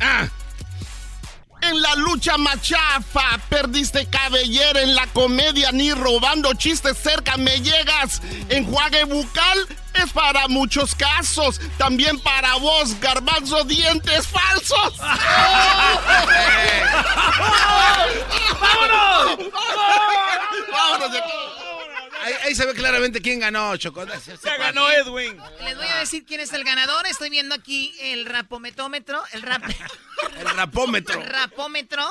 Ah. 0.00 0.26
En 1.68 1.80
la 1.80 1.94
lucha 1.94 2.36
machafa, 2.36 3.38
perdiste 3.48 4.06
cabellera 4.06 4.82
en 4.82 4.94
la 4.94 5.06
comedia, 5.08 5.72
ni 5.72 5.92
robando 5.92 6.52
chistes 6.54 6.96
cerca 6.98 7.36
me 7.36 7.60
llegas. 7.60 8.20
Enjuague 8.48 9.04
bucal 9.04 9.66
es 9.94 10.12
para 10.12 10.48
muchos 10.48 10.94
casos, 10.94 11.60
también 11.78 12.18
para 12.20 12.56
vos, 12.56 12.98
garbanzo, 13.00 13.64
dientes 13.64 14.26
falsos. 14.26 14.98
¡Vámonos! 18.60 19.38
¡Vámonos 20.72 21.12
de 21.12 21.18
aquí! 21.18 21.73
Ahí, 22.22 22.32
ahí 22.44 22.54
se 22.54 22.64
ve 22.66 22.74
claramente 22.74 23.20
quién 23.20 23.40
ganó, 23.40 23.76
Choco. 23.76 24.06
Se, 24.18 24.36
ganó 24.56 24.90
Edwin. 24.90 25.36
Les 25.62 25.76
voy 25.76 25.86
a 25.86 25.96
decir 25.96 26.24
quién 26.24 26.40
es 26.40 26.52
el 26.52 26.64
ganador. 26.64 27.06
Estoy 27.06 27.28
viendo 27.30 27.54
aquí 27.54 27.94
el 28.00 28.24
rapometómetro, 28.26 29.22
el 29.32 29.42
rap, 29.42 29.62
El 30.38 30.48
rapómetro. 30.56 31.20
rapómetro. 31.26 32.10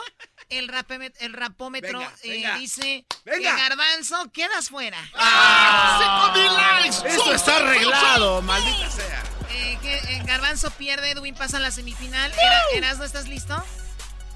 El, 0.50 0.68
rapeme- 0.70 1.14
el 1.20 1.34
rapómetro 1.34 2.00
Venga, 2.00 2.14
eh, 2.24 2.30
venga. 2.30 2.58
dice 2.58 3.06
Venga. 3.26 3.56
que 3.56 3.62
Garbanzo 3.62 4.32
quedas 4.32 4.70
fuera. 4.70 4.98
¡Ah! 5.16 6.32
¡Cinco 6.32 6.38
mil 6.40 6.54
likes! 6.54 7.08
Esto 7.08 7.34
está 7.34 7.56
arreglado, 7.58 8.42
maldita 8.44 8.92
sea. 8.92 9.24
Eh, 9.50 9.78
que, 9.82 9.96
eh, 9.96 10.22
Garbanzo 10.26 10.70
pierde, 10.72 11.12
Edwin 11.12 11.34
pasa 11.34 11.58
a 11.58 11.60
la 11.60 11.72
semifinal. 11.72 12.32
Era, 12.34 12.62
Erasno, 12.74 13.04
¿estás 13.06 13.28
listo? 13.28 13.64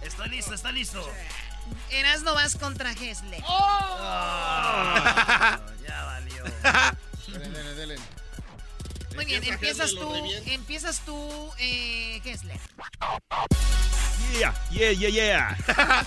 Estoy 0.01 0.29
listo, 0.29 0.53
está 0.55 0.71
listo. 0.71 1.07
Erasno 1.91 2.33
vas 2.33 2.55
contra 2.55 2.93
Gesle. 2.93 3.41
Ah, 3.47 5.59
ya 5.87 6.03
valió. 6.03 6.43
Dele, 7.27 7.49
dele, 7.49 7.73
dele. 7.75 7.95
Muy 9.15 9.25
bien, 9.25 9.43
Empieza 9.43 9.83
empiezas 9.83 9.95
tú, 9.95 10.13
empiezas 10.45 10.99
tú, 11.01 11.51
eh, 11.59 12.19
Gesle. 12.23 12.59
Yeah, 14.37 14.53
yeah, 14.69 14.91
yeah, 14.91 15.09
yeah. 15.09 15.57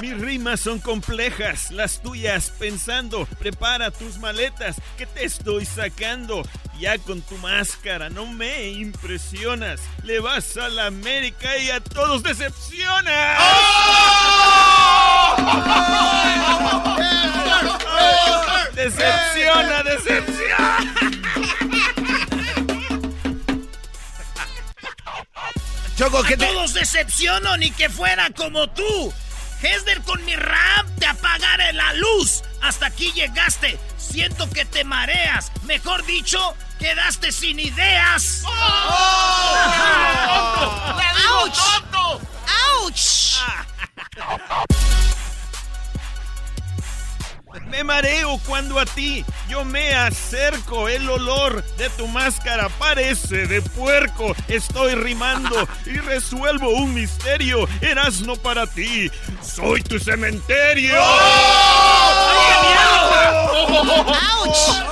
Mis 0.00 0.18
rimas 0.18 0.60
son 0.60 0.78
complejas, 0.80 1.70
las 1.70 2.02
tuyas 2.02 2.50
pensando. 2.58 3.26
Prepara 3.38 3.90
tus 3.90 4.18
maletas, 4.18 4.76
que 4.96 5.06
te 5.06 5.24
estoy 5.24 5.64
sacando. 5.66 6.42
Ya 6.80 6.98
con 6.98 7.20
tu 7.22 7.36
máscara 7.38 8.08
no 8.08 8.26
me 8.26 8.70
impresionas. 8.70 9.80
Le 10.02 10.18
vas 10.20 10.56
a 10.56 10.68
la 10.68 10.86
América 10.86 11.56
y 11.58 11.70
a 11.70 11.80
todos 11.80 12.22
decepcionas. 12.22 13.38
Decepciona, 18.74 19.82
decepciona. 19.82 20.94
Choco, 25.96 26.22
¿qué 26.24 26.34
A 26.34 26.38
te.? 26.38 26.46
todos 26.46 26.74
decepciono 26.74 27.56
ni 27.58 27.70
que 27.70 27.88
fuera 27.88 28.30
como 28.30 28.68
tú. 28.70 29.12
Hesder 29.62 30.02
con 30.02 30.24
mi 30.24 30.34
rap 30.34 30.86
te 30.98 31.06
apagaré 31.06 31.72
la 31.72 31.94
luz. 31.94 32.42
Hasta 32.60 32.86
aquí 32.86 33.12
llegaste. 33.12 33.78
Siento 33.96 34.50
que 34.50 34.64
te 34.64 34.82
mareas. 34.84 35.52
Mejor 35.62 36.04
dicho, 36.04 36.56
quedaste 36.78 37.30
sin 37.30 37.60
ideas. 37.60 38.42
¡Auch! 38.44 38.52
¡Auch! 42.74 42.92
Me 47.66 47.84
mareo 47.84 48.38
cuando 48.46 48.78
a 48.78 48.84
ti 48.84 49.24
yo 49.48 49.64
me 49.64 49.94
acerco. 49.94 50.88
El 50.88 51.08
olor 51.08 51.62
de 51.76 51.90
tu 51.90 52.06
máscara 52.08 52.68
parece 52.68 53.46
de 53.46 53.62
puerco. 53.62 54.34
Estoy 54.48 54.94
rimando 54.94 55.68
y 55.86 55.98
resuelvo 55.98 56.70
un 56.70 56.94
misterio. 56.94 57.68
Erasno 57.80 58.36
para 58.36 58.66
ti. 58.66 59.10
Soy 59.42 59.82
tu 59.82 59.98
cementerio. 59.98 60.94
¡Auch! 60.98 61.42
¡Auch, 63.42 63.78
auch. 63.78 64.82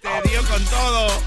Te 0.00 0.28
dio 0.28 0.42
con 0.44 0.64
todo. 0.66 1.22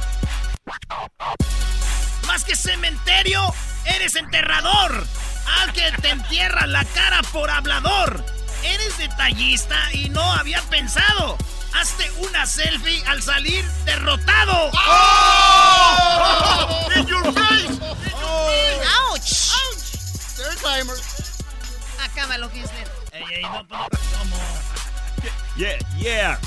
Más 2.27 2.43
que 2.43 2.55
cementerio, 2.55 3.53
eres 3.85 4.15
enterrador. 4.15 5.05
Al 5.45 5.73
que 5.73 5.91
te 6.01 6.09
entierra 6.09 6.65
la 6.67 6.85
cara 6.85 7.21
por 7.31 7.49
hablador. 7.49 8.23
Eres 8.63 8.97
detallista 8.97 9.77
y 9.93 10.09
no 10.09 10.21
había 10.33 10.61
pensado. 10.63 11.37
Hazte 11.73 12.09
una 12.19 12.45
selfie 12.45 13.03
al 13.07 13.21
salir 13.21 13.65
derrotado. 13.85 14.71
¡Oh! 14.73 16.87
In 16.95 17.07
your 17.07 17.33
face! 17.33 17.79
¡Auch! 18.95 19.17
Stair 19.19 20.55
climber. 20.57 20.97
Acábalo, 22.01 22.49
Gesler. 22.49 22.91
Ey, 23.11 23.23
ey, 23.31 23.43
no, 23.43 23.67
pues, 23.67 24.01
¿cómo? 24.17 24.35
Yeah, 25.55 25.77
yeah. 25.97 26.39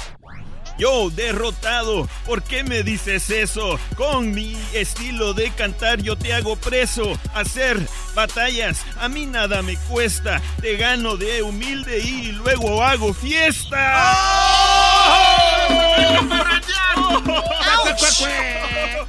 Yo 0.78 1.08
derrotado, 1.10 2.06
¿por 2.26 2.42
qué 2.42 2.62
me 2.62 2.82
dices 2.82 3.30
eso? 3.30 3.78
Con 3.96 4.32
mi 4.32 4.56
estilo 4.74 5.32
de 5.32 5.50
cantar 5.52 6.02
yo 6.02 6.16
te 6.16 6.34
hago 6.34 6.56
preso. 6.56 7.18
Hacer 7.34 7.78
batallas 8.14 8.84
a 9.00 9.08
mí 9.08 9.24
nada 9.24 9.62
me 9.62 9.76
cuesta. 9.76 10.42
Te 10.60 10.76
gano 10.76 11.16
de 11.16 11.42
humilde 11.42 11.98
y 12.00 12.32
luego 12.32 12.82
hago 12.82 13.14
fiesta. 13.14 14.02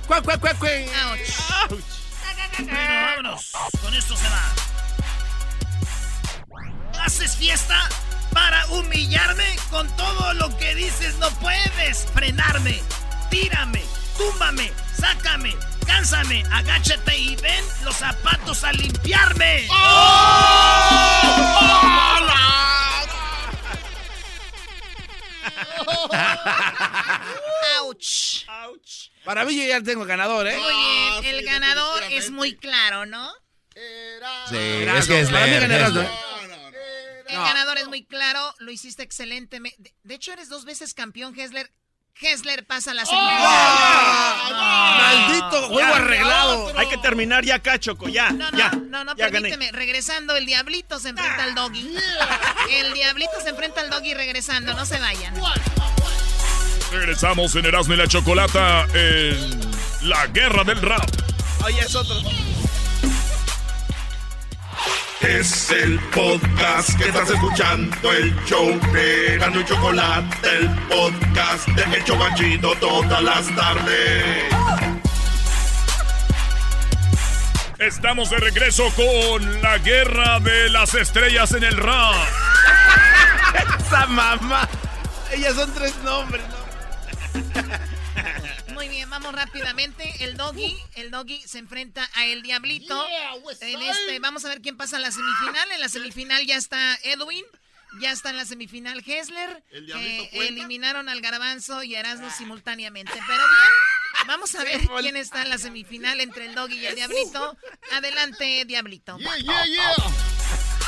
Cuac, 0.07 0.23
cuac, 0.23 0.39
cuac, 0.39 0.57
cuac. 0.57 0.71
¡Auch! 1.69 1.79
Bueno, 2.57 2.71
vámonos. 2.71 3.51
Con 3.81 3.93
esto 3.93 4.15
se 4.15 4.29
va. 4.29 4.55
¿Haces 7.03 7.35
fiesta 7.35 7.89
para 8.37 8.67
humillarme? 8.67 9.55
Con 9.71 9.87
todo 9.97 10.33
lo 10.35 10.55
que 10.57 10.75
dices 10.75 11.15
no 11.17 11.27
puedes 11.39 12.05
frenarme. 12.13 12.79
Tírame, 13.31 13.83
túmbame, 14.15 14.71
sácame, 14.95 15.55
cánsame, 15.87 16.43
agáchate 16.51 17.17
y 17.17 17.35
ven 17.37 17.65
los 17.83 17.95
zapatos 17.95 18.63
a 18.63 18.71
limpiarme. 18.73 19.67
¡Auch! 19.71 20.27
Para 29.25 29.45
mí 29.45 29.57
yo 29.57 29.67
ya 29.67 29.81
tengo 29.81 30.05
ganador, 30.05 30.47
¿eh? 30.47 30.57
Muy 30.57 30.75
bien, 31.23 31.35
el 31.35 31.43
ganador 31.43 32.03
es 32.03 32.29
muy 32.29 32.55
claro, 32.55 33.07
¿no? 33.07 33.33
Sí, 34.49 34.57
es 34.57 35.07
que 35.07 35.21
es 35.21 35.29
Para 35.29 35.45
mí 35.47 35.51
leer, 35.67 35.81
El 37.29 37.35
No. 37.35 37.43
ganador 37.43 37.77
es 37.77 37.87
muy 37.87 38.03
claro, 38.05 38.53
lo 38.59 38.71
hiciste 38.71 39.03
excelentemente. 39.03 39.77
De, 39.81 39.93
de 40.03 40.13
hecho, 40.15 40.31
eres 40.33 40.49
dos 40.49 40.65
veces 40.65 40.93
campeón, 40.93 41.37
Hessler. 41.37 41.71
Hessler 42.19 42.65
pasa 42.65 42.91
a 42.91 42.93
la 42.95 43.05
semifinal. 43.05 43.43
Maldito 44.97 45.67
juego 45.67 45.93
arreglado. 45.93 46.73
Hay 46.77 46.87
que 46.89 46.97
terminar 46.97 47.45
ya 47.45 47.55
acá, 47.55 47.79
Choco, 47.79 48.09
ya. 48.09 48.31
No, 48.31 48.49
no, 48.49 48.57
ya, 48.57 48.71
no, 48.71 49.03
no, 49.03 49.15
ya 49.15 49.25
gané. 49.29 49.49
permíteme. 49.49 49.71
Regresando, 49.71 50.35
el 50.35 50.47
Diablito 50.47 50.99
se 50.99 51.09
enfrenta 51.09 51.43
al 51.43 51.53
Doggy. 51.53 51.95
El 52.71 52.93
Diablito 52.93 53.33
se 53.43 53.49
enfrenta 53.49 53.81
al 53.81 53.91
Doggy 53.91 54.15
regresando, 54.15 54.73
no 54.73 54.85
se 54.87 54.99
vayan. 54.99 55.33
Regresamos 56.91 57.53
en 57.55 57.65
Erasmo 57.65 57.93
y 57.93 57.97
la 57.97 58.07
Chocolata 58.07 58.87
en 58.95 59.61
la 60.03 60.25
guerra 60.27 60.63
del 60.63 60.81
rap. 60.81 61.07
Oye, 61.65 61.81
es 61.81 61.93
otro. 61.93 62.15
Es 65.21 65.71
el 65.71 65.99
podcast 66.11 66.97
que 66.97 67.09
estás 67.09 67.29
escuchando, 67.29 68.13
el 68.13 68.35
show 68.45 68.79
de 68.93 69.33
Erasmo 69.33 69.61
y 69.61 69.65
Chocolate, 69.65 70.49
el 70.57 70.69
podcast 70.87 71.67
de 71.69 71.97
El 71.97 72.03
Chobachito 72.03 72.75
todas 72.79 73.23
las 73.23 73.55
tardes. 73.55 74.43
Estamos 77.79 78.29
de 78.29 78.37
regreso 78.37 78.91
con 78.95 79.61
la 79.61 79.77
guerra 79.79 80.39
de 80.39 80.69
las 80.69 80.93
estrellas 80.95 81.51
en 81.53 81.63
el 81.63 81.77
rap. 81.77 82.15
Esa 83.79 84.05
mamá. 84.07 84.67
Ellas 85.31 85.55
son 85.55 85.73
tres 85.73 85.95
nombres, 86.03 86.43
¿no? 86.49 86.57
Muy 88.77 88.89
bien, 88.89 89.09
vamos 89.09 89.33
rápidamente. 89.33 90.13
El 90.19 90.37
doggy, 90.37 90.77
el 90.93 91.09
doggy 91.09 91.41
se 91.47 91.57
enfrenta 91.57 92.07
a 92.13 92.25
el 92.25 92.43
diablito. 92.43 93.07
en 93.61 93.81
este, 93.81 94.19
vamos 94.19 94.45
a 94.45 94.49
ver 94.49 94.61
quién 94.61 94.77
pasa 94.77 94.97
a 94.97 94.99
la 94.99 95.09
semifinal. 95.09 95.71
En 95.71 95.79
la 95.79 95.89
semifinal 95.89 96.45
ya 96.45 96.57
está 96.57 96.95
Edwin. 97.01 97.43
Ya 98.01 98.11
está 98.11 98.29
en 98.29 98.37
la 98.37 98.45
semifinal 98.45 99.03
Hessler. 99.03 99.63
que 99.71 100.29
eliminaron 100.33 101.09
al 101.09 101.21
Garbanzo 101.21 101.81
y 101.81 101.95
Erasmo 101.95 102.29
simultáneamente. 102.29 103.13
Pero 103.13 103.43
bien, 103.43 104.27
vamos 104.27 104.53
a 104.53 104.63
ver 104.63 104.79
quién 104.99 105.15
está 105.15 105.41
en 105.41 105.49
la 105.49 105.57
semifinal 105.57 106.21
entre 106.21 106.45
el 106.45 106.53
Doggy 106.53 106.77
y 106.77 106.85
el 106.85 106.93
Diablito. 106.93 107.57
Adelante, 107.93 108.63
Diablito. 108.65 109.17
Yeah, 109.17 109.37
yeah, 109.37 109.65
yeah. 109.65 110.46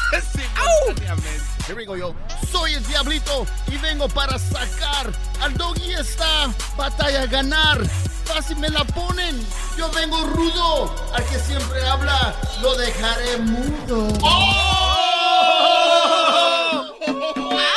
Here 1.67 1.75
we 1.75 1.85
go, 1.85 1.95
yo. 1.95 2.15
Soy 2.51 2.73
el 2.73 2.83
Diablito 2.87 3.45
y 3.67 3.77
vengo 3.77 4.09
para 4.09 4.39
sacar 4.39 5.11
al 5.39 5.53
Doggy 5.55 5.93
esta 5.93 6.51
batalla 6.75 7.21
a 7.23 7.27
ganar. 7.27 7.85
Fácil 8.25 8.57
me 8.57 8.69
la 8.69 8.83
ponen. 8.85 9.39
Yo 9.77 9.89
vengo 9.91 10.23
rudo. 10.25 10.95
Al 11.13 11.23
que 11.25 11.39
siempre 11.39 11.85
habla, 11.85 12.33
lo 12.61 12.75
dejaré 12.75 13.37
mudo. 13.37 14.07
¡Oh! 14.21 14.89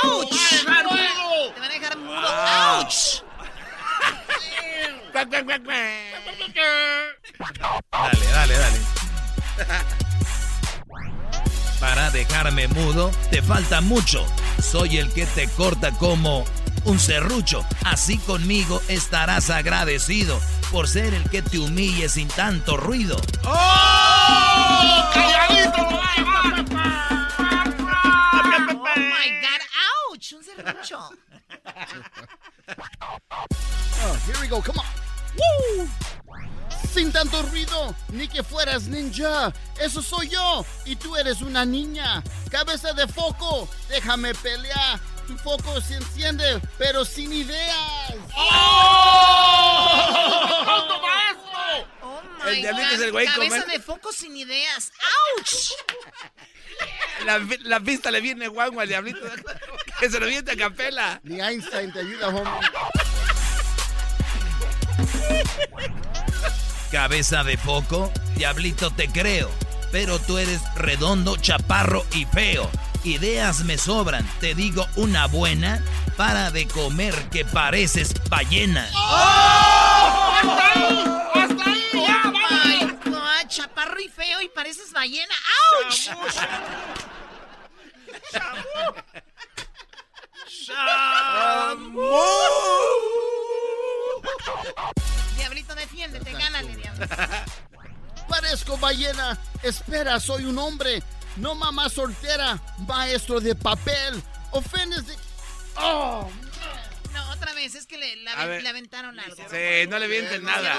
¡Auch! 0.02 0.30
Te 0.30 0.64
van 0.64 0.86
a 0.86 1.68
dejar 1.68 1.98
mudo. 1.98 2.18
¡Auch! 2.18 3.22
Dale, 7.92 8.26
dale, 8.32 8.54
dale. 8.58 8.80
Para 11.82 12.10
dejarme 12.12 12.68
mudo, 12.68 13.10
te 13.32 13.42
falta 13.42 13.80
mucho. 13.80 14.24
Soy 14.62 14.98
el 14.98 15.12
que 15.12 15.26
te 15.26 15.48
corta 15.48 15.90
como 15.90 16.44
un 16.84 17.00
serrucho. 17.00 17.66
Así 17.84 18.18
conmigo 18.18 18.80
estarás 18.86 19.50
agradecido 19.50 20.40
por 20.70 20.86
ser 20.86 21.12
el 21.12 21.28
que 21.28 21.42
te 21.42 21.58
humille 21.58 22.08
sin 22.08 22.28
tanto 22.28 22.76
ruido. 22.76 23.20
¡Oh! 23.44 25.10
¡Calladito! 25.12 25.82
Oh 25.82 25.98
my 28.96 29.28
god, 29.42 29.60
ouch, 30.08 30.34
un 30.34 30.44
serrucho. 30.44 31.10
Oh, 34.04 34.16
here 34.24 34.38
we 34.40 34.46
go, 34.46 34.62
come 34.62 34.78
on. 34.78 34.86
Woo! 35.36 35.88
Sin 36.94 37.10
tanto 37.12 37.42
ruido, 37.42 37.94
ni 38.10 38.28
que 38.28 38.42
fueras 38.42 38.84
ninja. 38.84 39.52
Eso 39.80 40.02
soy 40.02 40.28
yo, 40.28 40.64
y 40.84 40.96
tú 40.96 41.16
eres 41.16 41.40
una 41.40 41.64
niña. 41.64 42.22
Cabeza 42.50 42.92
de 42.92 43.06
foco, 43.08 43.68
déjame 43.88 44.34
pelear. 44.34 45.00
Tu 45.26 45.36
foco 45.38 45.80
se 45.80 45.94
enciende, 45.96 46.60
pero 46.78 47.04
sin 47.04 47.32
ideas. 47.32 48.14
¡Oh! 48.36 48.48
Oh 52.02 52.22
my 52.44 52.50
El 52.50 52.56
diablito 52.56 52.88
God, 52.88 52.94
es 52.94 53.00
el 53.00 53.12
güey 53.12 53.26
Cabeza 53.26 53.56
comer- 53.62 53.66
de 53.72 53.80
foco 53.80 54.12
sin 54.12 54.36
ideas. 54.36 54.92
¡Auch! 55.38 55.72
La, 57.26 57.38
la 57.60 57.78
pista 57.80 58.10
le 58.10 58.20
viene 58.20 58.48
guango 58.48 58.80
al 58.80 58.88
diablito. 58.88 59.20
Que 60.00 60.10
se 60.10 60.18
lo 60.18 60.26
viente 60.26 60.50
a 60.50 60.56
capela. 60.56 61.20
Ni 61.22 61.40
Einstein 61.40 61.92
te 61.92 62.00
ayuda, 62.00 62.28
homie. 62.28 62.52
Cabeza 66.92 67.42
de 67.42 67.56
foco, 67.56 68.12
diablito 68.36 68.90
te 68.90 69.08
creo, 69.08 69.50
pero 69.90 70.18
tú 70.18 70.36
eres 70.36 70.60
redondo, 70.74 71.38
chaparro 71.38 72.04
y 72.12 72.26
feo. 72.26 72.70
Ideas 73.02 73.60
me 73.60 73.78
sobran, 73.78 74.28
te 74.40 74.54
digo 74.54 74.86
una 74.96 75.26
buena, 75.26 75.82
para 76.18 76.50
de 76.50 76.68
comer 76.68 77.14
que 77.30 77.46
pareces 77.46 78.12
ballena. 78.28 78.86
¡Hasta 78.94 80.72
ahí! 80.72 81.04
¡Hasta 81.34 81.64
ahí! 81.64 81.90
¡Ya, 81.94 82.30
my 82.30 83.10
God, 83.10 83.48
chaparro 83.48 83.98
y 83.98 84.08
feo 84.10 84.42
y 84.42 84.50
pareces 84.50 84.92
ballena. 84.92 85.34
¡Auch! 85.86 86.12
Diablito, 95.42 95.74
defiéndete, 95.74 96.32
gánale, 96.32 96.76
diablo. 96.76 97.06
Parezco 98.28 98.78
ballena. 98.78 99.36
Espera, 99.62 100.20
soy 100.20 100.44
un 100.44 100.56
hombre. 100.58 101.02
No 101.36 101.54
mamá 101.54 101.88
soltera, 101.88 102.60
maestro 102.86 103.40
de 103.40 103.54
papel. 103.54 104.22
Ofendes 104.52 105.06
de. 105.06 105.16
¡Oh! 105.76 106.30
No, 107.12 107.30
otra 107.30 107.52
vez, 107.54 107.74
es 107.74 107.86
que 107.86 107.98
le, 107.98 108.16
la- 108.16 108.32
A 108.34 108.46
ver. 108.46 108.62
le 108.62 108.68
aventaron 108.68 109.18
algo. 109.18 109.34
Sí, 109.36 109.86
no 109.88 109.98
le 109.98 110.06
vienten 110.06 110.44
nada. 110.44 110.76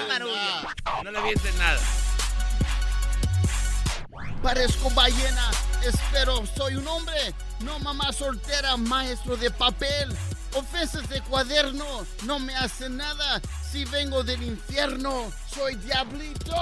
No 1.02 1.10
le 1.10 1.22
vienten 1.22 1.58
nada. 1.58 1.80
Parezco 4.42 4.90
ballena. 4.90 5.50
Espero, 5.82 6.44
soy 6.56 6.76
un 6.76 6.86
hombre. 6.88 7.34
No 7.60 7.78
mamá 7.80 8.12
soltera, 8.12 8.76
maestro 8.76 9.36
de 9.36 9.50
papel. 9.50 10.16
Ofensas 10.54 11.08
de 11.08 11.20
cuaderno 11.22 12.06
no 12.24 12.38
me 12.38 12.54
hacen 12.54 12.96
nada. 12.96 13.40
Si 13.70 13.84
vengo 13.86 14.22
del 14.22 14.42
infierno, 14.42 15.32
soy 15.52 15.74
diablito. 15.76 16.54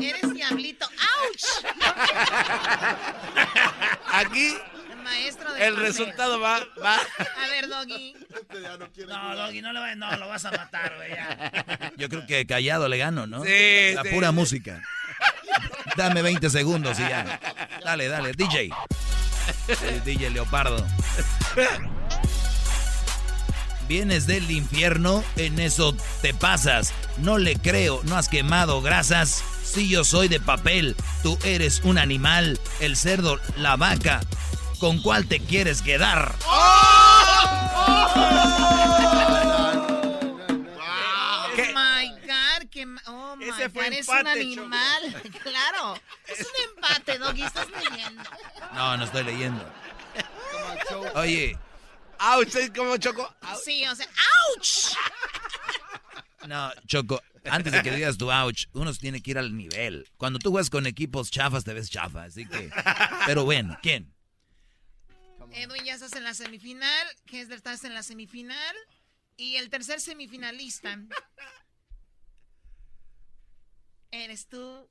Eres 0.00 0.34
diablito. 0.34 0.86
¡Auch! 0.86 1.64
Aquí 4.12 4.56
Maestro 5.02 5.52
de 5.54 5.66
el 5.66 5.74
papel. 5.74 5.86
resultado 5.86 6.40
va, 6.40 6.60
va. 6.82 6.96
A 6.96 7.48
ver, 7.50 7.68
Doggy. 7.68 8.14
No, 9.08 9.36
Doggy, 9.36 9.60
no, 9.62 9.72
le 9.72 9.80
va- 9.80 9.94
no, 9.94 10.16
lo 10.16 10.28
vas 10.28 10.44
a 10.44 10.50
matar, 10.50 10.94
güey. 10.96 11.12
Yo 11.96 12.08
creo 12.08 12.26
que 12.26 12.46
callado 12.46 12.88
le 12.88 12.98
gano, 12.98 13.26
¿no? 13.26 13.42
Sí, 13.44 13.92
La 13.94 14.02
sí, 14.02 14.08
pura 14.10 14.28
sí. 14.28 14.34
música. 14.34 14.82
Dame 15.96 16.22
20 16.22 16.50
segundos 16.50 16.98
y 16.98 17.02
ya. 17.02 17.40
Dale, 17.84 18.08
dale, 18.08 18.32
DJ. 18.32 18.70
DJ 20.04 20.30
Leopardo. 20.30 20.84
Vienes 23.88 24.26
del 24.26 24.50
infierno, 24.50 25.22
en 25.36 25.60
eso 25.60 25.94
te 26.22 26.32
pasas. 26.32 26.94
No 27.18 27.38
le 27.38 27.56
creo, 27.56 28.00
no 28.04 28.16
has 28.16 28.28
quemado 28.28 28.80
grasas. 28.80 29.44
Si 29.62 29.88
yo 29.88 30.04
soy 30.04 30.28
de 30.28 30.40
papel, 30.40 30.96
tú 31.22 31.38
eres 31.44 31.80
un 31.84 31.98
animal, 31.98 32.58
el 32.80 32.96
cerdo, 32.96 33.38
la 33.56 33.76
vaca. 33.76 34.20
¿Con 34.78 35.00
cuál 35.02 35.26
te 35.26 35.40
quieres 35.40 35.82
quedar? 35.82 36.34
Oh 36.46 37.24
que 42.74 42.84
oh 43.06 43.36
my 43.36 43.48
Ese 43.48 43.70
fue 43.70 43.84
God, 43.84 43.92
es 43.92 44.08
empate, 44.08 44.20
un 44.20 44.26
animal. 44.26 45.22
claro, 45.42 46.00
es 46.26 46.40
un 46.40 46.74
empate, 46.74 47.18
Doggy, 47.18 47.42
estás 47.42 47.68
leyendo. 47.70 48.22
No, 48.74 48.96
no 48.96 49.04
estoy 49.04 49.22
leyendo. 49.22 49.72
Oye, 51.14 51.56
Ouch, 52.18 52.54
¿es 52.56 52.70
como 52.70 52.96
choco? 52.96 53.32
Sí, 53.64 53.86
o 53.86 53.94
sea, 53.94 54.06
¡ouch! 54.56 54.96
No, 56.46 56.70
Choco, 56.86 57.22
antes 57.46 57.72
de 57.72 57.82
que 57.82 57.90
digas 57.90 58.18
tu 58.18 58.30
ouch, 58.30 58.66
uno 58.74 58.92
tiene 58.92 59.22
que 59.22 59.30
ir 59.30 59.38
al 59.38 59.56
nivel. 59.56 60.06
Cuando 60.18 60.38
tú 60.38 60.50
juegas 60.50 60.68
con 60.68 60.86
equipos 60.86 61.30
chafas, 61.30 61.64
te 61.64 61.72
ves 61.72 61.88
chafa, 61.88 62.24
así 62.24 62.44
que... 62.44 62.70
Pero 63.24 63.46
bueno, 63.46 63.78
¿quién? 63.80 64.12
Edwin, 65.52 65.84
ya 65.86 65.94
estás 65.94 66.12
en 66.12 66.22
la 66.22 66.34
semifinal. 66.34 67.06
Hesler, 67.32 67.56
estás 67.56 67.84
en 67.84 67.94
la 67.94 68.02
semifinal. 68.02 68.76
Y 69.38 69.56
el 69.56 69.70
tercer 69.70 70.02
semifinalista. 70.02 70.98
Eres 74.24 74.48
tú, 74.48 74.88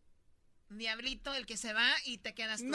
Diablito, 0.69 1.34
el 1.34 1.47
que 1.47 1.57
se 1.57 1.73
va 1.73 1.89
y 2.05 2.19
te 2.19 2.35
quedas 2.35 2.60
tú. 2.60 2.68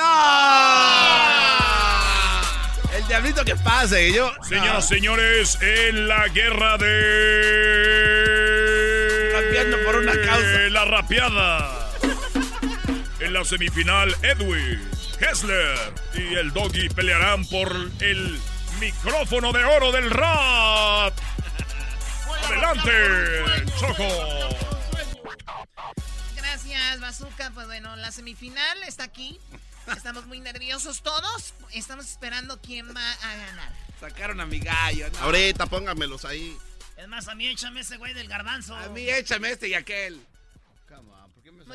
El 2.97 3.07
diablito 3.07 3.45
que 3.45 3.55
pase. 3.55 4.09
y 4.09 4.15
Yo. 4.15 4.33
Señoras, 4.43 4.89
señores, 4.89 5.57
en 5.63 6.09
la 6.09 6.27
guerra 6.27 6.77
de. 6.79 6.91
Rapeando 9.35 9.77
por 9.85 9.95
una 9.99 10.21
causa. 10.21 10.69
La 10.71 10.85
rapeada. 10.85 11.93
En 13.21 13.33
la 13.35 13.45
semifinal, 13.45 14.13
Edwin, 14.23 14.81
Hessler 15.21 15.79
y 16.15 16.35
el 16.35 16.53
Doggy 16.53 16.89
pelearán 16.89 17.47
por 17.47 17.71
el 18.01 18.41
micrófono 18.81 19.53
de 19.53 19.63
oro 19.65 19.93
del 19.93 20.11
rap. 20.11 21.17
Adelante, 22.49 22.91
Choco. 23.79 24.58
Bazooka. 27.09 27.51
Pues 27.55 27.67
bueno, 27.67 27.97
la 27.97 28.13
semifinal 28.13 28.83
está 28.83 29.05
aquí. 29.05 29.41
Estamos 29.97 30.27
muy 30.27 30.41
nerviosos 30.41 31.03
todos. 31.03 31.55
Estamos 31.73 32.07
esperando 32.07 32.61
quién 32.61 32.95
va 32.95 33.13
a 33.13 33.35
ganar. 33.35 33.73
Sacaron 33.99 34.41
a 34.41 34.47
mi 34.47 34.59
gallo. 34.59 35.09
¿no? 35.13 35.19
Ahorita, 35.21 35.65
póngamelos 35.65 36.27
ahí. 36.27 36.55
Es 36.99 37.09
más, 37.09 37.29
a 37.29 37.35
mí 37.35 37.47
échame 37.47 37.81
ese 37.81 37.97
güey 37.97 38.13
del 38.13 38.29
garbanzo. 38.29 38.77
A 38.77 38.89
mí 38.89 39.09
échame 39.09 39.51
este 39.51 39.69
y 39.69 39.75
aquel. 39.75 40.21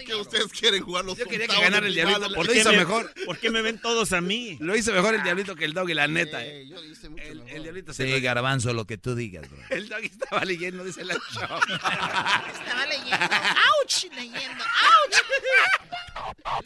¿Qué 0.06 0.16
ustedes 0.16 0.48
quieren 0.52 0.84
jugar 0.84 1.06
los 1.06 1.18
Yo 1.18 1.26
quería 1.26 1.48
que 1.48 1.60
ganara 1.60 1.88
el 1.88 1.94
diablito. 1.94 2.28
Lo 2.28 2.36
¿Por 2.36 2.48
qué 2.48 2.60
hizo 2.60 2.72
me- 2.72 2.78
mejor. 2.78 3.14
¿Por 3.26 3.38
qué 3.40 3.50
me 3.52 3.62
ven 3.62 3.80
todos 3.80 4.12
a 4.14 4.22
mí? 4.22 4.58
Lo 4.60 4.76
hizo 4.76 4.92
mejor 4.92 5.16
el 5.16 5.24
diablito 5.24 5.56
que 5.56 5.66
el 5.66 5.74
doggy, 5.74 5.94
la 5.94 6.08
neta. 6.08 6.46
eh. 6.46 6.68
yo 6.68 6.84
hice 6.84 7.10
mucho 7.10 7.24
El, 7.24 7.40
mejor. 7.40 7.52
el 7.58 7.64
diablito 7.64 7.94
se 7.94 8.06
Sí, 8.06 8.12
lo- 8.12 8.22
garbanzo, 8.22 8.74
lo 8.74 8.86
que 8.86 8.98
tú 8.98 9.16
digas, 9.16 9.50
bro. 9.50 9.60
El 9.70 9.90
doggy 9.90 10.08
estaba 10.08 10.44
leyendo, 10.46 10.84
dice 10.84 11.04
la 11.06 11.14
show. 11.16 11.44
Estaba 11.74 12.86
leyendo. 12.88 13.26
¡Auch! 13.26 14.04
Leyendo. 14.16 14.64
¡Auch! 14.64 16.64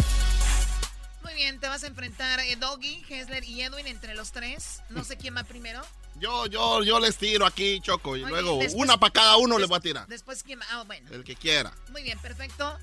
Muy 1.23 1.33
bien, 1.33 1.59
te 1.59 1.67
vas 1.67 1.83
a 1.83 1.87
enfrentar 1.87 2.39
eh, 2.39 2.55
Doggy, 2.55 3.03
Hessler 3.09 3.43
y 3.43 3.61
Edwin 3.61 3.87
entre 3.87 4.15
los 4.15 4.31
tres. 4.31 4.81
No 4.89 5.03
sé 5.03 5.17
quién 5.17 5.35
va 5.35 5.43
primero. 5.43 5.81
Yo, 6.19 6.47
yo, 6.47 6.83
yo 6.83 6.99
les 6.99 7.17
tiro 7.17 7.45
aquí, 7.45 7.79
Choco, 7.81 8.15
y 8.17 8.21
luego 8.21 8.57
después- 8.59 8.73
una 8.81 8.97
para 8.97 9.13
cada 9.13 9.37
uno 9.37 9.59
les 9.59 9.67
voy 9.67 9.77
a 9.77 9.81
tirar. 9.81 10.07
Después 10.07 10.41
quién 10.43 10.59
va. 10.59 10.65
Ah, 10.71 10.83
bueno. 10.83 11.07
El 11.11 11.23
que 11.23 11.35
quiera. 11.35 11.71
Muy 11.91 12.01
bien, 12.03 12.17
perfecto. 12.19 12.77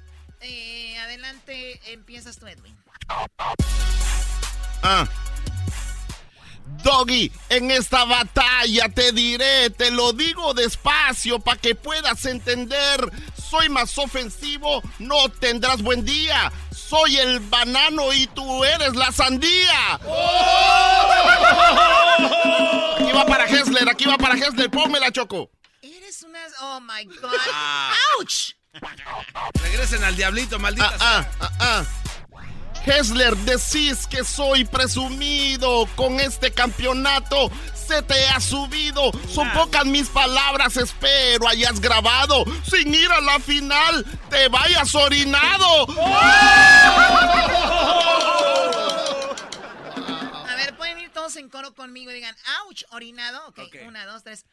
Eh, 0.46 0.98
adelante, 0.98 1.80
empiezas 1.86 2.36
tú, 2.38 2.46
Edwin. 2.46 2.76
Ah. 4.82 5.08
Doggy, 6.82 7.32
en 7.48 7.70
esta 7.70 8.04
batalla 8.04 8.90
te 8.90 9.12
diré, 9.12 9.70
te 9.70 9.90
lo 9.90 10.12
digo 10.12 10.52
despacio 10.52 11.38
para 11.38 11.58
que 11.58 11.74
puedas 11.74 12.26
entender. 12.26 13.10
Soy 13.34 13.70
más 13.70 13.96
ofensivo, 13.96 14.82
no 14.98 15.30
tendrás 15.30 15.80
buen 15.80 16.04
día. 16.04 16.52
Soy 16.70 17.16
el 17.16 17.40
banano 17.40 18.12
y 18.12 18.26
tú 18.26 18.64
eres 18.64 18.94
la 18.96 19.12
sandía. 19.12 19.94
Aquí 22.96 23.12
va 23.12 23.24
para 23.26 23.46
Hessler, 23.46 23.88
aquí 23.88 24.04
va 24.04 24.18
para 24.18 24.34
Hessler, 24.34 24.70
pónmela, 24.70 25.10
Choco. 25.10 25.50
Eres 25.80 26.22
una. 26.22 26.40
Oh 26.60 26.80
my 26.80 27.04
God. 27.04 27.32
Ah. 27.50 27.94
¡Auch! 28.18 28.54
Regresen 29.62 30.02
al 30.04 30.16
diablito, 30.16 30.58
maldita 30.58 30.92
Ah, 31.00 31.24
ah, 31.40 31.40
ah, 31.40 31.50
ah. 31.60 31.84
Hessler, 32.86 33.34
decís 33.38 34.06
que 34.06 34.24
soy 34.24 34.64
presumido 34.66 35.86
con 35.96 36.20
este 36.20 36.50
campeonato. 36.52 37.50
Se 37.74 38.02
te 38.02 38.28
ha 38.28 38.40
subido. 38.40 39.10
Son 39.32 39.50
pocas 39.52 39.86
mis 39.86 40.08
palabras, 40.08 40.76
espero 40.76 41.48
hayas 41.48 41.80
grabado. 41.80 42.44
Sin 42.68 42.92
ir 42.94 43.10
a 43.10 43.22
la 43.22 43.40
final, 43.40 44.04
te 44.28 44.48
vayas 44.48 44.94
orinado. 44.94 45.86
A 50.46 50.54
ver, 50.56 50.76
pueden 50.76 50.98
ir 51.00 51.10
todos 51.10 51.36
en 51.36 51.48
coro 51.48 51.74
conmigo 51.74 52.10
y 52.10 52.14
digan, 52.14 52.36
¡ouch! 52.66 52.82
Orinado. 52.90 53.46
Ok, 53.48 53.60
una, 53.86 54.04
dos, 54.04 54.22
tres. 54.24 54.44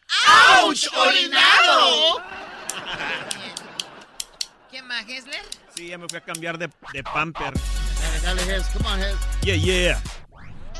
¡Auch! 0.61 0.87
¡Orinado! 0.95 2.21
Bien. 3.37 3.80
¿Quién 4.71 4.87
más, 4.87 5.05
Hessler? 5.05 5.41
Sí, 5.75 5.89
ya 5.89 5.97
me 5.97 6.07
fui 6.07 6.17
a 6.17 6.21
cambiar 6.21 6.57
de, 6.57 6.69
de 6.93 7.03
pamper. 7.03 7.53
Dale, 7.53 8.19
dale, 8.23 8.55
Hes, 8.55 8.65
come 8.67 8.87
on, 8.87 9.01
Hes. 9.01 9.15
Yeah, 9.41 9.55
yeah. 9.57 10.01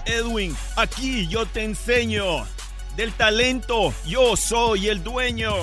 Edwin, 0.06 0.56
aquí 0.78 1.28
yo 1.28 1.46
te 1.46 1.66
enseño. 1.66 2.48
Del 2.96 3.12
talento, 3.14 3.94
yo 4.06 4.38
soy 4.38 4.88
el 4.88 5.04
dueño. 5.04 5.54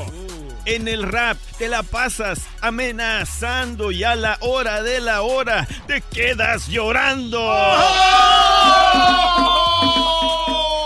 En 0.66 0.88
el 0.88 1.05
rap 1.05 1.38
te 1.56 1.68
la 1.68 1.82
pasas 1.82 2.40
amenazando 2.60 3.90
y 3.90 4.05
a 4.05 4.14
la 4.14 4.36
hora 4.42 4.82
de 4.82 5.00
la 5.00 5.22
hora 5.22 5.66
te 5.86 6.02
quedas 6.02 6.68
llorando. 6.68 7.38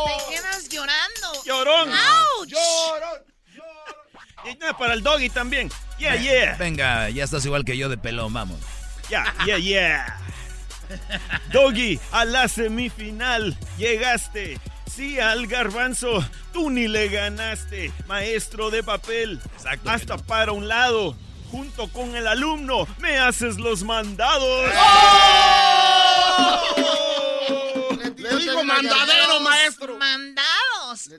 Te 0.06 0.35
quedas 0.35 0.69
llorando. 0.69 1.43
Llorón. 1.44 1.90
¡Ouch! 2.39 2.52
Y 4.44 4.56
nada, 4.59 4.77
para 4.77 4.94
el 4.94 5.02
doggy 5.02 5.28
también. 5.31 5.69
Yeah, 6.03 6.16
yeah. 6.16 6.57
Venga, 6.59 7.11
ya 7.11 7.23
estás 7.23 7.47
igual 7.47 7.65
que 7.65 7.77
yo 7.77 7.89
de 7.89 7.97
pelón, 7.97 8.33
vamos. 8.33 8.59
Yeah, 9.09 9.33
yeah, 9.47 9.59
yeah. 9.59 10.19
Doggy, 11.53 12.01
a 12.11 12.24
la 12.24 12.49
semifinal 12.49 13.57
llegaste. 13.79 14.59
Sí, 14.93 15.20
al 15.20 15.47
garbanzo, 15.47 16.24
tú 16.53 16.70
ni 16.70 16.89
le 16.89 17.07
ganaste. 17.07 17.93
Maestro 18.09 18.70
de 18.70 18.83
papel, 18.83 19.41
hasta 19.87 20.16
para 20.16 20.51
un 20.51 20.66
lado. 20.66 21.15
Junto 21.53 21.87
con 21.87 22.16
el 22.16 22.27
alumno, 22.27 22.89
me 22.99 23.19
haces 23.19 23.59
los 23.59 23.85
mandados. 23.85 24.73
Le 24.74 24.81
mandadero, 28.64 29.40
maestro. 29.40 29.98
¡Mandados! 29.98 31.10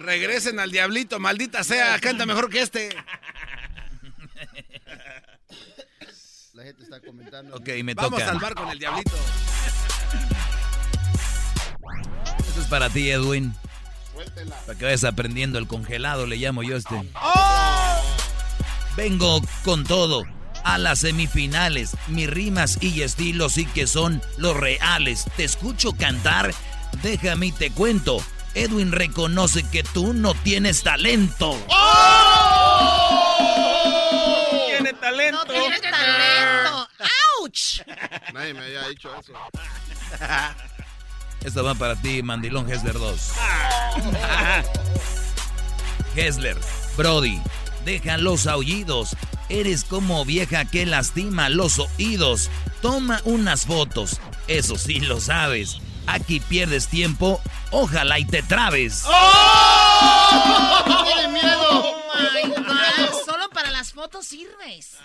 Regresen 0.00 0.58
al 0.60 0.70
diablito, 0.70 1.18
maldita 1.20 1.62
sea. 1.64 1.98
Canta 2.00 2.26
mejor 2.26 2.50
que 2.50 2.60
este. 2.60 2.96
La 6.54 6.62
gente 6.62 6.82
está 6.84 7.00
comentando. 7.00 7.56
Ok, 7.56 7.68
me 7.82 7.94
Vamos 7.94 8.12
toca. 8.12 8.24
a 8.24 8.28
salvar 8.28 8.54
con 8.54 8.68
el 8.70 8.78
diablito. 8.78 9.12
Esto 12.48 12.60
es 12.60 12.66
para 12.68 12.88
ti, 12.90 13.10
Edwin. 13.10 13.54
Suéltela. 14.12 14.56
Para 14.60 14.78
que 14.78 14.84
vayas 14.84 15.04
aprendiendo 15.04 15.58
el 15.58 15.66
congelado, 15.66 16.26
le 16.26 16.36
llamo 16.36 16.62
yo 16.62 16.76
este. 16.76 16.94
¡Oh! 17.20 18.02
Vengo 18.96 19.40
con 19.64 19.84
todo. 19.84 20.22
A 20.64 20.78
las 20.78 21.00
semifinales, 21.00 21.96
mis 22.08 22.28
rimas 22.28 22.78
y 22.80 23.02
estilos 23.02 23.52
sí 23.52 23.66
que 23.66 23.86
son 23.86 24.22
los 24.38 24.56
reales. 24.56 25.26
Te 25.36 25.44
escucho 25.44 25.92
cantar, 25.92 26.54
déjame 27.02 27.46
y 27.46 27.52
te 27.52 27.70
cuento. 27.70 28.24
Edwin 28.54 28.90
reconoce 28.90 29.68
que 29.68 29.82
tú 29.82 30.14
no 30.14 30.32
tienes 30.34 30.82
talento. 30.82 31.52
Tiene 34.68 34.92
talento. 34.94 35.44
¡No 35.44 35.52
tiene 35.52 35.80
talento! 35.80 36.88
¡Auch! 36.98 38.32
Nadie 38.32 38.54
me 38.54 38.60
había 38.60 38.88
dicho 38.88 39.10
eso. 39.18 39.32
Esto 41.44 41.62
va 41.62 41.74
para 41.74 41.94
ti, 41.96 42.22
Mandilón 42.22 42.72
Hessler 42.72 42.94
2. 42.94 43.32
Hessler, 46.16 46.56
Brody, 46.96 47.38
deja 47.84 48.16
los 48.16 48.46
aullidos. 48.46 49.14
Eres 49.48 49.84
como 49.84 50.24
vieja 50.24 50.64
que 50.64 50.86
lastima 50.86 51.48
los 51.48 51.78
oídos. 51.78 52.50
Toma 52.82 53.20
unas 53.24 53.66
fotos, 53.66 54.20
eso 54.48 54.76
sí 54.76 55.00
lo 55.00 55.20
sabes. 55.20 55.78
Aquí 56.06 56.40
pierdes 56.40 56.88
tiempo, 56.88 57.40
ojalá 57.70 58.18
y 58.18 58.24
te 58.24 58.42
trabes. 58.42 59.04
¡Tiene 61.04 61.28
miedo! 61.28 61.60
¡Oh, 61.70 62.02
my 62.14 62.50
God! 62.50 63.24
Solo 63.24 63.48
para 63.50 63.70
las 63.70 63.92
fotos 63.92 64.26
sirves. 64.26 64.96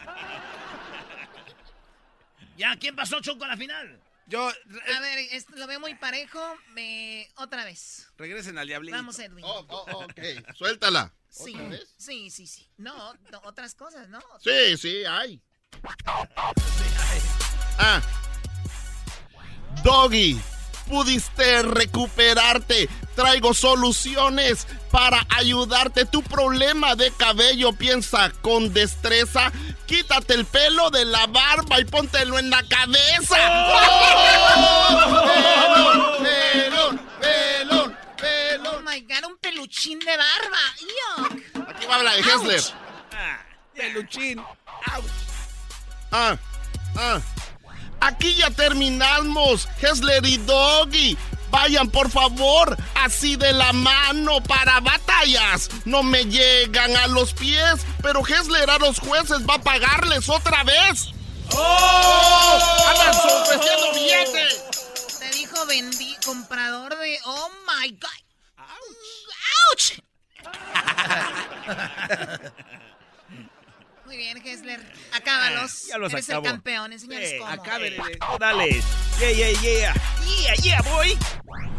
Ya, 2.58 2.76
¿quién 2.78 2.96
pasó, 2.96 3.22
Choco, 3.22 3.46
a 3.46 3.48
la 3.48 3.58
final? 3.58 4.00
Yo. 4.30 4.48
A 4.48 5.00
ver, 5.02 5.18
esto 5.32 5.56
lo 5.56 5.66
veo 5.66 5.80
muy 5.80 5.96
parejo. 5.96 6.40
Me... 6.74 7.28
Otra 7.36 7.66
vez. 7.66 8.08
Regresen 8.16 8.60
al 8.60 8.68
diablito. 8.68 8.96
Vamos, 8.96 9.18
Edwin. 9.18 9.44
Oh, 9.44 9.66
oh, 9.68 9.86
oh, 9.92 10.04
ok, 10.06 10.54
suéltala. 10.56 11.12
Sí, 11.28 11.56
sí, 11.98 12.30
sí, 12.30 12.46
sí. 12.46 12.70
No, 12.78 13.14
no, 13.32 13.42
otras 13.44 13.74
cosas, 13.74 14.08
¿no? 14.10 14.20
Sí, 14.40 14.78
sí, 14.78 15.04
hay. 15.06 15.42
Ah. 17.80 18.02
Doggy, 19.84 20.40
pudiste 20.90 21.62
recuperarte. 21.62 22.90
Traigo 23.16 23.54
soluciones 23.54 24.68
para 24.92 25.26
ayudarte. 25.30 26.06
Tu 26.06 26.24
problema 26.24 26.96
de 26.96 27.12
cabello 27.12 27.74
piensa 27.74 28.32
con 28.42 28.74
destreza. 28.74 29.52
Quítate 29.86 30.34
el 30.34 30.46
pelo 30.46 30.90
de 30.90 31.06
la 31.06 31.28
barba 31.28 31.80
y 31.80 31.86
póntelo 31.86 32.40
en 32.40 32.50
la 32.50 32.64
cabeza. 32.64 33.38
¡Pelón, 35.30 36.18
pelón, 36.24 37.00
pelón, 37.22 37.98
pelón! 38.20 38.68
Oh 38.68 38.82
my 38.82 39.02
God, 39.02 39.26
un 39.32 39.38
peluchín 39.38 40.00
de 40.00 40.18
barba. 40.18 40.58
Yuck. 40.80 41.68
Aquí 41.70 41.86
va 41.86 41.94
a 41.94 41.98
hablar 41.98 42.16
de 42.16 42.22
Hessler. 42.22 42.62
Peluchín. 43.76 44.42
Ah, 46.12 46.38
ah. 46.96 47.20
Aquí 48.02 48.34
ya 48.36 48.50
terminamos, 48.52 49.68
Hessler 49.82 50.26
y 50.26 50.38
Doggy. 50.38 51.18
Vayan 51.52 51.90
por 51.90 52.12
favor, 52.12 52.78
así 52.96 53.36
de 53.36 53.54
la 53.54 53.74
mano 53.74 54.42
para 54.44 54.80
batallas. 54.80 55.70
No 55.86 56.04
me 56.04 56.26
llegan 56.26 56.96
a 56.96 57.08
los 57.08 57.34
pies, 57.34 57.86
pero 58.04 58.26
Hessler 58.26 58.70
a 58.70 58.78
los 58.78 59.00
jueces 59.00 59.40
va 59.50 59.56
a 59.56 59.62
pagarles 59.62 60.30
otra 60.30 60.64
vez. 60.64 61.08
¡Oh! 61.54 62.60
¡Andan 62.88 63.16
ofreciendo 63.42 63.94
billetes! 63.94 64.64
Te 65.20 65.30
dijo 65.32 65.66
vendí, 65.66 66.16
comprador 66.24 66.96
de. 66.98 67.20
Oh 67.26 67.50
my 67.68 67.90
God. 67.92 68.10
¡Auch! 69.72 70.00
Muy 74.10 74.18
bien, 74.18 74.42
Hessler. 74.44 74.80
Acábalos. 75.14 75.86
Ya 75.88 76.00
los 76.00 76.12
Eres 76.12 76.28
acabo. 76.32 76.44
el 76.48 76.52
campeón. 76.52 76.94
Enséñales 76.94 77.30
Sí, 77.30 77.38
cómo. 77.38 77.52
acábenle. 77.52 78.02
Oh, 78.28 78.38
dale. 78.40 78.82
Yeah, 79.20 79.30
yeah, 79.32 79.52
yeah. 79.62 79.94
Yeah, 80.26 80.54
yeah, 80.64 80.82
boy. 80.82 81.16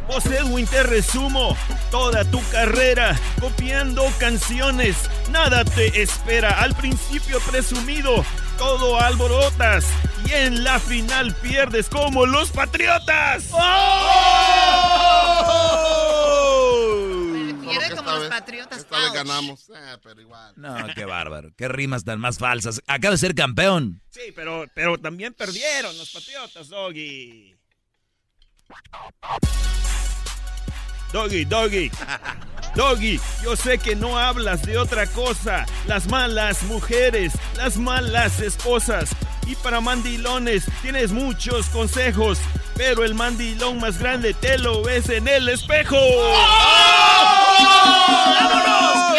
Vos, 0.06 0.24
Edwin, 0.26 0.64
te 0.64 0.84
resumo. 0.84 1.56
toda 1.90 2.24
tu 2.24 2.40
carrera 2.50 3.18
copiando 3.40 4.06
canciones. 4.20 4.96
Nada 5.32 5.64
te 5.64 6.02
espera. 6.02 6.60
Al 6.60 6.72
principio 6.76 7.40
presumido, 7.40 8.24
todo 8.58 9.00
alborotas 9.00 9.86
y 10.24 10.32
en 10.32 10.62
la 10.62 10.78
final 10.78 11.34
pierdes 11.34 11.88
como 11.88 12.26
los 12.26 12.52
Patriotas. 12.52 13.46
Pierde 17.70 17.96
como 17.96 18.10
los 18.12 18.28
patriotas. 18.28 18.78
Esta 18.78 18.96
vez 18.98 19.06
Ouch. 19.08 19.14
ganamos. 19.14 19.70
Eh, 19.70 19.96
pero 20.02 20.20
igual. 20.20 20.52
No, 20.56 20.76
qué 20.94 21.04
bárbaro. 21.04 21.50
Qué 21.56 21.68
rimas 21.68 22.04
tan 22.04 22.20
más 22.20 22.38
falsas. 22.38 22.82
Acaba 22.86 23.12
de 23.12 23.18
ser 23.18 23.34
campeón. 23.34 24.02
Sí, 24.10 24.32
pero, 24.34 24.66
pero 24.74 24.98
también 24.98 25.34
perdieron 25.34 25.96
los 25.96 26.10
Patriotas, 26.10 26.68
Doggy. 26.68 27.56
Doggy, 31.12 31.44
Doggy. 31.44 31.90
Doggy, 32.74 33.20
yo 33.42 33.56
sé 33.56 33.78
que 33.78 33.96
no 33.96 34.18
hablas 34.18 34.62
de 34.62 34.78
otra 34.78 35.06
cosa. 35.06 35.66
Las 35.86 36.08
malas 36.08 36.62
mujeres, 36.64 37.32
las 37.56 37.76
malas 37.76 38.40
esposas. 38.40 39.10
Y 39.50 39.56
para 39.56 39.80
mandilones 39.80 40.64
tienes 40.80 41.10
muchos 41.10 41.66
consejos. 41.70 42.38
Pero 42.76 43.04
el 43.04 43.16
mandilón 43.16 43.80
más 43.80 43.98
grande 43.98 44.32
te 44.32 44.56
lo 44.58 44.80
ves 44.84 45.08
en 45.08 45.26
el 45.26 45.48
espejo. 45.48 45.96
Vámonos, 48.36 49.10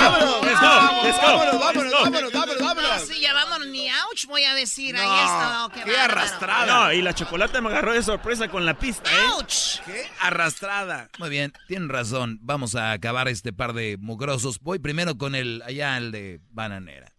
vámonos, 0.00 0.44
let's 0.46 0.60
go. 0.60 1.28
vámonos, 1.58 2.32
vámonos, 2.32 2.32
vámonos. 2.58 3.00
No, 3.00 3.06
sí, 3.06 3.20
ya 3.20 3.34
vámonos, 3.34 3.68
ni 3.68 3.90
ouch 3.90 4.24
voy 4.28 4.44
a 4.44 4.54
decir. 4.54 4.96
Ahí 4.96 5.24
está. 5.24 5.66
oh, 5.66 5.68
qué 5.68 5.84
bárbaro. 5.84 6.66
No, 6.66 6.92
y 6.94 7.02
la 7.02 7.12
chocolate 7.12 7.60
me 7.60 7.68
agarró 7.68 7.92
de 7.92 8.02
sorpresa 8.02 8.48
con 8.48 8.64
la 8.64 8.78
pista, 8.78 9.10
¿eh? 9.10 9.26
Ouch. 9.34 9.80
¿Qué? 9.84 10.10
Arrastrada. 10.20 11.10
Muy 11.18 11.28
bien, 11.28 11.52
tienen 11.68 11.90
razón. 11.90 12.38
Vamos 12.40 12.76
a 12.76 12.92
acabar 12.92 13.28
este 13.28 13.52
par 13.52 13.74
de 13.74 13.98
mugrosos. 14.00 14.58
Voy 14.60 14.78
primero 14.78 15.18
con 15.18 15.34
el 15.34 15.62
allá, 15.66 15.98
el 15.98 16.12
de 16.12 16.40
bananera. 16.50 17.12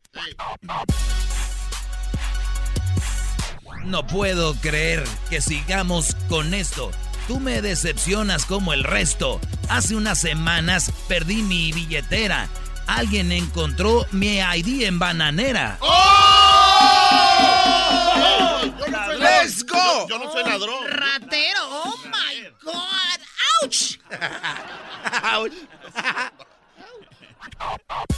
No 3.85 4.05
puedo 4.07 4.55
creer 4.55 5.03
que 5.29 5.39
sigamos 5.41 6.15
con 6.29 6.53
esto. 6.53 6.91
Tú 7.27 7.39
me 7.39 7.61
decepcionas 7.61 8.45
como 8.45 8.73
el 8.73 8.83
resto. 8.83 9.39
Hace 9.69 9.95
unas 9.95 10.19
semanas 10.19 10.91
perdí 11.07 11.41
mi 11.41 11.71
billetera. 11.71 12.47
Alguien 12.87 13.31
encontró 13.31 14.05
mi 14.11 14.39
ID 14.39 14.83
en 14.83 14.99
bananera. 14.99 15.77
Yo 15.81 15.87
no 18.89 19.05
soy 19.05 19.19
Let's 19.19 19.63
ladrón. 19.63 19.67
go. 19.69 20.07
Yo, 20.07 20.09
yo 20.09 20.19
no 20.25 20.31
soy 20.31 20.43
ladrón. 20.43 20.87
Ratero. 20.89 21.61
Oh 21.69 21.95
my 22.05 22.43
God. 22.63 23.19
Ouch. 23.63 23.97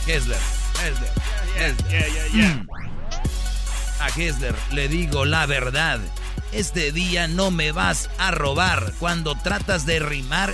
Hessler, 0.07 0.39
Hessler, 0.81 1.11
Hessler. 1.57 1.89
Yeah, 1.89 2.07
yeah, 2.07 2.25
yeah. 2.33 2.53
Mm. 2.53 2.67
A 4.05 4.09
Hessler 4.09 4.53
le 4.71 4.87
digo 4.87 5.25
la 5.25 5.47
verdad. 5.47 5.99
Este 6.51 6.91
día 6.91 7.27
no 7.27 7.49
me 7.49 7.71
vas 7.71 8.11
a 8.19 8.29
robar. 8.29 8.93
Cuando 8.99 9.33
tratas 9.33 9.87
de 9.87 9.97
rimar, 9.99 10.53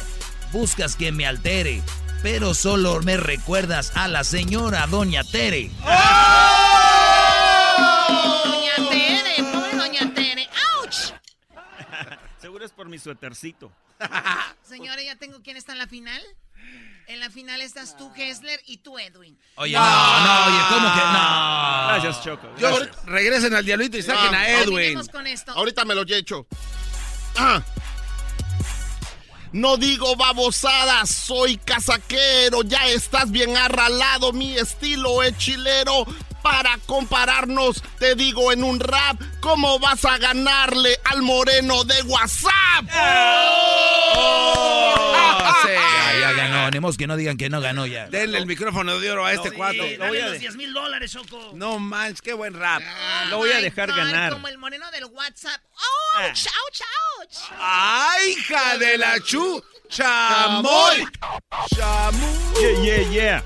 buscas 0.53 0.95
que 0.95 1.11
me 1.11 1.25
altere. 1.25 1.81
Pero 2.23 2.53
solo 2.53 3.01
me 3.01 3.17
recuerdas 3.17 3.91
a 3.97 4.07
la 4.07 4.23
señora 4.23 4.87
Doña 4.87 5.25
Tere. 5.25 5.69
Doña 8.47 8.75
Tere. 8.89 9.43
Pobre 9.51 9.75
Doña 9.75 10.13
Tere. 10.13 10.49
Ouch. 10.79 11.13
Seguro 12.39 12.63
es 12.63 12.71
por 12.71 12.87
mi 12.87 12.99
suétercito. 12.99 13.69
Señores, 14.63 15.03
ya 15.03 15.17
tengo 15.17 15.41
quién 15.43 15.57
está 15.57 15.73
en 15.73 15.79
la 15.79 15.87
final. 15.87 16.21
En 17.11 17.19
la 17.19 17.29
final 17.29 17.59
estás 17.59 17.97
tú, 17.97 18.09
Hessler, 18.15 18.61
y 18.67 18.77
tú, 18.77 18.97
Edwin. 18.97 19.37
Oye, 19.55 19.73
no, 19.73 19.79
no, 19.81 20.45
oye, 20.45 20.59
¿cómo 20.69 20.93
que 20.93 21.01
no? 21.01 21.87
Gracias, 21.89 22.23
Choco. 22.23 22.47
Yo, 22.57 22.69
regresen 23.05 23.53
al 23.53 23.65
diablito 23.65 23.97
y 23.97 24.01
saquen 24.01 24.33
a 24.33 24.47
Edwin. 24.47 24.75
Terminemos 24.75 25.09
con 25.09 25.27
esto. 25.27 25.51
Ahorita 25.51 25.83
me 25.83 25.93
lo 25.93 26.03
he 26.03 26.15
hecho. 26.15 26.47
Ah. 27.35 27.61
No 29.51 29.75
digo 29.75 30.15
babosadas, 30.15 31.09
soy 31.09 31.57
casaquero, 31.57 32.63
ya 32.63 32.87
estás 32.87 33.29
bien 33.29 33.57
arralado, 33.57 34.31
mi 34.31 34.57
estilo 34.57 35.21
es 35.21 35.37
chilero. 35.37 36.05
Para 36.41 36.77
compararnos, 36.85 37.81
te 37.99 38.15
digo 38.15 38.51
en 38.51 38.63
un 38.63 38.79
rap, 38.79 39.21
¿cómo 39.39 39.77
vas 39.79 40.03
a 40.05 40.17
ganarle 40.17 40.99
al 41.05 41.21
moreno 41.21 41.83
de 41.83 42.01
WhatsApp? 42.03 42.85
Oh, 44.15 45.53
sí. 45.63 45.69
Ya, 45.69 46.19
ya 46.19 46.31
ganó. 46.33 46.65
Tenemos 46.65 46.97
que 46.97 47.07
no 47.07 47.15
digan 47.15 47.37
que 47.37 47.49
no 47.49 47.61
ganó 47.61 47.85
ya. 47.85 48.07
Denle 48.07 48.37
el 48.37 48.45
micrófono 48.45 48.99
de 48.99 49.11
oro 49.11 49.25
a 49.25 49.33
este 49.33 49.49
Sí, 49.49 49.55
cuatro. 49.55 49.85
lo 49.97 50.07
voy 50.07 50.19
a 50.19 50.23
los 50.25 50.31
de- 50.33 50.39
10 50.39 50.55
mil 50.55 50.73
dólares, 50.73 51.11
Choco. 51.11 51.51
No 51.53 51.79
manches, 51.79 52.21
qué 52.21 52.33
buen 52.33 52.53
rap. 52.53 52.81
Lo 53.29 53.37
voy 53.37 53.51
a 53.51 53.57
dejar 53.61 53.89
God, 53.89 53.97
ganar. 53.97 54.33
Como 54.33 54.47
el 54.47 54.57
moreno 54.57 54.89
del 54.91 55.05
WhatsApp. 55.05 55.61
Ah. 56.17 56.27
Ouch, 56.27 56.47
ouch, 56.47 56.81
ouch. 57.21 57.51
¡Ay, 57.59 58.31
hija 58.31 58.77
de 58.77 58.97
la 58.97 59.19
chu! 59.21 59.63
¡Chamoy! 59.89 61.05
¡Chamoy! 61.75 62.59
Yeah, 62.59 62.81
yeah, 62.83 63.09
yeah. 63.11 63.43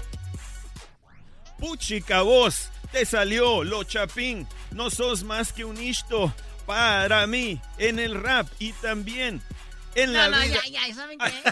Puchica 1.59 2.21
voz, 2.21 2.69
te 2.91 3.05
salió 3.05 3.63
lo 3.63 3.83
chapín. 3.83 4.47
No 4.71 4.89
sos 4.89 5.23
más 5.23 5.53
que 5.53 5.65
un 5.65 5.81
isto 5.81 6.33
para 6.65 7.27
mí 7.27 7.61
en 7.77 7.99
el 7.99 8.15
rap 8.15 8.47
y 8.59 8.73
también 8.73 9.41
en 9.95 10.13
No, 10.13 10.19
la 10.19 10.29
no, 10.29 10.39
vida. 10.43 10.61
ya, 10.69 10.87
ya, 10.87 10.93
¿saben 10.95 11.17
qué? 11.19 11.43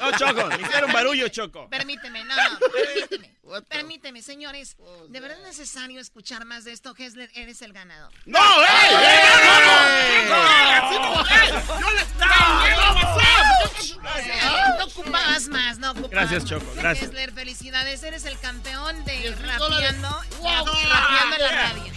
No, 0.00 0.12
Choco, 0.16 0.46
me 0.46 0.62
hicieron 0.66 0.92
barullo, 0.92 1.28
Choco. 1.28 1.68
Permíteme, 1.68 2.24
no, 2.24 2.34
no, 2.36 2.58
permíteme. 2.70 3.34
Permíteme, 3.68 4.22
señores. 4.22 4.76
De 5.08 5.18
verdad 5.20 5.38
es 5.40 5.44
necesario 5.58 6.00
escuchar 6.00 6.44
más 6.44 6.64
de 6.64 6.72
esto. 6.72 6.94
Hessler, 6.96 7.30
eres 7.34 7.62
el 7.62 7.72
ganador. 7.72 8.12
¡No, 8.24 8.38
eh! 8.62 8.66
eh, 8.68 9.30
no, 9.44 9.60
no, 9.60 11.22
no! 11.22 11.80
¡Yo 11.80 11.90
le 11.90 12.04
No 14.78 14.84
ocupabas 14.84 15.48
más, 15.48 15.78
no 15.78 15.90
ocupabas 15.90 16.10
Gracias, 16.10 16.44
Choco, 16.44 16.66
gracias. 16.76 17.08
Hessler, 17.08 17.32
felicidades. 17.32 18.02
Eres 18.04 18.24
el 18.24 18.38
campeón 18.38 19.04
de 19.04 19.34
rapeando, 19.36 20.22
rapeando 20.42 20.72
en 21.36 21.42
la 21.42 21.50
radio. 21.50 21.92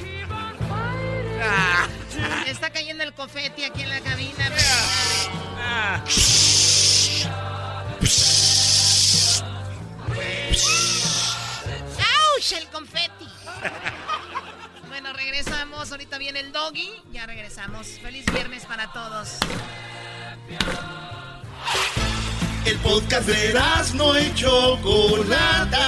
Está 2.48 2.72
cayendo 2.72 3.04
el 3.04 3.14
confeti 3.14 3.64
aquí 3.66 3.82
en 3.84 3.90
la 3.90 4.00
cabina. 4.02 4.50
¡Auch! 5.64 6.34
El 12.52 12.68
confeti. 12.68 13.28
Bueno, 14.90 15.12
regresamos. 15.14 15.92
Ahorita 15.92 16.20
viene 16.20 16.40
el 16.40 16.52
doggy. 16.52 16.88
Ya 17.12 17.26
regresamos. 17.26 17.88
Feliz 18.00 18.26
viernes 18.32 18.64
para 18.68 18.94
todos. 18.94 19.38
El 22.64 22.78
podcast 22.78 23.28
de 23.28 23.60
no 23.96 24.20
y 24.20 24.32
Chocolata. 24.36 25.88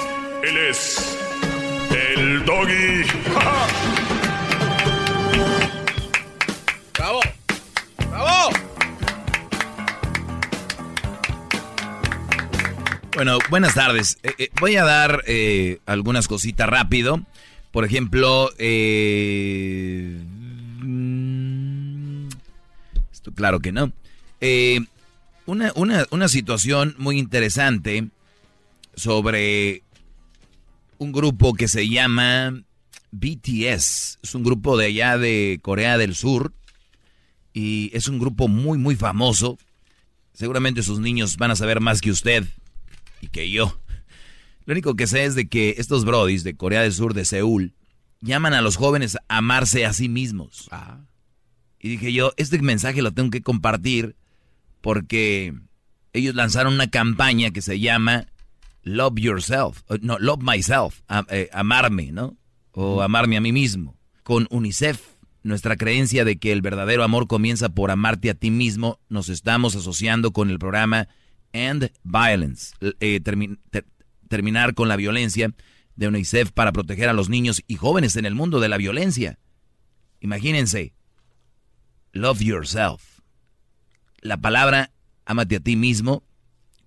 Él 0.43 0.57
es 0.57 1.17
el 1.91 2.43
doggy. 2.45 3.03
¡Bravo! 6.97 7.19
¡Bravo! 8.09 8.49
Bueno, 13.13 13.37
buenas 13.51 13.75
tardes. 13.75 14.17
Eh, 14.23 14.33
eh, 14.39 14.49
voy 14.59 14.77
a 14.77 14.83
dar 14.83 15.23
eh, 15.27 15.77
algunas 15.85 16.27
cositas 16.27 16.67
rápido. 16.67 17.21
Por 17.71 17.85
ejemplo, 17.85 18.49
eh, 18.57 20.17
esto 23.11 23.31
claro 23.33 23.59
que 23.59 23.71
no. 23.71 23.91
Una, 25.45 25.71
una, 25.75 26.07
una 26.09 26.27
situación 26.27 26.95
muy 26.97 27.19
interesante 27.19 28.07
sobre 28.95 29.83
un 31.01 31.11
grupo 31.11 31.55
que 31.55 31.67
se 31.67 31.89
llama 31.89 32.53
BTS. 33.09 34.19
Es 34.21 34.35
un 34.35 34.43
grupo 34.43 34.77
de 34.77 34.85
allá 34.85 35.17
de 35.17 35.59
Corea 35.63 35.97
del 35.97 36.13
Sur. 36.13 36.53
Y 37.53 37.89
es 37.95 38.07
un 38.07 38.19
grupo 38.19 38.47
muy, 38.47 38.77
muy 38.77 38.95
famoso. 38.95 39.57
Seguramente 40.33 40.83
sus 40.83 40.99
niños 40.99 41.37
van 41.37 41.49
a 41.49 41.55
saber 41.55 41.79
más 41.79 42.01
que 42.01 42.11
usted 42.11 42.45
y 43.19 43.29
que 43.29 43.49
yo. 43.49 43.79
Lo 44.65 44.73
único 44.73 44.95
que 44.95 45.07
sé 45.07 45.25
es 45.25 45.33
de 45.33 45.49
que 45.49 45.73
estos 45.79 46.05
brodis 46.05 46.43
de 46.43 46.55
Corea 46.55 46.83
del 46.83 46.93
Sur, 46.93 47.15
de 47.15 47.25
Seúl, 47.25 47.73
llaman 48.19 48.53
a 48.53 48.61
los 48.61 48.75
jóvenes 48.75 49.15
a 49.27 49.39
amarse 49.39 49.87
a 49.87 49.93
sí 49.93 50.07
mismos. 50.07 50.69
Y 51.79 51.89
dije 51.89 52.13
yo, 52.13 52.31
este 52.37 52.61
mensaje 52.61 53.01
lo 53.01 53.11
tengo 53.11 53.31
que 53.31 53.41
compartir 53.41 54.15
porque 54.81 55.55
ellos 56.13 56.35
lanzaron 56.35 56.75
una 56.75 56.91
campaña 56.91 57.49
que 57.49 57.63
se 57.63 57.79
llama 57.79 58.27
Love 58.83 59.19
Yourself, 59.19 59.83
no, 60.01 60.17
Love 60.19 60.41
Myself, 60.41 61.01
eh, 61.29 61.49
amarme, 61.53 62.11
¿no? 62.11 62.37
O 62.71 63.01
amarme 63.01 63.37
a 63.37 63.41
mí 63.41 63.51
mismo. 63.51 63.97
Con 64.23 64.47
UNICEF, 64.49 65.01
nuestra 65.43 65.75
creencia 65.75 66.25
de 66.25 66.37
que 66.37 66.51
el 66.51 66.61
verdadero 66.61 67.03
amor 67.03 67.27
comienza 67.27 67.69
por 67.69 67.91
amarte 67.91 68.29
a 68.29 68.33
ti 68.33 68.49
mismo, 68.49 68.99
nos 69.09 69.29
estamos 69.29 69.75
asociando 69.75 70.31
con 70.31 70.49
el 70.49 70.59
programa 70.59 71.09
End 71.53 71.91
Violence, 72.03 72.73
eh, 72.99 73.19
terminar 74.29 74.73
con 74.73 74.87
la 74.87 74.95
violencia 74.95 75.53
de 75.95 76.07
UNICEF 76.07 76.51
para 76.51 76.71
proteger 76.71 77.09
a 77.09 77.13
los 77.13 77.29
niños 77.29 77.61
y 77.67 77.75
jóvenes 77.75 78.15
en 78.15 78.25
el 78.25 78.35
mundo 78.35 78.59
de 78.59 78.69
la 78.69 78.77
violencia. 78.77 79.37
Imagínense, 80.21 80.93
love 82.13 82.39
yourself. 82.39 83.19
La 84.21 84.37
palabra 84.37 84.91
amate 85.25 85.57
a 85.57 85.59
ti 85.59 85.75
mismo, 85.75 86.23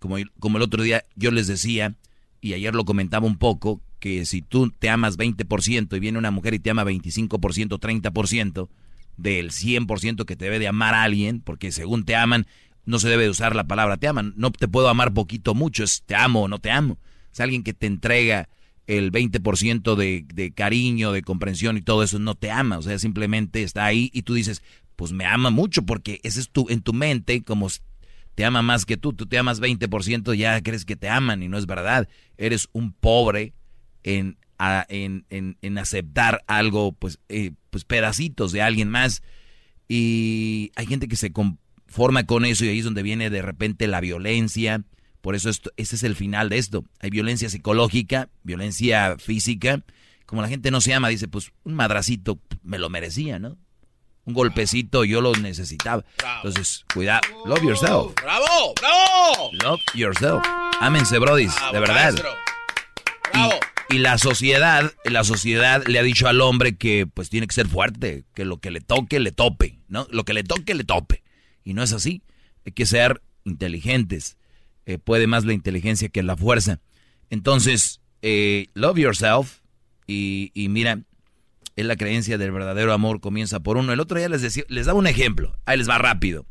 como, 0.04 0.16
como 0.38 0.58
el 0.58 0.62
otro 0.62 0.82
día 0.82 1.02
yo 1.16 1.30
les 1.30 1.46
decía, 1.46 1.94
y 2.42 2.52
ayer 2.52 2.74
lo 2.74 2.84
comentaba 2.84 3.26
un 3.26 3.38
poco, 3.38 3.80
que 4.00 4.26
si 4.26 4.42
tú 4.42 4.70
te 4.70 4.90
amas 4.90 5.16
20% 5.16 5.96
y 5.96 5.98
viene 5.98 6.18
una 6.18 6.30
mujer 6.30 6.52
y 6.52 6.58
te 6.58 6.68
ama 6.68 6.84
25%, 6.84 7.38
30% 7.38 8.68
del 9.16 9.50
100% 9.50 10.26
que 10.26 10.36
te 10.36 10.44
debe 10.44 10.58
de 10.58 10.68
amar 10.68 10.92
a 10.92 11.04
alguien, 11.04 11.40
porque 11.40 11.72
según 11.72 12.04
te 12.04 12.16
aman, 12.16 12.46
no 12.84 12.98
se 12.98 13.08
debe 13.08 13.22
de 13.22 13.30
usar 13.30 13.56
la 13.56 13.66
palabra 13.66 13.96
te 13.96 14.06
aman. 14.06 14.34
No 14.36 14.50
te 14.50 14.68
puedo 14.68 14.90
amar 14.90 15.14
poquito 15.14 15.54
mucho, 15.54 15.84
es 15.84 16.02
te 16.04 16.16
amo 16.16 16.42
o 16.42 16.48
no 16.48 16.58
te 16.58 16.70
amo. 16.70 16.98
Es 17.32 17.40
alguien 17.40 17.62
que 17.62 17.72
te 17.72 17.86
entrega 17.86 18.50
el 18.86 19.10
20% 19.10 19.94
de, 19.94 20.26
de 20.34 20.52
cariño, 20.52 21.12
de 21.12 21.22
comprensión 21.22 21.78
y 21.78 21.80
todo 21.80 22.02
eso, 22.02 22.18
no 22.18 22.34
te 22.34 22.50
ama. 22.50 22.76
O 22.76 22.82
sea, 22.82 22.98
simplemente 22.98 23.62
está 23.62 23.86
ahí 23.86 24.10
y 24.12 24.20
tú 24.20 24.34
dices, 24.34 24.62
pues 24.96 25.12
me 25.12 25.24
ama 25.24 25.48
mucho 25.48 25.86
porque 25.86 26.20
ese 26.24 26.40
es 26.40 26.50
tu, 26.50 26.66
en 26.68 26.82
tu 26.82 26.92
mente, 26.92 27.42
como 27.42 27.68
te 28.34 28.44
ama 28.44 28.62
más 28.62 28.84
que 28.84 28.96
tú, 28.96 29.12
tú 29.12 29.26
te 29.26 29.38
amas 29.38 29.60
20%, 29.60 30.34
ya 30.34 30.60
crees 30.62 30.84
que 30.84 30.96
te 30.96 31.08
aman 31.08 31.42
y 31.42 31.48
no 31.48 31.58
es 31.58 31.66
verdad. 31.66 32.08
Eres 32.36 32.68
un 32.72 32.92
pobre 32.92 33.54
en, 34.02 34.36
en, 34.58 35.24
en, 35.60 35.78
aceptar 35.78 36.42
algo, 36.46 36.92
pues, 36.92 37.18
eh, 37.28 37.52
pues 37.70 37.84
pedacitos 37.84 38.52
de 38.52 38.62
alguien 38.62 38.88
más. 38.88 39.22
Y 39.88 40.72
hay 40.76 40.86
gente 40.86 41.08
que 41.08 41.16
se 41.16 41.32
conforma 41.32 42.24
con 42.26 42.44
eso 42.44 42.64
y 42.64 42.68
ahí 42.68 42.78
es 42.78 42.84
donde 42.84 43.02
viene 43.02 43.30
de 43.30 43.42
repente 43.42 43.86
la 43.86 44.00
violencia. 44.00 44.82
Por 45.20 45.34
eso 45.34 45.48
esto, 45.48 45.70
ese 45.76 45.96
es 45.96 46.02
el 46.02 46.16
final 46.16 46.48
de 46.48 46.58
esto. 46.58 46.84
Hay 47.00 47.10
violencia 47.10 47.48
psicológica, 47.48 48.28
violencia 48.42 49.16
física. 49.18 49.82
Como 50.26 50.42
la 50.42 50.48
gente 50.48 50.70
no 50.70 50.80
se 50.80 50.92
ama, 50.94 51.08
dice, 51.08 51.28
pues 51.28 51.52
un 51.64 51.74
madracito 51.74 52.40
me 52.62 52.78
lo 52.78 52.90
merecía, 52.90 53.38
¿no? 53.38 53.58
Un 54.26 54.34
golpecito, 54.34 55.04
yo 55.04 55.20
lo 55.20 55.32
necesitaba. 55.34 56.04
Entonces, 56.36 56.84
cuidado. 56.92 57.20
Love 57.46 57.62
yourself. 57.62 58.14
¡Bravo! 58.22 58.74
¡Bravo! 58.80 59.50
Love 59.52 59.80
yourself. 59.94 60.44
Ámense, 60.80 61.18
brodis, 61.18 61.54
de 61.72 61.80
verdad. 61.80 62.14
Y, 63.90 63.98
la 63.98 64.18
sociedad, 64.18 64.92
la 65.04 65.24
sociedad 65.24 65.84
le 65.86 65.98
ha 65.98 66.02
dicho 66.02 66.26
al 66.26 66.40
hombre 66.40 66.76
que 66.76 67.06
pues 67.06 67.28
tiene 67.30 67.46
que 67.46 67.54
ser 67.54 67.68
fuerte, 67.68 68.24
que 68.34 68.44
lo 68.44 68.58
que 68.58 68.70
le 68.70 68.80
toque, 68.80 69.20
le 69.20 69.30
tope, 69.30 69.78
¿no? 69.88 70.06
Lo 70.10 70.24
que 70.24 70.34
le 70.34 70.42
toque, 70.42 70.74
le 70.74 70.84
tope. 70.84 71.22
Y 71.62 71.74
no 71.74 71.82
es 71.82 71.92
así. 71.92 72.22
Hay 72.66 72.72
que 72.72 72.86
ser 72.86 73.22
inteligentes. 73.44 74.36
Eh, 74.86 74.98
puede 74.98 75.26
más 75.26 75.44
la 75.44 75.52
inteligencia 75.52 76.08
que 76.08 76.22
la 76.22 76.36
fuerza. 76.36 76.80
Entonces, 77.30 78.00
eh, 78.22 78.68
love 78.74 78.98
yourself. 78.98 79.60
Y, 80.06 80.50
y 80.54 80.68
mira, 80.68 81.00
es 81.76 81.86
la 81.86 81.96
creencia 81.96 82.38
del 82.38 82.52
verdadero 82.52 82.92
amor 82.92 83.20
comienza 83.20 83.60
por 83.60 83.76
uno. 83.76 83.92
El 83.92 84.00
otro 84.00 84.18
día 84.18 84.28
les, 84.28 84.42
decía, 84.42 84.64
les 84.68 84.86
daba 84.86 84.98
un 84.98 85.06
ejemplo, 85.06 85.56
ahí 85.64 85.78
les 85.78 85.88
va 85.88 85.98
rápido. 85.98 86.46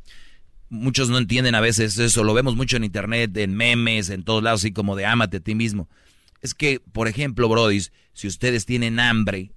Muchos 0.69 1.09
no 1.09 1.17
entienden 1.17 1.55
a 1.55 1.61
veces 1.61 1.97
eso, 1.97 2.23
lo 2.23 2.33
vemos 2.33 2.55
mucho 2.55 2.77
en 2.77 2.83
internet, 2.83 3.35
en 3.37 3.55
memes, 3.55 4.09
en 4.09 4.23
todos 4.23 4.43
lados, 4.43 4.61
así 4.61 4.73
como 4.73 4.95
de 4.95 5.05
ámate 5.05 5.37
a 5.37 5.39
ti 5.39 5.55
mismo. 5.55 5.87
Es 6.41 6.53
que, 6.53 6.79
por 6.79 7.07
ejemplo, 7.07 7.47
Brody, 7.47 7.81
si 8.13 8.27
ustedes 8.27 8.65
tienen 8.65 8.99
hambre, 8.99 9.51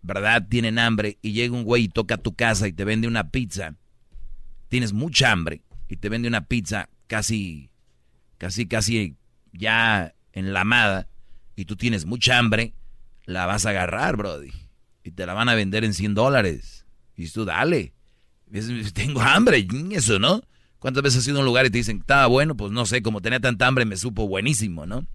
¿verdad? 0.00 0.46
Tienen 0.48 0.78
hambre 0.78 1.18
y 1.20 1.32
llega 1.32 1.54
un 1.54 1.64
güey 1.64 1.84
y 1.84 1.88
toca 1.88 2.16
tu 2.16 2.34
casa 2.34 2.68
y 2.68 2.72
te 2.72 2.84
vende 2.84 3.08
una 3.08 3.30
pizza, 3.30 3.74
tienes 4.68 4.92
mucha 4.92 5.32
hambre 5.32 5.62
y 5.88 5.96
te 5.96 6.08
vende 6.08 6.28
una 6.28 6.46
pizza 6.46 6.88
casi, 7.08 7.70
casi, 8.38 8.66
casi 8.66 9.16
ya 9.52 10.14
enlamada 10.32 11.08
y 11.56 11.66
tú 11.66 11.76
tienes 11.76 12.06
mucha 12.06 12.38
hambre, 12.38 12.72
la 13.26 13.44
vas 13.44 13.66
a 13.66 13.70
agarrar, 13.70 14.16
Brody 14.16 14.69
y 15.04 15.12
te 15.12 15.26
la 15.26 15.34
van 15.34 15.48
a 15.48 15.54
vender 15.54 15.84
en 15.84 15.94
100 15.94 16.14
dólares. 16.14 16.84
Y 17.16 17.28
tú, 17.28 17.44
dale. 17.44 17.92
Tengo 18.94 19.20
hambre, 19.20 19.66
eso, 19.92 20.18
¿no? 20.18 20.42
¿Cuántas 20.78 21.02
veces 21.02 21.20
has 21.20 21.28
ido 21.28 21.36
a 21.36 21.40
un 21.40 21.46
lugar 21.46 21.66
y 21.66 21.70
te 21.70 21.78
dicen, 21.78 21.98
estaba 21.98 22.26
bueno? 22.26 22.56
Pues 22.56 22.72
no 22.72 22.86
sé, 22.86 23.02
como 23.02 23.20
tenía 23.20 23.40
tanta 23.40 23.66
hambre 23.66 23.84
me 23.84 23.96
supo 23.96 24.26
buenísimo, 24.26 24.86
¿no? 24.86 25.06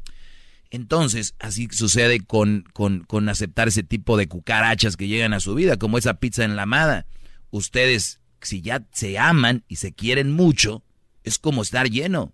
Entonces, 0.70 1.36
así 1.40 1.68
sucede 1.72 2.20
con, 2.20 2.66
con, 2.74 3.03
con 3.03 3.30
aceptar 3.30 3.68
ese 3.68 3.84
tipo 3.84 4.18
de 4.18 4.28
cucarachas 4.28 4.98
que 4.98 5.07
llegan 5.07 5.34
a 5.34 5.40
su 5.40 5.56
vida, 5.56 5.78
como 5.78 5.98
esa 5.98 6.16
pizza 6.16 6.44
enlamada. 6.44 7.06
Ustedes, 7.49 8.20
si 8.41 8.62
ya 8.62 8.86
se 8.91 9.18
aman 9.18 9.64
y 9.68 9.78
se 9.78 9.94
quieren 9.94 10.32
mucho, 10.32 10.84
es 11.24 11.40
como 11.40 11.62
estar 11.62 11.90
lleno. 11.90 12.34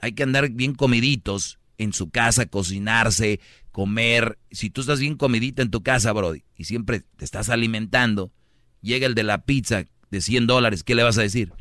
Hay 0.00 0.12
que 0.12 0.22
andar 0.22 0.50
bien 0.50 0.74
comiditos 0.74 1.58
en 1.78 1.92
su 1.92 2.10
casa, 2.10 2.46
cocinarse, 2.46 3.40
comer. 3.72 4.38
Si 4.50 4.70
tú 4.70 4.82
estás 4.82 5.00
bien 5.00 5.16
comidita 5.16 5.62
en 5.62 5.70
tu 5.70 5.82
casa, 5.82 6.12
Brody, 6.12 6.44
y 6.56 6.64
siempre 6.64 7.00
te 7.16 7.24
estás 7.24 7.48
alimentando, 7.48 8.32
llega 8.80 9.06
el 9.06 9.14
de 9.14 9.22
la 9.22 9.44
pizza 9.44 9.84
de 10.10 10.20
100 10.20 10.46
dólares, 10.46 10.84
¿qué 10.84 10.94
le 10.94 11.02
vas 11.02 11.18
a 11.18 11.22
decir? 11.22 11.52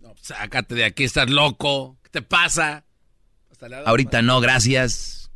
No, 0.00 0.14
sácate 0.20 0.74
de 0.74 0.84
aquí, 0.84 1.04
estás 1.04 1.30
loco. 1.30 1.98
¿Qué 2.02 2.10
te 2.10 2.22
pasa? 2.22 2.84
Ahorita 3.86 4.22
no, 4.22 4.40
gracias. 4.40 5.30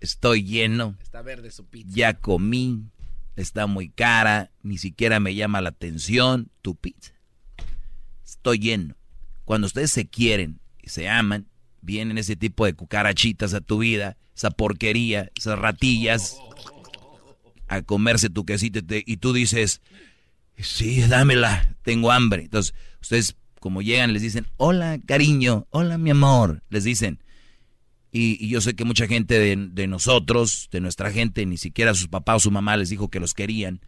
Estoy 0.00 0.44
lleno. 0.44 0.96
Está 1.02 1.22
verde 1.22 1.50
su 1.50 1.66
pizza. 1.66 1.90
Ya 1.92 2.14
comí. 2.14 2.84
Está 3.34 3.66
muy 3.66 3.90
cara. 3.90 4.50
Ni 4.62 4.78
siquiera 4.78 5.20
me 5.20 5.34
llama 5.34 5.60
la 5.60 5.70
atención 5.70 6.50
tu 6.62 6.76
pizza. 6.76 7.12
Estoy 8.24 8.58
lleno. 8.58 8.96
Cuando 9.44 9.66
ustedes 9.66 9.90
se 9.90 10.08
quieren 10.08 10.60
y 10.82 10.88
se 10.88 11.08
aman, 11.08 11.48
vienen 11.86 12.18
ese 12.18 12.36
tipo 12.36 12.66
de 12.66 12.74
cucarachitas 12.74 13.54
a 13.54 13.62
tu 13.62 13.78
vida 13.78 14.18
esa 14.36 14.50
porquería, 14.50 15.32
esas 15.34 15.58
ratillas, 15.58 16.36
a 17.68 17.82
comerse 17.82 18.28
tu 18.28 18.44
quesito 18.44 18.80
y 18.90 19.16
tú 19.16 19.32
dices, 19.32 19.80
sí, 20.58 21.00
dámela, 21.00 21.74
tengo 21.82 22.12
hambre. 22.12 22.42
Entonces, 22.42 22.74
ustedes 23.00 23.36
como 23.60 23.82
llegan 23.82 24.12
les 24.12 24.22
dicen, 24.22 24.46
hola 24.58 25.00
cariño, 25.04 25.66
hola 25.70 25.96
mi 25.96 26.10
amor, 26.10 26.62
les 26.68 26.84
dicen. 26.84 27.22
Y, 28.12 28.48
yo 28.48 28.60
sé 28.60 28.74
que 28.74 28.84
mucha 28.84 29.06
gente 29.06 29.38
de, 29.38 29.56
de, 29.56 29.86
nosotros, 29.86 30.68
de 30.70 30.80
nuestra 30.80 31.10
gente, 31.10 31.44
ni 31.44 31.56
siquiera 31.56 31.94
sus 31.94 32.08
papás 32.08 32.36
o 32.36 32.40
su 32.40 32.50
mamá 32.50 32.76
les 32.76 32.90
dijo 32.90 33.08
que 33.08 33.20
los 33.20 33.34
querían. 33.34 33.80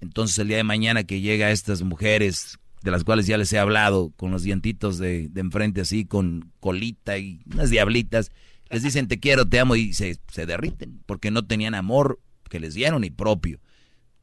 Entonces 0.00 0.38
el 0.38 0.48
día 0.48 0.56
de 0.56 0.64
mañana 0.64 1.04
que 1.04 1.20
llega 1.20 1.50
estas 1.50 1.82
mujeres, 1.82 2.58
de 2.82 2.90
las 2.90 3.04
cuales 3.04 3.26
ya 3.26 3.36
les 3.36 3.52
he 3.52 3.58
hablado, 3.58 4.12
con 4.16 4.30
los 4.30 4.42
dientitos 4.42 4.98
de, 4.98 5.28
de 5.28 5.40
enfrente 5.40 5.82
así, 5.82 6.04
con 6.04 6.52
colita 6.60 7.18
y 7.18 7.42
unas 7.52 7.70
diablitas, 7.70 8.30
les 8.70 8.82
dicen 8.82 9.08
te 9.08 9.20
quiero, 9.20 9.48
te 9.48 9.58
amo 9.58 9.76
y 9.76 9.92
se, 9.92 10.18
se 10.32 10.46
derriten 10.46 11.02
porque 11.06 11.30
no 11.30 11.44
tenían 11.46 11.74
amor 11.74 12.20
que 12.48 12.60
les 12.60 12.74
dieron 12.74 13.04
y 13.04 13.10
propio. 13.10 13.60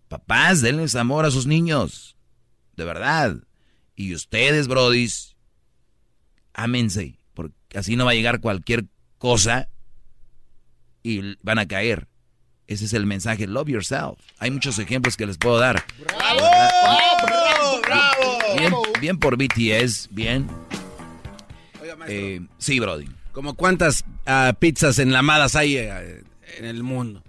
Papás, 0.07 0.61
denles 0.61 0.95
amor 0.95 1.25
a 1.25 1.31
sus 1.31 1.47
niños. 1.47 2.15
De 2.75 2.85
verdad. 2.85 3.37
Y 3.95 4.13
ustedes, 4.13 4.67
brodis, 4.67 5.35
ámense. 6.53 7.19
Porque 7.33 7.77
así 7.77 7.95
no 7.95 8.05
va 8.05 8.11
a 8.11 8.15
llegar 8.15 8.39
cualquier 8.39 8.85
cosa 9.17 9.69
y 11.03 11.35
van 11.41 11.59
a 11.59 11.67
caer. 11.67 12.07
Ese 12.67 12.85
es 12.85 12.93
el 12.93 13.05
mensaje. 13.05 13.47
Love 13.47 13.69
yourself. 13.69 14.19
Hay 14.39 14.51
muchos 14.51 14.77
ejemplos 14.79 15.17
que 15.17 15.25
les 15.25 15.37
puedo 15.37 15.57
dar. 15.57 15.83
¡Bravo! 15.99 17.76
Bien, 18.57 18.73
bien 18.99 19.17
por 19.19 19.37
BTS. 19.37 20.09
Bien. 20.11 20.47
Eh, 22.07 22.41
sí, 22.57 22.79
Brody. 22.79 23.07
¿Como 23.31 23.53
cuántas 23.53 24.03
uh, 24.25 24.53
pizzas 24.57 24.99
enlamadas 24.99 25.55
hay 25.55 25.77
eh, 25.77 26.23
en 26.57 26.65
el 26.65 26.83
mundo? 26.83 27.23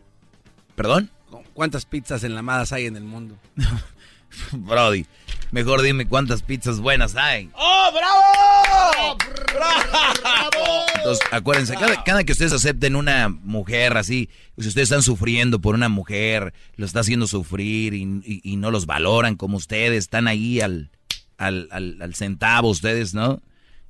¿Perdón? 0.75 1.11
¿Cuántas 1.53 1.85
pizzas 1.87 2.23
enlamadas 2.25 2.73
hay 2.73 2.87
en 2.87 2.97
el 2.97 3.05
mundo? 3.05 3.37
Brody, 4.53 5.07
mejor 5.51 5.83
dime 5.83 6.07
cuántas 6.07 6.43
pizzas 6.43 6.81
buenas 6.81 7.17
hay. 7.17 7.51
¡Oh, 7.55 7.91
bravo! 7.93 9.19
¡Bravo! 9.55 10.87
Entonces, 10.95 11.27
acuérdense, 11.31 11.75
cada, 12.05 12.25
que 12.25 12.33
ustedes 12.33 12.53
acepten 12.53 12.97
una 12.97 13.29
mujer 13.29 13.97
así, 13.97 14.29
si 14.59 14.69
ustedes 14.69 14.87
están 14.87 15.03
sufriendo 15.03 15.61
por 15.61 15.75
una 15.75 15.89
mujer, 15.89 16.53
lo 16.77 16.87
está 16.87 17.01
haciendo 17.01 17.27
sufrir 17.27 17.95
y, 17.95 18.57
no 18.57 18.71
los 18.71 18.87
valoran 18.87 19.37
como 19.37 19.57
ustedes, 19.57 19.99
están 20.05 20.29
ahí 20.29 20.61
al, 20.61 20.91
al, 21.39 21.69
al, 21.70 22.02
al 22.02 22.15
centavo 22.15 22.69
ustedes, 22.69 23.15
¿no? 23.15 23.40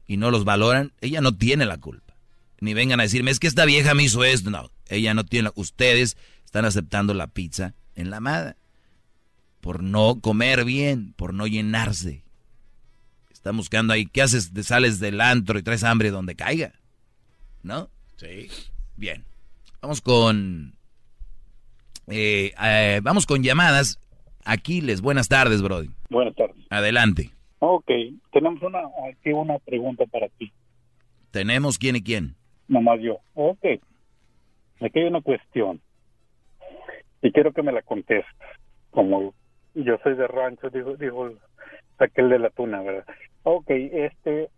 y 0.09 0.17
no 0.17 0.31
los 0.31 0.45
valoran, 0.45 0.93
ella 1.03 1.21
no 1.21 1.37
tiene 1.37 1.67
la 1.67 1.77
culpa. 1.77 2.15
Ni 2.61 2.75
vengan 2.75 2.99
a 2.99 3.05
decirme, 3.05 3.31
es 3.31 3.39
que 3.39 3.47
esta 3.47 3.67
vieja 3.67 3.95
me 3.95 4.03
hizo 4.03 4.25
esto. 4.25 4.51
No, 4.51 4.73
ella 4.89 5.15
no 5.15 5.25
tiene 5.25 5.45
la... 5.45 5.53
Ustedes 5.55 6.17
están 6.45 6.65
aceptando 6.65 7.15
la 7.15 7.29
pizza 7.29 7.75
en 7.95 8.11
la 8.11 8.17
amada. 8.17 8.57
Por 9.61 9.83
no 9.83 10.19
comer 10.21 10.65
bien, 10.65 11.13
por 11.13 11.35
no 11.35 11.47
llenarse. 11.47 12.25
Están 13.31 13.59
buscando 13.59 13.93
ahí, 13.93 14.07
¿qué 14.07 14.23
haces? 14.23 14.53
Te 14.53 14.63
sales 14.65 14.99
del 14.99 15.21
antro 15.21 15.59
y 15.59 15.63
traes 15.63 15.85
hambre 15.85 16.11
donde 16.11 16.35
caiga. 16.35 16.73
¿No? 17.63 17.91
Sí. 18.17 18.49
Bien. 18.97 19.25
Vamos 19.83 20.01
con... 20.01 20.75
eh, 22.07 22.55
eh, 22.61 23.01
vamos 23.03 23.27
con 23.27 23.43
llamadas. 23.45 24.01
Aquiles, 24.45 25.03
buenas 25.03 25.29
tardes, 25.29 25.61
Brody. 25.61 25.91
Buenas 26.09 26.35
tardes. 26.35 26.57
Adelante. 26.71 27.31
Ok, 27.61 27.91
tenemos 28.33 28.63
una, 28.63 28.81
aquí 29.11 29.31
una 29.33 29.59
pregunta 29.59 30.05
para 30.07 30.29
ti, 30.29 30.53
Tenemos 31.31 31.77
quién 31.79 31.97
y 31.97 32.03
quién. 32.03 32.37
nomás 32.69 33.01
yo. 33.01 33.19
Ok, 33.35 33.65
aquí 34.81 34.99
hay 35.01 35.05
una 35.07 35.21
cuestión 35.21 35.81
y 37.23 37.33
quiero 37.33 37.53
que 37.53 37.63
me 37.63 37.73
la 37.73 37.83
contestes. 37.83 38.27
Como 38.91 39.35
yo 39.75 39.99
soy 40.03 40.17
de 40.17 40.27
rancho, 40.29 40.71
digo, 40.71 40.97
digo 40.97 41.31
aquel 41.99 42.29
de 42.31 42.39
la 42.39 42.51
tuna, 42.51 42.81
¿verdad? 42.83 43.05
Ok, 43.43 43.71
este, 43.71 44.49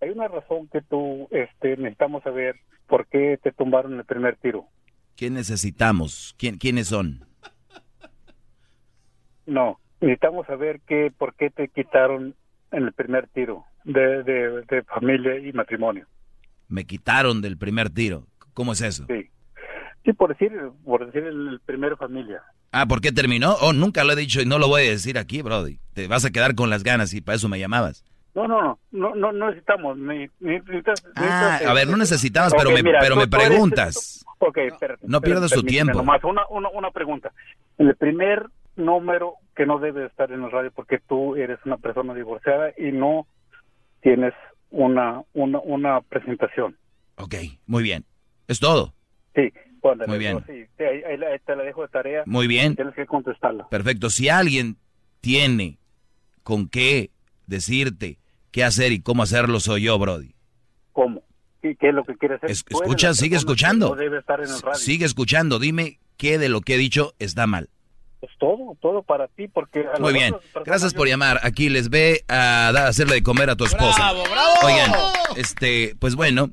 hay 0.00 0.10
una 0.10 0.28
razón 0.28 0.68
que 0.68 0.82
tú, 0.82 1.28
este, 1.30 1.76
necesitamos 1.76 2.22
saber 2.24 2.56
por 2.88 3.06
qué 3.06 3.38
te 3.42 3.52
tumbaron 3.52 3.94
el 3.98 4.04
primer 4.04 4.36
tiro. 4.36 4.66
¿Quién 5.16 5.34
necesitamos? 5.34 6.34
¿Quién, 6.38 6.58
¿Quiénes 6.58 6.88
son? 6.88 7.24
No, 9.46 9.78
necesitamos 10.02 10.46
saber 10.46 10.80
que, 10.86 11.10
por 11.16 11.34
qué 11.34 11.50
te 11.50 11.68
quitaron 11.68 12.34
en 12.70 12.82
el 12.84 12.92
primer 12.92 13.28
tiro 13.28 13.64
de, 13.84 14.22
de, 14.22 14.62
de 14.68 14.82
familia 14.84 15.38
y 15.38 15.52
matrimonio. 15.52 16.06
Me 16.68 16.84
quitaron 16.84 17.40
del 17.42 17.56
primer 17.58 17.90
tiro. 17.90 18.24
¿Cómo 18.54 18.72
es 18.72 18.80
eso? 18.82 19.04
Sí. 19.08 19.30
Sí, 20.04 20.12
por 20.12 20.30
decir, 20.30 20.52
por 20.84 21.06
decir 21.06 21.22
el, 21.24 21.48
el 21.48 21.60
primer 21.60 21.96
familia. 21.96 22.42
Ah, 22.72 22.86
¿por 22.86 23.00
qué 23.00 23.12
terminó? 23.12 23.52
Oh, 23.60 23.72
nunca 23.72 24.02
lo 24.04 24.12
he 24.12 24.16
dicho 24.16 24.40
y 24.40 24.46
no 24.46 24.58
lo 24.58 24.66
voy 24.68 24.82
a 24.86 24.90
decir 24.90 25.16
aquí, 25.18 25.42
Brody. 25.42 25.78
Te 25.94 26.08
vas 26.08 26.24
a 26.24 26.30
quedar 26.30 26.54
con 26.54 26.70
las 26.70 26.82
ganas 26.82 27.14
y 27.14 27.20
para 27.20 27.36
eso 27.36 27.48
me 27.48 27.58
llamabas. 27.60 28.04
No, 28.34 28.48
no, 28.48 28.78
no, 28.90 29.14
no, 29.14 29.30
no, 29.30 29.48
necesitamos. 29.50 29.98
ni- 29.98 30.26
ni- 30.40 30.58
necesitas- 30.60 31.04
Ah, 31.14 31.20
necesitas, 31.20 31.66
a 31.70 31.74
ver, 31.74 31.86
no 31.88 31.96
necesitabas, 31.98 32.54
pero 32.56 32.70
me, 32.70 32.82
mira, 32.82 32.98
pero 33.00 33.14
me 33.14 33.26
tú 33.26 33.36
eres- 33.36 33.48
preguntas. 33.48 34.24
Ok, 34.38 34.56
espérate. 34.58 35.06
No 35.06 35.20
pierdas 35.20 35.50
tu 35.52 35.62
tiempo. 35.62 35.98
nomás 35.98 36.24
una, 36.24 36.42
una, 36.48 36.68
una 36.70 36.90
pregunta. 36.90 37.30
El 37.78 37.94
primer 37.94 38.46
número 38.74 39.34
que 39.56 39.66
no 39.66 39.78
debe 39.78 40.06
estar 40.06 40.30
en 40.32 40.40
la 40.42 40.48
radio 40.48 40.70
porque 40.74 40.98
tú 40.98 41.36
eres 41.36 41.58
una 41.64 41.76
persona 41.76 42.14
divorciada 42.14 42.70
y 42.78 42.92
no 42.92 43.26
tienes 44.00 44.32
una, 44.70 45.22
una, 45.34 45.58
una 45.60 46.00
presentación. 46.00 46.76
Ok, 47.16 47.34
muy 47.66 47.82
bien. 47.82 48.04
¿Es 48.48 48.58
todo? 48.60 48.94
Sí, 49.34 49.52
póndale, 49.80 50.08
Muy 50.08 50.18
bien. 50.18 50.38
sí, 50.46 50.64
te 50.76 51.56
la 51.56 51.62
dejo 51.62 51.82
de 51.82 51.88
tarea. 51.88 52.22
Muy 52.26 52.46
bien. 52.46 52.74
Tienes 52.76 52.94
que 52.94 53.06
contestarla. 53.06 53.68
Perfecto. 53.68 54.10
Si 54.10 54.28
alguien 54.28 54.76
tiene 55.20 55.78
con 56.42 56.68
qué 56.68 57.10
decirte 57.46 58.18
qué 58.50 58.64
hacer 58.64 58.92
y 58.92 59.00
cómo 59.00 59.22
hacerlo, 59.22 59.60
soy 59.60 59.82
yo, 59.84 59.98
Brody. 59.98 60.34
¿Cómo? 60.92 61.22
¿Qué, 61.62 61.76
qué 61.76 61.88
es 61.90 61.94
lo 61.94 62.04
que 62.04 62.16
quieres 62.16 62.38
hacer? 62.38 62.50
Es- 62.50 62.64
escucha, 62.68 63.14
sigue 63.14 63.36
escuchando. 63.36 63.90
No 63.90 63.94
debe 63.96 64.18
estar 64.18 64.40
en 64.40 64.50
el 64.50 64.60
radio. 64.60 64.74
Sigue 64.78 65.04
escuchando. 65.04 65.58
Dime 65.58 65.98
qué 66.16 66.38
de 66.38 66.48
lo 66.48 66.60
que 66.60 66.74
he 66.74 66.78
dicho 66.78 67.12
está 67.18 67.46
mal. 67.46 67.68
Es 68.22 68.30
todo, 68.38 68.76
todo 68.80 69.02
para 69.02 69.26
ti, 69.28 69.48
porque... 69.48 69.84
a 69.94 69.98
Muy 69.98 70.12
bien. 70.12 70.34
Gracias 70.64 70.94
por 70.94 71.08
llamar. 71.08 71.40
Aquí 71.42 71.68
les 71.68 71.88
ve 71.90 72.24
a 72.28 72.70
dar- 72.72 72.86
hacerle 72.86 73.14
de 73.16 73.22
comer 73.22 73.50
a 73.50 73.56
tu 73.56 73.64
esposa. 73.64 73.96
¡Bravo, 74.12 74.22
bravo! 74.30 74.52
Oigan, 74.62 74.92
este, 75.36 75.96
pues 75.98 76.14
bueno, 76.14 76.52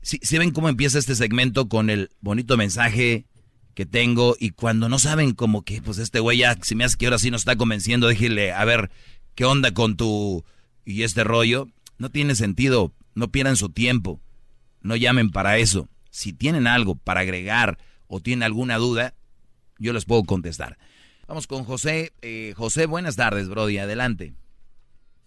si, 0.00 0.38
ven 0.38 0.52
cómo 0.52 0.68
empieza 0.68 0.98
este 0.98 1.16
segmento 1.16 1.68
con 1.68 1.90
el 1.90 2.10
bonito 2.20 2.56
mensaje 2.56 3.26
que 3.74 3.84
tengo 3.84 4.36
y 4.38 4.50
cuando 4.50 4.88
no 4.88 4.98
saben 4.98 5.32
como 5.34 5.62
que, 5.62 5.82
pues 5.82 5.98
este 5.98 6.20
güey 6.20 6.38
ya, 6.38 6.56
si 6.62 6.74
me 6.74 6.84
hace 6.84 6.96
que 6.96 7.06
ahora 7.06 7.18
sí 7.18 7.30
nos 7.30 7.40
está 7.42 7.56
convenciendo, 7.56 8.06
déjele, 8.06 8.52
a 8.52 8.64
ver, 8.64 8.90
¿qué 9.34 9.44
onda 9.44 9.72
con 9.74 9.96
tu 9.96 10.44
y 10.84 11.02
este 11.02 11.24
rollo? 11.24 11.68
No 11.98 12.10
tiene 12.10 12.36
sentido, 12.36 12.92
no 13.14 13.28
pierdan 13.28 13.56
su 13.56 13.70
tiempo, 13.70 14.20
no 14.82 14.94
llamen 14.94 15.30
para 15.30 15.58
eso. 15.58 15.88
Si 16.10 16.32
tienen 16.32 16.66
algo 16.68 16.94
para 16.94 17.20
agregar 17.20 17.76
o 18.06 18.20
tienen 18.20 18.44
alguna 18.44 18.78
duda, 18.78 19.14
yo 19.78 19.92
les 19.92 20.04
puedo 20.04 20.22
contestar. 20.24 20.78
Vamos 21.28 21.46
con 21.46 21.64
José. 21.64 22.12
Eh, 22.22 22.54
José, 22.56 22.86
buenas 22.86 23.14
tardes, 23.14 23.50
Brody, 23.50 23.76
adelante. 23.76 24.32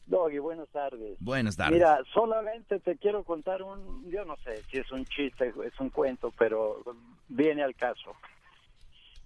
Doggy, 0.07 0.40
buenas 0.40 0.68
tardes. 0.69 1.15
Buenas 1.19 1.56
tardes. 1.56 1.73
Mira, 1.73 1.99
solamente 2.11 2.80
te 2.80 2.98
quiero 2.98 3.23
contar 3.23 3.61
un, 3.61 4.10
yo 4.10 4.26
no 4.26 4.36
sé 4.38 4.64
si 4.64 4.80
es 4.80 4.91
un 4.91 5.06
chiste, 5.06 5.53
es 5.64 5.80
un 5.80 5.91
cuento, 5.91 6.34
pero 6.38 6.84
viene 7.30 7.61
al 7.61 7.76
caso. 7.76 8.15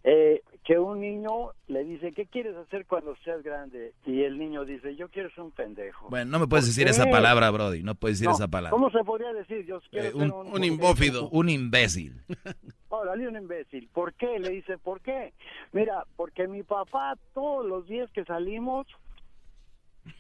Eh, 0.08 0.44
que 0.64 0.78
un 0.78 1.00
niño 1.00 1.52
le 1.68 1.84
dice, 1.84 2.12
¿qué 2.12 2.28
quieres 2.28 2.56
hacer 2.56 2.86
cuando 2.86 3.16
seas 3.24 3.42
grande? 3.42 3.94
Y 4.06 4.22
el 4.22 4.38
niño 4.38 4.64
dice, 4.64 4.96
yo 4.96 5.10
quiero 5.10 5.30
ser 5.32 5.44
un 5.44 5.52
pendejo. 5.52 6.10
Bueno, 6.10 6.30
no 6.30 6.40
me 6.40 6.48
puedes 6.48 6.66
¿Por 6.66 6.70
decir 6.70 6.86
qué? 6.86 6.92
esa 6.92 7.06
palabra, 7.10 7.50
Brody. 7.50 7.82
No 7.82 7.96
puedes 7.96 8.18
decir 8.20 8.30
No, 8.30 8.36
esa 8.36 8.48
palabra. 8.48 8.70
¿Cómo 8.70 8.92
se 8.92 9.04
podría 9.04 9.34
decir? 9.34 9.66
Yo 9.66 9.82
quiero 9.90 10.08
Eh, 10.08 10.12
ser 10.12 10.22
un, 10.22 10.32
un, 10.32 10.54
un 10.54 10.64
imbófido. 10.64 11.28
Un 11.30 11.50
imbécil. 11.50 12.22
Órale, 12.90 13.28
un 13.28 13.36
imbécil. 13.36 13.90
¿Por 13.92 14.14
qué? 14.14 14.38
Le 14.40 14.50
dice, 14.52 14.78
¿por 14.78 15.02
qué? 15.02 15.34
Mira, 15.74 16.04
porque 16.16 16.48
mi 16.48 16.62
papá 16.62 17.18
todos 17.34 17.66
los 17.66 17.88
días 17.88 18.10
que 18.12 18.24
salimos 18.26 18.86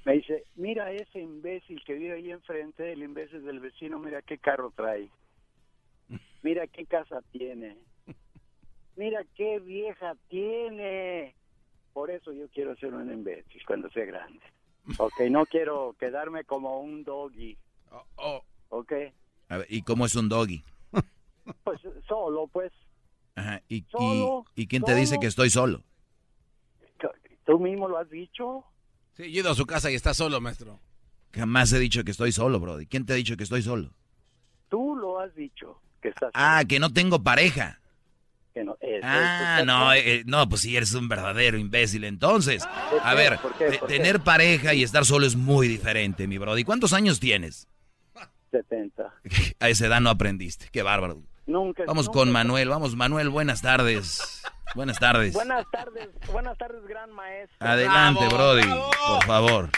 me 0.03 0.13
dice, 0.13 0.45
mira 0.55 0.91
ese 0.91 1.19
imbécil 1.21 1.83
que 1.83 1.93
vive 1.93 2.13
ahí 2.15 2.31
enfrente, 2.31 2.91
el 2.91 3.03
imbécil 3.03 3.45
del 3.45 3.59
vecino, 3.59 3.99
mira 3.99 4.23
qué 4.23 4.39
carro 4.39 4.71
trae. 4.75 5.09
Mira 6.41 6.65
qué 6.67 6.85
casa 6.85 7.21
tiene. 7.31 7.77
Mira 8.95 9.23
qué 9.35 9.59
vieja 9.59 10.15
tiene. 10.29 11.35
Por 11.93 12.11
eso 12.11 12.31
yo 12.33 12.47
quiero 12.49 12.75
ser 12.77 12.93
un 12.93 13.11
imbécil 13.11 13.61
cuando 13.65 13.89
sea 13.89 14.05
grande. 14.05 14.41
Ok, 14.99 15.19
no 15.31 15.47
quiero 15.47 15.95
quedarme 15.97 16.43
como 16.43 16.79
un 16.79 17.03
doggy. 17.03 17.57
Ok, 18.69 18.93
A 19.49 19.57
ver, 19.57 19.67
¿y 19.67 19.81
cómo 19.81 20.05
es 20.05 20.15
un 20.15 20.29
doggy? 20.29 20.63
pues 21.63 21.81
solo, 22.07 22.45
pues. 22.47 22.71
Ajá, 23.35 23.63
¿Y, 23.67 23.77
y, 23.77 23.85
Solo, 23.89 24.45
y 24.55 24.67
quién 24.67 24.83
te 24.83 24.93
dice 24.93 25.19
que 25.19 25.25
estoy 25.25 25.49
solo? 25.49 25.83
¿Tú 27.45 27.59
mismo 27.59 27.87
lo 27.87 27.97
has 27.97 28.09
dicho? 28.09 28.63
Sí, 29.13 29.31
yo 29.31 29.37
he 29.39 29.41
ido 29.41 29.51
a 29.51 29.55
su 29.55 29.65
casa 29.65 29.91
y 29.91 29.95
está 29.95 30.13
solo, 30.13 30.41
maestro. 30.41 30.79
Jamás 31.33 31.71
he 31.73 31.79
dicho 31.79 32.03
que 32.03 32.11
estoy 32.11 32.31
solo, 32.31 32.59
Brody. 32.59 32.87
¿Quién 32.87 33.05
te 33.05 33.13
ha 33.13 33.15
dicho 33.15 33.37
que 33.37 33.43
estoy 33.43 33.61
solo? 33.61 33.91
Tú 34.69 34.95
lo 34.95 35.19
has 35.19 35.33
dicho, 35.35 35.79
que 36.01 36.09
estás 36.09 36.31
Ah, 36.33 36.63
que 36.67 36.79
no 36.79 36.91
tengo 36.91 37.23
pareja. 37.23 37.79
Que 38.55 38.63
no. 38.63 38.75
eh, 38.81 39.01
Ah, 39.03 39.61
no, 39.65 39.93
eh, 39.93 40.23
no, 40.25 40.47
pues 40.49 40.61
sí, 40.61 40.75
eres 40.77 40.93
un 40.93 41.07
verdadero 41.09 41.57
imbécil. 41.59 42.05
Entonces, 42.05 42.65
¿Por 42.89 43.01
a 43.03 43.09
qué? 43.11 43.15
ver, 43.15 43.37
¿Por 43.39 43.53
qué? 43.57 43.65
te- 43.69 43.77
¿Por 43.79 43.87
qué? 43.89 43.97
tener 43.97 44.21
pareja 44.21 44.73
y 44.73 44.81
estar 44.81 45.05
solo 45.05 45.27
es 45.27 45.35
muy 45.35 45.67
diferente, 45.67 46.25
mi 46.27 46.37
Brody. 46.37 46.63
¿Cuántos 46.63 46.93
años 46.93 47.19
tienes? 47.19 47.67
70. 48.51 49.13
A 49.59 49.69
esa 49.69 49.85
edad 49.87 49.99
no 50.01 50.09
aprendiste. 50.09 50.67
Qué 50.71 50.81
bárbaro. 50.81 51.21
Nunca. 51.45 51.83
Vamos 51.85 52.07
nunca- 52.07 52.19
con 52.19 52.31
Manuel. 52.31 52.69
Vamos, 52.69 52.95
Manuel, 52.95 53.29
buenas 53.29 53.61
tardes. 53.61 54.41
Buenas 54.73 54.97
tardes. 54.99 55.33
Buenas 55.33 55.65
tardes, 55.71 56.09
buenas 56.31 56.57
tardes, 56.57 56.81
gran 56.87 57.11
maestro. 57.11 57.55
Adelante, 57.67 58.25
Brody, 58.27 58.67
por 59.07 59.25
favor. 59.25 59.69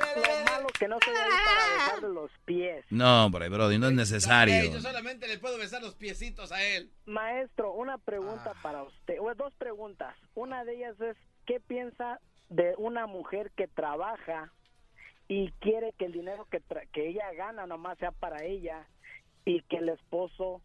Lo 0.00 0.44
malo 0.52 0.66
que 0.78 0.88
no 0.88 0.98
soy 1.04 1.14
ahí 1.14 1.30
para 1.44 1.74
besarle 1.84 2.08
los 2.14 2.30
pies. 2.44 2.84
No, 2.90 3.26
hombre, 3.26 3.48
Brody, 3.48 3.78
no 3.78 3.86
es 3.88 3.92
necesario. 3.94 4.72
yo 4.72 4.80
solamente 4.80 5.28
le 5.28 5.38
puedo 5.38 5.58
besar 5.58 5.82
los 5.82 5.94
piecitos 5.94 6.52
a 6.52 6.62
él. 6.62 6.90
Maestro, 7.06 7.72
una 7.72 7.98
pregunta 7.98 8.52
para 8.62 8.82
usted, 8.82 9.16
o 9.20 9.34
dos 9.34 9.52
preguntas. 9.54 10.14
Una 10.34 10.64
de 10.64 10.76
ellas 10.76 11.00
es, 11.00 11.16
¿qué 11.46 11.60
piensa 11.60 12.20
de 12.48 12.74
una 12.78 13.06
mujer 13.06 13.50
que 13.56 13.68
trabaja 13.68 14.52
y 15.28 15.50
quiere 15.60 15.92
que 15.98 16.04
el 16.06 16.12
dinero 16.12 16.46
que, 16.50 16.60
tra- 16.62 16.86
que 16.92 17.08
ella 17.08 17.32
gana 17.36 17.66
nomás 17.66 17.98
sea 17.98 18.10
para 18.12 18.44
ella 18.44 18.86
y 19.44 19.62
que 19.62 19.76
el 19.78 19.88
esposo 19.88 20.60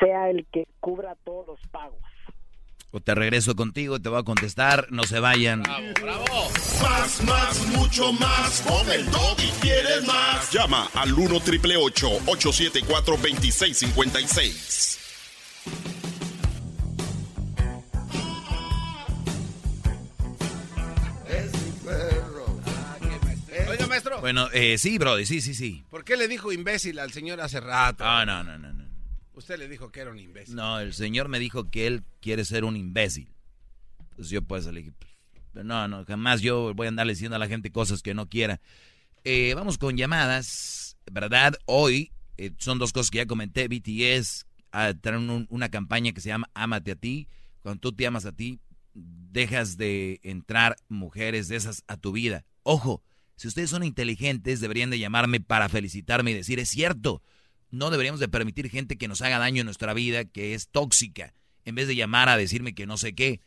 sea 0.00 0.30
el 0.30 0.46
que 0.52 0.66
cubra 0.80 1.16
todos 1.24 1.46
los 1.46 1.60
pagos? 1.70 2.00
O 2.96 3.00
te 3.00 3.12
regreso 3.12 3.56
contigo, 3.56 4.00
te 4.00 4.08
voy 4.08 4.20
a 4.20 4.22
contestar. 4.22 4.86
No 4.90 5.02
se 5.02 5.18
vayan. 5.18 5.62
Más, 5.62 7.24
más, 7.24 7.66
mucho 7.76 8.12
más. 8.12 8.60
Con 8.60 8.88
el 8.88 9.00
y 9.02 9.50
quieres 9.60 10.06
más. 10.06 10.52
Llama 10.52 10.88
al 10.94 11.12
1 11.12 11.40
triple 11.40 11.76
874 11.76 13.16
2656. 13.16 15.00
Oiga, 23.68 23.86
maestro, 23.88 24.20
Bueno, 24.20 24.48
eh, 24.52 24.78
sí, 24.78 24.98
Brody, 24.98 25.26
sí, 25.26 25.40
sí, 25.40 25.54
sí. 25.54 25.82
¿por 25.90 26.04
qué 26.04 26.16
le 26.16 26.28
dijo 26.28 26.52
imbécil 26.52 27.00
al 27.00 27.10
señor 27.12 27.40
hace 27.40 27.58
rato? 27.58 28.04
Ah, 28.06 28.24
no, 28.24 28.44
no, 28.44 28.56
no, 28.56 28.72
no. 28.72 28.84
Usted 29.34 29.58
le 29.58 29.68
dijo 29.68 29.90
que 29.90 30.00
era 30.00 30.10
un 30.10 30.18
imbécil. 30.18 30.54
No, 30.54 30.80
el 30.80 30.94
señor 30.94 31.28
me 31.28 31.38
dijo 31.38 31.70
que 31.70 31.86
él 31.86 32.04
quiere 32.20 32.44
ser 32.44 32.64
un 32.64 32.76
imbécil. 32.76 33.32
Entonces 34.10 34.30
yo 34.30 34.42
pues 34.42 34.66
le 34.66 34.80
dije, 34.80 34.92
pues, 35.52 35.64
no, 35.64 35.88
no, 35.88 36.04
jamás 36.04 36.40
yo 36.40 36.72
voy 36.74 36.86
a 36.86 36.88
andar 36.88 37.06
diciendo 37.06 37.36
a 37.36 37.38
la 37.38 37.48
gente 37.48 37.70
cosas 37.70 38.02
que 38.02 38.14
no 38.14 38.28
quiera. 38.28 38.60
Eh, 39.24 39.54
vamos 39.54 39.78
con 39.78 39.96
llamadas. 39.96 40.84
¿verdad? 41.10 41.54
Hoy 41.66 42.12
eh, 42.36 42.52
son 42.58 42.78
dos 42.78 42.92
cosas 42.92 43.10
que 43.10 43.18
ya 43.18 43.26
comenté. 43.26 43.68
BTS 43.68 44.46
a 44.72 44.94
tener 44.94 45.46
una 45.48 45.68
campaña 45.68 46.12
que 46.12 46.20
se 46.20 46.28
llama 46.28 46.50
Ámate 46.54 46.92
a 46.92 46.96
ti. 46.96 47.28
Cuando 47.62 47.80
tú 47.80 47.92
te 47.92 48.06
amas 48.06 48.26
a 48.26 48.32
ti, 48.32 48.60
dejas 48.94 49.76
de 49.76 50.20
entrar 50.22 50.76
mujeres 50.88 51.48
de 51.48 51.56
esas 51.56 51.84
a 51.86 51.96
tu 51.96 52.12
vida. 52.12 52.44
Ojo, 52.62 53.02
si 53.36 53.48
ustedes 53.48 53.70
son 53.70 53.84
inteligentes, 53.84 54.60
deberían 54.60 54.90
de 54.90 54.98
llamarme 54.98 55.40
para 55.40 55.68
felicitarme 55.68 56.32
y 56.32 56.34
decir, 56.34 56.58
es 56.58 56.68
cierto, 56.68 57.22
no 57.74 57.90
deberíamos 57.90 58.20
de 58.20 58.28
permitir 58.28 58.70
gente 58.70 58.96
que 58.96 59.08
nos 59.08 59.20
haga 59.20 59.38
daño 59.38 59.60
en 59.60 59.66
nuestra 59.66 59.92
vida, 59.94 60.24
que 60.24 60.54
es 60.54 60.68
tóxica, 60.68 61.34
en 61.64 61.74
vez 61.74 61.88
de 61.88 61.96
llamar 61.96 62.28
a 62.28 62.36
decirme 62.36 62.74
que 62.74 62.86
no 62.86 62.96
sé 62.96 63.14
qué. 63.14 63.40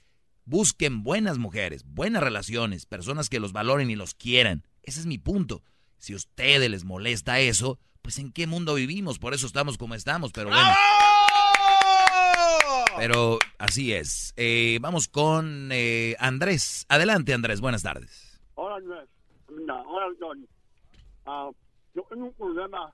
Busquen 0.45 1.04
buenas 1.04 1.38
mujeres, 1.38 1.84
buenas 1.86 2.24
relaciones, 2.24 2.86
personas 2.86 3.30
que 3.30 3.40
los 3.40 3.54
valoren 3.54 3.90
y 3.90 3.95
los 3.95 4.14
quieran. 4.14 4.64
Ese 4.84 4.99
es 4.99 5.06
mi 5.06 5.18
punto. 5.18 5.64
Si 5.98 6.14
a 6.14 6.18
ustedes 6.18 6.70
les 6.70 6.86
molesta 6.86 7.40
eso, 7.40 7.80
pues 8.02 8.20
en 8.20 8.32
qué 8.32 8.48
mundo 8.48 8.76
vivimos, 8.76 9.20
por 9.20 9.34
eso 9.34 9.48
estamos 9.48 9.78
como 9.78 9.95
estamos, 9.95 10.32
pero 10.32 10.49
bueno. 10.49 10.72
Pero 12.98 13.38
así 13.60 13.94
es. 13.94 14.34
Eh, 14.38 14.80
vamos 14.82 15.08
con 15.08 15.70
eh, 15.72 16.16
Andrés. 16.20 16.86
Adelante, 16.90 17.34
Andrés. 17.34 17.62
Buenas 17.62 17.84
tardes. 17.84 18.41
Hola, 18.56 18.78
Andrés. 18.78 19.08
No, 19.66 19.82
hola, 19.84 20.08
Don. 20.20 20.48
Uh, 21.28 21.54
yo 21.94 22.04
tengo 22.10 22.26
un 22.26 22.34
problema 22.34 22.94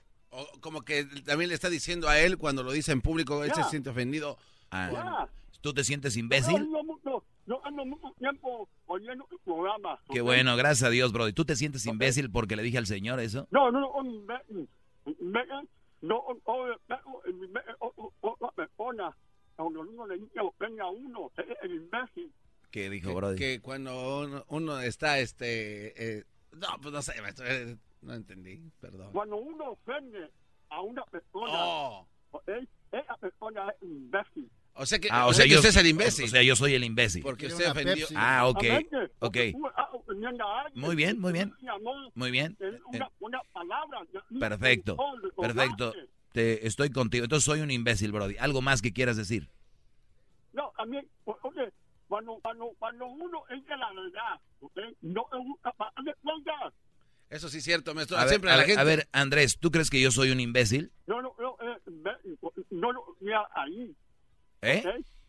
O 0.31 0.47
como 0.61 0.81
que 0.81 1.05
también 1.25 1.49
le 1.49 1.55
está 1.55 1.69
diciendo 1.69 2.07
a 2.09 2.19
él 2.19 2.37
cuando 2.37 2.63
lo 2.63 2.71
dice 2.71 2.91
en 2.91 3.01
público, 3.01 3.43
él 3.43 3.53
se 3.53 3.63
siente 3.65 3.89
ofendido. 3.89 4.37
Ah, 4.71 5.27
¿Tú 5.61 5.73
te 5.73 5.83
sientes 5.83 6.17
imbécil? 6.17 6.67
Yo 7.47 7.59
ando 7.65 7.85
mucho 7.85 8.13
tiempo 8.17 8.69
oyendo 8.85 9.27
el 9.31 9.39
programa. 9.39 9.99
Qué 10.11 10.21
bueno, 10.21 10.55
gracias 10.55 10.87
a 10.87 10.89
Dios, 10.89 11.11
Brody. 11.11 11.33
¿Tú 11.33 11.43
te 11.43 11.55
sientes 11.55 11.85
imbécil 11.85 12.31
porque 12.31 12.55
le 12.55 12.63
dije 12.63 12.77
al 12.77 12.87
señor 12.87 13.19
eso? 13.19 13.47
No, 13.51 13.71
no, 13.71 13.81
no, 13.81 14.05
imbécil. 14.05 14.69
Imbécil 15.19 15.67
no 16.01 16.23
otra 18.21 18.51
persona 18.55 19.15
cuando 19.55 19.81
uno 19.81 20.07
le 20.07 20.17
dice 20.17 20.39
venga 20.59 20.89
uno 20.89 21.31
es 21.37 21.45
el 21.61 21.75
imbécil 21.75 22.31
¿Qué 22.71 22.89
dijo 22.89 23.13
Brody? 23.13 23.37
Que 23.37 23.59
cuando 23.59 24.43
uno, 24.47 24.79
está 24.79 25.19
este 25.19 26.19
eh, 26.19 26.23
no 26.53 26.67
pues 26.81 26.93
no 26.93 27.01
sé 27.01 27.13
eh, 27.45 27.77
no 28.01 28.13
entendí 28.13 28.71
perdón 28.79 29.11
cuando 29.11 29.37
uno 29.37 29.71
ofende 29.71 30.31
a 30.69 30.81
una 30.81 31.03
persona 31.05 31.51
oh. 31.53 32.07
esa 32.91 33.17
persona 33.17 33.69
es 33.69 33.83
imbécil 33.83 34.49
o 34.73 34.85
sea 34.85 34.99
que, 34.99 35.09
ah, 35.11 35.27
o 35.27 35.33
sea, 35.33 35.45
yo, 35.45 35.57
usted 35.57 35.69
es 35.69 35.75
el 35.75 35.87
imbécil. 35.87 36.25
O 36.25 36.27
sea, 36.29 36.43
yo 36.43 36.55
soy 36.55 36.73
el 36.73 36.83
imbécil. 36.83 37.21
Porque 37.21 37.47
usted 37.47 37.69
ofendió. 37.69 38.07
Ah, 38.15 38.47
ok. 38.47 38.63
Ok. 39.19 39.37
Muy 40.75 40.95
bien, 40.95 41.19
muy 41.19 41.33
bien. 41.33 41.53
Muy 42.15 42.31
bien. 42.31 42.57
Una, 43.19 43.41
palabra. 43.51 43.99
Perfecto. 44.39 44.97
Perfecto. 45.37 45.93
Te, 46.31 46.65
estoy 46.65 46.89
contigo. 46.89 47.25
Entonces 47.25 47.43
soy 47.43 47.59
un 47.59 47.71
imbécil, 47.71 48.11
Brody. 48.11 48.37
¿Algo 48.37 48.61
más 48.61 48.81
que 48.81 48.93
quieras 48.93 49.17
decir? 49.17 49.49
No, 50.53 50.71
también, 50.77 51.07
oye, 51.25 51.71
cuando, 52.07 52.39
cuando, 52.41 52.71
cuando 52.79 53.05
uno 53.07 53.43
es 53.49 53.65
de 53.65 53.77
la 53.77 53.91
verdad, 53.93 54.39
¿okay? 54.59 54.95
no 55.01 55.27
es 55.31 55.39
gusta 55.45 55.71
para 55.73 55.91
Eso 57.31 57.47
sí 57.47 57.59
es 57.59 57.63
cierto, 57.63 57.95
maestro. 57.95 58.17
A 58.17 58.27
Siempre 58.27 58.49
ver, 58.49 58.55
a, 58.55 58.61
la 58.61 58.65
gente... 58.65 58.81
a 58.81 58.83
ver, 58.83 59.07
Andrés, 59.13 59.57
¿tú 59.57 59.71
crees 59.71 59.89
que 59.89 60.01
yo 60.01 60.11
soy 60.11 60.31
un 60.31 60.41
imbécil? 60.41 60.91
No, 61.07 61.21
no, 61.21 61.33
no, 61.39 61.57
eh, 61.61 61.79
no, 62.69 62.91
no, 62.91 63.03
mira, 63.21 63.47
ahí. 63.55 63.95
¿Eh? 64.61 64.83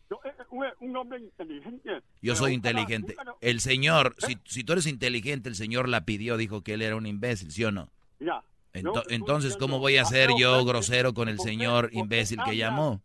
Yo, 0.09 0.19
eh, 0.25 0.73
un 0.81 0.97
hombre 0.97 1.19
inteligente. 1.19 2.01
Yo 2.21 2.35
soy 2.35 2.53
inteligente. 2.53 3.15
El 3.39 3.61
señor, 3.61 4.15
si, 4.17 4.37
si 4.43 4.65
tú 4.65 4.73
eres 4.73 4.85
inteligente, 4.85 5.47
el 5.47 5.55
señor 5.55 5.87
la 5.87 6.03
pidió, 6.03 6.35
dijo 6.35 6.61
que 6.61 6.73
él 6.73 6.81
era 6.81 6.97
un 6.97 7.05
imbécil, 7.05 7.51
¿sí 7.51 7.63
o 7.63 7.71
no? 7.71 7.89
Ya. 8.19 8.43
Ento, 8.73 9.03
entonces, 9.09 9.55
¿cómo 9.55 9.79
voy 9.79 9.95
a 9.95 10.03
ser 10.03 10.29
yo 10.37 10.65
grosero 10.65 11.13
con 11.13 11.29
el 11.29 11.39
señor 11.39 11.89
imbécil 11.93 12.39
que 12.43 12.57
llamó? 12.57 13.01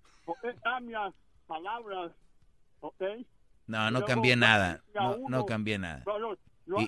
palabras, 1.47 2.13
No, 3.69 3.91
no 3.93 4.05
cambié 4.05 4.35
nada. 4.35 4.83
No, 4.93 5.19
no 5.29 5.47
cambié 5.47 5.79
nada. 5.79 6.03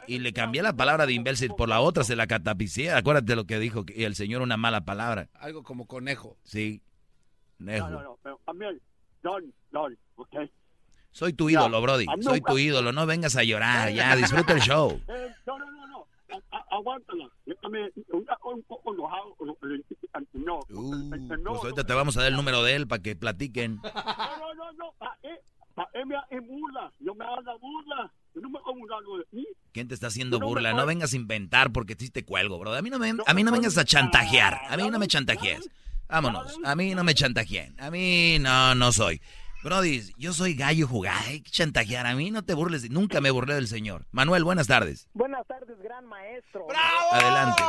Y, 0.07 0.17
y, 0.17 0.19
le 0.19 0.33
cambié 0.33 0.63
la 0.63 0.75
palabra 0.75 1.07
de 1.07 1.15
imbécil 1.15 1.53
por 1.57 1.69
la 1.69 1.81
otra, 1.81 2.05
se 2.05 2.15
la 2.15 2.27
catapicié. 2.27 2.93
Acuérdate 2.93 3.35
lo 3.35 3.47
que 3.47 3.59
dijo 3.59 3.85
y 3.89 4.05
el 4.05 4.15
señor 4.15 4.43
una 4.43 4.59
mala 4.59 4.85
palabra. 4.85 5.29
Algo 5.35 5.63
como 5.63 5.87
conejo. 5.87 6.37
Sí. 6.45 6.83
Conejo. 7.59 7.89
No, 7.89 7.97
no, 7.97 8.03
no, 8.03 8.19
pero 8.23 8.41
también 8.45 8.81
Don, 9.23 9.53
Don, 9.71 9.99
¿ok? 10.17 10.37
Soy 11.13 11.33
tu 11.33 11.51
ídolo, 11.51 11.81
Brody. 11.83 12.07
Soy 12.21 12.41
tu 12.41 12.59
ídolo. 12.59 12.93
No 12.93 13.07
vengas 13.07 13.37
a 13.37 13.43
llorar. 13.43 13.93
Ya, 13.93 14.15
disfruta 14.17 14.53
el 14.53 14.61
show. 14.61 15.01
Eh, 15.09 15.35
no, 15.47 15.59
no, 15.59 15.71
no, 15.71 15.87
no. 15.89 16.07
Aguántala. 16.71 17.29
Un 18.45 18.63
poco 18.63 18.95
enojado. 18.95 19.37
No. 20.33 20.61
Uh, 20.71 21.11
pues 21.11 21.65
ahorita 21.65 21.85
te 21.85 21.95
vamos 21.95 22.17
a 22.17 22.21
dar 22.21 22.31
el 22.31 22.37
número 22.37 22.63
de 22.63 22.77
él 22.77 22.87
para 22.87 23.03
que 23.03 23.17
platiquen. 23.17 23.81
No, 23.83 23.91
no, 23.93 24.55
no, 24.55 24.73
no. 24.73 24.93
Para 24.99 25.17
él, 25.23 25.39
él 25.95 26.07
me 26.07 26.17
hace 26.17 26.41
burla. 26.41 26.93
Yo 27.01 27.15
me 27.15 27.25
hago 27.25 27.59
burla. 27.59 28.13
¿Quién 29.73 29.89
te 29.89 29.95
está 29.95 30.09
haciendo 30.09 30.41
burla? 30.41 30.73
No 30.73 30.87
vengas 30.87 31.13
a 31.13 31.17
inventar 31.17 31.73
porque 31.73 31.97
sí 31.99 32.11
te 32.11 32.25
cuelgo, 32.25 32.59
bro. 32.59 32.75
A 32.75 32.83
mí 32.83 32.91
no 32.91 32.99
me, 32.99 33.15
a 33.25 33.35
mí 33.35 33.45
no 33.45 33.53
vengas 33.53 33.79
a 33.79 33.85
chantajear. 33.85 34.61
A 34.69 34.77
mí 34.77 34.91
no 34.91 34.99
me 34.99 35.07
chantajees. 35.07 35.71
Vámonos. 36.11 36.59
A 36.65 36.75
mí 36.75 36.95
no 36.95 37.05
me 37.05 37.15
chantajeen. 37.15 37.81
A 37.81 37.91
mí 37.91 38.39
no, 38.41 38.75
no 38.75 38.93
soy. 38.93 39.21
Brody, 39.63 40.03
yo 40.17 40.33
soy 40.33 40.55
gallo 40.55 40.89
jugado. 40.89 41.21
Hay 41.27 41.43
que 41.43 41.51
chantajear. 41.51 42.07
A 42.07 42.15
mí 42.15 42.31
no 42.31 42.43
te 42.43 42.55
burles. 42.55 42.91
Nunca 42.91 43.21
me 43.21 43.31
burlé 43.31 43.55
del 43.55 43.69
señor. 43.69 44.07
Manuel, 44.11 44.43
buenas 44.43 44.67
tardes. 44.67 45.09
Buenas 45.13 45.47
tardes, 45.47 45.79
gran 45.83 46.07
maestro. 46.07 46.67
¡Bravo! 46.67 47.13
Adelante. 47.13 47.63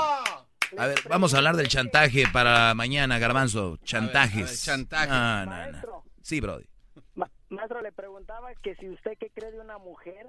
A 0.78 0.88
ver, 0.88 1.00
vamos 1.10 1.34
a 1.34 1.38
hablar 1.38 1.58
del 1.58 1.68
chantaje 1.68 2.26
para 2.32 2.74
mañana, 2.74 3.20
Garbanzo. 3.20 3.78
Chantajes. 3.84 4.64
chantaje. 4.64 5.10
No, 5.10 5.46
no, 5.46 5.72
no. 5.72 6.04
Sí, 6.22 6.40
Brody. 6.40 6.66
maestro, 7.50 7.82
le 7.82 7.92
preguntaba 7.92 8.56
que 8.64 8.76
si 8.76 8.90
usted 8.90 9.12
qué 9.20 9.30
cree 9.30 9.52
de 9.52 9.60
una 9.60 9.78
mujer 9.78 10.28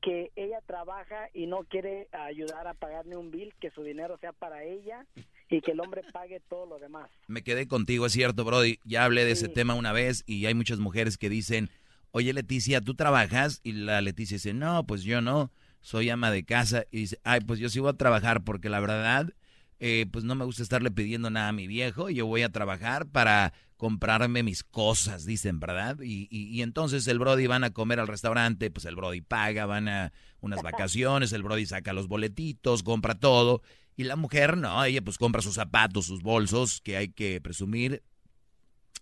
que 0.00 0.30
ella 0.36 0.60
trabaja 0.66 1.28
y 1.34 1.46
no 1.46 1.64
quiere 1.64 2.08
ayudar 2.12 2.66
a 2.66 2.74
pagarle 2.74 3.16
un 3.16 3.30
bill, 3.30 3.54
que 3.60 3.70
su 3.70 3.82
dinero 3.82 4.18
sea 4.18 4.32
para 4.32 4.64
ella 4.64 5.06
y 5.48 5.60
que 5.60 5.72
el 5.72 5.80
hombre 5.80 6.02
pague 6.12 6.40
todo 6.48 6.66
lo 6.66 6.78
demás. 6.78 7.10
Me 7.26 7.42
quedé 7.42 7.66
contigo, 7.66 8.06
es 8.06 8.12
cierto, 8.12 8.44
Brody. 8.44 8.78
Ya 8.84 9.04
hablé 9.04 9.24
de 9.24 9.32
ese 9.32 9.48
tema 9.48 9.74
una 9.74 9.92
vez 9.92 10.22
y 10.26 10.46
hay 10.46 10.54
muchas 10.54 10.78
mujeres 10.78 11.18
que 11.18 11.28
dicen, 11.28 11.70
oye 12.12 12.32
Leticia, 12.32 12.80
¿tú 12.80 12.94
trabajas? 12.94 13.60
Y 13.62 13.72
la 13.72 14.00
Leticia 14.00 14.36
dice, 14.36 14.54
no, 14.54 14.86
pues 14.86 15.02
yo 15.02 15.20
no, 15.20 15.50
soy 15.80 16.10
ama 16.10 16.30
de 16.30 16.44
casa. 16.44 16.84
Y 16.90 16.98
dice, 16.98 17.20
ay, 17.24 17.40
pues 17.40 17.58
yo 17.58 17.68
sí 17.68 17.80
voy 17.80 17.90
a 17.90 17.96
trabajar 17.96 18.42
porque 18.42 18.68
la 18.68 18.80
verdad, 18.80 19.32
eh, 19.78 20.06
pues 20.10 20.24
no 20.24 20.34
me 20.34 20.44
gusta 20.44 20.62
estarle 20.62 20.90
pidiendo 20.90 21.30
nada 21.30 21.48
a 21.48 21.52
mi 21.52 21.66
viejo. 21.66 22.10
Yo 22.10 22.26
voy 22.26 22.42
a 22.42 22.50
trabajar 22.50 23.06
para 23.06 23.52
comprarme 23.76 24.42
mis 24.42 24.64
cosas, 24.64 25.24
dicen, 25.26 25.60
¿verdad? 25.60 25.98
Y, 26.00 26.28
y, 26.30 26.48
y, 26.48 26.62
entonces 26.62 27.06
el 27.08 27.18
Brody 27.18 27.46
van 27.46 27.64
a 27.64 27.70
comer 27.72 28.00
al 28.00 28.08
restaurante, 28.08 28.70
pues 28.70 28.86
el 28.86 28.96
Brody 28.96 29.20
paga, 29.20 29.66
van 29.66 29.88
a 29.88 30.12
unas 30.40 30.62
vacaciones, 30.62 31.32
el 31.32 31.42
Brody 31.42 31.66
saca 31.66 31.92
los 31.92 32.08
boletitos, 32.08 32.82
compra 32.82 33.18
todo. 33.18 33.62
Y 33.96 34.04
la 34.04 34.16
mujer, 34.16 34.56
no, 34.56 34.84
ella 34.84 35.02
pues 35.02 35.18
compra 35.18 35.42
sus 35.42 35.54
zapatos, 35.54 36.06
sus 36.06 36.22
bolsos, 36.22 36.80
que 36.80 36.96
hay 36.96 37.08
que 37.08 37.40
presumir. 37.40 38.02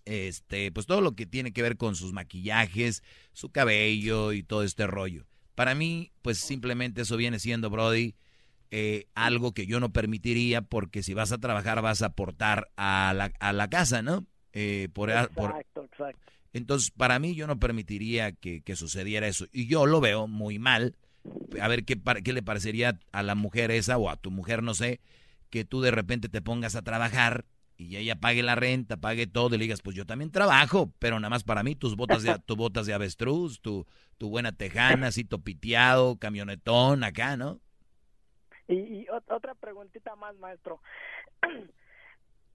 Este, 0.03 0.71
pues 0.71 0.85
todo 0.85 1.01
lo 1.01 1.15
que 1.15 1.25
tiene 1.25 1.51
que 1.51 1.61
ver 1.61 1.77
con 1.77 1.95
sus 1.95 2.13
maquillajes, 2.13 3.01
su 3.33 3.49
cabello 3.49 4.33
y 4.33 4.43
todo 4.43 4.63
este 4.63 4.87
rollo. 4.87 5.25
Para 5.55 5.73
mí, 5.73 6.11
pues 6.21 6.37
simplemente 6.37 7.01
eso 7.01 7.17
viene 7.17 7.39
siendo, 7.39 7.69
Brody, 7.69 8.15
eh, 8.71 9.07
algo 9.15 9.53
que 9.53 9.65
yo 9.65 9.79
no 9.79 9.93
permitiría 9.93 10.61
porque 10.61 11.01
si 11.01 11.13
vas 11.13 11.31
a 11.31 11.37
trabajar 11.37 11.81
vas 11.81 12.01
a 12.01 12.07
aportar 12.07 12.71
a 12.75 13.13
la, 13.15 13.31
a 13.39 13.53
la 13.53 13.69
casa, 13.69 14.01
¿no? 14.01 14.27
Eh, 14.55 14.89
por, 14.91 15.11
exacto, 15.11 15.83
exacto. 15.83 16.31
Entonces, 16.53 16.89
para 16.89 17.19
mí 17.19 17.35
yo 17.35 17.45
no 17.45 17.59
permitiría 17.59 18.31
que, 18.31 18.61
que 18.61 18.75
sucediera 18.75 19.27
eso. 19.27 19.45
Y 19.51 19.67
yo 19.67 19.85
lo 19.85 20.01
veo 20.01 20.25
muy 20.25 20.57
mal 20.57 20.95
a 21.61 21.67
ver 21.67 21.85
qué, 21.85 21.99
qué 22.23 22.33
le 22.33 22.43
parecería 22.43 22.99
a 23.11 23.23
la 23.23 23.35
mujer 23.35 23.71
esa 23.71 23.97
o 23.97 24.09
a 24.09 24.15
tu 24.15 24.31
mujer, 24.31 24.63
no 24.63 24.73
sé, 24.73 24.99
que 25.49 25.65
tú 25.65 25.81
de 25.81 25.91
repente 25.91 26.29
te 26.29 26.41
pongas 26.41 26.75
a 26.75 26.81
trabajar 26.81 27.45
y 27.77 27.97
ella 27.97 28.15
pague 28.15 28.41
la 28.41 28.55
renta, 28.55 28.97
pague 28.97 29.27
todo 29.27 29.55
y 29.55 29.57
le 29.57 29.65
digas, 29.65 29.81
pues 29.81 29.95
yo 29.95 30.05
también 30.05 30.31
trabajo, 30.31 30.91
pero 30.99 31.19
nada 31.19 31.29
más 31.29 31.43
para 31.43 31.63
mí, 31.63 31.75
tus 31.75 31.95
botas 31.95 32.23
de, 32.23 32.37
tus 32.45 32.57
botas 32.57 32.85
de 32.85 32.93
avestruz, 32.93 33.59
tu, 33.59 33.85
tu 34.17 34.29
buena 34.29 34.51
tejana, 34.53 35.07
así 35.07 35.23
topiteado, 35.23 36.17
camionetón 36.17 37.03
acá, 37.03 37.35
¿no? 37.37 37.59
Y, 38.67 38.75
y 38.75 39.07
otra 39.09 39.53
preguntita 39.55 40.15
más, 40.15 40.37
maestro. 40.37 40.81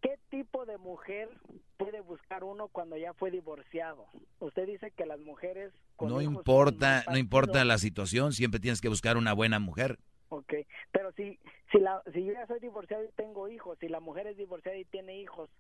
¿qué 0.01 0.19
tipo 0.31 0.67
de 0.67 0.79
mujer 0.79 1.29
puede 1.77 2.01
buscar 2.01 2.45
uno 2.45 2.69
cuando 2.69 2.97
ya 2.97 3.13
fue 3.15 3.31
divorciado? 3.31 4.07
Usted 4.39 4.67
dice 4.67 4.91
que 4.93 5.07
las 5.07 5.21
mujeres... 5.21 5.73
no 6.01 6.21
importa, 6.21 7.05
no 7.11 7.17
importa 7.17 7.65
la 7.65 7.79
situación, 7.79 8.33
siempre 8.33 8.61
tienes 8.61 8.81
que 8.81 8.89
buscar 8.89 9.17
una 9.17 9.33
buena 9.33 9.59
mujer. 9.59 9.99
Ok, 10.29 10.55
pero 10.93 11.13
si, 11.13 11.39
si, 11.73 11.79
la, 11.79 12.03
si 12.13 12.25
yo 12.25 12.33
ya 12.33 12.47
soy 12.47 12.61
divorciado 12.61 13.05
y 13.05 13.09
tengo 13.17 13.49
hijos, 13.49 13.77
si 13.81 13.89
la 13.89 14.01
mujer 14.01 14.29
es 14.29 14.37
divorciada 14.37 14.79
y 14.79 14.85
tiene 14.85 15.21
hijos, 15.21 15.51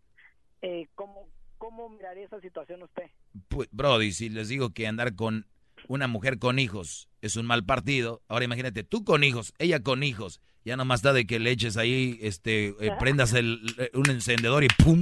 eh, 0.63 0.87
¿cómo, 0.95 1.27
¿cómo 1.59 1.89
miraría 1.89 2.25
esa 2.25 2.41
situación 2.41 2.83
usted? 2.83 3.11
Pues, 3.49 3.69
Brody, 3.73 4.13
si 4.13 4.29
les 4.29 4.49
digo 4.49 4.71
que 4.71 4.87
andar 4.87 5.17
con 5.17 5.47
una 5.89 6.07
mujer 6.07 6.39
con 6.39 6.59
hijos 6.59 7.09
es 7.21 7.37
un 7.37 7.47
mal 7.47 7.65
partido, 7.65 8.23
ahora 8.29 8.45
imagínate, 8.45 8.85
tú 8.85 9.03
con 9.03 9.25
hijos, 9.25 9.55
ella 9.59 9.83
con 9.83 10.05
hijos, 10.05 10.41
ya 10.65 10.77
nomás 10.77 11.01
está 11.01 11.13
de 11.13 11.27
que 11.27 11.39
le 11.39 11.51
eches 11.51 11.77
ahí, 11.77 12.19
este, 12.23 12.69
eh, 12.81 12.93
prendas 12.99 13.33
el, 13.33 13.61
eh, 13.79 13.91
un 13.95 14.09
encendedor 14.11 14.65
y 14.65 14.69
¡pum! 14.69 15.01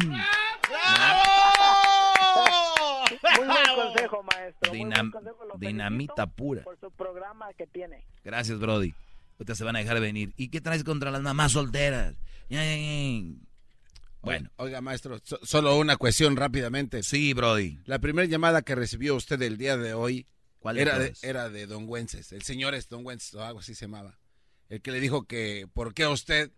Muy 3.37 3.47
buen 3.47 3.75
consejo, 3.75 4.23
maestro. 4.23 4.73
Muy 4.75 4.85
buen 4.85 5.11
consejo. 5.11 5.39
Dinamita 5.59 6.27
pura. 6.27 6.63
Por 6.63 6.79
su 6.79 6.91
programa 6.91 7.53
que 7.55 7.67
tiene. 7.67 8.05
Gracias, 8.25 8.59
Brody. 8.59 8.95
Ahorita 9.39 9.55
se 9.55 9.65
van 9.65 9.77
a 9.77 9.79
dejar 9.81 9.95
de 9.95 10.01
venir. 10.01 10.33
¿Y 10.37 10.49
qué 10.49 10.61
traes 10.61 10.85
contra 10.85 11.11
las 11.11 11.23
mamás 11.23 11.53
solteras? 11.53 12.15
Bueno. 14.21 14.51
Oiga, 14.57 14.81
maestro, 14.81 15.21
so- 15.23 15.39
solo 15.43 15.77
una 15.79 15.97
cuestión 15.97 16.37
rápidamente. 16.37 17.03
Sí, 17.03 17.33
Brody. 17.35 17.79
La 17.85 17.99
primera 17.99 18.27
llamada 18.27 18.63
que 18.63 18.75
recibió 18.75 19.15
usted 19.15 19.41
el 19.43 19.57
día 19.57 19.77
de 19.77 19.95
hoy 19.95 20.27
¿Cuál 20.59 20.79
era, 20.79 20.99
de, 20.99 21.15
era 21.23 21.49
de 21.49 21.67
Don 21.67 21.85
Wences. 21.89 22.33
El 22.33 22.43
señor 22.43 22.75
es 22.75 22.89
Don 22.89 23.07
Wences 23.07 23.35
o 23.35 23.45
algo 23.45 23.61
así 23.61 23.75
se 23.75 23.87
llamaba. 23.87 24.19
El 24.69 24.83
que 24.83 24.91
le 24.91 25.01
dijo 25.01 25.27
que 25.27 25.67
por 25.73 25.95
qué 25.95 26.07
usted 26.07 26.51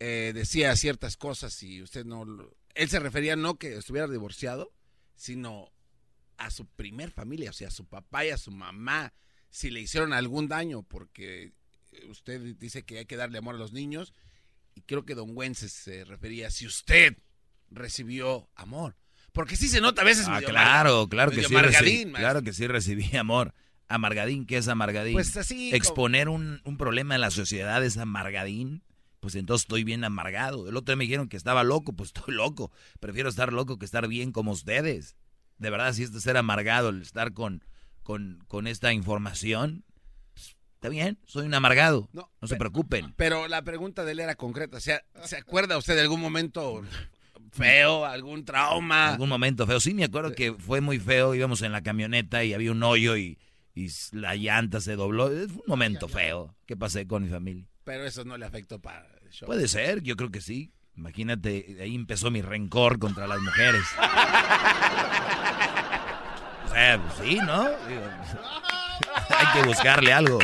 eh, 0.00 0.32
decía 0.34 0.74
ciertas 0.76 1.16
cosas 1.16 1.62
y 1.62 1.82
usted 1.82 2.04
no... 2.04 2.24
lo- 2.24 2.56
Él 2.74 2.88
se 2.88 2.98
refería 2.98 3.36
no 3.36 3.56
que 3.56 3.76
estuviera 3.76 4.08
divorciado, 4.08 4.72
sino 5.14 5.70
a 6.38 6.50
su 6.50 6.66
primer 6.66 7.10
familia, 7.12 7.50
o 7.50 7.52
sea, 7.52 7.68
a 7.68 7.72
su 7.72 7.84
papá 7.86 8.24
y 8.24 8.30
a 8.30 8.38
su 8.38 8.50
mamá, 8.50 9.12
si 9.50 9.70
le 9.70 9.80
hicieron 9.80 10.12
algún 10.12 10.48
daño, 10.48 10.82
porque 10.82 11.52
usted 12.08 12.56
dice 12.56 12.82
que 12.84 12.98
hay 12.98 13.06
que 13.06 13.16
darle 13.16 13.38
amor 13.38 13.54
a 13.54 13.58
los 13.58 13.72
niños, 13.72 14.12
y 14.74 14.80
creo 14.80 15.04
que 15.04 15.14
Don 15.14 15.36
Wences 15.36 15.72
se 15.72 16.04
refería 16.04 16.50
si 16.50 16.66
usted 16.66 17.16
recibió 17.70 18.48
amor. 18.54 18.96
Porque 19.32 19.56
sí 19.56 19.68
se 19.68 19.80
nota 19.80 20.02
a 20.02 20.04
veces 20.04 20.26
Ah, 20.26 20.34
medio 20.36 20.48
claro, 20.48 21.08
claro 21.08 21.30
que 21.30 21.42
sí. 21.44 21.54
recibí- 21.54 22.12
claro 22.12 22.42
que 22.42 22.52
sí 22.52 22.66
recibí 22.66 23.16
amor. 23.16 23.54
Amargadín, 23.94 24.46
¿qué 24.46 24.56
es 24.56 24.68
amargadín? 24.68 25.14
Pues 25.14 25.36
así 25.36 25.66
como- 25.70 25.76
Exponer 25.76 26.28
un, 26.28 26.60
un 26.64 26.76
problema 26.76 27.14
en 27.14 27.20
la 27.20 27.30
sociedad 27.30 27.84
es 27.84 27.96
amargadín. 27.98 28.82
Pues 29.20 29.36
entonces 29.36 29.62
estoy 29.64 29.84
bien 29.84 30.02
amargado. 30.02 30.68
El 30.68 30.76
otro 30.76 30.92
día 30.92 30.96
me 30.98 31.04
dijeron 31.04 31.28
que 31.28 31.36
estaba 31.36 31.62
loco, 31.62 31.92
pues 31.92 32.08
estoy 32.14 32.34
loco. 32.34 32.72
Prefiero 32.98 33.28
estar 33.28 33.52
loco 33.52 33.78
que 33.78 33.84
estar 33.84 34.08
bien 34.08 34.32
como 34.32 34.50
ustedes. 34.50 35.14
De 35.58 35.70
verdad, 35.70 35.92
si 35.92 36.02
es 36.02 36.12
de 36.12 36.20
ser 36.20 36.36
amargado 36.36 36.88
el 36.88 37.02
estar 37.02 37.32
con, 37.32 37.62
con, 38.02 38.42
con 38.48 38.66
esta 38.66 38.92
información, 38.92 39.84
pues, 40.34 40.56
está 40.74 40.88
bien, 40.88 41.20
soy 41.24 41.46
un 41.46 41.54
amargado. 41.54 42.08
No, 42.12 42.28
se 42.42 42.56
preocupen. 42.56 43.14
Pero 43.16 43.46
la 43.46 43.62
pregunta 43.62 44.04
de 44.04 44.10
él 44.10 44.18
era 44.20 44.34
concreta. 44.34 44.78
O 44.78 44.80
sea, 44.80 45.04
¿se 45.24 45.36
acuerda 45.36 45.78
usted 45.78 45.94
de 45.94 46.00
algún 46.00 46.20
momento 46.20 46.82
feo, 47.52 48.04
algún 48.04 48.44
trauma? 48.44 49.10
algún 49.10 49.28
momento 49.28 49.66
feo. 49.68 49.78
Sí, 49.78 49.94
me 49.94 50.02
acuerdo 50.04 50.34
que 50.34 50.52
fue 50.54 50.80
muy 50.80 50.98
feo. 50.98 51.34
Íbamos 51.34 51.62
en 51.62 51.70
la 51.70 51.82
camioneta 51.82 52.42
y 52.42 52.54
había 52.54 52.72
un 52.72 52.82
hoyo 52.82 53.16
y, 53.16 53.38
y 53.74 53.88
la 54.12 54.34
llanta 54.36 54.80
se 54.80 54.96
dobló. 54.96 55.28
Fue 55.28 55.44
un 55.46 55.62
momento 55.66 56.08
feo 56.08 56.54
que 56.66 56.76
pasé 56.76 57.06
con 57.06 57.22
mi 57.24 57.28
familia. 57.30 57.64
Pero 57.84 58.04
eso 58.04 58.24
no 58.24 58.36
le 58.38 58.46
afectó 58.46 58.80
para 58.80 59.06
el 59.24 59.30
show. 59.30 59.46
Puede 59.46 59.66
ser, 59.68 60.02
yo 60.02 60.16
creo 60.16 60.30
que 60.30 60.40
sí. 60.40 60.72
Imagínate, 60.96 61.78
ahí 61.80 61.94
empezó 61.94 62.30
mi 62.30 62.42
rencor 62.42 62.98
contra 62.98 63.26
las 63.26 63.40
mujeres. 63.40 63.82
O 66.66 66.68
sea, 66.74 67.00
pues 67.02 67.28
sí, 67.28 67.36
¿no? 67.36 67.62
Hay 69.28 69.46
que 69.62 69.66
buscarle 69.66 70.12
algo. 70.12 70.38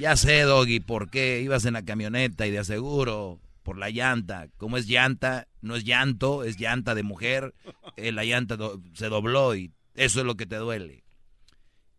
Ya 0.00 0.16
sé, 0.16 0.42
Doggy, 0.42 0.80
por 0.80 1.10
qué 1.10 1.40
ibas 1.42 1.64
en 1.64 1.74
la 1.74 1.84
camioneta 1.84 2.46
y 2.46 2.50
de 2.50 2.58
aseguro 2.60 3.40
por 3.62 3.78
la 3.78 3.90
llanta. 3.90 4.48
Como 4.56 4.76
es 4.76 4.86
llanta, 4.86 5.48
no 5.60 5.76
es 5.76 5.84
llanto, 5.84 6.44
es 6.44 6.58
llanta 6.58 6.94
de 6.94 7.02
mujer. 7.02 7.54
eh, 7.96 8.12
la 8.12 8.24
llanta 8.24 8.56
do- 8.56 8.80
se 8.94 9.08
dobló 9.08 9.54
y 9.54 9.72
eso 9.94 10.20
es 10.20 10.26
lo 10.26 10.36
que 10.36 10.46
te 10.46 10.56
duele. 10.56 11.04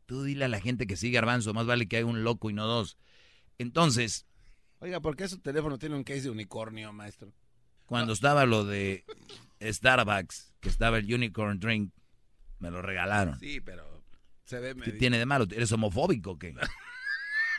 Tú 0.09 0.23
dile 0.23 0.45
a 0.45 0.47
la 0.47 0.59
gente 0.59 0.87
que 0.87 0.95
sí, 0.97 1.11
Garbanzo, 1.11 1.53
más 1.53 1.67
vale 1.67 1.87
que 1.87 1.97
haya 1.97 2.05
un 2.07 2.23
loco 2.23 2.49
y 2.49 2.53
no 2.53 2.65
dos. 2.65 2.97
Entonces, 3.59 4.25
Oiga, 4.79 5.01
¿por 5.01 5.15
qué 5.15 5.27
su 5.27 5.37
teléfono 5.37 5.77
tiene 5.77 5.95
un 5.95 6.03
case 6.03 6.21
de 6.21 6.29
unicornio, 6.31 6.91
maestro? 6.91 7.31
cuando 7.85 8.13
estaba 8.13 8.47
lo 8.47 8.65
de 8.65 9.05
Starbucks, 9.61 10.55
que 10.61 10.69
estaba 10.69 10.97
el 10.97 11.13
Unicorn 11.13 11.59
Drink, 11.59 11.93
me 12.57 12.71
lo 12.71 12.81
regalaron. 12.81 13.37
Sí, 13.39 13.61
pero 13.61 14.03
se 14.45 14.59
ve 14.59 14.75
¿Qué 14.83 14.93
tiene 14.93 15.19
de 15.19 15.27
malo? 15.27 15.45
¿Eres 15.51 15.71
homofóbico 15.73 16.31
o 16.31 16.39
qué? 16.39 16.55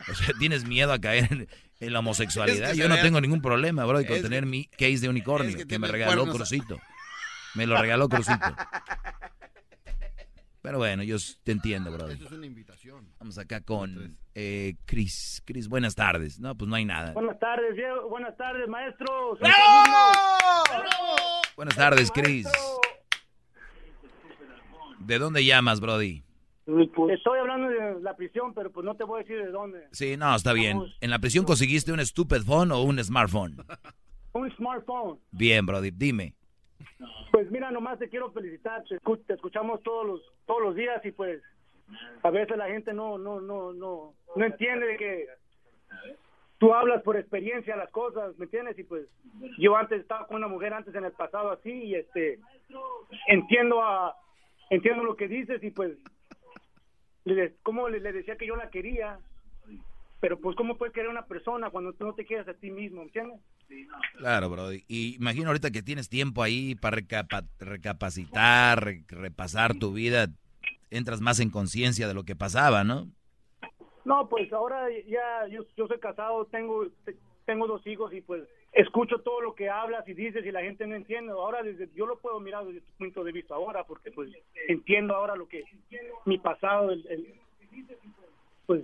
O 0.09 0.13
sea, 0.13 0.33
¿tienes 0.37 0.65
miedo 0.65 0.91
a 0.91 0.99
caer 0.99 1.31
en, 1.31 1.47
en 1.79 1.93
la 1.93 1.99
homosexualidad? 1.99 2.71
Es 2.71 2.75
que 2.75 2.81
Yo 2.81 2.89
no 2.89 2.95
vea- 2.95 3.03
tengo 3.03 3.21
ningún 3.21 3.41
problema, 3.41 3.85
bro, 3.85 4.05
con 4.05 4.21
tener 4.21 4.43
que- 4.43 4.49
mi 4.49 4.65
case 4.65 4.99
de 4.99 5.07
unicornio, 5.09 5.51
es 5.51 5.55
que 5.55 5.67
que, 5.67 5.79
me 5.79 5.87
regaló. 5.87 6.25
Crucito. 6.29 6.81
Me 7.55 7.65
lo 7.65 7.79
regaló 7.79 8.09
Crucito. 8.09 8.35
Pero 10.61 10.77
bueno, 10.77 11.01
yo 11.01 11.17
te 11.43 11.51
entiendo, 11.51 11.91
bro. 11.91 12.07
Esto 12.07 12.25
es 12.25 12.31
una 12.31 12.45
invitación. 12.45 13.07
Vamos 13.19 13.37
acá 13.39 13.61
con 13.61 14.17
eh, 14.35 14.75
Chris. 14.85 15.41
Chris, 15.45 15.67
buenas 15.67 15.95
tardes. 15.95 16.39
No, 16.39 16.55
pues 16.55 16.69
no 16.69 16.75
hay 16.75 16.85
nada. 16.85 17.13
Buenas 17.13 17.39
tardes, 17.39 17.75
Diego. 17.75 18.09
Buenas 18.09 18.37
tardes, 18.37 18.67
maestro. 18.67 19.37
Buenas 21.55 21.75
tardes, 21.75 22.11
Chris. 22.11 22.47
¿De 24.99 25.17
dónde 25.17 25.43
llamas, 25.43 25.79
Brody? 25.79 26.23
Estoy 26.67 27.39
hablando 27.39 27.67
de 27.67 27.99
la 28.01 28.15
prisión, 28.15 28.53
pero 28.53 28.71
pues 28.71 28.85
no 28.85 28.95
te 28.95 29.03
voy 29.03 29.21
a 29.21 29.23
decir 29.23 29.43
de 29.43 29.51
dónde. 29.51 29.87
Sí, 29.91 30.15
no, 30.15 30.35
está 30.35 30.53
bien. 30.53 30.79
¿En 31.01 31.09
la 31.09 31.17
prisión 31.17 31.43
conseguiste 31.43 31.91
un 31.91 32.05
stupid 32.05 32.43
phone 32.43 32.71
o 32.71 32.83
un 32.83 33.03
smartphone? 33.03 33.57
Un 34.33 34.49
smartphone. 34.55 35.19
Bien, 35.31 35.65
Brody, 35.65 35.91
dime. 35.91 36.35
Pues 37.31 37.49
mira, 37.51 37.71
nomás 37.71 37.99
te 37.99 38.09
quiero 38.09 38.31
felicitar. 38.31 38.83
Te, 38.83 38.97
escu- 38.99 39.25
te 39.25 39.33
escuchamos 39.33 39.81
todos 39.83 40.05
los 40.05 40.21
todos 40.45 40.61
los 40.61 40.75
días 40.75 41.03
y 41.05 41.11
pues 41.11 41.41
a 42.23 42.29
veces 42.29 42.57
la 42.57 42.67
gente 42.67 42.93
no 42.93 43.17
no 43.17 43.39
no 43.41 43.73
no 43.73 44.13
no 44.35 44.45
entiende 44.45 44.85
de 44.87 44.97
que 44.97 45.27
tú 46.57 46.73
hablas 46.73 47.01
por 47.01 47.17
experiencia 47.17 47.75
las 47.75 47.89
cosas, 47.89 48.37
¿me 48.37 48.45
entiendes? 48.45 48.77
Y 48.77 48.83
pues 48.83 49.07
yo 49.57 49.75
antes 49.75 50.01
estaba 50.01 50.27
con 50.27 50.37
una 50.37 50.47
mujer 50.47 50.73
antes 50.73 50.93
en 50.93 51.03
el 51.05 51.11
pasado 51.11 51.51
así 51.51 51.71
y 51.71 51.95
este 51.95 52.39
entiendo 53.27 53.81
a 53.83 54.15
entiendo 54.69 55.03
lo 55.03 55.15
que 55.15 55.27
dices 55.27 55.61
y 55.63 55.71
pues 55.71 55.97
le, 57.25 57.55
como 57.63 57.89
le, 57.89 57.99
le 57.99 58.11
decía 58.13 58.35
que 58.35 58.45
yo 58.47 58.55
la 58.55 58.69
quería, 58.69 59.19
pero 60.21 60.39
pues 60.39 60.55
cómo 60.55 60.77
puedes 60.77 60.93
querer 60.93 61.09
a 61.09 61.11
una 61.11 61.25
persona 61.25 61.69
cuando 61.71 61.91
tú 61.93 62.05
no 62.05 62.13
te 62.13 62.25
quieres 62.25 62.47
a 62.47 62.53
ti 62.53 62.71
mismo, 62.71 62.99
¿me 63.01 63.07
entiendes? 63.07 63.39
Claro, 64.17 64.49
Brody. 64.49 64.83
Y 64.87 65.15
imagino 65.15 65.47
ahorita 65.47 65.71
que 65.71 65.81
tienes 65.81 66.07
tiempo 66.09 66.43
ahí 66.43 66.75
para 66.75 66.97
recapa- 66.97 67.47
recapacitar, 67.59 68.83
re- 68.83 69.03
repasar 69.09 69.73
tu 69.75 69.91
vida, 69.93 70.27
entras 70.89 71.21
más 71.21 71.39
en 71.39 71.49
conciencia 71.49 72.07
de 72.07 72.13
lo 72.13 72.23
que 72.23 72.35
pasaba, 72.35 72.83
¿no? 72.83 73.07
No, 74.05 74.27
pues 74.29 74.51
ahora 74.53 74.87
ya 75.07 75.47
yo, 75.49 75.63
yo 75.75 75.87
soy 75.87 75.99
casado, 75.99 76.45
tengo 76.45 76.87
te- 77.05 77.15
tengo 77.45 77.67
dos 77.67 77.85
hijos 77.87 78.13
y 78.13 78.21
pues 78.21 78.43
escucho 78.73 79.19
todo 79.19 79.41
lo 79.41 79.53
que 79.55 79.69
hablas 79.69 80.07
y 80.07 80.13
dices 80.13 80.45
y 80.45 80.51
la 80.51 80.61
gente 80.61 80.85
no 80.87 80.95
entiende. 80.95 81.31
Ahora 81.31 81.61
desde 81.63 81.89
yo 81.95 82.05
lo 82.05 82.17
puedo 82.19 82.39
mirar 82.39 82.65
desde 82.65 82.81
tu 82.81 82.91
punto 82.97 83.23
de 83.23 83.31
vista 83.31 83.55
ahora 83.55 83.83
porque 83.83 84.11
pues 84.11 84.29
entiendo 84.67 85.15
ahora 85.15 85.35
lo 85.35 85.47
que 85.47 85.63
mi 86.25 86.37
pasado 86.37 86.91
el, 86.91 87.05
el- 87.07 87.33
pues 88.65 88.83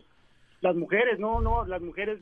las 0.62 0.76
mujeres, 0.76 1.20
no, 1.20 1.42
no, 1.42 1.66
las 1.66 1.82
mujeres 1.82 2.20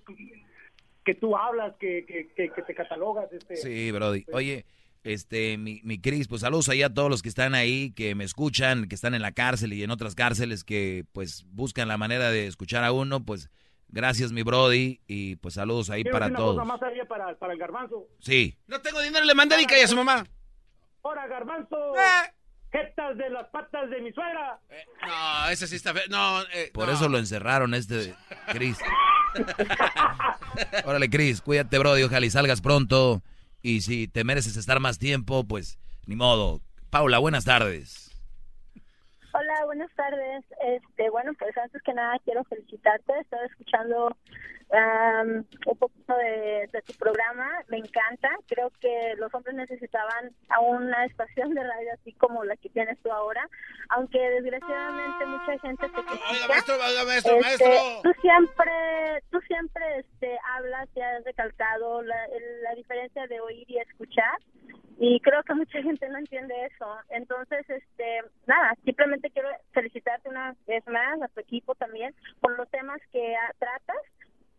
que 1.04 1.14
tú 1.14 1.38
hablas, 1.38 1.76
que, 1.80 2.06
que, 2.06 2.30
que, 2.36 2.50
que 2.50 2.62
te 2.64 2.76
catalogas 2.76 3.32
este 3.32 3.56
Sí, 3.58 3.92
Brody. 3.92 4.26
Oye, 4.34 4.66
este, 5.04 5.58
mi, 5.58 5.82
mi 5.84 6.00
Cris, 6.00 6.28
pues 6.28 6.42
saludos 6.42 6.68
ahí 6.70 6.82
a 6.82 6.94
todos 6.94 7.10
los 7.10 7.22
que 7.22 7.30
están 7.30 7.54
ahí, 7.54 7.92
que 7.92 8.16
me 8.16 8.24
escuchan, 8.24 8.88
que 8.88 8.96
están 8.96 9.14
en 9.14 9.22
la 9.22 9.32
cárcel 9.32 9.74
y 9.74 9.84
en 9.84 9.92
otras 9.92 10.16
cárceles 10.16 10.64
que 10.64 11.06
pues 11.14 11.46
buscan 11.52 11.88
la 11.88 11.98
manera 11.98 12.32
de 12.32 12.48
escuchar 12.48 12.84
a 12.84 12.92
uno, 12.92 13.24
pues 13.24 13.50
gracias 13.88 14.32
mi 14.32 14.42
Brody 14.42 15.00
y 15.08 15.36
pues 15.36 15.54
saludos 15.54 15.92
ahí 15.92 16.04
para 16.04 16.28
una 16.28 16.38
todos. 16.38 16.56
cosa 16.56 16.66
más 16.66 16.82
allá 16.82 17.06
para, 17.06 17.36
para 17.36 17.54
el 17.54 17.60
garbanzo. 17.60 18.08
Sí. 18.20 18.58
No 18.68 18.82
tengo 18.82 19.00
dinero, 19.02 19.26
le 19.26 19.36
mandé 19.36 19.56
y 19.62 19.84
a 19.84 19.88
su 19.88 19.96
mamá. 19.96 20.26
Ahora, 21.04 21.28
garbanzo, 21.28 21.94
jetas 22.76 23.18
de 23.18 23.30
las 23.30 23.48
patas 23.48 23.90
de 23.90 24.02
mi 24.02 24.12
suegra. 24.12 24.60
No, 25.08 25.50
ese 25.50 25.68
sí 25.68 25.76
está 25.76 25.94
feo. 25.94 26.04
No, 26.10 26.42
eh, 26.54 26.72
Por 26.74 26.88
no. 26.88 26.94
eso 26.94 27.08
lo 27.08 27.18
encerraron 27.18 27.74
este 27.74 28.14
Cris. 28.52 28.78
Órale, 30.86 31.10
Cris, 31.10 31.42
cuídate, 31.42 31.78
Brody, 31.80 32.04
ojalá 32.04 32.26
y 32.26 32.30
salgas 32.30 32.62
pronto. 32.62 33.22
Y 33.62 33.82
si 33.82 34.08
te 34.08 34.24
mereces 34.24 34.58
estar 34.58 34.80
más 34.80 35.00
tiempo, 35.00 35.46
pues 35.46 35.80
ni 36.06 36.16
modo. 36.16 36.62
Paula, 36.90 37.18
buenas 37.20 37.46
tardes. 37.46 38.12
Hola, 39.34 39.54
Hola, 39.54 39.66
buenas 39.66 39.92
tardes. 39.96 40.46
Este, 40.66 41.10
bueno, 41.10 41.34
pues 41.40 41.58
antes 41.58 41.82
que 41.82 41.94
nada 41.94 42.18
quiero 42.24 42.44
felicitarte. 42.46 43.14
Estaba 43.22 43.46
escuchando 43.46 44.16
um, 44.70 45.44
un 45.68 45.78
poquito 45.78 46.16
de, 46.18 46.68
de, 46.72 46.82
tu 46.84 46.94
programa. 46.94 47.50
Me 47.68 47.78
encanta. 47.78 48.30
Creo 48.48 48.72
que 48.80 49.14
los 49.18 49.34
hombres 49.34 49.56
necesitaban 49.56 50.32
a 50.50 50.60
una 50.60 51.06
estación 51.06 51.54
de 51.54 51.64
radio 51.64 51.90
así 51.94 52.14
como 52.14 52.44
la 52.44 52.56
que 52.58 52.70
tienes 52.70 52.98
tú 53.02 53.12
ahora. 53.12 53.48
Aunque 53.90 54.20
desgraciadamente 54.20 55.26
mucha 55.26 55.60
gente 55.60 55.88
te 55.88 55.94
critica. 56.04 56.30
Oiga, 56.32 56.48
maestro, 56.48 56.76
oiga, 56.76 57.06
maestro, 57.06 57.36
Este, 57.36 57.42
maestro. 57.48 58.02
Tú 58.04 58.12
siempre, 58.22 58.72
tú 59.32 59.40
siempre 59.42 60.00
este, 60.00 60.38
hablas 60.56 60.90
y 60.96 61.02
has 61.02 61.24
recalcado 61.24 62.02
la, 62.02 62.26
el- 62.26 62.64
la 62.64 62.76
diferencia 62.76 63.28
de 63.28 63.40
oír 63.40 63.70
y 63.70 63.78
escuchar 63.80 64.38
y 64.98 65.20
creo 65.20 65.44
que 65.44 65.54
mucha 65.54 65.82
gente 65.82 66.08
no 66.10 66.18
entiende 66.18 66.54
eso. 66.66 66.88
Entonces, 67.10 67.70
este, 67.70 68.22
nada, 68.48 68.74
simplemente 68.86 69.30
quiero 69.30 69.50
felicitarte 69.74 70.30
una 70.30 70.56
vez 70.68 70.86
más 70.88 71.22
a 71.22 71.28
tu 71.28 71.42
equipo 71.42 71.76
también 71.76 72.16
por 72.40 72.58
los 72.58 72.70
temas 72.70 73.00
que 73.12 73.36
ah, 73.36 73.52
tratas. 73.60 73.98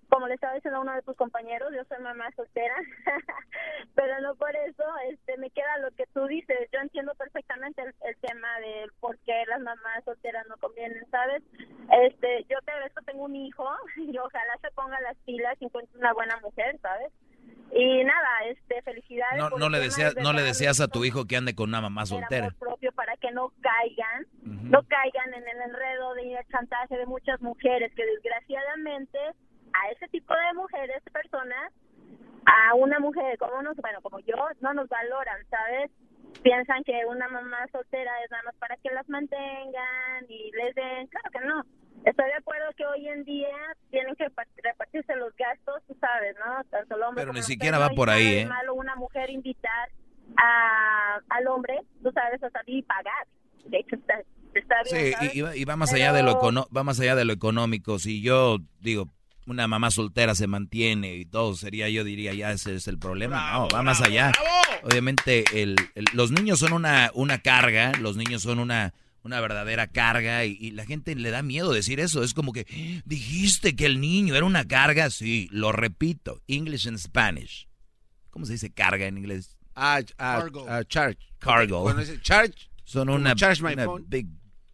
Como 0.09 0.29
le 0.29 0.35
estaba 0.35 0.55
diciendo 0.55 0.79
a 0.79 0.83
uno 0.83 0.95
de 0.95 1.03
tus 1.03 1.17
compañeros, 1.17 1.73
yo 1.75 1.85
soy 1.85 2.03
mamá 2.03 2.31
soltera, 2.37 2.77
pero 3.95 4.21
no 4.21 4.35
por 4.37 4.55
eso 4.55 4.85
este 5.11 5.37
me 5.39 5.51
queda 5.51 5.79
lo 5.79 5.91
que 5.93 6.07
tú 6.15 6.27
dices. 6.27 6.57
Yo 6.73 6.81
entiendo 6.81 7.15
perfectamente 7.15 7.83
el, 7.83 7.95
el 8.03 8.17
tema 8.19 8.49
de 8.61 8.87
por 9.01 9.19
qué 9.19 9.45
las 9.47 9.61
mamás 9.61 10.05
solteras 10.05 10.47
no 10.49 10.57
convienen, 10.59 11.05
¿sabes? 11.11 11.43
Este, 12.05 12.45
yo 12.49 12.59
te 12.65 12.73
agradezco, 12.73 13.03
tengo 13.03 13.25
un 13.25 13.37
hijo 13.37 13.69
y 13.97 14.17
ojalá 14.19 14.57
se 14.61 14.71
ponga 14.73 15.01
las 15.01 15.17
pilas 15.19 15.57
y 15.61 15.67
encuentre 15.67 15.99
una 15.99 16.13
buena 16.13 16.39
mujer, 16.41 16.79
¿sabes? 16.81 17.13
Y 17.73 18.05
nada, 18.05 18.29
este, 18.49 18.81
felicidades. 18.83 19.39
No, 19.39 19.51
no 19.51 19.69
le 19.69 19.85
es 19.85 19.99
no 20.17 20.33
le 20.33 20.43
deseas 20.43 20.81
a 20.81 20.89
tu 20.89 21.05
hijo 21.05 21.27
que 21.27 21.37
ande 21.37 21.55
con 21.55 21.69
una 21.69 21.81
mamá 21.81 22.07
soltera. 22.07 22.51
propio 22.59 22.93
para 22.93 23.17
que 23.17 23.31
no 23.33 23.53
caigan, 23.61 24.27
no 24.43 24.83
caigan 24.85 25.35
en 25.35 25.49
el 25.49 25.63
enredo 25.63 26.15
de 26.15 26.35
el 26.35 26.47
chantaje 26.49 26.97
de 26.97 27.07
muchas 27.07 27.41
mujeres 27.41 27.93
que 27.95 28.07
desgraciadamente 28.07 29.19
a 29.83 29.91
ese 29.91 30.09
tipo 30.09 30.33
de 30.35 30.55
mujeres, 30.55 31.03
personas, 31.13 31.73
a 32.47 32.75
una 32.75 32.99
mujer 33.01 33.37
como 33.39 33.61
nos, 33.63 33.77
bueno, 33.77 34.01
como 34.03 34.21
yo, 34.21 34.37
no 34.61 34.73
nos 34.75 34.89
valoran, 34.89 35.45
¿sabes? 35.51 35.91
Piensan 36.43 36.85
que 36.85 37.05
una 37.07 37.29
mamá 37.29 37.67
soltera 37.73 38.13
es 38.25 38.31
nada 38.31 38.43
más 38.45 38.55
para 38.57 38.77
que 38.77 38.91
las 38.91 39.09
mantengan 39.09 40.25
y 40.29 40.51
les 40.53 40.75
den, 40.75 41.07
claro 41.09 41.31
que 41.33 41.41
no. 41.41 41.63
Estoy 42.05 42.27
de 42.27 42.35
acuerdo 42.35 42.67
que 42.77 42.87
hoy 42.87 43.09
en 43.09 43.25
día 43.25 43.49
tienen 43.91 44.15
que 44.15 44.31
pa- 44.31 44.47
repartirse 44.63 45.17
los 45.17 45.35
gastos, 45.37 45.83
tú 45.89 45.97
sabes, 46.01 46.37
¿no? 46.39 46.63
Tanto 46.71 46.95
el 46.95 47.03
hombre 47.03 47.23
Pero 47.23 47.33
como 47.33 47.39
ni 47.39 47.43
siquiera 47.43 47.79
mujer, 47.79 47.93
va 47.93 47.97
por 47.97 48.11
ahí, 48.11 48.39
¿eh? 48.39 48.47
malo 48.47 48.75
una 48.75 48.95
mujer 48.95 49.31
invitar 49.31 49.89
a, 50.37 51.21
al 51.31 51.47
hombre, 51.49 51.81
tú 52.03 52.11
sabes, 52.13 52.43
a 52.43 52.51
salir 52.51 52.79
y 52.79 52.83
pagar. 52.83 53.27
De 53.65 53.79
hecho, 53.79 53.97
está, 53.97 54.21
está 54.55 54.83
bien, 54.85 55.07
Sí, 55.07 55.13
¿sabes? 55.13 55.35
y, 55.35 55.39
y 55.39 55.43
va- 55.43 55.57
y 55.57 55.65
va 55.65 55.77
más 55.77 55.93
allá 55.93 56.13
de 56.13 56.23
lo 56.23 56.39
va 56.39 56.85
más 56.85 57.01
allá 57.01 57.17
de 57.17 57.25
lo 57.25 57.33
económico. 57.33 57.99
Si 57.99 58.23
yo 58.23 58.59
digo 58.81 59.07
una 59.47 59.67
mamá 59.69 59.91
soltera 59.91 60.35
se 60.35 60.47
mantiene 60.47 61.15
y 61.17 61.25
todo 61.25 61.55
sería 61.57 61.89
yo 61.89 62.03
diría 62.05 62.35
ya 62.35 62.53
ese 62.53 62.75
es 62.75 62.89
el 62.89 62.99
problema. 62.99 63.53
no, 63.53 63.69
va 63.69 63.83
más 63.83 64.01
allá. 64.03 64.33
Obviamente 64.83 65.45
el, 65.63 65.77
el- 65.95 66.05
los 66.13 66.31
niños 66.33 66.59
son 66.59 66.73
una 66.73 67.11
una 67.15 67.39
carga, 67.39 67.93
los 68.01 68.17
niños 68.17 68.43
son 68.43 68.59
una 68.59 68.93
una 69.23 69.41
verdadera 69.41 69.89
carga 69.89 70.45
y, 70.45 70.57
y 70.61 70.71
la 70.71 70.85
gente 70.87 71.15
le 71.17 71.31
da 71.31 71.43
miedo 71.43 71.73
decir 71.73 71.99
eso. 71.99 72.23
Es 72.23 72.33
como 72.35 72.53
que 72.53 72.67
dijiste 73.05 73.75
que 73.75 73.87
el 73.87 74.01
niño 74.01 74.37
era 74.37 74.45
una 74.47 74.67
carga. 74.67 75.11
Sí, 75.11 75.49
lo 75.51 75.73
repito. 75.73 76.41
English 76.47 76.87
and 76.87 76.99
Spanish. 76.99 77.67
¿Cómo 78.31 78.47
se 78.47 78.53
dice 78.53 78.71
carga 78.73 79.07
en 79.07 79.19
inglés? 79.19 79.57
Ah, 79.75 80.01
ah, 80.19 80.39
Cargo. 80.41 80.67
ah, 80.69 80.85
charge. 80.85 81.19
Cargo. 81.39 81.83
Cuando 81.83 82.03
dice 82.03 82.21
charge, 82.21 82.69
Son 82.85 83.09
una, 83.09 83.35
charge 83.35 83.63
my 83.63 83.73
una 83.73 83.85
phone. 83.85 84.05
big, 84.07 84.29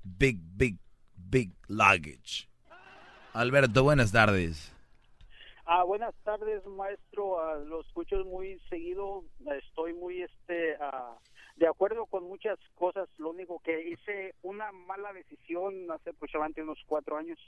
big, 0.04 0.38
big, 0.54 0.76
big 1.16 1.50
luggage. 1.68 2.48
Alberto, 3.34 3.82
buenas 3.82 4.12
tardes. 4.12 4.70
Ah, 5.64 5.84
buenas 5.84 6.14
tardes, 6.22 6.66
maestro. 6.66 7.40
Ah, 7.40 7.56
lo 7.56 7.80
escucho 7.80 8.22
muy 8.26 8.60
seguido. 8.68 9.24
Estoy 9.58 9.94
muy 9.94 10.20
este 10.22 10.76
ah, 10.78 11.16
de 11.56 11.66
acuerdo 11.66 12.04
con 12.04 12.24
muchas 12.24 12.58
cosas. 12.74 13.08
Lo 13.16 13.30
único 13.30 13.58
que 13.60 13.88
hice 13.88 14.34
una 14.42 14.70
mala 14.72 15.14
decisión 15.14 15.90
hace 15.90 16.10
aproximadamente 16.10 16.62
unos 16.62 16.78
cuatro 16.86 17.16
años. 17.16 17.38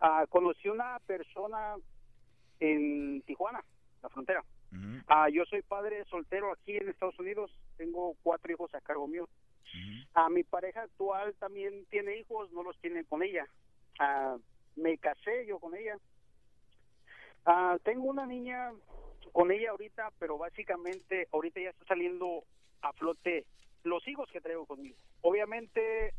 Ah, 0.00 0.24
conocí 0.30 0.68
una 0.70 0.98
persona 1.00 1.74
en 2.60 3.20
Tijuana, 3.22 3.62
la 4.02 4.08
frontera. 4.08 4.42
Ah, 5.08 5.28
yo 5.30 5.44
soy 5.44 5.60
padre 5.60 6.04
soltero 6.06 6.52
aquí 6.52 6.76
en 6.76 6.88
Estados 6.88 7.18
Unidos. 7.18 7.50
Tengo 7.76 8.14
cuatro 8.22 8.50
hijos 8.50 8.74
a 8.74 8.80
cargo 8.80 9.06
mío. 9.06 9.28
Ah, 10.14 10.30
mi 10.30 10.42
pareja 10.42 10.82
actual 10.82 11.34
también 11.38 11.84
tiene 11.90 12.16
hijos, 12.16 12.50
no 12.52 12.62
los 12.62 12.78
tiene 12.78 13.04
con 13.04 13.22
ella. 13.22 13.46
Me 14.78 14.96
casé 14.98 15.46
yo 15.46 15.58
con 15.58 15.74
ella. 15.74 15.98
Ah, 17.44 17.76
tengo 17.82 18.04
una 18.04 18.26
niña 18.26 18.72
con 19.32 19.50
ella 19.50 19.70
ahorita, 19.70 20.12
pero 20.18 20.38
básicamente 20.38 21.28
ahorita 21.32 21.60
ya 21.60 21.70
está 21.70 21.84
saliendo 21.86 22.44
a 22.82 22.92
flote 22.92 23.44
los 23.84 24.06
hijos 24.06 24.28
que 24.30 24.40
traigo 24.40 24.66
conmigo. 24.66 24.96
Obviamente, 25.22 26.14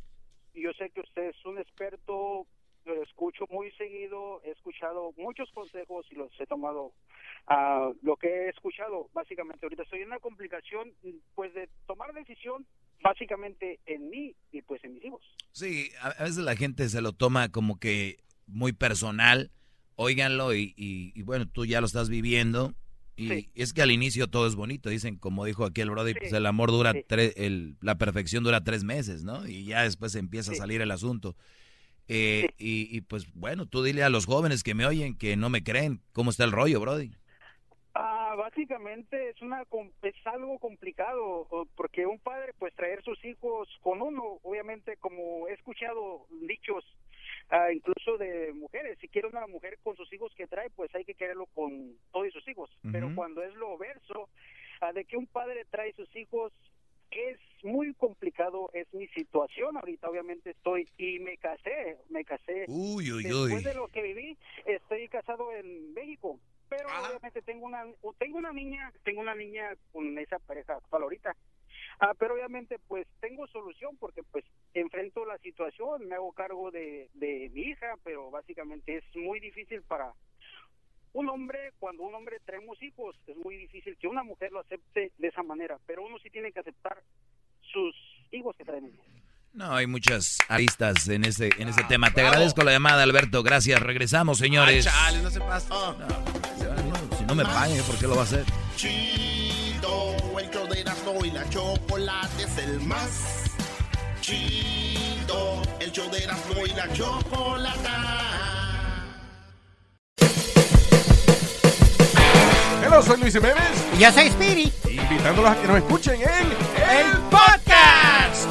yo 0.54 0.72
sé 0.74 0.90
que 0.90 1.02
usted 1.02 1.30
es 1.30 1.46
un 1.46 1.58
experto, 1.60 2.46
lo 2.86 3.04
escucho 3.04 3.46
muy 3.50 3.72
seguido, 3.74 4.42
he 4.44 4.52
escuchado 4.52 5.14
muchos 5.18 5.50
consejos 5.52 6.06
y 6.12 6.16
los 6.16 6.32
he 6.40 6.46
tomado. 6.46 6.92
ah, 7.48 7.92
lo 8.02 8.18
que 8.18 8.28
he 8.28 8.50
escuchado, 8.50 9.10
básicamente 9.14 9.66
ahorita 9.66 9.84
estoy 9.84 10.02
en 10.02 10.08
una 10.08 10.20
complicación, 10.20 10.94
pues 11.36 11.54
de 11.54 11.70
tomar 11.88 12.14
decisión 12.14 12.66
básicamente 13.02 13.80
en 13.86 14.10
mí 14.10 14.36
y 14.52 14.62
pues 14.62 14.84
en 14.84 14.96
mis 14.96 15.06
hijos. 15.06 15.22
Sí, 15.54 15.92
a 16.02 16.24
veces 16.24 16.40
la 16.40 16.56
gente 16.56 16.90
se 16.90 17.02
lo 17.02 17.14
toma 17.14 17.50
como 17.50 17.80
que 17.80 18.18
muy 18.50 18.74
personal. 18.74 19.52
Óiganlo 19.96 20.54
y, 20.54 20.74
y- 20.78 21.12
y 21.14 21.22
bueno, 21.24 21.48
tú 21.48 21.66
ya 21.66 21.82
lo 21.82 21.88
estás 21.88 22.10
viviendo. 22.10 22.74
Y 23.18 23.50
es 23.54 23.74
que 23.74 23.82
al 23.82 23.92
inicio 23.92 24.28
todo 24.28 24.48
es 24.48 24.56
bonito. 24.56 24.90
Dicen, 24.90 25.18
como 25.18 25.44
dijo 25.44 25.66
aquí 25.66 25.82
el 25.82 25.90
Brody, 25.92 26.14
pues 26.14 26.32
el 26.32 26.46
amor 26.46 26.72
dura, 26.72 26.94
tres, 27.06 27.34
el, 27.36 27.76
la 27.82 27.98
perfección 27.98 28.46
dura 28.46 28.64
tres 28.64 28.86
meses, 28.86 29.26
¿no? 29.26 29.46
Y 29.46 29.66
ya 29.66 29.84
después 29.84 30.16
empieza 30.16 30.54
a 30.54 30.56
salir 30.56 30.80
el 30.82 30.90
asunto. 30.92 31.36
Eh, 32.08 32.50
y, 32.58 32.88
y 32.96 33.02
pues 33.02 33.26
bueno, 33.34 33.66
tú 33.66 33.84
dile 33.84 34.04
a 34.04 34.10
los 34.10 34.26
jóvenes 34.26 34.64
que 34.64 34.74
me 34.74 34.86
oyen 34.86 35.18
que 35.18 35.36
no 35.36 35.50
me 35.50 35.64
creen. 35.64 36.02
¿Cómo 36.14 36.30
está 36.32 36.46
el 36.46 36.54
rollo, 36.54 36.80
Brody? 36.80 37.12
Ah, 37.94 38.36
básicamente 38.38 39.32
es 39.32 39.42
una 39.42 39.64
es 40.04 40.16
algo 40.26 40.58
complicado 40.60 41.68
porque 41.76 42.06
un 42.06 42.20
padre 42.20 42.54
pues 42.58 42.74
traer 42.76 43.04
sus 43.04 43.24
hijos 43.26 43.68
con 43.82 44.02
uno, 44.02 44.40
obviamente 44.44 44.96
como 44.98 45.48
he 45.50 45.54
escuchado 45.54 46.26
dichos 46.48 46.86
ah, 47.50 47.72
incluso 47.72 48.18
de 48.18 48.54
mujeres, 48.54 48.98
si 49.00 49.08
quiere 49.08 49.28
una 49.28 49.48
mujer 49.48 49.78
con 49.84 49.96
sus 49.96 50.12
hijos 50.14 50.34
que 50.36 50.48
trae, 50.48 50.70
pues 50.72 50.94
hay 50.96 51.06
que 51.06 51.16
quererlo 51.16 51.46
con 51.48 51.98
todos 52.12 52.32
sus 52.34 52.48
hijos, 52.48 52.70
pero 52.92 53.14
cuando 53.16 53.44
es 53.44 53.54
lo 53.56 53.78
verso 53.78 54.30
ah, 54.82 54.94
de 54.94 55.06
que 55.06 55.18
un 55.18 55.28
padre 55.28 55.66
trae 55.70 55.94
sus 55.94 56.14
hijos 56.16 56.54
es 57.12 57.40
muy 57.64 57.94
complicado, 57.96 58.70
es 58.74 58.92
mi 58.94 59.08
situación 59.08 59.78
ahorita, 59.78 60.10
obviamente 60.10 60.52
estoy 60.52 60.88
y 60.98 61.20
me 61.20 61.38
casé, 61.38 61.98
me 62.10 62.24
casé. 62.24 62.66
Uy, 62.68 63.12
uy, 63.12 63.24
Después 63.24 63.54
uy. 63.54 63.64
de 63.64 63.74
lo 63.74 63.88
que 63.88 64.02
viví, 64.02 64.38
estoy 64.66 65.08
casado 65.08 65.52
en 65.54 65.94
México, 65.94 66.40
pero 66.70 66.88
obviamente 66.88 67.42
tengo 67.42 67.66
una 67.66 67.84
tengo 68.18 68.38
una 68.38 68.54
niña, 68.54 68.94
tengo 69.04 69.22
una 69.22 69.36
niña 69.36 69.76
con 69.92 70.18
esa 70.18 70.40
pareja 70.40 70.76
actual 70.76 71.04
ahorita. 71.04 71.36
Ah, 72.00 72.14
pero 72.18 72.36
obviamente 72.36 72.80
pues 72.88 73.06
tengo 73.20 73.46
solución 73.48 73.98
porque 73.98 74.24
pues 74.24 74.46
enfrento 74.74 75.26
la 75.26 75.38
situación, 75.40 76.08
me 76.08 76.16
hago 76.16 76.32
cargo 76.32 76.72
de, 76.72 77.10
de 77.14 77.50
mi 77.54 77.62
hija, 77.62 77.96
pero 78.04 78.32
básicamente 78.32 78.98
es 78.98 79.16
muy 79.16 79.40
difícil 79.40 79.82
para 79.82 80.14
un 81.14 81.30
hombre, 81.30 81.74
cuando 81.80 82.04
un 82.04 82.16
hombre 82.16 82.38
traemos 82.46 82.82
hijos, 82.82 83.16
es 83.28 83.36
muy 83.38 83.58
difícil 83.58 83.98
que 83.98 84.08
una 84.08 84.24
mujer 84.24 84.52
lo 84.52 84.60
acepte 84.60 85.12
de 85.18 85.28
esa 85.28 85.44
manera, 85.44 85.78
pero 85.86 86.04
uno 86.06 86.18
sí 86.20 86.30
tiene 86.30 86.52
que 86.52 86.60
aceptar 86.60 87.02
sus 87.62 87.96
hijos 88.32 88.56
que 88.56 88.66
traen 88.66 88.86
ellos. 88.86 89.06
No, 89.54 89.74
hay 89.74 89.88
muchas 89.88 90.38
aristas 90.48 91.08
en 91.10 91.26
ese, 91.26 91.50
en 91.58 91.70
ese 91.70 91.84
tema. 91.86 92.12
Te 92.14 92.22
agradezco 92.22 92.64
la 92.64 92.72
llamada, 92.72 93.02
Alberto. 93.02 93.42
Gracias. 93.42 93.82
Regresamos, 93.82 94.38
señores. 94.38 94.86
Ay, 94.88 94.94
chale, 94.94 95.24
no 95.24 95.32
se 95.32 95.40
pasa. 95.40 95.96
Si 97.18 97.26
no 97.26 97.34
me 97.34 97.44
pagan, 97.44 97.84
¿por 97.86 97.98
qué 97.98 98.08
lo 98.08 98.16
va 98.16 98.22
a 98.22 98.26
hacer? 98.26 98.46
Chido, 98.76 100.16
Erasmo 100.80 101.26
y 101.26 101.32
la 101.32 101.48
chocolate 101.50 102.44
es 102.44 102.58
el 102.58 102.80
más 102.82 103.10
chido. 104.22 105.62
El 105.80 105.92
show 105.92 106.10
de 106.10 106.24
Erasmo 106.24 106.66
y 106.66 106.70
la 106.70 106.94
chocolata. 106.94 108.20
Hello, 112.82 113.02
soy 113.04 113.20
Luis 113.20 113.34
Jiménez. 113.34 113.86
Y 113.98 114.00
yo 114.00 114.12
soy 114.12 114.30
Speedy. 114.30 114.72
Invitándolos 114.90 115.52
a 115.52 115.62
que 115.62 115.68
nos 115.68 115.78
escuchen 115.78 116.22
en 116.22 116.28
El 116.28 117.18
Podcast. 117.30 118.48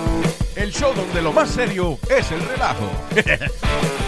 El 0.55 0.71
show 0.71 0.93
donde 0.95 1.23
lo 1.23 1.33
más 1.33 1.49
serio 1.49 1.99
es 2.11 2.31
el 2.31 2.47
relajo. 2.47 2.91